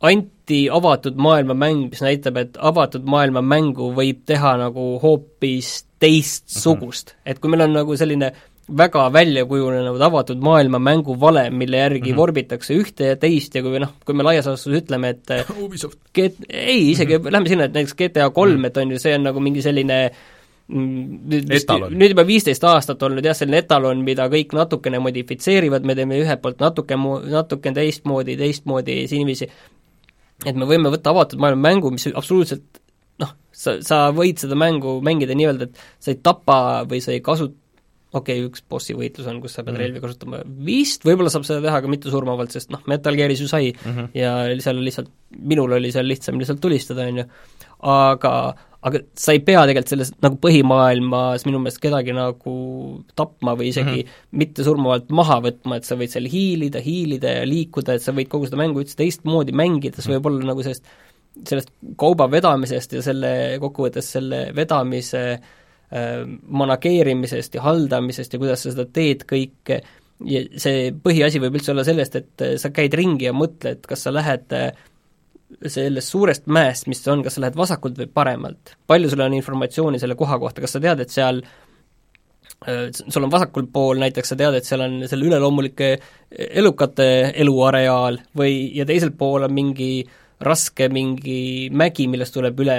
anti-avatud 0.02 1.18
maailma 1.22 1.54
mäng, 1.54 1.84
mis 1.92 2.02
näitab, 2.02 2.40
et 2.40 2.56
avatud 2.58 3.04
maailma 3.06 3.42
mängu 3.46 3.92
võib 3.94 4.24
teha 4.26 4.56
nagu 4.58 4.96
hoopis 5.02 5.84
teistsugust 6.02 7.12
mm. 7.12 7.14
-hmm. 7.14 7.30
et 7.30 7.38
kui 7.38 7.50
meil 7.50 7.68
on 7.68 7.78
nagu 7.78 7.96
selline 7.96 8.32
väga 8.78 9.06
välja 9.12 9.44
kujunenud 9.46 10.00
avatud 10.00 10.42
maailma 10.42 10.78
mängu 10.78 11.14
valem, 11.20 11.54
mille 11.54 11.76
järgi 11.76 12.00
mm 12.00 12.12
-hmm. 12.12 12.16
vorbitakse 12.16 12.74
ühte 12.74 13.06
ja 13.12 13.16
teist 13.16 13.54
ja 13.54 13.62
kui 13.62 13.78
noh, 13.78 13.94
kui 14.04 14.14
me 14.14 14.22
laias 14.22 14.46
laastus 14.46 14.82
ütleme, 14.82 15.08
et 15.08 15.26
Ubisoft. 15.64 15.98
ei, 16.48 16.90
isegi 16.90 17.18
mm 17.18 17.24
-hmm. 17.24 17.32
lähme 17.32 17.48
sinna, 17.48 17.64
et 17.64 17.72
näiteks 17.72 17.94
GTA 17.94 18.30
kolm 18.30 18.52
mm, 18.52 18.62
-hmm. 18.62 18.66
et 18.66 18.76
on 18.76 18.90
ju, 18.90 18.98
see 18.98 19.14
on 19.14 19.22
nagu 19.22 19.40
mingi 19.40 19.62
selline 19.62 20.04
äh, 20.04 20.12
nüüd 20.70 21.48
nüüd 21.50 22.14
juba 22.14 22.24
viisteist 22.26 22.64
aastat 22.64 23.02
olnud 23.02 23.24
jah, 23.26 23.36
selline 23.36 23.62
etalon, 23.62 24.02
mida 24.06 24.28
kõik 24.32 24.54
natukene 24.56 25.00
modifitseerivad, 25.02 25.86
me 25.88 25.96
teeme 25.98 26.20
ühelt 26.22 26.42
poolt 26.44 26.62
natuke 26.62 26.96
mu-, 26.96 27.20
natuke 27.26 27.74
teistmoodi, 27.76 28.36
teistmoodi 28.40 29.02
niiviisi, 29.10 29.48
et 30.46 30.58
me 30.58 30.68
võime 30.68 30.92
võtta 30.94 31.12
avatud 31.12 31.42
maailma 31.42 31.68
mängu, 31.68 31.92
mis 31.94 32.06
absoluutselt 32.12 32.80
noh, 33.22 33.34
sa, 33.52 33.76
sa 33.84 34.04
võid 34.14 34.40
seda 34.42 34.58
mängu 34.58 35.00
mängida 35.04 35.36
nii-öelda, 35.38 35.68
et 35.68 35.82
sa 36.02 36.14
ei 36.14 36.22
tapa 36.22 36.60
või 36.88 37.02
sa 37.04 37.12
ei 37.14 37.20
kasu-, 37.24 37.52
okei 38.12 38.40
okay,, 38.40 38.48
üks 38.48 38.64
bossi 38.68 38.96
võitlus 38.96 39.28
on, 39.30 39.42
kus 39.42 39.56
sa 39.56 39.62
pead 39.62 39.74
mm 39.74 39.78
-hmm. 39.78 39.86
relvi 39.86 40.04
kasutama, 40.04 40.42
vist 40.66 41.06
võib-olla 41.08 41.32
saab 41.32 41.46
seda 41.48 41.62
teha 41.64 41.80
ka 41.82 41.90
mittesurmavalt, 41.90 42.54
sest 42.54 42.72
noh, 42.72 42.82
Metal 42.90 43.16
Gearis 43.18 43.40
ju 43.40 43.48
sai 43.50 43.72
mm 43.72 43.92
-hmm. 43.92 44.10
ja 44.14 44.34
seal 44.60 44.82
lihtsalt, 44.84 45.10
minul 45.38 45.72
oli 45.78 45.92
seal 45.92 46.08
lihtsam 46.08 46.38
lihtsalt 46.38 46.60
tulistada, 46.60 47.08
on 47.08 47.24
ju, 47.24 47.30
aga 47.92 48.54
aga 48.82 49.02
sa 49.18 49.34
ei 49.34 49.40
pea 49.46 49.62
tegelikult 49.68 49.92
selles 49.92 50.10
nagu 50.24 50.38
põhimaailmas 50.42 51.44
minu 51.46 51.60
meelest 51.62 51.78
kedagi 51.82 52.14
nagu 52.16 52.54
tapma 53.18 53.54
või 53.58 53.70
isegi 53.70 54.02
mm 54.02 54.08
-hmm. 54.08 54.40
mitte 54.42 54.66
surmavalt 54.66 55.12
maha 55.14 55.38
võtma, 55.44 55.78
et 55.78 55.86
sa 55.86 55.98
võid 56.00 56.10
seal 56.14 56.26
hiilida, 56.30 56.82
hiilida 56.82 57.36
ja 57.38 57.46
liikuda, 57.46 57.94
et 57.94 58.02
sa 58.02 58.14
võid 58.16 58.30
kogu 58.32 58.50
seda 58.50 58.58
mängu 58.58 58.82
üldse 58.82 58.98
teistmoodi 58.98 59.54
mängida, 59.54 60.02
see 60.02 60.10
mhm. 60.10 60.18
võib 60.18 60.30
olla 60.32 60.50
nagu 60.50 60.66
sellest, 60.66 60.84
sellest 61.48 61.72
kauba 61.96 62.28
vedamisest 62.30 62.98
ja 62.98 63.02
selle, 63.06 63.32
kokkuvõttes 63.62 64.12
selle 64.18 64.44
vedamise 64.56 65.24
äh, 65.38 66.22
manageerimisest 66.62 67.54
ja 67.54 67.62
haldamisest 67.62 68.34
ja 68.34 68.42
kuidas 68.42 68.66
sa 68.66 68.74
seda 68.74 68.88
teed 68.90 69.22
kõike, 69.30 69.82
ja 70.26 70.42
see 70.60 70.90
põhiasi 71.04 71.40
võib 71.42 71.58
üldse 71.58 71.70
olla 71.70 71.84
sellest, 71.86 72.18
et 72.18 72.48
sa 72.58 72.70
käid 72.74 72.94
ringi 72.98 73.30
ja 73.30 73.32
mõtled, 73.36 73.86
kas 73.86 74.02
sa 74.06 74.14
lähed 74.14 74.58
äh, 74.58 74.72
sellest 75.66 76.12
suurest 76.12 76.46
mäest, 76.46 76.88
mis 76.90 77.02
on, 77.08 77.24
kas 77.24 77.36
sa 77.36 77.44
lähed 77.44 77.58
vasakult 77.58 77.98
või 77.98 78.08
paremalt? 78.12 78.76
palju 78.86 79.10
sul 79.12 79.24
on 79.24 79.36
informatsiooni 79.36 80.00
selle 80.02 80.16
koha 80.18 80.38
kohta, 80.42 80.64
kas 80.64 80.76
sa 80.76 80.82
tead, 80.82 81.02
et 81.04 81.12
seal 81.12 81.42
äh, 82.66 82.88
sul 82.92 83.26
on 83.26 83.32
vasakul 83.32 83.68
pool 83.72 84.02
näiteks, 84.02 84.32
sa 84.32 84.38
tead, 84.38 84.58
et 84.58 84.68
seal 84.68 84.84
on 84.86 84.98
selle 85.10 85.28
üleloomulike 85.28 85.92
elukate 86.48 87.08
eluareaal 87.44 88.20
või, 88.38 88.56
ja 88.76 88.88
teisel 88.88 89.14
pool 89.18 89.48
on 89.48 89.54
mingi 89.54 89.92
äh, 90.00 90.21
raske 90.46 90.88
mingi 90.92 91.68
mägi, 91.74 92.08
millest 92.10 92.34
tuleb 92.36 92.60
üle, 92.62 92.76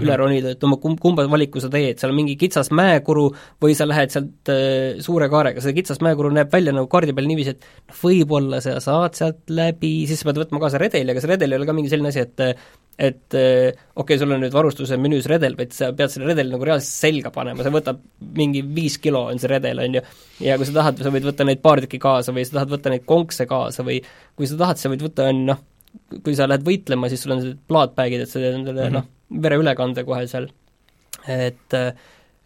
üle 0.00 0.10
mhm. 0.10 0.18
ronida, 0.20 0.54
et 0.54 0.66
no 0.66 0.78
kumb, 0.82 1.00
kumba 1.02 1.26
valiku 1.30 1.62
sa 1.62 1.70
teed, 1.72 2.00
seal 2.00 2.12
on 2.12 2.20
mingi 2.20 2.36
kitsas 2.40 2.72
mäekuru 2.74 3.28
või 3.62 3.76
sa 3.78 3.88
lähed 3.88 4.14
sealt 4.14 4.52
äh, 4.52 5.00
suure 5.04 5.30
kaarega, 5.32 5.62
see 5.64 5.76
kitsas 5.76 6.02
mäekuru 6.04 6.32
näeb 6.34 6.52
välja 6.52 6.74
nagu 6.76 6.90
kaardi 6.90 7.16
peal 7.16 7.30
niiviisi, 7.30 7.56
et 7.56 7.64
noh, 7.64 7.98
võib-olla 8.02 8.62
sa 8.64 8.76
saad 8.82 9.18
sealt 9.18 9.50
läbi, 9.54 9.94
siis 10.10 10.22
sa 10.22 10.30
pead 10.30 10.44
võtma 10.44 10.62
kaasa 10.62 10.82
redeli, 10.82 11.14
aga 11.14 11.24
see 11.24 11.34
redel 11.34 11.54
ei 11.54 11.60
ole 11.60 11.68
ka 11.68 11.76
mingi 11.76 11.92
selline 11.92 12.12
asi, 12.12 12.26
et 12.26 12.46
et 13.00 13.34
äh, 13.34 13.72
okei 13.94 14.02
okay,, 14.02 14.18
sul 14.20 14.34
on 14.34 14.42
nüüd 14.44 14.52
varustuse 14.52 14.98
menüüs 15.00 15.24
redel, 15.30 15.54
vaid 15.56 15.72
sa 15.72 15.88
pead 15.96 16.12
selle 16.12 16.28
redeli 16.28 16.52
nagu 16.52 16.66
reaalselt 16.68 17.06
selga 17.06 17.32
panema, 17.32 17.64
see 17.64 17.72
võtab 17.72 18.02
mingi 18.36 18.60
viis 18.76 18.98
kilo, 19.00 19.24
on 19.32 19.40
see 19.40 19.48
redel, 19.50 19.80
on 19.86 19.96
ju, 19.96 20.02
ja 20.44 20.58
kui 20.60 20.68
sa 20.68 20.76
tahad, 20.76 21.00
sa 21.00 21.12
võid 21.14 21.28
võtta 21.30 21.46
neid 21.48 21.62
paar 21.64 21.80
tükki 21.80 22.00
kaasa 22.02 22.34
või 22.36 22.44
sa 22.44 22.58
tahad 22.58 22.74
võtta 22.74 22.92
neid 22.92 23.06
konkse 23.08 23.48
kaasa 23.48 23.86
või 23.86 24.02
kui 24.36 24.50
sa 24.50 24.60
tahad, 24.60 24.82
sa 24.82 24.92
võid 24.92 25.06
võtta, 25.06 25.30
on 25.32 25.44
noh, 25.48 25.62
kui 26.24 26.36
sa 26.38 26.48
lähed 26.50 26.64
võitlema, 26.66 27.10
siis 27.10 27.24
sul 27.24 27.34
on 27.34 27.42
sellised 27.42 27.60
plaatbag'id, 27.70 28.24
et 28.24 28.30
sa 28.30 28.38
teed 28.38 28.56
endale 28.60 28.86
mm 28.86 28.88
-hmm. 28.88 28.98
noh, 28.98 29.42
vereülekande 29.46 30.04
kohe 30.06 30.26
seal. 30.30 30.48
et, 31.28 31.76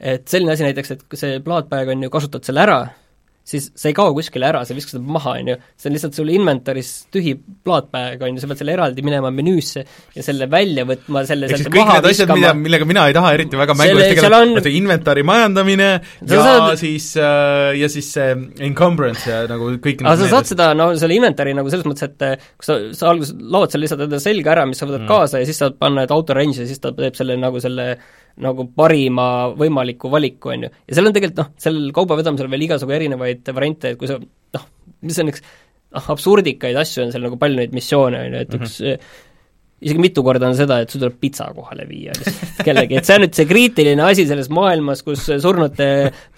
et 0.01 0.29
selline 0.29 0.53
asi 0.53 0.67
näiteks, 0.67 0.91
et 0.91 1.03
see 1.15 1.41
plaatbag 1.41 1.89
on 1.95 2.03
ju, 2.03 2.11
kasutad 2.11 2.45
selle 2.45 2.65
ära, 2.65 2.79
siis 3.45 3.67
sa 3.77 3.91
ei 3.91 3.97
kao 3.97 4.15
kuskile 4.17 4.47
ära, 4.49 4.63
sa 4.65 4.75
viskad 4.77 5.03
maha, 5.05 5.35
on 5.41 5.51
ju, 5.53 5.57
see 5.77 5.91
on 5.91 5.95
lihtsalt 5.99 6.17
sul 6.17 6.31
inventaris 6.33 6.91
tühi 7.13 7.35
plaatpäev, 7.37 8.23
on 8.25 8.39
ju, 8.39 8.41
sa 8.41 8.49
pead 8.49 8.63
selle 8.63 8.73
eraldi 8.73 9.05
minema 9.05 9.29
menüüsse 9.35 9.83
ja 10.17 10.25
selle 10.25 10.49
välja 10.51 10.87
võtma, 10.89 11.27
selle 11.29 11.51
sealt 11.53 11.69
maha 11.77 11.99
need 11.99 12.09
asjad, 12.09 12.33
mida, 12.33 12.55
millega 12.57 12.89
mina 12.89 13.05
ei 13.11 13.17
taha 13.17 13.35
eriti 13.37 13.61
väga 13.61 13.77
mängu 13.77 14.01
eest 14.01 14.15
tegeleda 14.15 14.41
on..., 14.47 14.57
see 14.65 14.77
inventari 14.79 15.27
majandamine 15.29 15.91
ja 15.93 16.41
saad... 16.49 16.71
siis 16.81 17.11
äh, 17.21 17.75
ja 17.83 17.93
siis 17.93 18.09
see 18.17 18.33
encumbrance 18.65 19.29
ja 19.29 19.45
nagu 19.51 19.75
kõik 19.77 20.07
aga 20.07 20.17
sa 20.25 20.33
saad 20.39 20.53
seda, 20.55 20.73
no 20.79 20.89
selle 20.97 21.21
inventari 21.21 21.53
nagu 21.57 21.69
selles 21.73 21.89
mõttes, 21.89 22.09
et 22.09 22.25
äh, 22.25 22.51
kui 22.57 22.71
sa, 22.71 22.81
sa 22.97 23.13
alguses 23.13 23.37
laod 23.37 23.75
seal 23.75 23.85
lihtsalt 23.85 24.09
enda 24.09 24.25
selga 24.25 24.57
ära, 24.57 24.69
mis 24.71 24.81
sa 24.81 24.89
võtad 24.89 25.05
mm. 25.05 25.13
kaasa 25.13 25.45
ja 25.45 25.51
siis 25.51 25.61
saad 25.61 25.77
panna, 25.77 26.09
et 26.09 26.17
auto 26.17 26.37
range'i 26.37 26.65
ja 26.65 26.71
siis 26.71 26.81
ta 26.81 26.97
teeb 26.97 27.21
selle 27.21 27.37
nagu 27.37 27.61
selle 27.61 27.93
nagu 28.43 28.67
parima 28.75 29.27
võimaliku 29.55 30.11
valiku, 30.11 30.55
on 30.55 30.67
ju. 30.67 30.73
ja 30.89 30.97
seal 30.97 31.11
on 31.11 31.15
tegelikult 31.15 31.43
noh, 31.43 31.53
sellel 31.61 31.93
kaubavedamisel 31.95 32.51
veel 32.51 32.67
igasugu 32.67 32.97
erinevaid 32.97 33.53
variante, 33.55 33.95
et 33.95 34.01
kui 34.01 34.11
sa 34.11 34.19
noh, 34.19 34.65
mis 35.07 35.21
on 35.23 35.31
üks 35.31 35.45
noh, 35.45 36.09
absurdikaid 36.17 36.81
asju 36.81 37.05
on 37.05 37.15
seal 37.15 37.29
nagu 37.29 37.39
palju 37.41 37.61
neid 37.61 37.77
missioone, 37.77 38.25
on 38.27 38.35
ju, 38.35 38.43
et 38.43 38.59
üks 38.59 38.81
mm 38.81 38.91
-hmm 38.91 39.31
isegi 39.85 40.01
mitu 40.01 40.23
korda 40.25 40.49
on 40.49 40.57
seda, 40.57 40.79
et 40.81 40.93
sul 40.93 41.03
tuleb 41.03 41.17
pitsa 41.21 41.49
kohale 41.53 41.85
viia 41.89 42.15
lihtsalt 42.17 42.63
kellegi, 42.65 42.97
et 42.97 43.09
see 43.09 43.19
on 43.19 43.25
nüüd 43.27 43.35
see 43.37 43.49
kriitiline 43.49 44.07
asi 44.07 44.25
selles 44.29 44.49
maailmas, 44.55 45.03
kus 45.05 45.27
surnute 45.43 45.89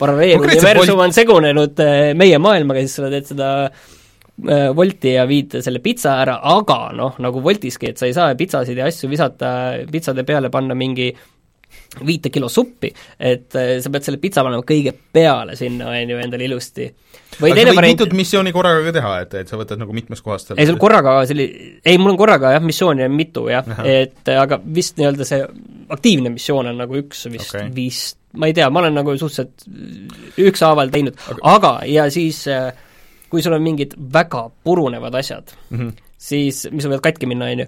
paralleeluniversum 0.00 1.04
on 1.04 1.14
segunenud 1.14 1.84
eh, 1.84 2.14
meie 2.18 2.40
maailmaga, 2.42 2.82
siis 2.82 2.96
sa 2.98 3.12
teed 3.12 3.28
seda 3.30 3.50
eh, 3.68 4.66
Wolti 4.74 5.14
ja 5.14 5.28
viid 5.30 5.60
selle 5.62 5.82
pitsa 5.84 6.16
ära, 6.24 6.40
aga 6.56 6.80
noh, 6.96 7.20
nagu 7.22 7.44
Woltiski, 7.44 7.92
et 7.92 8.02
sa 8.02 8.08
ei 8.10 8.16
saa 8.16 8.34
pitsasid 8.38 8.82
ja 8.82 8.90
asju 8.90 9.12
visata, 9.12 9.52
pitsade 9.92 10.26
peale 10.26 10.50
panna 10.50 10.74
mingi 10.74 11.12
äh, 11.12 11.35
viite 12.06 12.30
kilo 12.34 12.48
suppi, 12.52 12.90
et 13.18 13.56
äh, 13.56 13.76
sa 13.82 13.92
pead 13.92 14.06
selle 14.06 14.20
pitsa 14.22 14.44
panema 14.46 14.64
kõige 14.66 14.92
peale 14.92 15.56
sinna, 15.58 15.90
on 15.92 16.14
ju, 16.14 16.20
endale 16.22 16.48
ilusti. 16.48 16.88
või 17.40 17.52
aga 17.52 17.60
võid 17.60 17.72
variant... 17.72 18.00
mitut 18.00 18.16
missiooni 18.18 18.52
korraga 18.54 18.84
ka 18.86 18.94
teha, 18.98 19.14
et, 19.24 19.36
et 19.42 19.52
sa 19.52 19.60
võtad 19.60 19.80
nagu 19.82 19.96
mitmest 19.96 20.24
kohast 20.24 20.50
selle 20.50 20.62
ei, 20.62 20.68
sul 20.68 20.80
korraga 20.80 21.18
selli-, 21.28 21.50
ei, 21.84 21.98
mul 21.98 22.14
on 22.14 22.20
korraga 22.20 22.54
jah, 22.56 22.64
missioone 22.64 23.08
on 23.08 23.16
mitu 23.16 23.46
jah, 23.52 23.68
et 23.84 24.32
aga 24.36 24.60
vist 24.62 25.00
nii-öelda 25.00 25.28
see 25.28 25.42
aktiivne 25.96 26.32
missioon 26.34 26.72
on 26.72 26.82
nagu 26.84 26.98
üks 27.00 27.26
vist 27.32 27.54
okay., 27.54 27.70
vist, 27.74 28.18
ma 28.36 28.50
ei 28.50 28.56
tea, 28.56 28.68
ma 28.70 28.82
olen 28.82 28.98
nagu 29.00 29.14
suhteliselt 29.16 30.40
ükshaaval 30.50 30.92
teinud 30.92 31.16
okay., 31.18 31.40
aga 31.56 31.78
ja 31.90 32.10
siis 32.12 32.42
äh, 32.52 32.72
kui 33.30 33.42
sul 33.42 33.56
on 33.56 33.64
mingid 33.64 33.96
väga 34.12 34.46
purunevad 34.64 35.14
asjad 35.18 35.52
mm, 35.70 35.78
-hmm. 35.78 35.92
siis, 36.18 36.66
mis 36.72 36.86
võivad 36.86 37.04
katki 37.04 37.26
minna, 37.26 37.50
on 37.52 37.64
ju, 37.64 37.66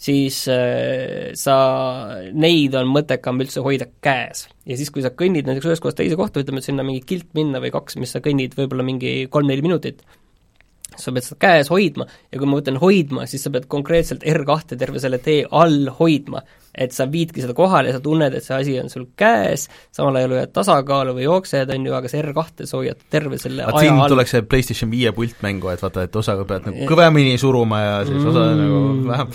siis 0.00 0.42
äh, 0.48 1.32
sa, 1.36 1.56
neid 2.32 2.76
on 2.78 2.88
mõttekam 2.92 3.40
üldse 3.44 3.62
hoida 3.64 3.88
käes. 4.04 4.46
ja 4.68 4.78
siis, 4.78 4.92
kui 4.94 5.04
sa 5.04 5.12
kõnnid 5.12 5.48
näiteks 5.48 5.68
ühest 5.68 5.84
kohast 5.84 6.00
teise 6.00 6.16
kohta, 6.18 6.40
ütleme, 6.42 6.62
et 6.62 6.68
sinna 6.68 6.86
mingi 6.86 7.04
kilt 7.06 7.28
minna 7.36 7.60
või 7.62 7.72
kaks, 7.74 7.98
mis 8.00 8.14
sa 8.16 8.22
kõnnid 8.24 8.56
võib-olla 8.58 8.86
mingi 8.86 9.14
kolm-neli 9.32 9.64
minutit, 9.66 10.04
sa 11.00 11.12
pead 11.16 11.26
seda 11.26 11.40
käes 11.42 11.70
hoidma 11.72 12.06
ja 12.06 12.38
kui 12.38 12.46
ma 12.46 12.58
mõtlen 12.58 12.78
hoidma, 12.80 13.26
siis 13.30 13.44
sa 13.46 13.52
pead 13.54 13.68
konkreetselt 13.70 14.24
R2 14.26 14.78
terve 14.78 15.02
selle 15.02 15.18
tee 15.24 15.44
all 15.50 15.90
hoidma. 16.00 16.42
et 16.70 16.92
sa 16.94 17.02
viidki 17.10 17.42
seda 17.42 17.50
kohale 17.58 17.90
ja 17.90 17.96
sa 17.96 18.00
tunned, 18.00 18.30
et 18.30 18.44
see 18.46 18.54
asi 18.54 18.76
on 18.78 18.86
sul 18.88 19.08
käes, 19.18 19.64
samal 19.90 20.14
ajal 20.20 20.36
hoiad 20.36 20.52
tasakaalu 20.54 21.16
või 21.16 21.24
jooksed, 21.24 21.72
on 21.74 21.88
ju, 21.88 21.94
aga 21.98 22.08
see 22.08 22.22
R2 22.22 22.68
sa 22.70 22.78
hoiad 22.78 23.00
terve 23.10 23.40
selle 23.42 23.66
vaat 23.66 23.82
siin 23.82 23.98
all. 23.98 24.12
tuleks 24.12 24.36
see 24.36 24.44
PlayStation 24.46 24.92
viie 24.92 25.10
pult 25.16 25.42
mängu, 25.42 25.72
et 25.72 25.82
vaata, 25.82 26.04
et 26.06 26.16
osaga 26.16 26.46
pead 26.46 26.68
nagu 26.70 26.86
kõvemini 26.92 27.34
suruma 27.42 27.80
ja 27.82 27.96
siis 28.06 28.22
osa 28.22 28.46
Mm. 28.50 28.60
nagu 28.62 29.08
vähem. 29.08 29.28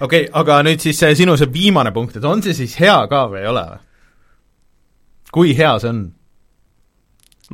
okei 0.00 0.22
okay,, 0.22 0.30
aga 0.32 0.60
nüüd 0.66 0.82
siis 0.82 1.02
sinu 1.18 1.36
see 1.36 1.50
viimane 1.52 1.92
punkt, 1.92 2.16
et 2.16 2.24
on 2.24 2.42
see 2.42 2.54
siis 2.54 2.78
hea 2.80 2.96
ka 3.10 3.26
või 3.32 3.42
ei 3.42 3.50
ole 3.50 3.64
või? 3.72 3.82
kui 5.32 5.56
hea 5.58 5.74
see 5.82 5.90
on? 5.92 6.04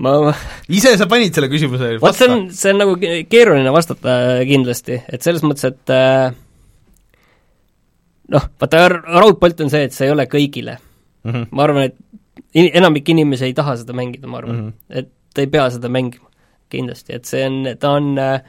Ma 0.01 0.33
ise 0.73 0.95
sa 0.97 1.09
panid 1.11 1.35
selle 1.37 1.51
küsimuse 1.53 1.97
vot 2.01 2.17
see 2.17 2.31
on, 2.31 2.47
see 2.57 2.73
on 2.73 2.81
nagu 2.81 2.95
ke- 3.01 3.27
keeruline 3.29 3.75
vastata 3.75 4.15
äh, 4.39 4.45
kindlasti, 4.49 5.03
et 5.13 5.25
selles 5.25 5.45
mõttes, 5.45 5.67
et 5.69 5.93
äh, 5.93 6.33
noh, 8.33 8.49
vaata 8.63 8.87
raudpolt 8.95 9.61
on 9.65 9.73
see, 9.73 9.85
et 9.89 9.97
see 9.97 10.09
ei 10.09 10.15
ole 10.15 10.27
kõigile. 10.31 10.79
mm. 11.25 11.31
-hmm. 11.31 11.47
ma 11.51 11.69
arvan, 11.69 11.91
et 11.91 11.97
in-, 12.55 12.73
enamik 12.73 13.13
inimesi 13.13 13.51
ei 13.51 13.55
taha 13.55 13.77
seda 13.83 13.93
mängida, 13.97 14.27
ma 14.27 14.41
arvan 14.41 14.57
mm. 14.57 14.69
-hmm. 14.69 14.99
et 15.03 15.45
ei 15.45 15.47
pea 15.47 15.69
seda 15.71 15.93
mängima 15.93 16.29
kindlasti, 16.73 17.13
et 17.13 17.29
see 17.29 17.45
on, 17.45 17.77
ta 17.79 17.91
on 17.93 18.19
äh, 18.19 18.41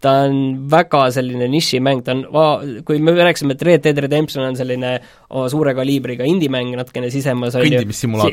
ta 0.00 0.12
on 0.24 0.34
väga 0.70 1.10
selline 1.10 1.48
nišimäng, 1.50 2.02
ta 2.06 2.14
on, 2.14 2.24
kui 2.86 3.00
me 3.02 3.12
rääkisime, 3.12 3.52
et 3.52 3.62
Red 3.62 3.84
Dead 3.84 3.98
Redemption 3.98 4.44
on 4.46 4.56
selline 4.56 4.92
oma 5.28 5.48
suure 5.50 5.74
kaliibriga 5.74 6.24
indie-mäng 6.24 6.76
natukene 6.78 7.10
sisemas, 7.10 7.58
on 7.58 7.66
ju, 7.66 7.82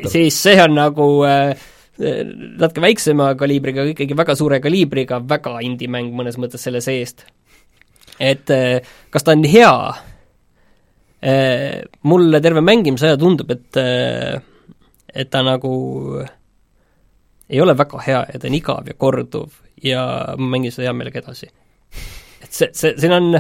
siis 0.07 0.37
see 0.45 0.61
on 0.61 0.77
nagu 0.77 1.07
äh, 1.25 1.55
natuke 1.99 2.83
väiksema 2.83 3.29
kaliibriga, 3.39 3.83
aga 3.83 3.93
ikkagi 3.93 4.17
väga 4.17 4.35
suure 4.35 4.59
kaliibriga, 4.63 5.21
väga 5.23 5.59
indie-mäng 5.63 6.11
mõnes 6.15 6.39
mõttes 6.41 6.65
selle 6.67 6.81
seest. 6.83 7.25
et 8.19 8.51
äh, 8.51 8.81
kas 9.09 9.23
ta 9.23 9.35
on 9.35 9.47
hea? 9.47 9.71
Mulle 12.05 12.37
terve 12.43 12.61
mängimise 12.61 13.07
aja 13.07 13.17
tundub, 13.17 13.49
et 13.49 13.77
äh, 13.81 14.35
et 15.15 15.29
ta 15.31 15.41
nagu 15.43 15.71
ei 17.49 17.61
ole 17.61 17.75
väga 17.77 18.01
hea 18.07 18.21
ja 18.33 18.39
ta 18.39 18.49
on 18.49 18.57
igav 18.57 18.87
ja 18.89 18.93
korduv 18.99 19.61
ja 19.83 20.01
ma 20.37 20.49
mängin 20.55 20.73
seda 20.73 20.89
hea 20.89 20.95
meelega 20.97 21.21
edasi. 21.21 21.47
et 22.43 22.51
see, 22.51 22.69
see, 22.73 22.95
siin 22.99 23.15
on 23.15 23.39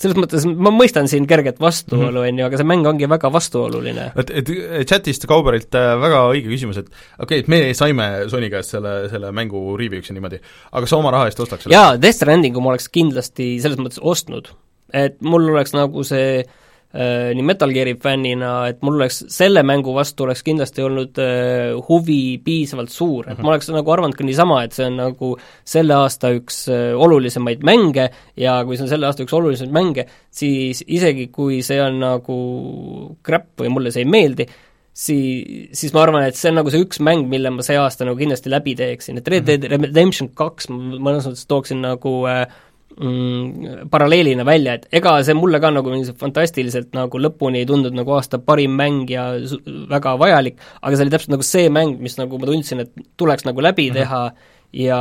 selles 0.00 0.16
mõttes, 0.16 0.46
ma 0.48 0.72
mõistan 0.72 1.08
siin 1.10 1.26
kerget 1.28 1.60
vastuolu, 1.60 2.22
on 2.24 2.40
ju, 2.40 2.46
aga 2.46 2.60
see 2.60 2.68
mäng 2.68 2.88
ongi 2.88 3.08
väga 3.10 3.30
vastuoluline. 3.34 4.06
et, 4.22 4.32
et 4.40 4.52
chatist 4.88 5.26
Kauberilt 5.30 5.76
äh, 5.76 5.92
väga 6.00 6.22
õige 6.32 6.52
küsimus, 6.52 6.80
et 6.80 6.88
okei 6.88 7.22
okay,, 7.24 7.44
et 7.44 7.52
me 7.52 7.60
saime 7.76 8.08
Sony 8.32 8.48
käest 8.52 8.76
selle, 8.76 8.94
selle 9.12 9.34
mängu 9.36 9.76
review'ks 9.80 10.12
ja 10.12 10.16
niimoodi, 10.16 10.40
aga 10.72 10.90
sa 10.90 11.00
oma 11.00 11.12
raha 11.14 11.28
eest 11.30 11.44
ostaks 11.44 11.66
selle? 11.66 11.76
jaa, 11.76 11.98
Death 12.00 12.22
Strandingu 12.22 12.64
ma 12.64 12.72
oleks 12.74 12.88
kindlasti 12.92 13.52
selles 13.62 13.80
mõttes 13.82 14.00
ostnud. 14.00 14.50
et 14.96 15.20
mul 15.22 15.50
oleks 15.52 15.76
nagu 15.76 16.04
see 16.06 16.40
äh, 16.40 16.58
nii 16.90 17.44
Metal 17.46 17.70
Gear'i 17.70 17.94
fännina, 18.02 18.50
et 18.72 18.80
mul 18.82 18.96
oleks, 18.98 19.20
selle 19.30 19.62
mängu 19.66 19.92
vastu 19.94 20.24
oleks 20.24 20.42
kindlasti 20.46 20.82
olnud 20.82 21.20
äh, 21.22 21.76
huvi 21.86 22.40
piisavalt 22.42 22.90
suur, 22.90 23.28
et 23.30 23.38
ma 23.38 23.52
oleks 23.52 23.70
nagu 23.70 23.92
arvanud 23.94 24.18
ka 24.18 24.26
niisama, 24.26 24.64
et 24.66 24.74
see 24.74 24.88
on 24.88 24.98
nagu 24.98 25.28
selle 25.70 25.94
aasta 25.94 26.32
üks 26.34 26.64
äh, 26.72 26.88
olulisemaid 26.98 27.62
mänge 27.66 28.08
ja 28.40 28.56
kui 28.66 28.78
see 28.78 28.88
on 28.88 28.90
selle 28.90 29.06
aasta 29.06 29.22
üks 29.22 29.36
olulisemaid 29.38 29.76
mänge, 29.76 30.06
siis 30.34 30.82
isegi 30.86 31.28
kui 31.30 31.60
see 31.66 31.78
on 31.84 32.00
nagu 32.02 32.40
crap 33.26 33.62
või 33.62 33.70
mulle 33.76 33.94
see 33.94 34.02
ei 34.02 34.10
meeldi, 34.10 34.48
sii-, 34.90 35.68
siis 35.76 35.94
ma 35.94 36.02
arvan, 36.02 36.26
et 36.26 36.38
see 36.38 36.50
on 36.50 36.58
nagu 36.58 36.74
see 36.74 36.82
üks 36.82 36.98
mäng, 37.06 37.30
mille 37.30 37.54
ma 37.54 37.62
see 37.66 37.78
aasta 37.78 38.08
nagu 38.08 38.18
kindlasti 38.18 38.50
läbi 38.50 38.74
teeksin, 38.78 39.22
et 39.22 39.30
Red 39.30 39.46
Dead 39.46 39.68
Redemption 39.76 40.32
kaks 40.34 40.72
ma 40.74 40.98
mõnes 40.98 41.30
mõttes 41.30 41.46
tooksin 41.46 41.86
nagu 41.86 42.16
äh, 42.26 42.48
mm, 43.00 43.88
paralleelina 43.92 44.44
välja, 44.46 44.76
et 44.78 44.88
ega 45.00 45.16
see 45.26 45.36
mulle 45.38 45.60
ka 45.62 45.72
nagu 45.74 45.94
fantastiliselt 46.20 46.94
nagu 46.96 47.20
lõpuni 47.20 47.62
ei 47.62 47.68
tundunud 47.68 47.96
nagu 47.96 48.16
aasta 48.16 48.40
parim 48.44 48.76
mäng 48.78 49.10
ja 49.10 49.30
väga 49.90 50.16
vajalik, 50.20 50.60
aga 50.80 50.96
see 50.96 51.06
oli 51.06 51.14
täpselt 51.14 51.34
nagu 51.36 51.46
see 51.46 51.70
mäng, 51.72 51.98
mis 52.02 52.18
nagu 52.20 52.40
ma 52.40 52.50
tundsin, 52.50 52.84
et 52.84 53.06
tuleks 53.20 53.46
nagu 53.48 53.64
läbi 53.64 53.90
mm 53.90 53.94
-hmm. 53.94 54.00
teha 54.00 54.22
ja 54.72 55.00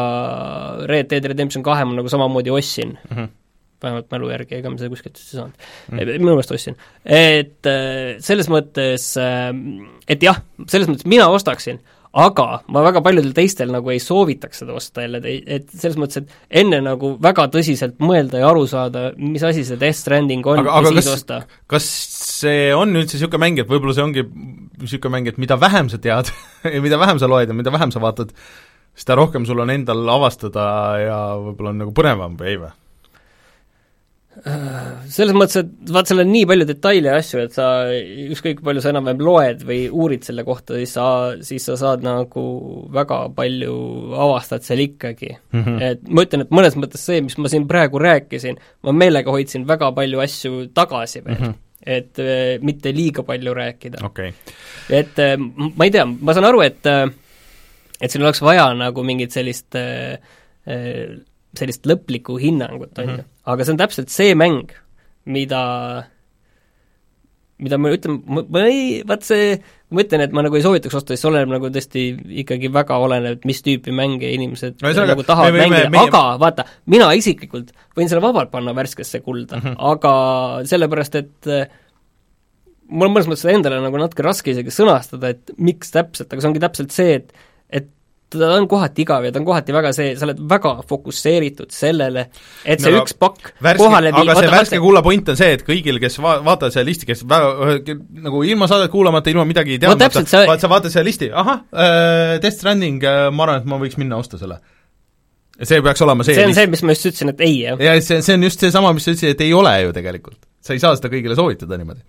Red 0.90 1.12
Dead 1.12 1.26
Redemption 1.26 1.64
kahe 1.64 1.86
ma 1.86 2.00
nagu 2.00 2.10
samamoodi 2.10 2.50
ostsin 2.50 2.98
mm. 2.98 3.18
-hmm 3.18 3.36
vähemalt 3.84 4.12
mälu 4.12 4.30
järgi, 4.30 4.56
ega 4.56 4.70
ma 4.70 4.78
seda 4.78 4.90
kuskilt 4.92 5.16
ei 5.16 5.24
saanud 5.24 5.54
mm.. 5.92 6.00
minu 6.20 6.34
meelest 6.34 6.52
ostsin. 6.52 6.76
et 7.06 7.70
äh, 7.70 8.18
selles 8.20 8.50
mõttes, 8.52 9.06
et 10.08 10.24
jah, 10.24 10.42
selles 10.68 10.90
mõttes 10.92 11.08
mina 11.08 11.30
ostaksin, 11.32 11.80
aga 12.18 12.46
ma 12.74 12.82
väga 12.82 13.02
paljudel 13.06 13.34
teistel 13.38 13.70
nagu 13.74 13.92
ei 13.94 14.00
soovitaks 14.02 14.64
seda 14.64 14.74
osta 14.78 15.04
jälle, 15.04 15.22
et 15.46 15.68
selles 15.70 15.98
mõttes, 16.02 16.24
et 16.24 16.64
enne 16.64 16.80
nagu 16.82 17.12
väga 17.22 17.46
tõsiselt 17.54 18.00
mõelda 18.02 18.42
ja 18.42 18.50
aru 18.50 18.66
saada, 18.70 19.10
mis 19.18 19.46
asi 19.46 19.66
see 19.68 19.78
Death 19.80 20.00
Stranding 20.02 20.48
on, 20.50 20.64
aga, 20.64 20.80
aga 20.80 20.90
ja 20.90 20.96
siis 20.98 21.12
kas, 21.12 21.22
osta. 21.22 21.40
kas 21.70 21.92
see 22.40 22.66
on 22.74 22.98
üldse 22.98 23.20
niisugune 23.20 23.44
mäng, 23.46 23.62
et 23.62 23.70
võib-olla 23.70 23.94
see 23.98 24.08
ongi 24.08 24.26
niisugune 24.26 25.18
mäng, 25.18 25.30
et 25.30 25.38
mida 25.42 25.60
vähem 25.62 25.92
sa 25.94 26.02
tead 26.02 26.34
ja 26.76 26.82
mida 26.82 26.98
vähem 27.02 27.22
sa 27.22 27.30
loed 27.30 27.54
ja 27.54 27.58
mida 27.58 27.74
vähem 27.74 27.94
sa 27.94 28.02
vaatad, 28.02 28.34
seda 28.98 29.20
rohkem 29.20 29.46
sul 29.46 29.62
on 29.62 29.74
endal 29.74 30.02
avastada 30.18 30.66
ja 31.04 31.20
võib-olla 31.38 31.76
on 31.76 31.84
nagu 31.86 31.94
põnevam 31.96 32.40
või 32.40 32.54
ei 32.56 32.62
või? 32.66 32.74
Selles 34.44 35.36
mõttes, 35.36 35.60
et 35.62 35.92
vaat 35.94 36.10
seal 36.10 36.22
on 36.24 36.30
nii 36.32 36.46
palju 36.50 36.68
detaile 36.70 37.12
ja 37.12 37.20
asju, 37.20 37.42
et 37.44 37.56
sa 37.56 37.68
ükskõik, 37.92 38.62
palju 38.66 38.84
sa 38.84 38.94
enam-vähem 38.94 39.24
loed 39.26 39.64
või 39.68 39.80
uurid 39.90 40.28
selle 40.28 40.46
kohta, 40.48 40.78
siis 40.80 40.96
sa, 40.96 41.06
siis 41.46 41.66
sa 41.68 41.78
saad 41.80 42.06
nagu 42.06 42.44
väga 42.96 43.22
palju 43.36 43.76
avastad 44.16 44.66
seal 44.68 44.84
ikkagi 44.86 45.32
mm. 45.36 45.64
-hmm. 45.64 45.80
et 45.90 46.04
ma 46.08 46.26
ütlen, 46.28 46.46
et 46.46 46.54
mõnes 46.56 46.78
mõttes 46.80 47.04
see, 47.04 47.24
mis 47.26 47.38
ma 47.38 47.52
siin 47.52 47.68
praegu 47.70 48.02
rääkisin, 48.02 48.60
ma 48.88 48.96
meelega 48.96 49.34
hoidsin 49.34 49.68
väga 49.68 49.92
palju 49.96 50.24
asju 50.26 50.68
tagasi 50.74 51.26
veel 51.26 51.40
mm. 51.40 51.48
-hmm 51.48 51.66
et 51.80 52.20
äh, 52.20 52.60
mitte 52.62 52.92
liiga 52.92 53.24
palju 53.24 53.54
rääkida 53.56 54.02
okay.. 54.04 54.34
et 54.92 55.20
äh, 55.20 55.38
ma 55.40 55.86
ei 55.88 55.92
tea, 55.92 56.04
ma 56.06 56.34
saan 56.36 56.50
aru, 56.50 56.60
et 56.62 56.86
äh, 56.86 57.08
et 58.02 58.12
siin 58.12 58.24
oleks 58.24 58.42
vaja 58.44 58.68
nagu 58.76 59.04
mingit 59.08 59.32
sellist 59.32 59.76
äh, 59.80 60.20
äh, 60.68 61.16
sellist 61.58 61.88
lõplikku 61.90 62.38
hinnangut, 62.42 62.98
on 63.02 63.16
ju. 63.16 63.24
Aga 63.50 63.66
see 63.66 63.76
on 63.76 63.82
täpselt 63.82 64.14
see 64.14 64.38
mäng, 64.38 64.72
mida 65.30 65.64
mida 67.60 67.80
ma 67.82 67.92
ütlen, 67.92 68.22
ma, 68.30 68.44
ei, 68.64 69.02
vaat 69.08 69.26
see, 69.28 69.58
ma 69.92 70.04
ütlen, 70.04 70.24
et 70.24 70.36
ma 70.36 70.44
nagu 70.46 70.56
ei 70.56 70.64
soovitaks 70.64 70.96
osta, 70.96 71.16
siis 71.16 71.28
oleneb 71.28 71.52
nagu 71.52 71.72
tõesti 71.74 72.06
ikkagi 72.44 72.70
väga 72.72 73.00
oleneb, 73.04 73.44
mis 73.48 73.60
tüüpi 73.66 73.92
mänge 73.96 74.30
inimesed 74.32 74.80
no, 74.80 74.94
nagu 75.10 75.26
tahavad 75.28 75.52
me, 75.52 75.60
me, 75.60 75.66
mängida, 75.66 75.92
me, 75.92 76.06
aga 76.08 76.24
vaata, 76.40 76.66
mina 76.92 77.10
isiklikult 77.20 77.74
võin 78.00 78.12
selle 78.12 78.24
vabalt 78.24 78.52
panna 78.54 78.72
värskesse 78.78 79.20
kulda 79.26 79.60
mm. 79.60 79.66
-hmm. 79.66 79.78
aga 79.92 80.14
sellepärast, 80.72 81.20
et 81.20 81.52
äh, 81.52 81.68
mul 82.88 83.10
on 83.10 83.18
mõnes 83.18 83.28
mõttes 83.28 83.48
endale 83.52 83.82
nagu 83.84 84.00
natuke 84.02 84.24
raske 84.24 84.56
isegi 84.56 84.72
sõnastada, 84.74 85.36
et 85.36 85.52
miks 85.58 85.92
täpselt, 85.92 86.32
aga 86.32 86.42
see 86.42 86.52
ongi 86.54 86.64
täpselt 86.64 86.96
see, 86.96 87.20
et 87.20 87.34
et 87.34 87.59
ta 88.30 88.50
on 88.56 88.68
kohati 88.70 89.02
igav 89.06 89.24
ja 89.26 89.32
ta 89.34 89.40
on 89.42 89.46
kohati 89.48 89.74
väga 89.74 89.92
see, 89.96 90.12
sa 90.20 90.28
oled 90.28 90.40
väga 90.52 90.72
fokusseeritud 90.90 91.72
sellele, 91.74 92.28
et 92.64 92.80
see 92.84 92.92
No, 92.94 93.02
üks 93.04 93.16
pakk 93.18 93.52
värske, 93.62 93.82
kohale 93.82 94.12
aga 94.14 94.22
viib- 94.22 94.32
see 94.36 94.48
vaata- 94.50 94.58
värske 94.60 94.80
kuula 94.84 95.02
point 95.06 95.30
on 95.34 95.40
see, 95.40 95.52
et 95.58 95.64
kõigil, 95.68 95.98
kes 96.04 96.20
va-, 96.22 96.38
vaatavad 96.46 96.76
seda 96.76 96.86
listi, 96.86 97.08
kes 97.10 97.24
väga, 97.30 97.78
nagu 98.28 98.44
ilma 98.46 98.68
saadet 98.70 98.92
kuulamata, 98.94 99.30
ilma 99.34 99.46
midagi 99.50 99.80
No 99.82 99.96
täpselt, 99.96 100.28
teadmata, 100.30 100.36
see- 100.36 100.48
vaat 100.52 100.66
sa 100.66 100.70
vaatad 100.76 100.94
seda 100.94 101.06
listi, 101.10 101.32
ahah 101.34 101.64
äh,, 101.74 102.36
Death 102.44 102.58
Stranding 102.60 103.02
äh,, 103.04 103.30
ma 103.34 103.48
arvan, 103.48 103.64
et 103.64 103.66
ma 103.74 103.82
võiks 103.82 103.98
minna 103.98 104.18
osta 104.22 104.38
selle. 104.38 104.60
see 105.62 105.82
peaks 105.84 106.02
olema 106.06 106.24
see 106.24 106.36
see 106.38 106.44
on 106.46 106.54
list. 106.54 106.60
see, 106.62 106.68
mis 106.72 106.84
ma 106.88 106.94
just 106.96 107.06
ütlesin, 107.10 107.30
et 107.34 107.42
ei, 107.44 107.58
jah. 107.66 107.82
ja 107.84 107.98
see, 108.02 108.22
see 108.24 108.38
on 108.38 108.44
just 108.48 108.62
seesama, 108.64 108.94
mis 108.96 109.04
sa 109.04 109.12
ütlesid, 109.12 109.34
et 109.36 109.42
ei 109.44 109.54
ole 109.54 109.74
ju 109.84 109.92
tegelikult. 109.98 110.38
sa 110.62 110.74
ei 110.78 110.80
saa 110.80 110.96
seda 110.96 111.10
kõigile 111.12 111.36
soovitada 111.36 111.78
niimoodi. 111.82 112.06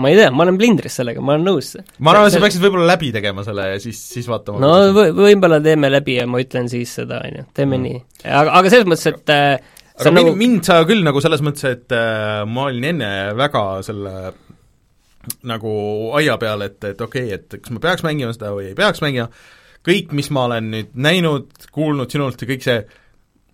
Ma 0.00 0.10
ei 0.12 0.18
tea, 0.18 0.30
ma 0.34 0.44
olen 0.44 0.58
plindris 0.60 0.98
sellega, 1.00 1.22
ma 1.24 1.34
olen 1.34 1.46
nõus. 1.46 1.72
ma 1.98 2.12
arvan, 2.12 2.28
et 2.28 2.36
sa 2.36 2.42
peaksid 2.42 2.64
võib-olla 2.64 2.90
läbi 2.92 3.12
tegema 3.14 3.44
selle 3.46 3.70
ja 3.72 3.78
siis, 3.82 4.00
siis 4.12 4.28
vaatama 4.30 4.60
no 4.62 4.72
võ- 4.96 5.12
võib-olla 5.16 5.60
teeme 5.64 5.90
läbi 5.92 6.18
ja 6.18 6.26
ma 6.30 6.42
ütlen 6.42 6.68
siis 6.72 6.92
seda, 7.00 7.22
on 7.24 7.40
ju, 7.40 7.46
teeme 7.56 7.78
mm. 7.78 7.86
nii. 7.86 8.02
aga, 8.28 8.58
aga 8.60 8.72
selles 8.72 8.90
mõttes, 8.90 9.06
et 9.12 9.34
äh, 9.34 9.76
aga 9.96 10.12
mind 10.12 10.20
nagu... 10.20 10.32
nagu... 10.32 10.40
mind 10.42 10.68
sa 10.68 10.80
küll 10.88 11.06
nagu 11.06 11.22
selles 11.24 11.44
mõttes, 11.46 11.68
et 11.78 11.96
äh, 11.96 12.42
ma 12.50 12.68
olin 12.70 12.90
enne 12.92 13.12
väga 13.38 13.64
selle 13.86 14.16
nagu 15.46 15.72
aia 16.18 16.36
peal, 16.38 16.62
et, 16.68 16.78
et 16.84 17.00
okei 17.02 17.32
okay,, 17.32 17.40
et 17.40 17.58
kas 17.62 17.74
ma 17.74 17.82
peaks 17.82 18.04
mängima 18.06 18.34
seda 18.36 18.52
või 18.54 18.70
ei 18.70 18.76
peaks 18.78 19.02
mängima, 19.02 19.26
kõik, 19.86 20.14
mis 20.16 20.30
ma 20.34 20.46
olen 20.50 20.70
nüüd 20.74 20.94
näinud, 20.94 21.50
kuulnud 21.74 22.12
sinult 22.12 22.42
ja 22.42 22.50
kõik 22.52 22.62
see, 22.66 22.78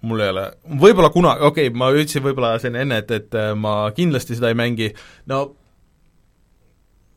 mul 0.09 0.21
ei 0.21 0.33
ole, 0.35 0.47
võib-olla 0.83 1.13
kunagi, 1.15 1.47
okei 1.49 1.71
okay,, 1.71 1.79
ma 1.79 1.89
ütlesin 1.95 2.25
võib-olla 2.27 2.57
siin 2.61 2.77
enne, 2.83 3.01
et, 3.05 3.15
et 3.15 3.39
äh, 3.39 3.53
ma 3.57 3.87
kindlasti 3.97 4.37
seda 4.37 4.51
ei 4.53 4.59
mängi, 4.59 4.91
no 5.31 5.45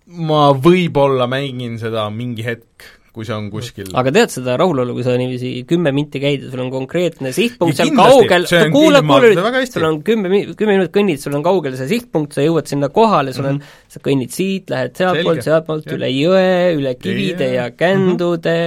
ma 0.06 0.50
võib-olla 0.54 1.28
mängin 1.30 1.80
seda 1.82 2.06
mingi 2.14 2.46
hetk, 2.46 2.86
kui 3.16 3.24
see 3.24 3.36
on 3.36 3.48
kuskil. 3.50 3.90
Aga 3.96 4.12
tead 4.14 4.34
seda 4.34 4.58
rahulolu, 4.60 4.94
kui 4.98 5.06
sa 5.06 5.14
niiviisi 5.18 5.52
kümme 5.70 5.94
minti 5.96 6.20
käid 6.20 6.44
ja 6.44 6.50
sul 6.52 6.66
on 6.66 6.72
konkreetne 6.74 7.32
sihtpunkt 7.36 7.80
Ja 7.80 7.86
seal 7.86 7.96
kaugel, 7.96 8.48
kuula, 8.74 9.00
kuula 9.06 9.22
nüüd, 9.24 9.70
sul 9.72 9.88
on 9.88 10.02
kümme 10.06 10.32
mi-, 10.32 10.44
kümme 10.52 10.76
minutit 10.76 10.94
kõnnid, 10.98 11.22
sul 11.24 11.38
on 11.38 11.46
kaugel 11.46 11.78
see 11.80 11.88
sihtpunkt, 11.94 12.36
sa 12.36 12.44
jõuad 12.44 12.68
sinna 12.70 12.92
kohale, 12.94 13.34
sul 13.36 13.48
on, 13.54 13.62
sa 13.92 14.02
kõnnid 14.04 14.36
siit, 14.36 14.68
lähed 14.74 15.00
sealtpoolt, 15.00 15.46
sealtpoolt, 15.48 15.88
üle 15.96 16.12
jõe, 16.12 16.76
üle 16.76 16.98
kivide 17.00 17.48
Jõe. 17.48 17.56
ja 17.56 17.70
kändude, 17.72 18.58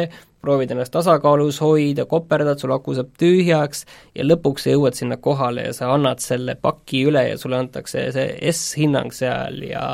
proovid 0.40 0.72
ennast 0.72 0.94
tasakaalus 0.94 1.58
hoida, 1.60 2.06
koperdad, 2.08 2.56
sul 2.62 2.72
aku 2.72 2.94
saab 2.96 3.10
tühjaks 3.20 3.84
ja 4.16 4.24
lõpuks 4.24 4.64
sa 4.64 4.72
jõuad 4.72 4.96
sinna 4.96 5.18
kohale 5.20 5.68
ja 5.68 5.76
sa 5.76 5.90
annad 5.92 6.24
selle 6.24 6.56
paki 6.56 7.04
üle 7.10 7.26
ja 7.28 7.36
sulle 7.40 7.60
antakse 7.60 8.08
see 8.16 8.54
S-hinnang 8.54 9.12
seal 9.12 9.60
ja 9.66 9.84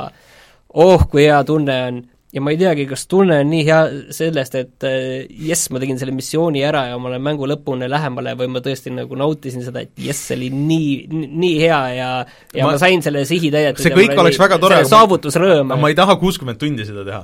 oh, 0.75 1.07
kui 1.11 1.27
hea 1.27 1.41
tunne 1.47 1.79
on 1.89 2.03
ja 2.35 2.43
ma 2.43 2.51
ei 2.51 2.59
teagi, 2.59 2.87
kas 2.91 3.07
tunne 3.11 3.37
on 3.45 3.51
nii 3.51 3.63
hea 3.67 3.81
sellest, 4.15 4.57
et 4.59 4.87
äh, 4.89 5.27
jess, 5.47 5.71
ma 5.71 5.83
tegin 5.83 6.01
selle 6.01 6.15
missiooni 6.17 6.65
ära 6.67 6.89
ja 6.91 6.99
ma 6.99 7.13
olen 7.13 7.23
mängu 7.23 7.47
lõpuni 7.51 7.87
lähemale 7.91 8.35
või 8.41 8.51
ma 8.57 8.63
tõesti 8.65 8.91
nagu 8.95 9.19
nautisin 9.19 9.63
seda, 9.67 9.85
et 9.87 9.95
jess, 10.03 10.31
see 10.31 10.39
oli 10.41 10.51
nii, 10.55 11.29
nii 11.31 11.55
hea 11.63 11.81
ja 11.95 12.11
ja 12.25 12.67
ma, 12.67 12.73
ma 12.73 12.81
sain 12.83 13.05
selle 13.07 13.23
sihi 13.29 13.53
täidetud 13.55 13.87
see 13.87 13.95
kõik 13.95 14.19
oleks 14.19 14.41
väga 14.43 14.59
tore, 14.63 14.83
saavutusrõõm. 14.91 15.77
ma 15.79 15.93
ei 15.93 15.99
taha 15.99 16.19
kuuskümmend 16.19 16.59
tundi 16.61 16.87
seda 16.89 17.07
teha 17.07 17.23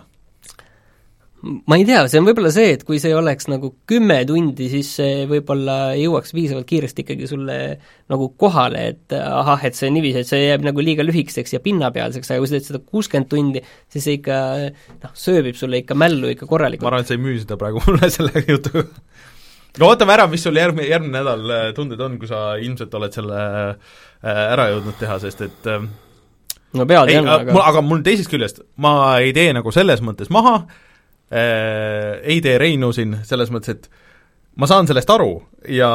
ma 1.40 1.76
ei 1.78 1.86
tea, 1.88 2.02
see 2.10 2.20
on 2.20 2.26
võib-olla 2.28 2.50
see, 2.52 2.74
et 2.74 2.82
kui 2.84 2.98
see 3.00 3.12
oleks 3.16 3.46
nagu 3.48 3.70
kümme 3.88 4.18
tundi, 4.28 4.66
siis 4.72 4.90
see 4.98 5.24
võib-olla 5.30 5.94
jõuaks 5.96 6.34
piisavalt 6.36 6.68
kiiresti 6.68 7.04
ikkagi 7.04 7.28
sulle 7.30 7.56
nagu 8.12 8.28
kohale, 8.40 8.82
et 8.92 9.14
ahah, 9.16 9.64
et 9.64 9.78
see 9.78 9.88
on 9.88 9.96
niiviisi, 9.96 10.20
et 10.20 10.28
see 10.28 10.42
jääb 10.42 10.66
nagu 10.66 10.84
liiga 10.84 11.06
lühikeseks 11.06 11.56
ja 11.56 11.62
pinnapealseks, 11.64 12.28
aga 12.28 12.42
kui 12.42 12.50
sa 12.50 12.58
teed 12.58 12.68
seda 12.68 12.82
kuuskümmend 12.82 13.30
tundi, 13.32 13.62
siis 13.92 14.04
see 14.06 14.18
ikka 14.18 14.40
noh, 15.06 15.14
sööbib 15.22 15.56
sulle 15.56 15.80
ikka 15.80 15.96
mällu 15.96 16.34
ikka 16.34 16.48
korralikult. 16.50 16.84
ma 16.84 16.92
arvan, 16.92 17.06
et 17.06 17.12
sa 17.12 17.16
ei 17.16 17.24
müü 17.24 17.38
seda 17.40 17.56
praegu 17.60 17.80
mulle 17.86 18.12
selle 18.18 18.44
jutuga. 18.44 18.84
no 19.80 19.90
ootame 19.94 20.16
ära, 20.18 20.28
mis 20.28 20.44
sul 20.44 20.60
järgmine, 20.60 20.90
järgmine 20.92 21.16
nädal 21.22 21.56
äh, 21.56 21.64
tunded 21.76 22.04
on, 22.04 22.20
kui 22.20 22.28
sa 22.28 22.52
ilmselt 22.60 23.00
oled 23.00 23.16
selle 23.16 23.40
äh, 23.40 24.44
ära 24.44 24.68
jõudnud 24.74 25.00
teha, 25.00 25.16
sest 25.24 25.40
et 25.48 25.72
äh, 25.72 25.88
no 26.76 26.86
pead 26.90 27.16
jah, 27.16 27.32
aga 27.38 27.64
aga 27.72 27.86
mul 27.86 28.04
teisest 28.04 28.28
küljest, 28.28 28.60
ma 28.76 29.16
ei 29.24 29.32
tee 29.36 29.48
nagu 29.56 29.72
selles 29.72 30.04
mõttes 30.04 30.28
maha, 30.28 30.58
ei 31.30 32.40
tee 32.42 32.56
Reinu 32.58 32.90
siin 32.92 33.20
selles 33.26 33.52
mõttes, 33.54 33.76
et 33.76 33.90
ma 34.58 34.66
saan 34.66 34.88
sellest 34.90 35.10
aru 35.14 35.34
ja 35.70 35.90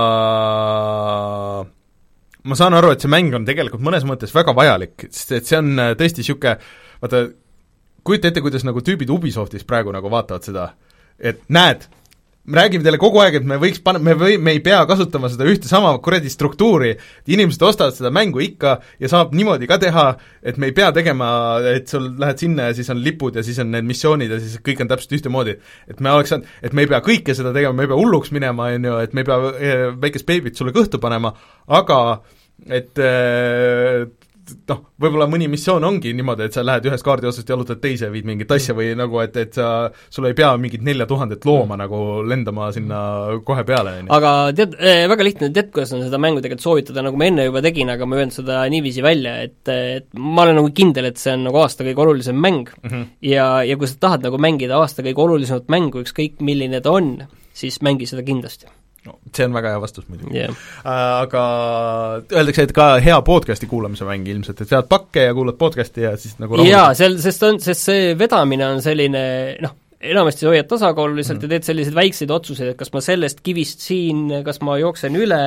ma 2.46 2.58
saan 2.58 2.78
aru, 2.78 2.94
et 2.94 3.04
see 3.04 3.12
mäng 3.12 3.34
on 3.36 3.46
tegelikult 3.48 3.84
mõnes 3.86 4.06
mõttes 4.08 4.34
väga 4.36 4.54
vajalik, 4.58 5.08
sest 5.10 5.34
et 5.40 5.50
see 5.50 5.60
on 5.60 5.74
äh, 5.82 5.94
tõesti 5.98 6.22
niisugune, 6.22 6.56
vaata, 7.02 7.24
kujuta 8.06 8.30
ette, 8.30 8.44
kuidas 8.46 8.66
nagu 8.68 8.84
tüübid 8.86 9.12
Ubisoftis 9.14 9.66
praegu 9.68 9.94
nagu 9.96 10.12
vaatavad 10.14 10.46
seda, 10.46 10.68
et 11.18 11.42
näed, 11.54 11.88
me 12.46 12.60
räägime 12.60 12.86
teile 12.86 13.00
kogu 13.02 13.20
aeg, 13.24 13.40
et 13.40 13.48
me 13.48 13.58
võiks 13.62 13.82
panna, 13.84 14.02
me 14.04 14.14
või, 14.20 14.38
me 14.42 14.54
ei 14.56 14.62
pea 14.64 14.84
kasutama 14.90 15.30
seda 15.34 15.48
ühte 15.50 15.70
sama 15.70 15.94
kuradi 16.04 16.30
struktuuri, 16.30 16.94
inimesed 17.32 17.64
ostavad 17.66 17.96
seda 17.98 18.12
mängu 18.14 18.44
ikka 18.46 18.78
ja 19.02 19.10
saab 19.12 19.34
niimoodi 19.38 19.70
ka 19.70 19.80
teha, 19.82 20.06
et 20.46 20.60
me 20.62 20.70
ei 20.70 20.76
pea 20.78 20.92
tegema, 20.96 21.30
et 21.72 21.90
sul 21.92 22.12
lähed 22.22 22.42
sinna 22.42 22.70
ja 22.70 22.78
siis 22.78 22.92
on 22.94 23.02
lipud 23.06 23.40
ja 23.40 23.46
siis 23.46 23.60
on 23.64 23.74
need 23.74 23.88
missioonid 23.90 24.36
ja 24.36 24.40
siis 24.44 24.62
kõik 24.66 24.86
on 24.86 24.92
täpselt 24.92 25.18
ühtemoodi. 25.18 25.58
et 25.90 26.00
me 26.00 26.14
oleks 26.14 26.34
saanud, 26.34 26.54
et 26.62 26.74
me 26.74 26.86
ei 26.86 26.92
pea 26.92 27.02
kõike 27.06 27.38
seda 27.38 27.54
tegema, 27.56 27.74
me 27.74 27.88
ei 27.88 27.94
pea 27.94 28.00
hulluks 28.00 28.34
minema, 28.36 28.70
on 28.78 28.90
ju, 28.92 28.98
et 29.02 29.14
me 29.14 29.26
ei 29.26 29.30
pea 29.32 29.54
eh, 29.58 29.86
väikest 30.02 30.30
beebit 30.30 30.58
sulle 30.58 30.76
kõhtu 30.76 31.02
panema, 31.02 31.34
aga 31.68 32.00
et 32.70 33.00
äh, 33.02 34.06
noh, 34.70 34.82
võib-olla 35.02 35.28
mõni 35.30 35.48
missioon 35.52 35.84
ongi 35.88 36.14
niimoodi, 36.16 36.48
et 36.48 36.56
sa 36.56 36.64
lähed 36.66 36.88
ühest 36.90 37.06
kaardi 37.06 37.30
otsast, 37.30 37.50
jalutad 37.50 37.82
teise, 37.84 38.10
viid 38.14 38.28
mingit 38.28 38.52
asja 38.56 38.76
või 38.78 38.92
nagu, 38.98 39.20
et, 39.24 39.38
et 39.42 39.58
sa, 39.58 39.90
sul 40.14 40.30
ei 40.30 40.38
pea 40.38 40.52
mingit 40.62 40.84
nelja 40.86 41.08
tuhandet 41.10 41.46
looma 41.48 41.78
nagu 41.80 42.02
lendama 42.28 42.70
sinna 42.76 43.00
kohe 43.48 43.66
peale, 43.68 43.98
on 44.02 44.10
ju. 44.10 44.14
aga 44.18 44.34
tead 44.58 44.78
eh,, 44.80 45.04
väga 45.12 45.28
lihtne, 45.28 45.52
tead, 45.56 45.72
kuidas 45.76 45.96
on 45.98 46.06
seda 46.06 46.22
mängu 46.22 46.44
tegelikult 46.44 46.68
soovitada, 46.68 47.06
nagu 47.06 47.20
ma 47.20 47.30
enne 47.30 47.50
juba 47.50 47.64
tegin, 47.66 47.92
aga 47.94 48.08
ma 48.08 48.18
ei 48.18 48.24
öelnud 48.24 48.38
seda 48.38 48.62
niiviisi 48.72 49.06
välja, 49.06 49.36
et, 49.48 49.62
et 49.74 50.10
ma 50.20 50.46
olen 50.46 50.60
nagu 50.62 50.72
kindel, 50.76 51.10
et 51.12 51.22
see 51.22 51.36
on 51.36 51.46
nagu 51.50 51.62
aasta 51.64 51.88
kõige 51.88 52.06
olulisem 52.06 52.40
mäng 52.40 52.70
mm 52.70 52.90
-hmm. 52.90 53.12
ja, 53.32 53.50
ja 53.66 53.78
kui 53.78 53.92
sa 53.92 54.00
tahad 54.08 54.30
nagu 54.30 54.42
mängida 54.42 54.80
aasta 54.80 55.06
kõige 55.06 55.28
olulisemat 55.28 55.70
mängu, 55.70 56.06
ükskõik 56.06 56.42
milline 56.42 56.82
ta 56.82 56.96
on, 56.96 57.16
siis 57.54 57.82
mängi 57.82 58.10
seda 58.10 58.24
kindlasti 58.26 58.70
no 59.06 59.18
see 59.30 59.48
on 59.48 59.56
väga 59.56 59.76
hea 59.76 59.82
vastus 59.84 60.08
muidugi. 60.10 60.36
Yeah.. 60.38 60.60
Äh, 60.82 61.06
aga 61.26 61.46
öeldakse, 62.34 62.68
et 62.68 62.76
ka 62.76 62.90
hea 63.04 63.18
podcast'i 63.28 63.70
kuulamise 63.72 64.08
mäng 64.08 64.28
ilmselt, 64.32 64.62
et 64.62 64.76
vead 64.76 64.90
pakke 64.92 65.28
ja 65.30 65.38
kuulad 65.38 65.60
podcast'i 65.62 66.06
ja 66.08 66.16
siis 66.20 66.40
nagu 66.42 66.62
jaa, 66.66 66.92
seal, 66.98 67.20
sest 67.24 67.48
on, 67.48 67.60
sest 67.64 67.90
see 67.92 68.14
vedamine 68.20 68.68
on 68.76 68.82
selline 68.86 69.26
noh, 69.64 69.78
enamasti 70.06 70.46
hoiad 70.50 70.68
tasakaaluliselt 70.70 71.40
mm. 71.40 71.46
ja 71.46 71.54
teed 71.54 71.70
selliseid 71.70 71.96
väikseid 71.98 72.34
otsuseid, 72.34 72.74
et 72.74 72.80
kas 72.80 72.92
ma 72.94 73.02
sellest 73.04 73.42
kivist 73.46 73.86
siin, 73.86 74.28
kas 74.46 74.62
ma 74.66 74.78
jooksen 74.82 75.16
üle, 75.18 75.46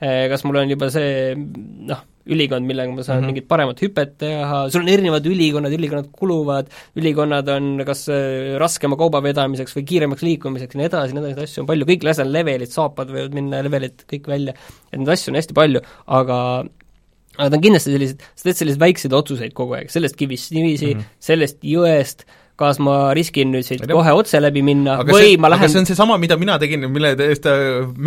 kas 0.00 0.46
mul 0.46 0.62
on 0.62 0.72
juba 0.74 0.88
see 0.94 1.34
noh, 1.36 2.02
ülikond, 2.26 2.66
millega 2.66 2.92
ma 2.92 3.02
saan 3.02 3.18
mm 3.18 3.22
-hmm. 3.22 3.32
mingit 3.32 3.48
paremat 3.48 3.82
hüpet 3.82 4.12
teha, 4.22 4.58
sul 4.70 4.82
on 4.82 4.90
erinevad 4.92 5.26
ülikonnad, 5.26 5.72
ülikonnad 5.74 6.10
kuluvad, 6.12 6.68
ülikonnad 6.96 7.48
on 7.48 7.82
kas 7.86 8.08
eh, 8.08 8.54
raskema 8.62 8.96
kauba 8.96 9.22
vedamiseks 9.24 9.74
või 9.76 9.86
kiiremaks 9.88 10.22
liikumiseks 10.22 10.74
ja 10.74 10.82
nii 10.82 10.90
edasi, 10.90 11.16
nii 11.16 11.24
edasi, 11.24 11.48
asju 11.48 11.64
on 11.64 11.70
palju, 11.70 11.88
kõik 11.88 12.06
asjad 12.10 12.26
on 12.26 12.36
levelid, 12.36 12.70
saapad 12.70 13.10
võivad 13.10 13.34
minna 13.34 13.62
levelid 13.62 14.06
kõik 14.12 14.30
välja, 14.30 14.54
et 14.92 14.98
neid 14.98 15.10
asju 15.16 15.32
on 15.32 15.40
hästi 15.40 15.58
palju, 15.58 15.82
aga 16.06 16.38
aga 17.38 17.48
ta 17.48 17.56
on 17.56 17.64
kindlasti 17.64 17.94
sellised, 17.94 18.22
sa 18.36 18.44
teed 18.44 18.58
selliseid 18.60 18.80
väikseid 18.80 19.14
otsuseid 19.16 19.54
kogu 19.56 19.78
aeg, 19.78 19.90
sellest 19.90 20.18
kivist 20.20 20.52
niiviisi 20.52 20.92
mm, 20.92 21.00
-hmm. 21.00 21.20
sellest 21.30 21.62
jõest 21.64 22.26
äh,, 22.26 22.41
kas 22.60 22.78
ma 22.84 22.96
riskin 23.16 23.52
nüüd 23.54 23.66
siit 23.66 23.84
kohe 23.88 24.14
otse 24.16 24.40
läbi 24.42 24.62
minna 24.64 24.98
aga 25.02 25.14
või 25.14 25.32
see, 25.32 25.36
ma 25.40 25.50
lähen 25.52 25.64
aga 25.64 25.72
see 25.72 25.82
on 25.82 25.88
seesama, 25.88 26.18
mida 26.20 26.36
mina 26.40 26.58
tegin, 26.62 26.84
mille 26.92 27.14
eest 27.26 27.44
te 27.46 27.54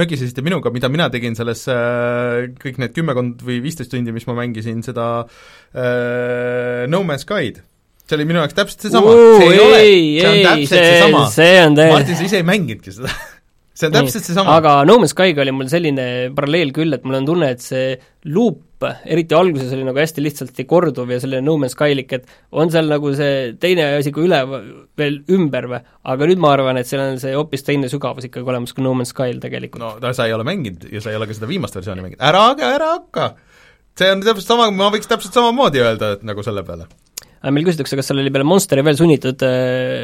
mögisesite 0.02 0.44
minuga, 0.46 0.72
mida 0.76 0.90
mina 0.94 1.10
tegin 1.14 1.38
selles 1.38 1.66
äh, 1.72 2.46
kõik 2.62 2.82
need 2.82 2.96
kümmekond 2.96 3.46
või 3.46 3.62
viisteist 3.66 3.94
tundi, 3.94 4.14
mis 4.16 4.28
ma 4.30 4.38
mängisin 4.38 4.84
seda 4.86 5.08
äh, 5.26 6.86
No 6.92 7.02
Man's 7.08 7.26
Sky'd. 7.26 7.64
See 8.06 8.20
oli 8.20 8.28
minu 8.30 8.38
jaoks 8.38 8.54
täpselt 8.54 8.86
seesama, 8.86 9.14
see 9.42 9.48
ei, 9.48 9.54
ei 9.56 9.62
ole, 9.64 9.80
see 9.82 10.28
on 10.30 10.44
täpselt 10.46 10.70
see, 10.70 10.84
seesama. 10.92 11.24
see 11.34 11.56
on 11.64 11.80
täiesti 11.80 11.96
Martin, 11.96 12.20
sa 12.20 12.28
ise 12.30 12.38
ei 12.38 12.46
mänginudki 12.46 12.94
seda 12.94 13.16
see 13.76 13.90
on 13.90 13.96
täpselt 13.96 14.28
seesama. 14.28 14.56
aga 14.60 14.76
No 14.88 14.98
Man's 15.02 15.14
Skyga 15.14 15.44
oli 15.44 15.54
mul 15.56 15.70
selline 15.72 16.06
paralleel 16.36 16.72
küll, 16.76 16.96
et 16.96 17.04
mul 17.08 17.20
on 17.20 17.28
tunne, 17.28 17.50
et 17.56 17.64
see 17.64 17.96
luup, 18.32 18.86
eriti 19.08 19.36
alguses 19.38 19.72
oli 19.76 19.86
nagu 19.88 20.00
hästi 20.00 20.24
lihtsalt 20.24 20.62
korduv 20.70 21.12
ja 21.12 21.20
selline 21.24 21.44
No 21.46 21.58
Man's 21.62 21.76
Skylik, 21.76 22.14
et 22.16 22.30
on 22.56 22.72
seal 22.74 22.90
nagu 22.92 23.12
see 23.18 23.56
teine 23.62 23.90
asi 24.00 24.14
kui 24.16 24.28
üle 24.30 24.42
veel 25.00 25.20
ümber 25.36 25.70
või, 25.72 25.82
aga 26.14 26.30
nüüd 26.32 26.44
ma 26.44 26.54
arvan, 26.56 26.80
et 26.80 26.90
seal 26.90 27.04
on 27.04 27.20
see 27.22 27.36
hoopis 27.36 27.68
teine 27.68 27.92
sügavus 27.92 28.30
ikkagi 28.30 28.48
olemas 28.48 28.76
kui 28.76 28.86
No 28.86 28.96
Man's 28.98 29.12
Skyl 29.16 29.42
tegelikult. 29.44 29.84
no 30.02 30.14
sa 30.16 30.30
ei 30.30 30.36
ole 30.36 30.48
mänginud 30.48 30.88
ja 30.92 31.04
sa 31.04 31.12
ei 31.12 31.20
ole 31.20 31.28
ka 31.30 31.38
seda 31.38 31.52
viimast 31.52 31.76
versiooni 31.76 32.06
mänginud, 32.06 32.24
ära 32.24 32.46
aga, 32.54 32.76
ära 32.80 32.94
hakka! 33.00 33.34
see 33.96 34.12
on 34.12 34.24
täpselt 34.24 34.48
sama, 34.48 34.70
ma 34.76 34.92
võiks 34.92 35.08
täpselt 35.08 35.36
samamoodi 35.36 35.84
öelda, 35.84 36.16
et 36.18 36.24
nagu 36.28 36.44
selle 36.44 36.64
peale 36.68 36.88
meil 37.46 37.66
küsitakse, 37.68 37.98
kas 38.00 38.08
seal 38.10 38.18
oli 38.24 38.32
peale 38.34 38.48
Monsteri 38.48 38.82
veel 38.82 38.98
sunnitud, 38.98 39.44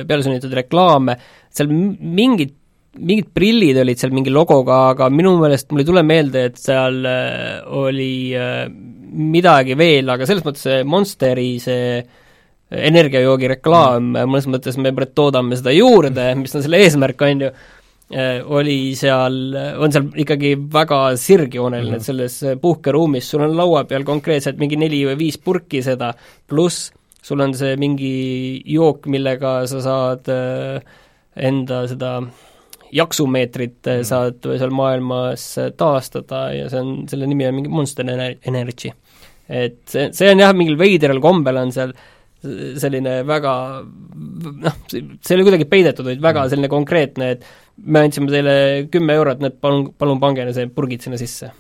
peale 0.06 0.22
sunnitud 0.22 0.52
reklaame, 0.54 1.16
seal 1.50 1.72
mingid 1.72 2.54
mingid 3.00 3.30
prillid 3.32 3.78
olid 3.80 4.00
seal 4.00 4.12
mingi 4.16 4.32
logoga, 4.34 4.92
aga 4.92 5.08
minu 5.14 5.38
meelest 5.40 5.70
mul 5.72 5.84
ei 5.84 5.88
tule 5.88 6.04
meelde, 6.04 6.48
et 6.50 6.58
seal 6.60 6.98
äh, 7.08 7.62
oli 7.80 8.34
äh, 8.36 8.66
midagi 8.68 9.78
veel, 9.80 10.12
aga 10.12 10.28
selles 10.28 10.44
mõttes 10.44 10.66
see 10.68 10.82
Monsteri 10.88 11.54
see 11.64 12.02
energiajoogi 12.72 13.52
reklaam 13.52 14.12
mm., 14.12 14.32
mõnes 14.32 14.48
mõttes 14.52 14.80
me 14.80 14.92
toodame 15.16 15.60
seda 15.60 15.76
juurde, 15.76 16.34
mis 16.42 16.56
on 16.56 16.66
selle 16.66 16.84
eesmärk, 16.84 17.24
on 17.28 17.46
ju, 17.46 17.54
äh, 18.12 18.44
oli 18.60 18.78
seal, 19.00 19.40
on 19.56 19.96
seal 19.96 20.12
ikkagi 20.26 20.58
väga 20.76 21.02
sirgjooneline 21.16 21.96
mm, 21.96 21.96
-hmm. 21.96 22.04
et 22.04 22.12
selles 22.12 22.60
puhkeruumis 22.62 23.32
sul 23.32 23.48
on 23.48 23.56
laua 23.56 23.86
peal 23.88 24.04
konkreetselt 24.08 24.60
mingi 24.60 24.80
neli 24.80 25.06
või 25.08 25.20
viis 25.26 25.40
purki 25.40 25.80
seda, 25.84 26.12
pluss 26.48 26.92
sul 27.24 27.40
on 27.40 27.56
see 27.56 27.78
mingi 27.80 28.14
jook, 28.68 29.08
millega 29.08 29.62
sa 29.70 29.80
saad 29.80 30.28
enda 31.38 31.84
seda 31.88 32.16
jaksumeetrit 32.96 33.80
mm. 33.88 34.08
saad 34.08 34.40
seal 34.46 34.74
maailmas 34.76 35.46
taastada 35.80 36.48
ja 36.56 36.70
see 36.72 36.82
on, 36.82 36.96
selle 37.12 37.30
nimi 37.30 37.48
on 37.48 37.58
mingi 37.58 37.72
Monster 37.72 38.08
Energy. 38.08 38.94
et 39.48 39.82
see, 39.90 40.10
see 40.16 40.32
on 40.32 40.44
jah, 40.44 40.56
mingil 40.58 40.80
veidral 40.80 41.22
kombel 41.24 41.62
on 41.62 41.74
seal 41.76 41.96
selline 42.42 43.20
väga 43.30 43.56
noh, 43.86 44.78
see 44.90 45.02
ei 45.02 45.36
ole 45.38 45.46
kuidagi 45.46 45.68
peidetud, 45.70 46.08
vaid 46.08 46.24
väga 46.24 46.46
mm. 46.46 46.54
selline 46.54 46.72
konkreetne, 46.72 47.34
et 47.36 47.46
me 47.86 48.06
andsime 48.06 48.32
teile 48.34 48.56
kümme 48.94 49.18
eurot, 49.20 49.44
need 49.44 49.60
palun, 49.62 49.92
palun 49.98 50.22
pange 50.22 50.48
see 50.56 50.70
purgid 50.74 51.06
sinna 51.06 51.20
sisse 51.22 51.52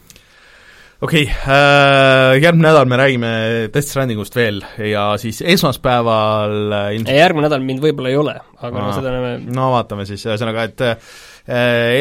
okei 1.02 1.24
okay, 1.24 1.34
äh,, 1.50 2.36
järgmine 2.44 2.68
nädal 2.70 2.86
me 2.86 2.98
räägime 3.00 3.30
Death 3.74 3.88
Strandingust 3.90 4.36
veel 4.38 4.60
ja 4.86 5.08
siis 5.22 5.40
esmaspäeval 5.42 6.58
äh, 6.78 6.90
ilmselt 6.98 7.18
järgmine 7.18 7.48
nädal 7.48 7.64
mind 7.66 7.82
võib-olla 7.82 8.12
ei 8.12 8.18
ole, 8.22 8.36
aga 8.60 8.70
Aa, 8.70 8.84
no 8.86 8.92
seda 8.94 9.14
näeme 9.16 9.54
no 9.56 9.72
vaatame 9.74 10.06
siis, 10.10 10.26
ühesõnaga, 10.30 10.66
et 10.70 10.84
äh, 10.86 11.16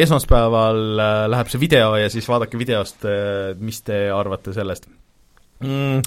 esmaspäeval 0.03 0.83
äh, 1.01 1.23
läheb 1.33 1.49
see 1.49 1.63
video 1.63 1.95
ja 1.97 2.11
siis 2.13 2.29
vaadake 2.29 2.59
videost 2.61 3.07
äh,, 3.09 3.55
mis 3.57 3.81
te 3.87 4.03
arvate 4.13 4.53
sellest 4.57 4.87
mm,. 5.65 6.05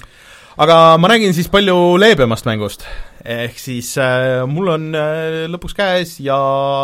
Aga 0.55 0.75
ma 1.03 1.09
räägin 1.11 1.33
siis 1.35 1.49
palju 1.51 1.97
leebemast 1.99 2.45
mängust, 2.47 2.85
ehk 3.27 3.57
siis 3.59 3.89
äh, 3.99 4.45
mul 4.47 4.69
on 4.71 4.85
äh, 4.95 5.41
lõpuks 5.51 5.75
käes 5.75 6.13
ja 6.23 6.37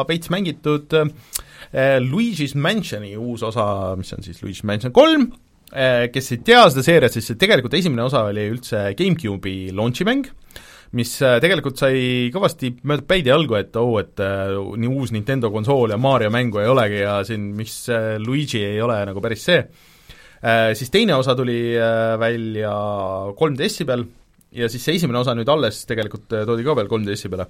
veits 0.10 0.28
mängitud 0.34 0.92
äh, 1.00 1.96
Luigi's 2.04 2.52
Mansioni 2.60 3.14
uus 3.16 3.46
osa, 3.48 3.94
mis 3.96 4.12
on 4.12 4.28
siis 4.28 4.44
Luigi's 4.44 4.66
Mansion 4.68 4.92
kolm, 4.92 5.30
Äh, 5.32 5.51
kes 5.72 6.32
ei 6.36 6.42
tea 6.44 6.66
seda 6.68 6.84
seeriat, 6.84 7.16
siis 7.16 7.32
tegelikult 7.40 7.78
esimene 7.80 8.04
osa 8.04 8.26
oli 8.28 8.44
üldse 8.52 8.90
GameCube'i 8.98 9.72
launch'i 9.76 10.08
mäng, 10.08 10.28
mis 10.98 11.14
äh, 11.24 11.38
tegelikult 11.44 11.80
sai 11.80 12.30
kõvasti 12.34 12.74
mööda 12.88 13.06
päid 13.08 13.30
ja 13.30 13.38
jalgu, 13.38 13.56
et 13.60 13.78
oo 13.80 13.94
oh,, 13.96 14.02
et 14.02 14.20
äh, 14.24 14.52
nii 14.52 14.92
uus 14.92 15.14
Nintendo 15.16 15.52
konsool 15.54 15.94
ja 15.94 16.00
Mario 16.02 16.32
mängu 16.34 16.60
ei 16.60 16.72
olegi 16.72 17.00
ja 17.04 17.22
siin 17.28 17.52
mis 17.56 17.78
äh, 17.92 18.18
Luigi 18.20 18.64
ei 18.66 18.82
ole 18.84 19.00
nagu 19.08 19.24
päris 19.24 19.46
see. 19.48 19.62
Äh,, 20.42 20.72
siis 20.76 20.92
teine 20.92 21.16
osa 21.16 21.36
tuli 21.38 21.78
äh, 21.78 22.18
välja 22.20 22.74
3DS-i 23.40 23.88
peal 23.88 24.06
ja 24.52 24.68
siis 24.72 24.84
see 24.84 24.98
esimene 25.00 25.22
osa 25.22 25.34
nüüd 25.38 25.50
alles 25.52 25.82
tegelikult 25.88 26.34
äh, 26.36 26.44
toodi 26.48 26.66
ka 26.66 26.76
veel 26.78 26.90
3DS-i 26.92 27.32
peale. 27.32 27.48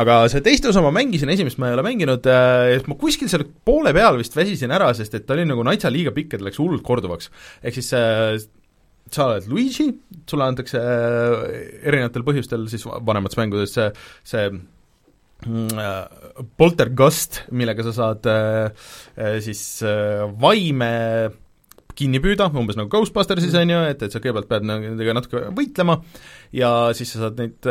aga 0.00 0.20
see 0.32 0.44
teist 0.44 0.68
osa 0.70 0.82
ma 0.84 0.92
mängisin, 0.94 1.30
esimest 1.32 1.60
ma 1.60 1.70
ei 1.70 1.76
ole 1.76 1.84
mänginud 1.86 2.28
äh,, 2.32 2.78
ma 2.88 2.96
kuskil 3.00 3.30
seal 3.30 3.44
poole 3.68 3.92
peal 3.96 4.16
vist 4.20 4.36
väsisin 4.36 4.72
ära, 4.74 4.90
sest 4.96 5.18
et 5.18 5.26
ta 5.28 5.36
oli 5.36 5.44
nagu 5.48 5.64
natsa 5.66 5.92
liiga 5.92 6.14
pikk, 6.16 6.38
et 6.38 6.46
läks 6.46 6.60
hullult 6.62 6.84
korduvaks. 6.86 7.28
ehk 7.62 7.76
siis 7.76 7.92
äh, 7.96 8.38
sa 9.12 9.28
oled 9.28 9.48
Luigi, 9.48 9.90
sulle 10.28 10.48
antakse 10.48 10.80
erinevatel 10.80 12.24
põhjustel 12.26 12.66
siis 12.72 12.84
vanemates 12.84 13.38
mängudes 13.40 13.72
see, 13.72 13.86
see 14.28 14.50
mm, 15.48 16.48
poltergust, 16.60 17.42
millega 17.56 17.86
sa 17.88 17.94
saad 17.96 18.28
siis 19.44 19.62
vaime 20.44 20.92
kinni 21.98 22.20
püüda, 22.22 22.48
umbes 22.54 22.78
nagu 22.78 22.90
Ghostbustersis 22.92 23.56
on 23.58 23.72
ju, 23.74 23.78
et, 23.90 24.02
et 24.04 24.14
sa 24.14 24.20
kõigepealt 24.22 24.50
pead 24.50 24.66
nendega 24.68 25.16
natuke 25.16 25.44
võitlema 25.56 25.98
ja 26.56 26.70
siis 26.96 27.14
sa 27.14 27.24
saad 27.24 27.40
neid, 27.42 27.70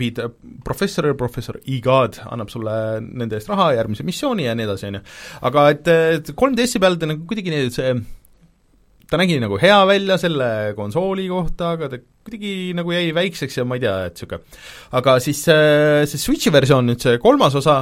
viid 0.00 0.22
professorile, 0.66 1.18
professor 1.18 1.60
E-God 1.60 2.22
annab 2.30 2.52
sulle 2.52 2.76
nende 3.04 3.38
eest 3.38 3.50
raha 3.52 3.72
järgmise 3.76 4.06
missiooni 4.06 4.48
ja 4.48 4.56
nii 4.56 4.68
edasi, 4.68 4.88
on 4.90 5.00
ju. 5.00 5.04
aga 5.50 5.66
et, 5.74 5.92
et 6.20 6.32
3DS-i 6.32 6.82
peal 6.82 6.98
ta 7.00 7.10
nagu 7.10 7.28
kuidagi 7.28 7.68
see 7.74 7.92
ta 9.10 9.18
nägi 9.18 9.40
nagu 9.42 9.58
hea 9.58 9.78
välja 9.90 10.16
selle 10.22 10.48
konsooli 10.78 11.26
kohta, 11.30 11.74
aga 11.74 11.88
ta 11.90 11.98
kuidagi 11.98 12.72
nagu 12.78 12.92
jäi 12.94 13.10
väikseks 13.16 13.58
ja 13.58 13.64
ma 13.66 13.78
ei 13.78 13.82
tea, 13.82 13.96
et 14.06 14.20
niisugune 14.20 14.60
aga 15.00 15.16
siis 15.22 15.40
see, 15.48 16.04
see 16.10 16.22
Switchi 16.22 16.52
versioon, 16.54 16.86
nüüd 16.86 17.02
see 17.02 17.18
kolmas 17.22 17.56
osa, 17.58 17.80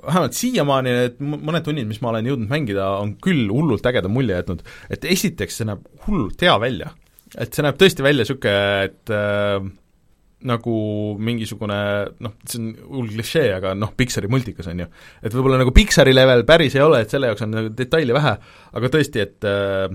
vähemalt 0.00 0.36
siiamaani 0.36 0.94
need 0.96 1.20
mõned 1.22 1.66
tunnid, 1.66 1.86
mis 1.90 2.00
ma 2.02 2.10
olen 2.12 2.30
jõudnud 2.30 2.50
mängida, 2.50 2.88
on 3.02 3.14
küll 3.22 3.50
hullult 3.52 3.86
ägeda 3.86 4.10
mulje 4.10 4.38
jätnud. 4.40 4.64
et 4.90 5.04
esiteks, 5.04 5.60
see 5.60 5.68
näeb 5.68 5.84
hullult 6.06 6.42
hea 6.42 6.56
välja. 6.62 6.90
et 7.38 7.54
see 7.54 7.64
näeb 7.64 7.78
tõesti 7.80 8.04
välja 8.04 8.26
niisugune, 8.26 8.56
et 8.88 9.12
äh, 9.14 9.70
nagu 10.48 10.76
mingisugune 11.22 11.78
noh, 12.24 12.34
see 12.48 12.60
on 12.60 12.72
hull 12.96 13.12
klišee, 13.14 13.52
aga 13.56 13.76
noh, 13.78 13.92
Pixari 13.96 14.30
multikas, 14.32 14.68
on 14.72 14.84
ju. 14.84 14.88
et 15.22 15.34
võib-olla 15.34 15.60
nagu 15.62 15.74
Pixari 15.74 16.14
level 16.14 16.46
päris 16.48 16.76
ei 16.78 16.84
ole, 16.84 17.04
et 17.04 17.12
selle 17.12 17.30
jaoks 17.30 17.46
on 17.46 17.54
nagu 17.54 17.74
detaili 17.78 18.16
vähe, 18.16 18.34
aga 18.72 18.92
tõesti, 18.96 19.22
et 19.22 19.48
äh, 19.48 19.86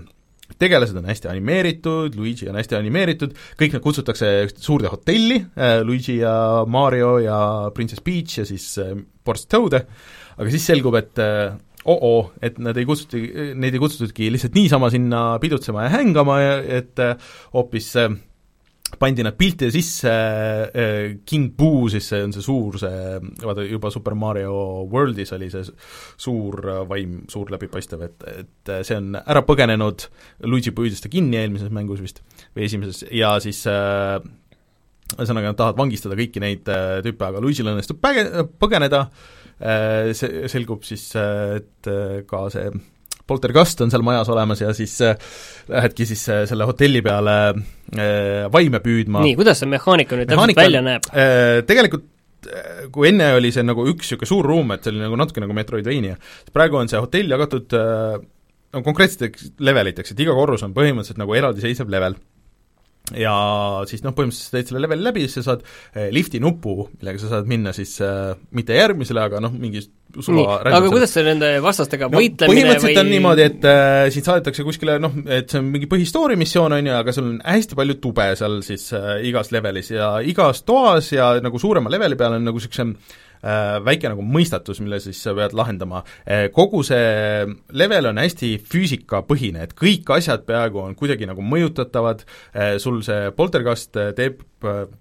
tegelased 0.59 0.97
on 0.97 1.07
hästi 1.09 1.29
animeeritud, 1.31 2.17
Luigi 2.17 2.49
on 2.49 2.57
hästi 2.59 2.77
animeeritud, 2.79 3.35
kõik 3.59 3.77
nad 3.77 3.83
kutsutakse 3.83 4.31
suurde 4.55 4.91
hotelli, 4.93 5.39
äh, 5.57 5.79
Luigi 5.85 6.19
ja 6.21 6.65
Mario 6.67 7.17
ja 7.23 7.39
Princess 7.75 8.03
Peach 8.03 8.41
ja 8.41 8.47
siis 8.47 8.69
äh, 8.81 8.95
Boris 9.25 9.47
Toad, 9.51 9.79
aga 10.37 10.53
siis 10.53 10.67
selgub, 10.69 10.97
et 10.99 11.21
äh, 11.23 11.55
oo-oo, 11.87 12.31
et 12.43 12.57
nad 12.59 12.77
ei 12.77 12.87
kutsuti, 12.87 13.21
neid 13.55 13.75
ei 13.75 13.81
kutsutudki 13.81 14.31
lihtsalt 14.33 14.57
niisama 14.57 14.89
sinna 14.91 15.21
pidutsema 15.43 15.85
ja 15.85 15.93
hängama, 15.95 16.39
et 16.79 16.99
hoopis 17.55 17.93
äh, 18.01 18.17
pandi 18.95 19.25
nad 19.25 19.35
piltide 19.35 19.69
sisse, 19.73 20.11
äh, 20.71 21.17
King 21.27 21.51
Boo 21.57 21.89
siis 21.91 22.07
see 22.07 22.23
on 22.23 22.31
see 22.35 22.45
suur, 22.45 22.77
see 22.79 23.19
vaata 23.43 23.65
juba 23.67 23.91
Super 23.91 24.15
Mario 24.15 24.55
Worldis 24.87 25.33
oli 25.35 25.51
see 25.51 25.65
suur 25.67 26.61
äh, 26.63 26.81
vaim, 26.87 27.19
suur 27.31 27.51
läbipaistev, 27.51 28.07
et, 28.07 28.27
et 28.45 28.73
see 28.87 28.97
on 28.97 29.19
ära 29.19 29.43
põgenenud, 29.47 30.07
Luigi 30.47 30.71
püüdis 30.75 31.03
ta 31.03 31.11
kinni 31.11 31.41
eelmises 31.41 31.73
mängus 31.73 32.03
vist, 32.03 32.23
või 32.55 32.67
esimeses, 32.69 33.03
ja 33.11 33.35
siis 33.43 33.65
äh, 33.67 34.21
ühesõnaga 35.15 35.51
nad 35.51 35.59
tahavad 35.59 35.79
vangistada 35.79 36.17
kõiki 36.19 36.43
neid 36.43 36.67
äh, 36.71 36.99
tüüpe, 37.05 37.27
aga 37.29 37.41
Luigi'l 37.43 37.71
õnnestub 37.71 37.99
päge-, 38.03 38.47
põgeneda. 38.59 39.07
Äh,, 39.57 40.13
see 40.17 40.45
selgub 40.51 40.83
siis 40.85 41.09
äh,, 41.17 41.57
et 41.61 41.89
äh, 41.89 42.21
ka 42.29 42.43
see 42.53 42.69
poltergust 43.27 43.81
on 43.83 43.91
seal 43.93 44.05
majas 44.05 44.29
olemas 44.33 44.61
ja 44.63 44.73
siis 44.77 44.95
äh, 45.05 45.17
lähedki 45.71 46.07
siis 46.09 46.23
äh, 46.33 46.43
selle 46.49 46.67
hotelli 46.69 47.01
peale 47.05 47.37
äh, 47.49 48.45
vaime 48.53 48.81
püüdma. 48.83 49.23
nii, 49.25 49.35
kuidas 49.39 49.61
see 49.63 49.71
mehaanika 49.71 50.19
nüüd 50.19 50.31
täpselt 50.31 50.61
välja 50.61 50.83
näeb? 50.85 51.11
Tegelikult 51.67 52.13
kui 52.93 53.09
enne 53.09 53.31
oli 53.35 53.49
see 53.51 53.65
nagu 53.65 53.83
üks 53.89 54.11
niisugune 54.13 54.29
suur 54.29 54.45
ruum, 54.45 54.71
et 54.75 54.85
see 54.85 54.93
oli 54.93 55.01
nagu 55.03 55.17
natuke 55.19 55.41
nagu 55.43 55.55
Metroidvania, 55.57 56.15
praegu 56.53 56.79
on 56.79 56.89
see 56.91 57.01
hotell 57.01 57.33
jagatud 57.33 57.73
no 57.75 58.83
konkreetseteks 58.85 59.51
leveliteks, 59.63 60.13
et 60.13 60.21
iga 60.23 60.35
korrus 60.37 60.63
on 60.63 60.75
põhimõtteliselt 60.77 61.19
nagu 61.19 61.35
eraldiseisev 61.35 61.89
level 61.91 62.15
ja 63.15 63.33
siis 63.87 64.03
noh, 64.03 64.11
põhimõtteliselt 64.15 64.51
sa 64.51 64.57
teed 64.57 64.71
selle 64.71 64.81
leveli 64.83 65.05
läbi, 65.05 65.23
siis 65.27 65.39
sa 65.39 65.53
saad 65.53 65.63
eh, 65.63 66.09
lifti 66.11 66.41
nupu, 66.43 66.89
millega 66.97 67.21
sa 67.21 67.29
saad 67.37 67.47
minna 67.47 67.71
siis 67.75 67.93
äh, 68.03 68.33
mitte 68.57 68.75
järgmisele, 68.75 69.23
aga 69.29 69.39
noh, 69.43 69.53
mingi 69.55 69.85
suva 70.23 70.57
aga 70.63 70.89
kuidas 70.91 71.13
see 71.15 71.23
nende 71.27 71.51
vastastega 71.63 72.09
no, 72.11 72.19
võitlemine 72.19 72.51
põhimõtteliselt 72.51 72.91
või... 72.91 73.03
on 73.03 73.11
niimoodi, 73.13 73.45
et 73.47 73.67
äh, 73.69 74.01
sind 74.15 74.27
saadetakse 74.27 74.65
kuskile 74.67 74.97
noh, 75.03 75.15
et 75.23 75.51
see 75.51 75.61
on 75.61 75.69
mingi 75.71 75.87
põhistoori 75.91 76.39
missioon, 76.39 76.75
on 76.75 76.91
ju, 76.91 76.97
aga 76.97 77.15
sul 77.15 77.29
on 77.29 77.37
hästi 77.45 77.79
palju 77.79 77.99
tube 78.03 78.27
seal 78.39 78.59
siis 78.67 78.89
äh, 78.97 79.13
igas 79.29 79.53
levelis 79.55 79.93
ja 79.95 80.17
igas 80.27 80.65
toas 80.67 81.13
ja 81.15 81.35
nagu 81.43 81.63
suurema 81.63 81.93
leveli 81.93 82.19
peal 82.19 82.35
on 82.39 82.47
nagu 82.49 82.59
niisuguse 82.59 82.91
Äh, 82.91 83.25
väike 83.41 84.11
nagu 84.11 84.23
mõistatus, 84.25 84.81
mille 84.83 84.99
siis 85.03 85.19
sa 85.23 85.33
pead 85.37 85.55
lahendama. 85.57 86.03
Äh, 86.25 86.47
kogu 86.53 86.83
see 86.87 87.45
level 87.77 88.11
on 88.11 88.21
hästi 88.21 88.55
füüsikapõhine, 88.65 89.67
et 89.67 89.75
kõik 89.77 90.09
asjad 90.17 90.45
peaaegu 90.47 90.81
on 90.83 90.95
kuidagi 90.97 91.29
nagu 91.29 91.43
mõjutatavad, 91.45 92.25
äh, 92.53 92.75
sul 92.81 93.01
see 93.05 93.31
poltergast 93.37 93.97
teeb 94.17 94.41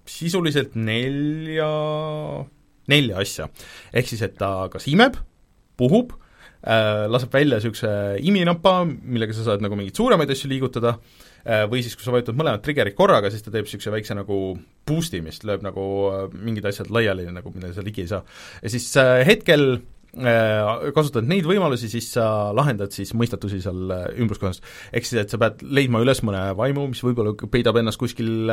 sisuliselt 0.07 0.75
nelja, 0.77 1.71
nelja 2.87 3.23
asja. 3.23 3.49
ehk 3.93 4.07
siis, 4.07 4.21
et 4.21 4.37
ta 4.37 4.69
kas 4.71 4.87
imeb, 4.87 5.17
puhub, 5.77 6.13
laseb 6.63 7.31
välja 7.31 7.59
niisuguse 7.59 7.89
iminapa, 8.25 8.79
millega 8.83 9.35
sa 9.35 9.45
saad 9.45 9.61
nagu 9.63 9.77
mingeid 9.77 9.99
suuremaid 9.99 10.31
asju 10.33 10.49
liigutada, 10.49 10.95
Äh, 11.47 11.63
või 11.71 11.79
siis, 11.79 11.93
kui 11.95 12.03
sa 12.03 12.11
vajutad 12.11 12.35
mõlemad 12.35 12.59
trigger'id 12.63 12.95
korraga, 12.97 13.29
siis 13.31 13.45
ta 13.45 13.53
teeb 13.53 13.67
niisuguse 13.67 13.91
väikse 13.93 14.15
nagu 14.17 14.37
boost 14.87 15.13
imist, 15.15 15.45
lööb 15.47 15.61
nagu 15.63 15.83
äh, 16.09 16.25
mingid 16.35 16.65
asjad 16.67 16.89
laiali, 16.91 17.23
nagu 17.31 17.53
mida 17.55 17.69
sa 17.71 17.85
ligi 17.85 18.03
ei 18.03 18.09
saa. 18.11 18.19
ja 18.59 18.71
siis 18.73 18.89
äh, 18.99 19.21
hetkel 19.27 19.77
kasutad 20.15 21.27
neid 21.29 21.45
võimalusi, 21.45 21.89
siis 21.91 22.09
sa 22.15 22.49
lahendad 22.55 22.93
siis 22.95 23.11
mõistatusi 23.17 23.59
seal 23.61 23.91
ümbruskohas. 24.17 24.61
ehk 24.91 25.05
siis, 25.05 25.21
et 25.21 25.33
sa 25.33 25.37
pead 25.41 25.61
leidma 25.61 26.01
üles 26.01 26.23
mõne 26.25 26.55
vaimu, 26.57 26.87
mis 26.93 27.03
võib-olla 27.03 27.35
peidab 27.51 27.77
ennast 27.77 27.99
kuskil 28.01 28.49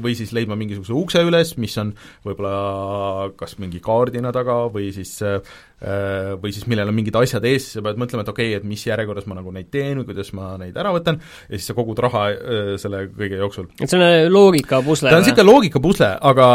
või 0.00 0.14
siis 0.16 0.32
leidma 0.36 0.56
mingisuguse 0.58 0.94
ukse 0.96 1.24
üles, 1.26 1.56
mis 1.60 1.76
on 1.82 1.92
võib-olla 2.24 3.30
kas 3.40 3.58
mingi 3.60 3.82
kaardina 3.84 4.32
taga 4.32 4.62
või 4.72 4.90
siis 4.94 5.18
või 5.20 6.52
siis 6.52 6.66
millel 6.68 6.90
on 6.90 6.96
mingid 6.96 7.16
asjad 7.16 7.44
ees, 7.48 7.70
sa 7.74 7.84
pead 7.84 8.00
mõtlema, 8.00 8.24
et 8.24 8.32
okei 8.32 8.50
okay,, 8.50 8.58
et 8.60 8.66
mis 8.68 8.82
järjekorras 8.84 9.28
ma 9.30 9.38
nagu 9.38 9.52
neid 9.54 9.70
teen 9.72 10.00
või 10.00 10.10
kuidas 10.10 10.32
ma 10.36 10.52
neid 10.60 10.76
ära 10.76 10.92
võtan, 10.92 11.20
ja 11.48 11.56
siis 11.56 11.70
sa 11.72 11.76
kogud 11.76 12.00
raha 12.04 12.26
selle 12.80 13.06
kõige 13.14 13.40
jooksul. 13.40 13.70
et 13.80 13.88
see 13.88 14.00
on 14.00 14.32
loogikapusle? 14.32 15.12
ta 15.12 15.20
on 15.20 15.24
niisugune 15.24 15.48
loogikapusle, 15.50 16.12
aga 16.20 16.50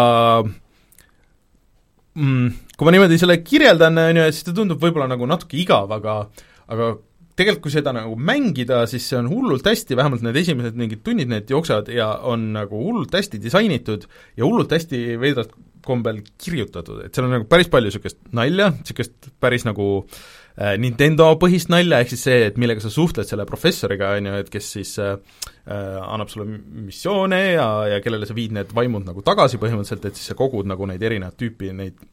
mm, 2.16 2.78
kui 2.78 2.88
ma 2.88 2.96
niimoodi 2.96 3.20
selle 3.22 3.40
kirjeldan, 3.44 4.00
on 4.02 4.22
ju, 4.22 4.30
siis 4.32 4.48
ta 4.48 4.56
tundub 4.56 4.82
võib-olla 4.82 5.10
nagu 5.12 5.28
natuke 5.30 5.60
igav, 5.62 5.92
aga 5.96 6.24
aga 6.72 6.96
tegelikult 7.36 7.66
kui 7.68 7.74
seda 7.74 7.92
nagu 7.96 8.16
mängida, 8.16 8.82
siis 8.90 9.06
see 9.10 9.20
on 9.20 9.28
hullult 9.30 9.68
hästi, 9.68 9.98
vähemalt 10.00 10.24
need 10.24 10.40
esimesed 10.40 10.78
mingid 10.80 11.04
tunnid, 11.06 11.30
need 11.32 11.52
jooksevad 11.52 11.92
ja 11.92 12.14
on 12.32 12.48
nagu 12.56 12.80
hullult 12.80 13.14
hästi 13.16 13.42
disainitud 13.44 14.08
ja 14.40 14.48
hullult 14.48 14.72
hästi 14.72 15.02
veidrat 15.22 15.52
kombel 15.86 16.24
kirjutatud, 16.42 17.04
et 17.06 17.14
seal 17.14 17.28
on 17.28 17.36
nagu 17.38 17.46
päris 17.50 17.70
palju 17.70 17.92
niisugust 17.92 18.18
nalja, 18.34 18.72
niisugust 18.80 19.30
päris 19.44 19.68
nagu 19.68 19.90
äh, 20.02 20.74
Nintendo 20.82 21.28
põhist 21.42 21.70
nalja, 21.70 22.00
ehk 22.02 22.16
siis 22.16 22.26
see, 22.26 22.40
et 22.48 22.58
millega 22.62 22.82
sa 22.82 22.90
suhtled 22.94 23.28
selle 23.30 23.46
professoriga, 23.50 24.16
on 24.18 24.32
ju, 24.32 24.40
et 24.42 24.50
kes 24.56 24.72
siis 24.80 24.96
äh, 25.04 25.20
annab 25.66 26.30
sulle 26.30 26.46
missioone 26.86 27.40
ja, 27.56 27.68
ja 27.90 28.02
kellele 28.04 28.28
sa 28.30 28.36
viid 28.38 28.54
need 28.54 28.74
vaimud 28.76 29.08
nagu 29.08 29.24
tagasi 29.26 29.58
põhimõtteliselt, 29.58 30.06
et 30.06 30.20
siis 30.20 30.30
sa 30.30 30.38
kogud 30.38 30.68
nagu 30.70 30.86
neid 30.86 31.02
erinevat 31.02 31.38
tüüpi 31.40 31.72
neid 31.74 32.04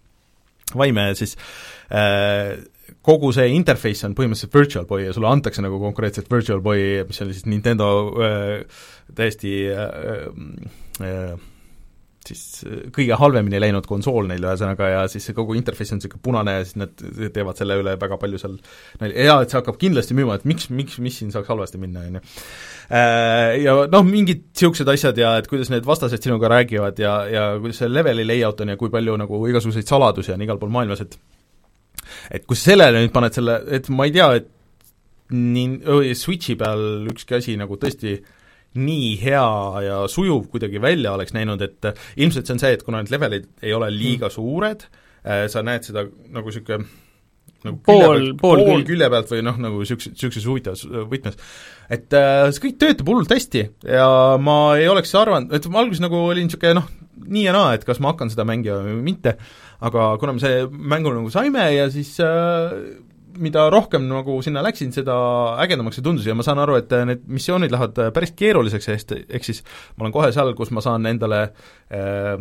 vaime 0.78 1.10
siis 1.18 1.36
äh, 1.92 2.56
kogu 3.04 3.32
see 3.34 3.50
interface 3.56 4.06
on 4.06 4.16
põhimõtteliselt 4.18 4.56
Virtual 4.56 4.88
Boy 4.88 5.06
ja 5.06 5.14
sulle 5.14 5.30
antakse 5.30 5.64
nagu 5.64 5.80
konkreetselt 5.82 6.30
Virtual 6.32 6.62
Boy, 6.64 7.02
mis 7.08 7.22
oli 7.24 7.36
siis 7.36 7.48
Nintendo 7.50 7.88
äh, 8.12 8.84
täiesti 9.16 9.54
äh, 9.72 10.28
äh, 11.02 11.32
siis 12.28 12.62
äh, 12.66 12.84
kõige 12.94 13.16
halvemini 13.18 13.60
läinud 13.62 13.86
konsool 13.88 14.28
neil 14.30 14.44
ühesõnaga 14.44 14.90
ja 14.92 15.02
siis 15.10 15.26
see 15.28 15.36
kogu 15.36 15.56
interface 15.58 15.94
on 15.94 16.00
niisugune 16.00 16.22
punane 16.24 16.56
ja 16.58 16.66
siis 16.66 16.78
nad 16.80 17.04
teevad 17.34 17.58
selle 17.58 17.78
üle 17.80 17.96
väga 18.00 18.18
palju 18.20 18.40
seal 18.42 18.56
jaa, 19.00 19.40
et 19.42 19.52
see 19.52 19.58
hakkab 19.58 19.80
kindlasti 19.80 20.16
müüma, 20.18 20.38
et 20.38 20.46
miks, 20.48 20.68
miks, 20.70 20.98
mis 21.02 21.18
siin 21.20 21.34
saaks 21.34 21.50
halvasti 21.52 21.80
minna, 21.82 22.06
on 22.08 22.20
ju. 22.20 22.24
Äh, 22.92 23.58
ja 23.64 23.76
noh, 23.92 24.06
mingid 24.06 24.46
niisugused 24.50 24.88
asjad 24.94 25.18
ja 25.20 25.36
et 25.40 25.50
kuidas 25.50 25.72
need 25.72 25.86
vastased 25.88 26.22
sinuga 26.22 26.50
räägivad 26.52 26.98
ja, 27.02 27.18
ja 27.30 27.44
kuidas 27.62 27.82
see 27.82 27.90
leveli 27.92 28.26
layout 28.28 28.62
on 28.64 28.74
ja 28.74 28.80
kui 28.80 28.92
palju 28.92 29.18
nagu 29.20 29.44
igasuguseid 29.50 29.88
saladusi 29.88 30.34
on 30.34 30.44
igal 30.46 30.60
pool 30.62 30.72
maailmas, 30.74 31.04
et 31.04 31.18
et 32.34 32.44
kui 32.46 32.58
sa 32.58 32.72
sellele 32.72 33.00
nüüd 33.02 33.14
paned 33.14 33.34
selle, 33.34 33.56
et 33.72 33.88
ma 33.94 34.06
ei 34.08 34.14
tea, 34.14 34.28
et 34.40 34.50
nii, 35.32 36.14
Switchi 36.18 36.56
peal 36.60 37.08
ükski 37.10 37.38
asi 37.38 37.56
nagu 37.60 37.78
tõesti 37.80 38.18
nii 38.78 39.12
hea 39.20 39.46
ja 39.86 40.00
sujuv 40.08 40.46
kuidagi 40.52 40.80
välja 40.82 41.12
oleks 41.12 41.34
näinud, 41.36 41.62
et 41.62 41.92
ilmselt 42.16 42.48
see 42.48 42.56
on 42.56 42.62
see, 42.62 42.74
et 42.76 42.84
kuna 42.86 43.02
need 43.02 43.12
levelid 43.12 43.48
ei 43.62 43.74
ole 43.76 43.90
liiga 43.92 44.28
mm. 44.30 44.34
suured, 44.36 44.84
sa 45.22 45.62
näed 45.62 45.84
seda 45.86 46.06
nagu 46.32 46.50
niisugune 46.50 46.86
nagu 47.62 47.78
pool, 47.86 48.32
pool, 48.40 48.62
pool 48.66 48.84
külje 48.86 49.08
pealt 49.12 49.30
või 49.30 49.44
noh, 49.46 49.58
nagu 49.62 49.82
niisuguse, 49.82 50.12
niisuguses 50.14 50.48
huvitavas 50.48 50.82
võtmes. 51.10 51.38
et 51.92 52.16
äh, 52.18 52.48
see 52.50 52.64
kõik 52.66 52.80
töötab 52.80 53.12
hullult 53.12 53.34
hästi 53.34 53.62
ja 53.86 54.08
ma 54.42 54.56
ei 54.80 54.88
oleks 54.90 55.14
arvanud, 55.18 55.52
et 55.54 55.68
ma 55.70 55.82
alguses 55.82 56.02
nagu 56.02 56.18
olin 56.26 56.48
niisugune 56.48 56.80
noh, 56.80 56.90
nii 57.22 57.46
ja 57.46 57.54
naa, 57.54 57.76
et 57.76 57.86
kas 57.86 58.02
ma 58.02 58.12
hakkan 58.12 58.32
seda 58.32 58.46
mängima 58.48 58.80
või 58.82 58.98
mitte, 59.12 59.36
aga 59.82 60.12
kuna 60.22 60.36
me 60.36 60.42
see 60.42 60.66
mängu 60.72 61.14
nagu 61.14 61.30
saime 61.34 61.68
ja 61.76 61.88
siis 61.92 62.16
äh, 62.24 62.74
mida 63.40 63.68
rohkem 63.72 64.04
nagu 64.08 64.38
sinna 64.44 64.64
läksin, 64.64 64.92
seda 64.94 65.14
ägedamaks 65.62 65.98
see 65.98 66.04
tundus 66.06 66.26
ja 66.28 66.36
ma 66.36 66.44
saan 66.46 66.60
aru, 66.62 66.76
et 66.80 66.92
need 67.08 67.24
missioonid 67.30 67.72
lähevad 67.72 68.02
päris 68.16 68.34
keeruliseks, 68.38 68.90
ehk 69.22 69.48
siis 69.48 69.62
ma 69.96 70.06
olen 70.06 70.14
kohe 70.14 70.32
seal, 70.34 70.52
kus 70.58 70.72
ma 70.74 70.84
saan 70.84 71.08
endale 71.10 71.42
äh, 71.92 72.36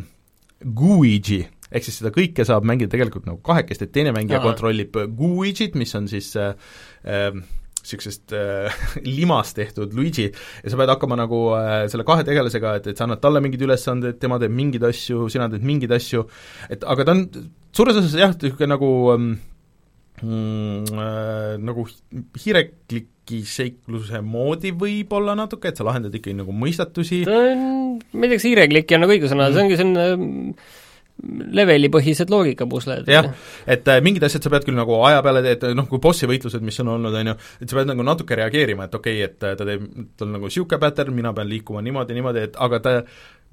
Guigi 0.61 1.41
ehk 1.71 1.87
siis 1.87 2.01
seda 2.01 2.11
kõike 2.13 2.43
saab 2.47 2.65
mängida 2.67 2.91
tegelikult 2.91 3.25
nagu 3.29 3.39
kahekesti, 3.45 3.87
et 3.87 3.95
teine 3.95 4.11
mängija 4.15 4.41
Aha. 4.41 4.49
kontrollib 4.49 4.97
GUI'd, 5.17 5.77
mis 5.79 5.95
on 5.95 6.09
siis 6.11 6.33
äh, 6.35 6.51
niisugusest 7.81 8.33
äh, 8.33 8.65
äh, 8.65 8.73
limast 9.17 9.55
tehtud 9.55 9.93
Luigi 9.93 10.27
ja 10.63 10.69
sa 10.69 10.77
pead 10.77 10.91
hakkama 10.93 11.17
nagu 11.19 11.41
äh, 11.57 11.87
selle 11.91 12.05
kahe 12.07 12.25
tegelasega, 12.27 12.75
et, 12.79 12.91
et 12.91 12.99
sa 12.99 13.07
annad 13.07 13.21
talle 13.23 13.41
mingeid 13.43 13.63
ülesandeid, 13.65 14.19
tema 14.21 14.39
teeb 14.41 14.53
mingeid 14.55 14.85
asju, 14.91 15.29
sina 15.33 15.49
teed 15.51 15.65
mingeid 15.65 15.95
asju, 15.97 16.25
et 16.69 16.83
aga 16.83 17.07
ta 17.07 17.15
on 17.15 17.25
suures 17.75 18.01
osas 18.03 18.17
jah, 18.19 18.35
niisugune 18.35 18.73
nagu 18.75 18.91
ähm, 19.15 19.31
mm, 20.23 20.99
äh, 20.99 21.55
nagu 21.61 21.85
hiirekliki 22.41 23.41
seikluse 23.47 24.21
moodi 24.25 24.73
võib-olla 24.75 25.35
natuke, 25.37 25.71
et 25.71 25.79
sa 25.79 25.87
lahendad 25.87 26.13
ikkagi 26.17 26.37
nagu 26.37 26.53
mõistatusi 26.55 27.23
ta 27.27 27.41
on, 27.51 27.97
ma 28.13 28.27
ei 28.27 28.31
tea, 28.31 28.37
kas 28.39 28.47
hiireklikk 28.49 28.95
on 28.95 29.05
nagu 29.05 29.17
õige 29.17 29.31
sõna 29.31 29.49
mm., 29.49 29.57
see 29.57 29.65
ongi 29.65 29.81
selline 29.81 30.55
levelipõhised 31.53 32.31
loogikapusled. 32.33 33.09
jah, 33.11 33.27
et 33.69 33.89
äh, 33.91 33.99
mingid 34.01 34.23
asjad 34.25 34.45
sa 34.45 34.51
pead 34.53 34.65
küll 34.65 34.77
nagu 34.77 34.95
aja 35.05 35.19
peale, 35.25 35.43
et 35.51 35.65
noh, 35.77 35.85
kui 35.89 36.01
bossi 36.01 36.29
võitlused, 36.29 36.63
mis 36.65 36.79
on 36.81 36.95
olnud, 36.95 37.17
on 37.17 37.33
ju, 37.33 37.35
et 37.61 37.69
sa 37.69 37.77
pead 37.77 37.91
nagu 37.91 38.05
natuke 38.05 38.37
reageerima, 38.39 38.87
et 38.89 38.97
okei 38.97 39.19
okay,, 39.19 39.27
et 39.29 39.45
äh, 39.45 39.57
ta 39.59 39.67
teeb, 39.67 39.85
tal 40.17 40.29
on 40.29 40.39
nagu 40.39 40.49
niisugune 40.49 40.81
pattern, 40.81 41.13
mina 41.17 41.35
pean 41.37 41.51
liikuma 41.51 41.83
niimoodi, 41.85 42.17
niimoodi, 42.17 42.47
et 42.49 42.57
aga 42.61 42.81
ta 42.81 42.95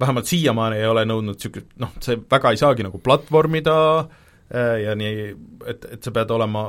vähemalt 0.01 0.31
siiamaani 0.31 0.79
ei 0.79 0.89
ole 0.89 1.05
nõudnud 1.11 1.37
niisugust, 1.37 1.69
noh, 1.83 1.93
see 2.03 2.17
väga 2.31 2.55
ei 2.55 2.61
saagi 2.63 2.87
nagu 2.87 3.01
platvormida 3.05 3.77
äh, 3.99 4.25
ja 4.49 4.95
nii, 4.97 5.27
et, 5.69 5.83
et 5.95 6.05
sa 6.05 6.13
pead 6.15 6.31
olema 6.33 6.63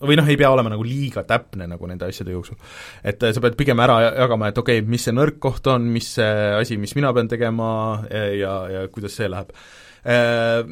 või 0.00 0.16
noh, 0.16 0.26
ei 0.32 0.38
pea 0.40 0.48
olema 0.50 0.72
nagu 0.72 0.82
liiga 0.82 1.22
täpne 1.28 1.68
nagu 1.70 1.86
nende 1.86 2.08
asjade 2.08 2.32
jooksul. 2.32 2.56
et 3.04 3.20
sa 3.20 3.42
pead 3.44 3.58
pigem 3.58 3.82
ära 3.84 4.00
jagama, 4.08 4.48
et 4.50 4.58
okei 4.58 4.80
okay,, 4.80 4.88
mis 4.90 5.04
see 5.06 5.14
nõrk 5.14 5.38
koht 5.42 5.68
on, 5.70 5.86
mis 5.92 6.08
see 6.16 6.32
asi, 6.56 6.80
mis 6.80 6.96
mina 6.98 7.12
pean 7.14 7.28
tegema 7.30 7.70
ja, 8.10 8.54
ja 8.72 8.88
kuidas 8.90 9.14
see 9.20 9.28
läheb 9.30 9.54
Äh, 10.04 10.64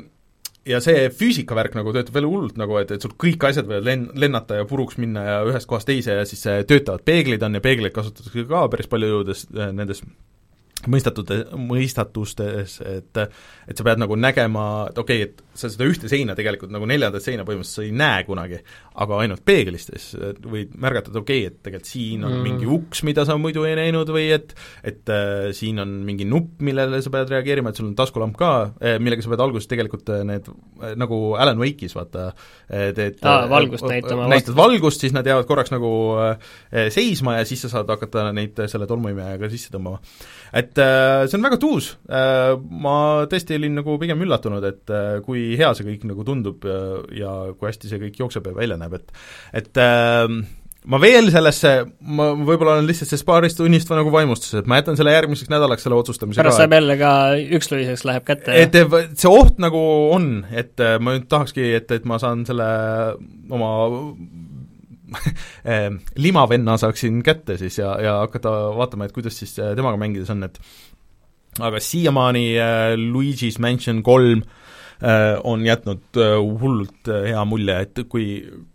ja 0.68 0.80
see 0.84 1.08
füüsikavärk 1.12 1.76
nagu 1.78 1.92
töötab 1.94 2.16
veel 2.16 2.28
hullult 2.28 2.58
nagu, 2.60 2.76
et, 2.80 2.90
et 2.92 3.04
sul 3.04 3.14
kõik 3.20 3.44
asjad 3.48 3.68
võivad 3.68 3.86
len-, 3.88 4.08
lennata 4.20 4.58
ja 4.60 4.66
puruks 4.68 4.98
minna 5.00 5.24
ja 5.24 5.36
ühest 5.48 5.68
kohast 5.68 5.88
teise 5.88 6.16
ja 6.18 6.26
siis 6.28 6.42
töötavad 6.68 7.04
peeglid 7.08 7.44
on 7.44 7.56
ja 7.56 7.62
peegleid 7.64 7.94
kasutatakse 7.96 8.44
ka 8.48 8.66
päris 8.72 8.90
palju 8.90 9.08
jõudes 9.12 9.46
nendes 9.52 10.02
mõistatud, 10.86 11.32
mõistatustes, 11.58 12.78
et 12.86 13.20
et 13.68 13.76
sa 13.76 13.84
pead 13.84 14.00
nagu 14.00 14.16
nägema, 14.16 14.64
et 14.92 14.98
okei 15.00 15.24
okay,, 15.24 15.32
et 15.32 15.58
sa 15.58 15.68
seda 15.72 15.88
ühte 15.90 16.08
seina 16.10 16.36
tegelikult 16.38 16.70
nagu 16.72 16.86
neljandat 16.88 17.24
seina 17.24 17.44
põhimõtteliselt 17.44 17.82
sa 17.82 17.86
ei 17.86 17.94
näe 17.98 18.22
kunagi, 18.28 18.60
aga 19.02 19.18
ainult 19.24 19.42
peeglistes 19.48 20.12
võid 20.44 20.76
märgata, 20.78 21.10
et 21.10 21.18
okei 21.20 21.42
okay,, 21.42 21.50
et 21.50 21.58
tegelikult 21.66 21.90
siin 21.90 22.24
on 22.24 22.36
mm. 22.36 22.46
mingi 22.46 22.70
uks, 22.78 23.02
mida 23.08 23.24
sa 23.28 23.36
muidu 23.40 23.66
ei 23.68 23.74
näinud 23.78 24.12
või 24.14 24.28
et 24.36 24.54
et 24.86 25.12
äh, 25.12 25.50
siin 25.56 25.82
on 25.82 25.98
mingi 26.06 26.28
nupp, 26.28 26.62
millele 26.64 27.02
sa 27.04 27.12
pead 27.12 27.34
reageerima, 27.34 27.72
et 27.72 27.80
sul 27.80 27.88
on 27.90 27.96
taskulamp 27.98 28.38
ka 28.38 28.52
äh,, 28.78 28.96
millega 29.02 29.24
sa 29.24 29.32
pead 29.34 29.44
alguses 29.44 29.68
tegelikult 29.70 30.14
äh, 30.14 30.22
need 30.28 30.48
äh, 30.48 30.94
nagu 31.00 31.20
Alan 31.40 31.60
Wake'is 31.60 31.96
vaata 31.98 32.30
äh,, 32.30 32.92
teed 32.96 33.20
ah, 33.26 33.48
valgust 33.50 33.88
näitama. 33.88 34.28
näitad 34.30 34.56
valgust, 34.56 35.02
siis 35.04 35.16
nad 35.16 35.26
jäävad 35.26 35.48
korraks 35.50 35.74
nagu 35.74 35.92
äh, 36.22 36.88
seisma 36.94 37.38
ja 37.40 37.48
siis 37.48 37.66
sa 37.66 37.72
saad 37.72 37.90
hakata 37.90 38.30
neid 38.36 38.58
selle 38.70 38.88
tolmuimejaga 38.88 39.50
sisse 39.52 39.72
tõmbama. 39.74 40.00
Et 40.52 40.78
äh, 40.82 41.24
see 41.28 41.38
on 41.38 41.48
väga 41.48 41.58
tuus 41.62 41.92
äh,, 42.08 42.54
ma 42.56 42.98
tõesti 43.30 43.58
olin 43.58 43.78
nagu 43.80 43.98
pigem 44.00 44.22
üllatunud, 44.24 44.64
et 44.68 44.94
äh, 44.94 45.18
kui 45.26 45.50
hea 45.58 45.72
see 45.76 45.88
kõik 45.88 46.06
nagu 46.10 46.26
tundub 46.26 46.64
ja, 46.68 46.78
ja 47.14 47.34
kui 47.54 47.70
hästi 47.70 47.90
see 47.90 48.00
kõik 48.06 48.22
jookseb 48.22 48.48
ja 48.50 48.56
välja 48.56 48.78
näeb, 48.80 48.98
et 48.98 49.12
et 49.58 49.80
ma 50.88 51.00
veel 51.02 51.28
sellesse, 51.32 51.72
ma 52.00 52.30
võib-olla 52.36 52.78
olen 52.78 52.88
lihtsalt 52.88 53.10
sellest 53.10 53.26
paarist 53.28 53.58
tunnist 53.60 53.90
nagu 53.92 54.12
vaimustuses, 54.14 54.62
et 54.62 54.70
ma 54.70 54.78
jätan 54.80 54.98
selle 54.98 55.12
järgmiseks 55.14 55.50
nädalaks 55.52 55.84
selle 55.84 55.98
otsustamise 55.98 56.40
pärast 56.40 56.62
saab 56.62 56.76
jälle 56.76 56.96
ka 57.00 57.12
ükslõiseks 57.58 58.06
läheb 58.08 58.28
kätte? 58.28 58.56
et 58.56 58.78
see 59.18 59.32
oht 59.32 59.60
nagu 59.62 59.82
on, 60.14 60.30
et 60.50 60.80
ma 61.02 61.16
nüüd 61.16 61.28
tahakski, 61.30 61.72
et, 61.80 61.92
et 61.98 62.08
ma 62.08 62.20
saan 62.22 62.46
selle 62.48 62.68
oma 63.52 63.72
limavenna 66.24 66.76
saaksin 66.80 67.22
kätte 67.26 67.58
siis 67.60 67.78
ja, 67.80 67.94
ja 68.02 68.14
hakata 68.26 68.52
vaatama, 68.76 69.08
et 69.08 69.16
kuidas 69.16 69.38
siis 69.40 69.54
temaga 69.56 70.00
mängides 70.00 70.30
on, 70.34 70.46
et 70.48 70.60
aga 71.64 71.80
siiamaani 71.82 72.46
äh, 72.60 72.94
Luigi's 72.98 73.58
Mansion 73.62 74.02
kolm 74.06 74.42
äh, 75.02 75.38
on 75.44 75.64
jätnud 75.66 76.18
äh, 76.18 76.36
hullult 76.60 77.10
äh, 77.10 77.30
hea 77.32 77.44
mulje, 77.48 77.78
et 77.86 78.02
kui, 78.10 78.28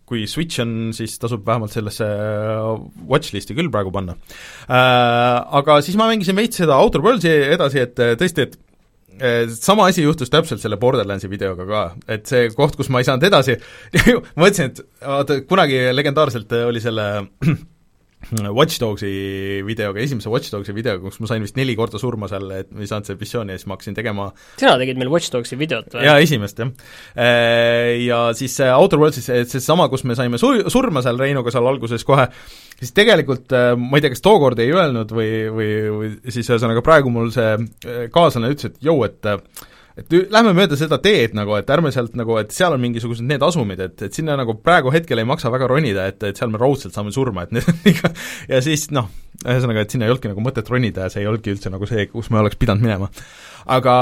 kui 0.08 0.26
Switch 0.30 0.62
on, 0.64 0.92
siis 0.96 1.16
tasub 1.22 1.46
vähemalt 1.46 1.74
sellesse 1.74 2.08
äh, 2.08 2.68
watchlisti 3.10 3.56
küll 3.56 3.72
praegu 3.72 3.92
panna 3.94 4.16
äh,. 4.68 5.40
Aga 5.60 5.80
siis 5.84 5.98
ma 6.00 6.08
mängisin 6.10 6.36
veits 6.38 6.60
seda 6.60 6.78
Outer 6.80 7.04
Worlds'i 7.04 7.32
edasi, 7.54 7.84
et 7.84 8.04
äh, 8.04 8.14
tõesti, 8.20 8.48
et 8.48 8.58
sama 9.54 9.88
asi 9.90 10.02
juhtus 10.02 10.32
täpselt 10.32 10.62
selle 10.62 10.78
Borderlandsi 10.80 11.30
videoga 11.30 11.66
ka, 11.68 11.82
et 12.08 12.26
see 12.30 12.48
koht, 12.56 12.76
kus 12.78 12.90
ma 12.90 13.02
ei 13.02 13.08
saanud 13.08 13.26
edasi 13.28 13.58
ma 14.36 14.46
mõtlesin, 14.46 14.72
et 14.72 14.82
vaata, 15.04 15.40
kunagi 15.48 15.84
legendaarselt 15.94 16.56
oli 16.64 16.82
selle 16.82 17.06
Watch 18.32 18.80
Dogsi 18.80 19.10
videoga, 19.66 20.00
esimese 20.00 20.30
Watch 20.32 20.52
Dogsi 20.52 20.74
videoga, 20.76 21.02
kus 21.08 21.20
ma 21.22 21.28
sain 21.30 21.44
vist 21.44 21.58
neli 21.58 21.74
korda 21.78 22.00
surma 22.00 22.28
seal, 22.30 22.46
et 22.56 22.70
ma 22.72 22.84
ei 22.84 22.90
saanud 22.90 23.08
seda 23.08 23.20
missiooni 23.20 23.54
ja 23.54 23.60
siis 23.60 23.68
ma 23.68 23.76
hakkasin 23.76 23.96
tegema 23.98 24.28
sina 24.60 24.74
tegid 24.80 25.00
meil 25.00 25.12
Watch 25.12 25.32
Dogsi 25.34 25.58
videot 25.60 25.92
või? 25.94 26.06
jaa, 26.06 26.16
esimest 26.24 26.62
jah. 26.62 26.72
Äh, 27.14 28.04
ja 28.04 28.22
siis 28.38 28.56
Outer 28.70 29.02
Worldsis, 29.02 29.28
seesama, 29.52 29.88
kus 29.92 30.06
me 30.08 30.16
saime 30.18 30.40
su-, 30.40 30.64
surma 30.72 31.04
seal 31.04 31.20
Reinuga 31.20 31.52
seal 31.54 31.68
alguses 31.68 32.06
kohe, 32.06 32.26
siis 32.78 32.94
tegelikult 32.96 33.52
äh, 33.54 33.72
ma 33.78 34.00
ei 34.00 34.06
tea, 34.06 34.14
kas 34.14 34.24
tookord 34.24 34.64
ei 34.64 34.72
öelnud 34.74 35.14
või, 35.14 35.30
või, 35.52 35.70
või 35.98 36.10
siis 36.34 36.48
ühesõnaga 36.48 36.84
praegu 36.86 37.12
mul 37.12 37.30
see 37.34 37.54
äh, 37.54 38.02
kaaslane 38.14 38.54
ütles, 38.54 38.72
et 38.72 38.84
jõu, 38.88 39.04
et 39.08 39.32
et 39.94 40.14
lähme 40.34 40.52
mööda 40.56 40.76
seda 40.78 40.98
teed 41.02 41.36
nagu, 41.38 41.54
et 41.54 41.68
ärme 41.70 41.92
sealt 41.94 42.16
nagu, 42.18 42.34
et 42.40 42.50
seal 42.54 42.74
on 42.74 42.82
mingisugused 42.82 43.26
need 43.26 43.42
asumid, 43.46 43.82
et, 43.84 43.94
et 44.08 44.16
sinna 44.16 44.34
nagu 44.38 44.56
praegu 44.58 44.90
hetkel 44.94 45.22
ei 45.22 45.28
maksa 45.28 45.52
väga 45.54 45.68
ronida, 45.70 46.08
et, 46.10 46.22
et 46.26 46.38
seal 46.38 46.50
me 46.50 46.58
raudselt 46.58 46.96
saame 46.96 47.12
surma, 47.14 47.44
et 47.44 47.54
need 47.54 47.68
on 47.70 47.78
ikka 47.92 48.10
ja 48.50 48.60
siis 48.64 48.88
noh, 48.94 49.06
ühesõnaga, 49.44 49.84
et 49.84 49.94
sinna 49.94 50.08
ei 50.08 50.14
olnudki 50.14 50.32
nagu 50.32 50.42
mõtet 50.42 50.70
ronida 50.70 51.06
ja 51.06 51.14
see 51.14 51.22
ei 51.22 51.30
olnudki 51.30 51.54
üldse 51.54 51.70
nagu 51.70 51.86
see, 51.90 52.08
kus 52.10 52.30
me 52.34 52.42
oleks 52.42 52.58
pidanud 52.58 52.82
minema. 52.82 53.10
aga 53.76 53.94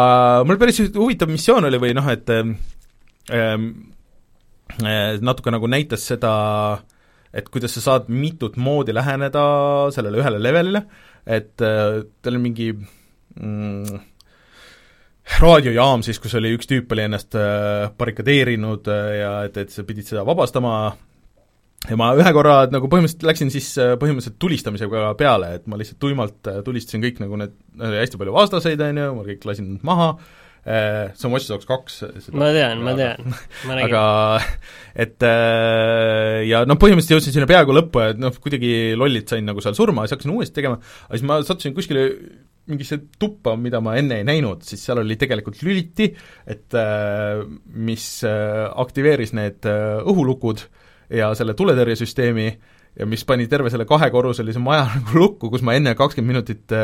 mul 0.48 0.60
päris 0.62 0.80
huvitav 0.86 1.32
missioon 1.32 1.68
oli 1.68 1.80
või 1.82 1.92
noh, 1.98 2.08
et 2.12 2.32
ähm, 2.32 2.54
äh, 4.80 5.18
natuke 5.20 5.52
nagu 5.52 5.68
näitas 5.68 6.06
seda, 6.08 6.32
et 7.36 7.52
kuidas 7.52 7.76
sa 7.76 7.84
saad 7.84 8.08
mitut 8.08 8.56
moodi 8.56 8.96
läheneda 8.96 9.44
sellele 9.92 10.24
ühele 10.24 10.40
levelile, 10.40 10.86
et 11.28 11.60
äh, 11.60 12.00
tal 12.24 12.40
on 12.40 12.46
mingi 12.48 12.72
mm, 12.72 14.00
raadiojaam 15.22 16.02
siis, 16.04 16.18
kus 16.22 16.34
oli 16.38 16.52
üks 16.56 16.68
tüüp 16.70 16.92
oli 16.94 17.06
ennast 17.06 17.36
äh, 17.38 17.86
barrikadeerinud 17.98 18.90
äh, 18.90 19.08
ja 19.20 19.32
et, 19.46 19.56
et 19.62 19.72
sa 19.74 19.86
pidid 19.86 20.08
seda 20.08 20.26
vabastama 20.26 20.74
ja 21.88 21.98
ma 21.98 22.12
ühe 22.18 22.34
korra 22.34 22.62
nagu 22.70 22.90
põhimõtteliselt 22.90 23.26
läksin 23.30 23.52
siis 23.54 23.72
äh, 23.78 23.94
põhimõtteliselt 24.00 24.40
tulistamisega 24.42 25.12
peale, 25.18 25.54
et 25.58 25.68
ma 25.70 25.78
lihtsalt 25.78 26.00
tuimalt 26.02 26.52
tulistasin 26.66 27.04
kõik 27.04 27.22
nagu 27.22 27.38
need, 27.38 27.58
hästi 27.78 28.20
palju 28.20 28.34
vastaseid, 28.34 28.82
on 28.82 29.02
ju, 29.04 29.10
ma 29.18 29.26
kõik 29.30 29.46
lasin 29.50 29.74
nad 29.76 29.86
maha, 29.86 30.08
see 30.62 31.26
on 31.26 31.32
Watch 31.34 31.50
Dogs 31.50 31.66
kaks. 31.66 31.96
ma 32.38 32.52
tean, 32.54 32.84
ma 32.86 32.92
tean, 32.94 33.32
ma 33.66 33.78
nägin. 33.78 33.88
aga 33.88 34.02
et 34.94 35.26
ja 36.46 36.62
noh, 36.66 36.78
põhimõtteliselt 36.78 37.16
jõudsin 37.16 37.34
sinna 37.34 37.50
peaaegu 37.50 37.74
lõppu 37.74 38.04
ja 38.04 38.14
noh, 38.18 38.34
kuidagi 38.42 38.94
lollilt 38.98 39.34
sain 39.34 39.46
nagu 39.46 39.62
seal 39.62 39.74
surma, 39.78 40.06
siis 40.06 40.14
hakkasin 40.18 40.34
uuesti 40.34 40.58
tegema, 40.60 40.78
aga 41.08 41.18
siis 41.18 41.26
ma 41.30 41.42
sattusin 41.42 41.74
kuskile 41.78 42.06
mingisse 42.70 42.98
tuppa, 43.18 43.56
mida 43.58 43.80
ma 43.82 43.96
enne 43.98 44.20
ei 44.20 44.26
näinud, 44.26 44.62
siis 44.66 44.84
seal 44.86 45.02
oli 45.02 45.16
tegelikult 45.20 45.62
lüliti, 45.66 46.12
et 46.46 46.76
äh, 46.78 47.42
mis 47.66 48.06
äh, 48.28 48.68
aktiveeris 48.84 49.34
need 49.34 49.66
äh, 49.68 49.98
õhulukud 50.06 50.62
ja 51.12 51.32
selle 51.38 51.56
tuletõrjesüsteemi 51.58 52.46
ja 53.00 53.08
mis 53.08 53.24
pani 53.26 53.48
terve 53.50 53.72
selle 53.72 53.86
kahekorruselise 53.88 54.62
maja 54.62 54.86
nagu 54.94 55.18
lukku, 55.18 55.50
kus 55.50 55.64
ma 55.66 55.74
enne 55.78 55.96
kakskümmend 55.98 56.32
minutit 56.32 56.74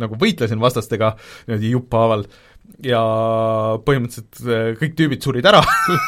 nagu 0.00 0.18
võitlesin 0.20 0.60
vastastega 0.60 1.14
niimoodi 1.48 1.72
jupphaaval 1.72 2.26
ja 2.84 3.00
põhimõtteliselt 3.86 4.78
kõik 4.78 4.96
tüübid 4.98 5.24
surid 5.24 5.46
ära 5.48 5.62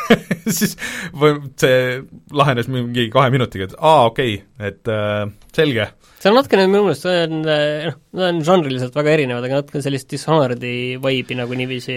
siis 0.58 0.76
või 1.16 1.38
see 1.58 2.02
lahenes 2.34 2.68
mingi 2.70 3.08
kahe 3.14 3.32
minutiga, 3.34 3.70
et 3.70 3.78
aa, 3.78 4.08
okei 4.10 4.36
okay,, 4.42 4.72
et 4.72 5.56
selge. 5.56 5.88
On 6.30 6.36
natukene 6.38 6.66
minu 6.68 6.84
meelest, 6.86 7.08
on 7.08 7.40
äh, 7.50 7.88
noh, 7.88 7.96
nad 8.18 8.28
on 8.28 8.42
žanriliselt 8.46 8.94
väga 8.98 9.16
erinevad, 9.16 9.46
aga 9.48 9.62
natuke 9.62 9.82
sellist 9.84 10.10
Dishonored'i 10.12 10.74
vibe'i 11.02 11.38
nagu 11.38 11.56
niiviisi 11.58 11.96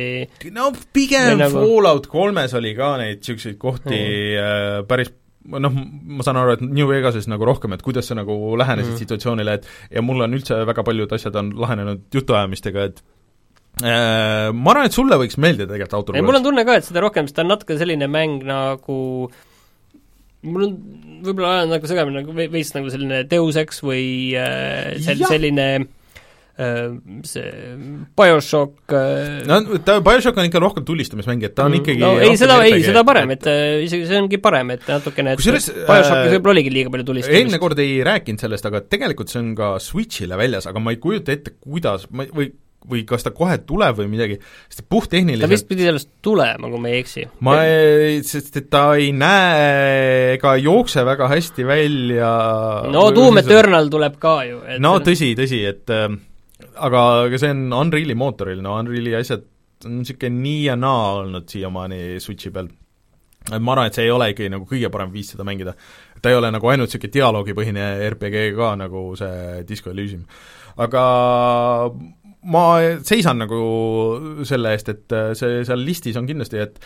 no 0.56 0.72
pigem 0.96 1.38
nagu... 1.42 1.62
Fallout 1.62 2.10
kolmes 2.12 2.56
oli 2.58 2.74
ka 2.78 2.96
neid 3.02 3.22
niisuguseid 3.22 3.60
kohti 3.62 4.00
mm. 4.00 4.90
päris 4.90 5.14
noh, 5.46 5.74
ma 6.18 6.26
saan 6.26 6.40
aru, 6.42 6.56
et 6.56 6.64
New 6.66 6.88
Vegases 6.90 7.28
nagu 7.30 7.46
rohkem, 7.48 7.76
et 7.76 7.84
kuidas 7.86 8.10
sa 8.10 8.18
nagu 8.18 8.34
lähenesid 8.60 8.96
mm. 8.96 9.02
situatsioonile, 9.04 9.60
et 9.60 9.98
ja 9.98 10.04
mul 10.06 10.26
on 10.26 10.38
üldse 10.38 10.58
väga 10.68 10.86
paljud 10.88 11.14
asjad 11.18 11.38
on 11.42 11.52
lahenenud 11.62 12.06
jutuajamistega, 12.16 12.86
et 12.90 13.04
äh, 13.84 14.50
ma 14.56 14.74
arvan, 14.74 14.90
et 14.90 14.98
sulle 14.98 15.20
võiks 15.22 15.38
meeldida 15.42 15.70
tegelikult 15.74 16.14
Worlds. 16.14 16.26
mul 16.26 16.40
on 16.40 16.48
tunne 16.48 16.66
ka, 16.68 16.80
et 16.80 16.88
seda 16.88 17.04
rohkem, 17.06 17.30
sest 17.30 17.38
ta 17.38 17.46
on 17.46 17.54
natuke 17.54 17.78
selline 17.82 18.10
mäng 18.12 18.46
nagu 18.48 18.98
mul 20.46 20.68
on 20.70 20.74
võib-olla 21.26 21.52
ajanud 21.58 21.76
nagu 21.76 21.92
segamini 21.92 22.22
nagu 22.22 22.36
veits 22.38 22.74
nagu 22.78 22.92
selline 22.94 23.24
Deus 23.30 23.60
Ex 23.60 23.84
või 23.86 24.08
äh, 24.40 24.96
sel-, 25.04 25.26
selline 25.28 25.70
Äh, 26.58 26.88
see 27.28 27.52
BioShock 28.16 28.94
äh, 28.96 29.44
no 29.44 29.58
ta, 29.84 29.98
BioShock 30.00 30.38
on 30.40 30.46
ikka 30.48 30.62
rohkem 30.64 30.86
tulistamismäng, 30.88 31.42
et 31.44 31.52
ta 31.52 31.66
on 31.68 31.74
mm. 31.74 31.82
ikkagi 31.82 32.00
no 32.00 32.12
ei, 32.16 32.38
seda, 32.40 32.62
ei, 32.64 32.78
seda 32.80 33.02
parem, 33.04 33.34
et 33.36 33.44
äh, 33.52 33.82
isegi 33.84 34.08
see 34.08 34.22
ongi 34.22 34.40
parem, 34.40 34.72
et 34.78 34.88
natukene, 34.88 35.34
Kusjuures, 35.36 35.68
BioShockis 35.82 36.32
võib-olla 36.38 36.54
oligi 36.56 36.72
liiga 36.72 36.94
palju 36.94 37.08
tulistamist. 37.10 37.42
eelmine 37.42 37.60
kord 37.60 37.82
ei 37.84 37.98
rääkinud 38.08 38.46
sellest, 38.46 38.70
aga 38.72 38.80
tegelikult 38.88 39.34
see 39.34 39.42
on 39.42 39.50
ka 39.60 39.74
Switch'ile 39.84 40.40
väljas, 40.40 40.70
aga 40.72 40.80
ma 40.80 40.96
ei 40.96 41.02
kujuta 41.04 41.36
ette, 41.36 41.58
kuidas, 41.60 42.08
ma, 42.16 42.24
või 42.32 42.54
või 42.90 43.06
kas 43.08 43.26
ta 43.26 43.34
kohe 43.36 43.58
tuleb 43.68 43.98
või 44.02 44.10
midagi, 44.12 44.40
sest 44.70 44.86
puhttehniliselt 44.90 45.48
ta 45.48 45.52
vist 45.52 45.70
pidi 45.70 45.88
sellest 45.88 46.12
tulema, 46.26 46.70
kui 46.72 46.84
ma 46.84 46.92
ei 46.92 47.02
eksi. 47.02 47.26
ma 47.46 47.58
ei, 47.66 48.22
sest 48.28 48.62
et 48.62 48.70
ta 48.74 48.86
ei 49.00 49.12
näe 49.16 50.36
ega 50.36 50.56
jookse 50.62 51.06
väga 51.08 51.30
hästi 51.32 51.68
välja 51.68 52.32
no 52.94 53.10
Doom 53.16 53.42
Eternal 53.42 53.92
tuleb 53.92 54.20
ka 54.22 54.38
ju. 54.48 54.62
no 54.84 54.98
tõsi, 55.04 55.34
tõsi, 55.38 55.62
et 55.68 55.92
äh, 55.94 56.08
aga, 56.76 57.04
aga 57.26 57.42
see 57.42 57.52
on 57.56 57.68
Unreali 57.76 58.16
mootoril, 58.18 58.64
no 58.64 58.78
Unreali 58.80 59.16
asjad 59.18 59.46
on 59.86 60.00
niisugune 60.02 60.42
nii 60.42 60.66
ja 60.66 60.76
naa 60.80 61.14
olnud 61.20 61.48
siiamaani 61.52 62.20
Switchi 62.20 62.52
peal. 62.52 62.70
et 63.52 63.62
ma 63.62 63.76
arvan, 63.76 63.88
et 63.88 63.98
see 63.98 64.08
ei 64.08 64.12
ole 64.12 64.32
ikkagi 64.32 64.50
nagu 64.50 64.66
kõige 64.70 64.90
parem 64.90 65.12
viis 65.14 65.30
seda 65.34 65.46
mängida. 65.48 65.76
ta 66.22 66.32
ei 66.32 66.38
ole 66.40 66.52
nagu 66.52 66.68
ainult 66.72 66.90
niisugune 66.90 67.14
dialoogipõhine 67.14 67.88
RPG 68.10 68.46
ka, 68.58 68.76
nagu 68.80 69.08
see 69.20 69.64
Disco 69.68 69.92
Elysium. 69.92 70.26
aga 70.78 71.04
ma 72.52 72.66
seisan 73.06 73.42
nagu 73.42 73.60
selle 74.46 74.76
eest, 74.76 74.92
et 74.94 75.18
see 75.38 75.64
seal 75.68 75.82
listis 75.86 76.18
on 76.20 76.28
kindlasti, 76.30 76.62
et 76.62 76.80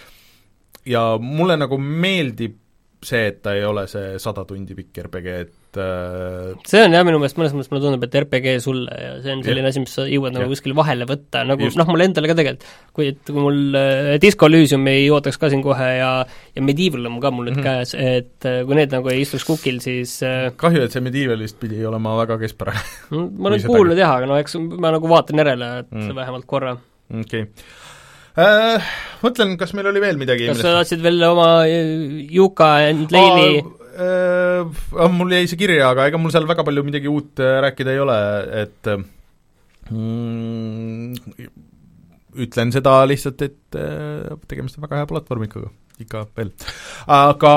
ja 0.90 1.04
mulle 1.22 1.58
nagu 1.60 1.80
meeldib 1.80 2.58
see, 3.04 3.30
et 3.32 3.42
ta 3.44 3.56
ei 3.56 3.66
ole 3.68 3.86
see 3.92 4.18
sada 4.22 4.46
tundi 4.48 4.76
pikk 4.78 5.04
RPG, 5.06 5.28
et 5.44 5.59
äh, 5.78 6.54
see 6.68 6.82
on 6.82 6.96
jah, 6.96 7.04
minu 7.06 7.20
meelest 7.22 7.38
mõnes 7.38 7.54
mõttes 7.54 7.70
mulle 7.70 7.84
tundub, 7.84 8.06
et 8.08 8.16
RPG 8.22 8.56
sulle 8.64 8.96
ja 8.96 9.12
see 9.24 9.36
on 9.36 9.44
selline 9.46 9.68
ja. 9.68 9.74
asi, 9.74 9.84
mis 9.84 9.94
sa 9.94 10.06
jõuad 10.10 10.34
nagu 10.36 10.50
kuskil 10.50 10.74
vahele 10.78 11.06
võtta, 11.10 11.44
nagu 11.48 11.70
noh, 11.70 11.90
mulle 11.92 12.08
endale 12.10 12.32
ka 12.32 12.38
tegelikult, 12.40 12.70
kui, 12.96 13.10
et 13.14 13.22
kui 13.30 13.38
mul 13.38 13.78
äh, 13.78 14.14
Disco 14.24 14.50
Elysium 14.50 14.88
ei 14.92 15.10
ootaks 15.14 15.38
ka 15.42 15.52
siin 15.54 15.62
kohe 15.66 15.90
ja 16.00 16.12
ja 16.26 16.64
Medieval 16.66 17.06
on 17.12 17.20
ka 17.24 17.34
mul 17.36 17.50
nüüd 17.50 17.60
mm 17.60 17.66
-hmm. 17.66 17.84
käes, 17.84 17.94
et 17.94 18.50
äh, 18.50 18.64
kui 18.66 18.80
need 18.80 18.96
nagu 18.96 19.12
ei 19.14 19.22
istuks 19.26 19.46
kukil, 19.48 19.82
siis 19.84 20.20
äh, 20.24 20.50
kahju, 20.56 20.86
et 20.88 20.96
see 20.96 21.06
Medievalist 21.06 21.60
pidi 21.60 21.86
olema 21.86 22.16
väga 22.24 22.40
keskpärane 22.42 22.82
ma 23.12 23.52
olen 23.52 23.68
kuulnud 23.68 23.98
jah, 23.98 24.16
aga 24.18 24.32
no 24.32 24.40
eks 24.42 24.58
ma 24.58 24.96
nagu 24.96 25.10
vaatan 25.10 25.44
järele, 25.44 25.72
et 25.84 25.92
mm. 25.92 26.16
vähemalt 26.16 26.46
korra. 26.50 26.78
okei 27.14 27.46
okay 27.46 27.48
äh,. 28.40 28.92
Mõtlen, 29.20 29.58
kas 29.60 29.74
meil 29.76 29.90
oli 29.92 30.02
veel 30.04 30.20
midagi 30.20 30.48
kas 30.48 30.62
sa 30.64 30.78
tahtsid 30.80 31.04
veel 31.04 31.20
oma 31.28 31.50
äh, 31.68 32.24
Juka 32.32 32.78
and 32.88 33.12
Leili 33.12 33.60
äh, 33.60 33.80
äh, 34.00 35.12
mul 35.14 35.36
jäi 35.36 35.48
see 35.50 35.60
kirja, 35.60 35.92
aga 35.92 36.08
ega 36.10 36.22
mul 36.22 36.34
seal 36.34 36.48
väga 36.50 36.66
palju 36.68 36.86
midagi 36.88 37.12
uut 37.12 37.42
äh, 37.44 37.60
rääkida 37.66 37.96
ei 37.96 38.02
ole, 38.04 38.18
et 38.64 38.92
mm, 39.92 41.14
ütlen 42.46 42.74
seda 42.76 43.00
lihtsalt, 43.10 43.46
et 43.48 43.80
äh, 43.80 44.36
tegemist 44.50 44.80
on 44.80 44.88
väga 44.88 45.02
hea 45.02 45.10
platvormikaga, 45.10 45.72
ikka 46.04 46.26
veel. 46.38 46.52
aga 47.20 47.56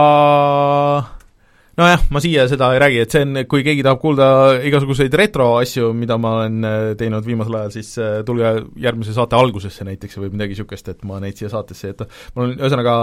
nojah, 1.79 2.05
ma 2.13 2.21
siia 2.23 2.45
seda 2.51 2.71
ei 2.75 2.81
räägi, 2.83 3.01
et 3.05 3.15
see 3.15 3.25
on, 3.27 3.43
kui 3.51 3.65
keegi 3.67 3.85
tahab 3.85 4.01
kuulda 4.03 4.27
igasuguseid 4.69 5.15
retroasju, 5.23 5.93
mida 5.97 6.19
ma 6.21 6.35
olen 6.41 6.69
äh, 6.69 6.89
teinud 7.01 7.27
viimasel 7.27 7.59
ajal, 7.61 7.75
siis 7.77 7.95
äh, 8.01 8.19
tulge 8.29 8.53
järgmise 8.83 9.17
saate 9.17 9.39
algusesse 9.39 9.87
näiteks 9.89 10.21
või 10.21 10.33
midagi 10.35 10.57
niisugust, 10.57 10.93
et 10.93 11.07
ma 11.09 11.21
neid 11.23 11.41
siia 11.41 11.53
saatesse 11.53 11.89
ei 11.89 11.95
jäta. 11.95 12.09
mul 12.35 12.51
on 12.51 12.55
ühesõnaga 12.59 12.97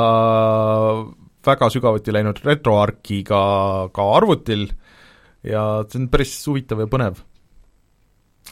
väga 1.49 1.71
sügavuti 1.73 2.15
läinud 2.15 2.41
retroarkiga 2.45 3.41
ka 3.95 4.11
arvutil 4.17 4.69
ja 5.45 5.65
see 5.87 6.03
on 6.03 6.11
päris 6.11 6.35
huvitav 6.47 6.83
ja 6.83 6.89
põnev. 6.91 7.23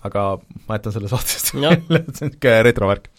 aga 0.08 0.30
ma 0.68 0.78
jätan 0.78 0.94
selle 0.96 1.12
saatest 1.12 1.54
välja, 1.56 1.78
see 1.88 2.02
on 2.28 2.34
niisugune 2.34 2.58
retrovärk 2.68 3.12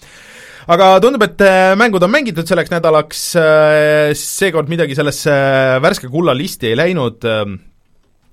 aga 0.68 0.88
tundub, 1.02 1.24
et 1.24 1.42
äh, 1.44 1.72
mängud 1.80 2.04
on 2.04 2.12
mängitud 2.12 2.48
selleks 2.48 2.72
nädalaks, 2.72 3.24
äh, 3.40 4.12
seekord 4.18 4.68
midagi 4.70 4.96
sellesse 4.98 5.32
värske 5.84 6.10
kulla 6.12 6.34
listi 6.36 6.72
ei 6.72 6.78
läinud, 6.78 7.24
ähm, 7.28 7.56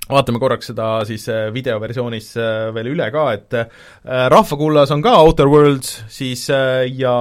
vaatame 0.09 0.41
korraks 0.41 0.69
seda 0.72 0.89
siis 1.07 1.27
äh, 1.31 1.47
videoversioonis 1.55 2.34
veel 2.76 2.91
üle 2.91 3.07
ka, 3.13 3.30
et 3.34 3.55
rahvakullas 4.34 4.91
on 4.93 5.03
ka 5.05 5.15
Outer 5.23 5.49
Worlds 5.49 5.95
siis 6.11 6.45
ja 6.51 7.15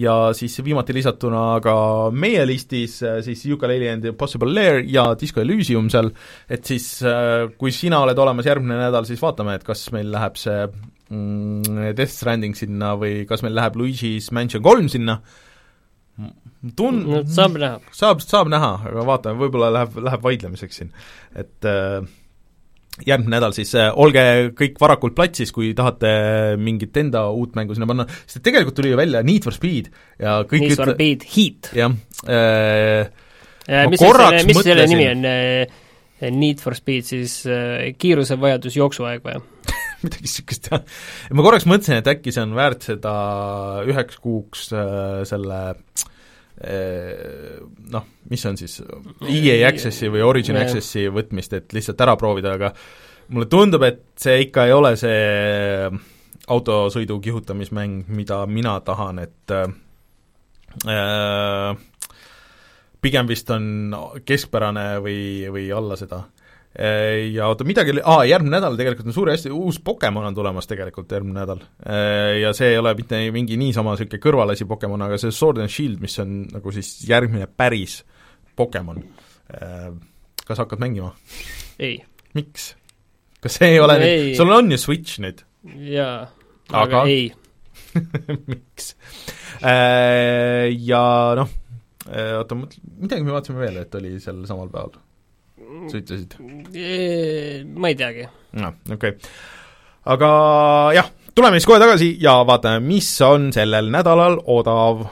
ja 0.00 0.14
siis 0.36 0.54
viimati 0.64 0.94
lisatuna 0.96 1.44
ka 1.64 1.74
meie 2.12 2.44
listis 2.48 3.00
siis 3.26 3.44
Yooka-Laylee 3.48 3.92
and 3.92 4.06
the 4.06 4.14
Possible 4.16 4.52
Lair 4.54 4.80
ja 4.88 5.10
Disco 5.20 5.42
Elysium 5.42 5.90
seal, 5.92 6.10
et 6.48 6.64
siis 6.66 6.86
kui 7.60 7.74
sina 7.74 8.00
oled 8.04 8.18
olemas 8.18 8.48
järgmine 8.48 8.78
nädal, 8.80 9.08
siis 9.08 9.20
vaatame, 9.22 9.58
et 9.58 9.66
kas 9.66 9.88
meil 9.94 10.10
läheb 10.14 10.40
see 10.40 10.64
mm, 11.10 11.92
Death 11.98 12.14
Stranding 12.14 12.56
sinna 12.58 12.94
või 13.00 13.24
kas 13.28 13.44
meil 13.46 13.56
läheb 13.58 13.78
Luigi's 13.80 14.30
Mansion 14.36 14.64
kolm 14.64 14.88
sinna, 14.92 15.20
tun-... 16.76 17.04
no 17.06 17.22
saab 17.28 17.58
näha. 17.60 17.80
saab, 17.96 18.24
saab 18.24 18.50
näha, 18.52 18.72
aga 18.90 19.04
vaatame, 19.08 19.40
võib-olla 19.42 19.70
läheb, 19.74 20.00
läheb 20.06 20.24
vaidlemiseks 20.24 20.82
siin, 20.82 20.92
et 21.38 21.68
äh, 21.68 22.00
järgmine 23.06 23.36
nädal 23.36 23.54
siis 23.56 23.72
äh, 23.78 23.90
olge 23.94 24.22
kõik 24.58 24.78
varakult 24.80 25.16
platsis, 25.16 25.52
kui 25.54 25.72
tahate 25.76 26.10
mingit 26.60 26.96
enda 27.00 27.26
uut 27.34 27.54
mängu 27.58 27.76
sinna 27.76 27.88
panna, 27.90 28.06
sest 28.24 28.42
tegelikult 28.46 28.76
tuli 28.80 28.92
ju 28.92 28.98
välja 29.00 29.22
Need 29.26 29.46
for 29.46 29.56
Speed 29.56 29.90
ja 30.20 30.40
kõik 30.48 30.66
Need 30.66 30.80
for 30.80 30.94
Speed 30.96 31.28
Heat. 31.34 31.70
jah 31.76 31.94
äh,, 32.26 33.06
ja 33.70 33.86
mis 33.90 34.02
selle, 34.02 34.42
mis 34.48 34.62
selle 34.64 34.90
nimi 34.90 35.08
on 35.12 35.30
äh,? 35.30 35.78
Need 36.20 36.60
for 36.60 36.76
Speed 36.76 37.08
siis 37.08 37.40
äh, 37.48 37.94
kiirusevajadus 37.96 38.76
jooksuaeg 38.76 39.24
või 39.24 39.40
midagi 40.04 40.26
niisugust, 40.26 40.68
jah. 40.72 40.84
ma 41.32 41.44
korraks 41.46 41.68
mõtlesin, 41.68 42.00
et 42.00 42.10
äkki 42.12 42.34
see 42.34 42.44
on 42.44 42.56
väärt 42.58 42.84
seda 42.90 43.14
üheks 43.88 44.20
kuuks 44.20 44.68
äh, 44.76 45.22
selle 45.28 45.62
äh, 45.70 46.08
noh, 46.60 48.08
mis 48.28 48.42
on 48.46 48.56
siis, 48.60 48.82
EA 49.24 49.68
Accessi 49.68 50.10
või 50.12 50.20
Origin 50.26 50.58
yeah. 50.58 50.66
Accessi 50.68 51.06
võtmist, 51.08 51.54
et 51.56 51.72
lihtsalt 51.72 52.00
ära 52.04 52.16
proovida, 52.20 52.52
aga 52.58 52.72
mulle 53.32 53.48
tundub, 53.48 53.84
et 53.86 54.02
see 54.20 54.42
ikka 54.44 54.66
ei 54.68 54.74
ole 54.76 54.92
see 55.00 55.88
autosõidu 56.50 57.20
kihutamismäng, 57.22 58.10
mida 58.12 58.42
mina 58.50 58.74
tahan, 58.84 59.22
et 59.22 59.54
äh, 59.54 59.70
pigem 63.00 63.30
vist 63.30 63.50
on 63.54 63.94
keskpärane 64.26 64.86
või, 65.04 65.22
või 65.52 65.70
alla 65.74 65.96
seda 65.96 66.24
ja 67.34 67.48
oota, 67.50 67.64
midagi 67.66 67.90
oli, 67.90 68.02
aa, 68.06 68.24
järgmine 68.30 68.54
nädal 68.54 68.76
tegelikult 68.78 69.08
on 69.10 69.14
suur 69.14 69.30
hästi, 69.32 69.50
uus 69.50 69.80
Pokemon 69.84 70.28
on 70.28 70.36
tulemas 70.36 70.70
tegelikult 70.70 71.10
järgmine 71.10 71.40
nädal. 71.40 71.64
Äh, 71.82 72.38
ja 72.44 72.52
see 72.54 72.70
ei 72.74 72.78
ole 72.78 72.92
mitte 72.98 73.18
mingi 73.34 73.58
niisama 73.58 73.96
niisugune 73.96 74.22
kõrvalasi 74.22 74.68
Pokemon, 74.70 75.02
aga 75.06 75.18
see 75.18 75.34
Sword 75.34 75.58
and 75.64 75.72
Shield, 75.72 75.98
mis 76.02 76.14
on 76.22 76.44
nagu 76.52 76.74
siis 76.74 76.92
järgmine 77.08 77.50
päris 77.50 78.00
Pokemon. 78.56 79.02
Äh, 79.56 79.90
kas 80.46 80.62
hakkad 80.62 80.82
mängima? 80.82 81.10
ei. 81.80 81.98
miks? 82.38 82.74
kas 83.42 83.58
see 83.58 83.74
ei 83.74 83.82
ole 83.82 83.96
no, 83.98 84.06
nüüd, 84.06 84.32
sul 84.38 84.54
on 84.54 84.70
ju 84.70 84.78
Switch 84.78 85.20
nüüd? 85.24 85.42
jaa, 85.90 86.28
aga 86.76 87.04
ei 87.10 87.30
miks? 88.50 88.92
Ja 89.60 91.04
noh, 91.36 91.54
oota, 92.06 92.56
midagi 92.56 93.26
me 93.26 93.34
vaatasime 93.34 93.64
veel, 93.64 93.80
et 93.82 93.96
oli 93.98 94.18
sel 94.22 94.44
samal 94.48 94.70
päeval 94.70 95.00
sa 95.90 96.00
ütlesid? 96.00 96.36
ma 97.76 97.90
ei 97.92 97.96
teagi. 97.98 98.26
noh, 98.58 98.76
okei 98.90 99.14
okay. 99.14 99.32
aga 100.14 100.30
jah, 100.96 101.10
tuleme 101.34 101.60
siis 101.60 101.70
kohe 101.70 101.80
tagasi 101.82 102.12
ja 102.22 102.40
vaatame, 102.46 102.82
mis 102.84 103.10
on 103.26 103.50
sellel 103.56 103.90
nädalal 103.94 104.40
odav. 104.50 105.06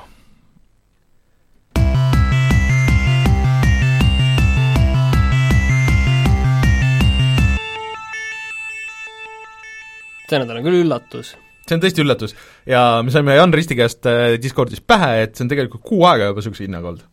see 10.28 10.36
nädal 10.36 10.58
on 10.58 10.66
küll 10.66 10.82
üllatus 10.82 11.30
see 11.68 11.76
on 11.76 11.84
tõesti 11.84 12.04
üllatus. 12.04 12.34
ja 12.68 13.00
me 13.04 13.12
saime 13.14 13.36
Jan 13.36 13.54
Risti 13.54 13.76
käest 13.78 14.08
äh, 14.08 14.34
Discordis 14.40 14.82
pähe, 14.84 15.22
et 15.24 15.36
see 15.36 15.46
on 15.46 15.52
tegelikult 15.52 15.84
kuu 15.86 16.04
aega 16.08 16.30
juba 16.30 16.42
niisuguse 16.42 16.66
hinnaga 16.66 16.92
olnud. 16.92 17.06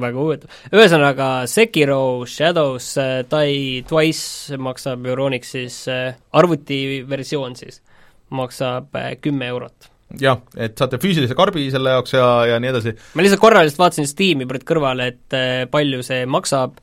Väga 0.00 0.22
huvitav. 0.22 0.62
ühesõnaga, 0.72 1.30
Sekiro 1.50 2.24
Shadows 2.26 2.92
äh, 2.98 3.18
Die 3.30 3.82
Twice 3.88 4.58
maksab 4.58 5.06
Euronixis 5.06 5.82
äh,, 5.88 6.16
arvutiversioon 6.32 7.56
siis, 7.56 7.82
maksab 8.30 8.96
äh, 8.96 9.14
kümme 9.22 9.48
eurot 9.52 9.90
jah, 10.20 10.42
et 10.56 10.76
saate 10.78 11.00
füüsilise 11.02 11.36
karbi 11.38 11.66
selle 11.72 11.94
jaoks 11.96 12.14
ja, 12.14 12.26
ja 12.52 12.58
nii 12.62 12.70
edasi. 12.72 12.94
ma 13.14 13.24
lihtsalt 13.24 13.42
korra 13.42 13.64
lihtsalt 13.64 13.82
vaatasin 13.84 14.10
Steam'i 14.10 14.46
praegu 14.48 14.68
kõrvale, 14.68 15.10
et 15.12 15.36
äh, 15.36 15.64
palju 15.70 16.02
see 16.06 16.26
maksab, 16.30 16.78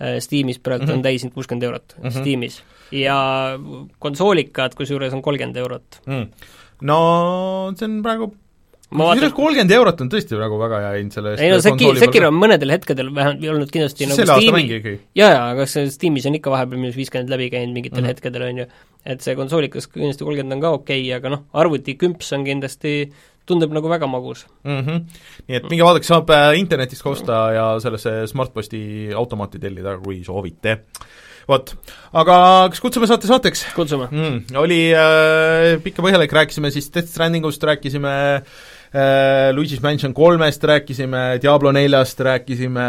äh, 0.00 0.18
Steamis 0.24 0.60
praegu 0.62 0.86
mm 0.86 0.90
-hmm. 0.90 1.00
on 1.00 1.06
täis 1.06 1.26
nüüd 1.26 1.34
kuuskümmend 1.36 1.68
eurot 1.68 1.96
mm, 1.98 2.08
-hmm. 2.08 2.20
Steamis. 2.20 2.62
ja 2.92 3.58
konsoolikad 3.98 4.74
kusjuures 4.74 5.12
on 5.12 5.22
kolmkümmend 5.22 5.56
eurot 5.56 6.00
mm.. 6.06 6.26
no 6.82 7.72
see 7.76 7.88
on 7.88 8.02
praegu 8.02 8.32
kusjuures 8.92 9.34
kolmkümmend 9.36 9.74
eurot 9.78 10.04
on 10.04 10.10
tõesti 10.12 10.38
praegu 10.38 10.58
väga 10.60 10.80
hea 10.84 10.92
hind 10.98 11.16
selle 11.16 11.34
eest 11.34 11.44
ei 11.44 11.52
no 11.52 11.58
Seki-, 11.64 11.90
Sekiro 12.00 12.30
on 12.32 12.38
mõnedel 12.38 12.74
hetkedel 12.74 13.10
vähemalt 13.14 13.44
olnud 13.54 13.72
kindlasti 13.72 14.08
nagu 14.08 14.20
selle 14.20 14.36
aasta 14.36 14.54
mäng 14.54 14.70
ikkagi. 14.78 14.94
jaa, 15.18 15.30
jaa, 15.34 15.44
aga 15.54 15.66
see 15.70 15.90
Steamis 15.92 16.28
on 16.28 16.38
ikka 16.38 16.52
vahepeal 16.52 16.82
miinus 16.82 16.98
viiskümmend 16.98 17.32
läbi 17.32 17.50
käinud 17.52 17.76
mingitel 17.76 18.00
mm 18.00 18.06
-hmm. 18.06 18.14
hetkedel, 18.14 18.46
on 18.48 18.62
ju, 18.62 18.66
et 19.14 19.24
see 19.24 19.36
konsoolikas 19.38 19.88
kindlasti 19.92 20.28
kolmkümmend 20.28 20.58
on 20.58 20.64
ka 20.64 20.74
okei 20.78 21.00
okay,, 21.00 21.16
aga 21.18 21.34
noh, 21.36 21.44
arvutikümps 21.64 22.32
on 22.36 22.44
kindlasti 22.48 22.96
tundub 23.48 23.72
nagu 23.74 23.88
väga 23.90 24.06
magus 24.06 24.46
mm. 24.64 24.80
-hmm. 24.80 25.00
nii 25.48 25.56
et 25.56 25.70
minge 25.70 25.84
vaadake, 25.84 26.06
saab 26.06 26.30
äh, 26.30 26.58
internetist 26.58 27.02
ka 27.02 27.10
osta 27.10 27.42
ja 27.56 27.66
sellesse 27.80 28.26
Smartposti 28.26 29.10
automaati 29.16 29.58
tellida, 29.58 29.98
kui 29.98 30.22
soovite. 30.24 30.78
vot, 31.48 31.74
aga 32.12 32.68
kas 32.70 32.80
kutsume 32.80 33.06
saate 33.06 33.26
saateks? 33.26 33.66
kutsume 33.74 34.06
mm,. 34.10 34.56
Oli 34.56 34.92
äh, 34.94 35.82
pikk 35.82 35.98
ja 35.98 36.04
põhjalik, 36.04 36.32
rääkisime 36.32 36.70
siis 36.70 36.92
Death 36.94 37.08
Strandingust, 37.08 37.62
rääkisime 37.62 38.14
äh, 38.36 38.42
Luigi's 38.92 39.80
Mansion 39.80 40.12
kolmest 40.12 40.64
rääkisime, 40.68 41.38
Diablo 41.42 41.72
neljast 41.72 42.20
rääkisime, 42.20 42.86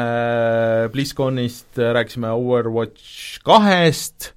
BlizzConist 0.91 1.79
rääkisime 1.79 2.33
Overwatch 2.35 3.39
kahest, 3.47 4.33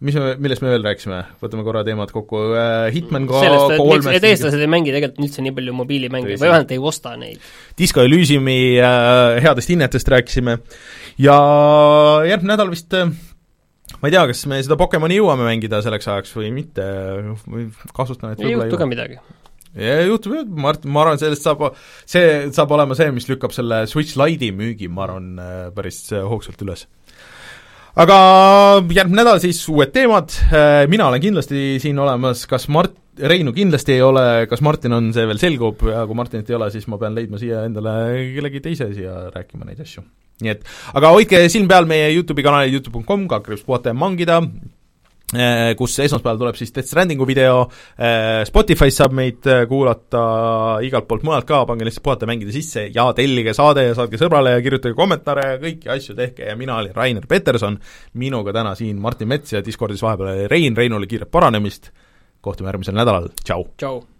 mis 0.00 0.16
me, 0.16 0.32
millest 0.40 0.64
me 0.64 0.72
veel 0.72 0.84
rääkisime, 0.86 1.18
võtame 1.42 1.64
korra 1.66 1.82
teemad 1.84 2.12
kokku, 2.14 2.40
äh, 2.56 2.86
Hitman 2.94 3.28
ka 3.28 3.42
sellest, 3.44 3.74
et, 3.76 4.12
et 4.16 4.28
eestlased 4.30 4.64
ei 4.64 4.70
mängi 4.72 4.94
tegelikult 4.94 5.26
üldse 5.26 5.44
nii 5.44 5.52
palju 5.58 5.74
mobiilimänge 5.76 6.30
või 6.32 6.40
vähemalt 6.40 6.72
ei 6.72 6.80
osta 6.92 7.12
neid. 7.20 7.50
Disco 7.78 8.04
Elysiumi 8.06 8.60
äh, 8.80 9.40
headest 9.44 9.74
hinnetest 9.74 10.08
rääkisime. 10.08 10.56
Ja 11.20 11.36
järgmine 12.24 12.54
nädal 12.54 12.72
vist 12.72 12.96
äh, 12.96 13.12
ma 14.00 14.08
ei 14.08 14.14
tea, 14.16 14.24
kas 14.30 14.46
me 14.48 14.62
seda 14.64 14.80
Pokemoni 14.80 15.20
jõuame 15.20 15.44
mängida 15.50 15.82
selleks 15.84 16.08
ajaks 16.08 16.32
või 16.38 16.48
mitte, 16.54 16.86
või 17.44 17.68
kahtlustan, 17.92 18.32
et 18.32 18.44
ei 18.44 18.56
juhtu 18.56 18.80
ka 18.80 18.88
midagi. 18.88 19.20
Juhtub 19.76 20.34
jah, 20.34 20.46
ma 20.50 20.72
arvan, 20.72 20.90
ma 20.90 21.02
arvan, 21.04 21.20
sellest 21.20 21.44
saab, 21.46 21.68
see 22.08 22.48
saab 22.54 22.72
olema 22.74 22.96
see, 22.98 23.10
mis 23.14 23.28
lükkab 23.30 23.54
selle 23.54 23.84
Switch 23.90 24.18
Lite'i 24.18 24.50
müügi, 24.56 24.88
ma 24.90 25.06
arvan, 25.06 25.28
äh, 25.38 25.68
päris 25.74 26.08
äh, 26.10 26.24
hoogsalt 26.26 26.62
üles. 26.66 26.88
Aga 28.00 28.16
järgmine 28.94 29.18
nädal 29.22 29.40
siis 29.42 29.60
uued 29.70 29.92
teemad, 29.94 30.34
äh, 30.50 30.86
mina 30.90 31.08
olen 31.10 31.22
kindlasti 31.22 31.78
siin 31.82 31.98
olemas, 32.02 32.46
kas 32.50 32.66
Mart-, 32.70 32.98
Reinu 33.20 33.52
kindlasti 33.52 33.96
ei 33.96 34.02
ole, 34.02 34.24
kas 34.48 34.62
Martin 34.64 34.94
on, 34.96 35.10
see 35.12 35.26
veel 35.28 35.40
selgub? 35.42 35.82
Ja 35.90 36.04
kui 36.08 36.16
Martinit 36.16 36.50
ei 36.50 36.56
ole, 36.56 36.70
siis 36.72 36.86
ma 36.88 36.96
pean 37.00 37.16
leidma 37.16 37.40
siia 37.40 37.64
endale 37.68 37.92
kellegi 38.36 38.62
teise 38.64 38.88
siia 38.94 39.26
rääkima 39.34 39.66
neid 39.68 39.82
asju. 39.82 40.04
nii 40.40 40.52
et, 40.54 40.62
aga 40.96 41.10
hoidke 41.12 41.42
silm 41.52 41.66
peal 41.68 41.88
meie 41.90 42.06
YouTube'i 42.14 42.46
kanalil 42.46 42.78
youtube.com, 42.78 43.26
kaldkriips 43.28 43.66
puhata 43.66 43.92
ja 43.92 43.98
mangida, 43.98 44.38
kus 45.78 45.94
esmaspäeval 46.02 46.40
tuleb 46.40 46.58
siis 46.58 46.72
Death 46.74 46.90
Strandingu 46.90 47.26
video, 47.28 47.62
äh, 47.94 48.42
Spotify's 48.48 48.98
saab 48.98 49.14
meid 49.14 49.46
kuulata 49.70 50.22
igalt 50.86 51.06
poolt 51.10 51.26
mujalt 51.26 51.46
ka, 51.48 51.62
pange 51.68 51.86
lihtsalt 51.86 52.04
puhata 52.06 52.28
mängida 52.30 52.54
sisse 52.54 52.88
ja 52.94 53.06
tellige 53.16 53.54
saade 53.56 53.86
ja 53.86 53.96
saatke 53.98 54.18
sõbrale 54.20 54.56
ja 54.56 54.64
kirjutage 54.64 54.98
kommentaare 54.98 55.48
ja 55.52 55.58
kõiki 55.62 55.92
asju 55.94 56.18
tehke 56.18 56.50
ja 56.50 56.58
mina 56.58 56.80
olin 56.80 56.96
Rainer 56.96 57.26
Peterson, 57.30 57.78
minuga 58.18 58.54
täna 58.56 58.74
siin 58.78 58.98
Martin 59.02 59.30
Mets 59.30 59.54
ja 59.54 59.64
Discordis 59.64 60.02
vahepeal 60.02 60.34
oli 60.34 60.48
Rein, 60.50 60.76
Reinule 60.76 61.10
kiiret 61.10 61.30
paranemist, 61.30 61.92
kohtume 62.40 62.72
järgmisel 62.72 62.98
nädalal, 62.98 63.30
tšau! 63.44 63.70
tšau! 63.78 64.19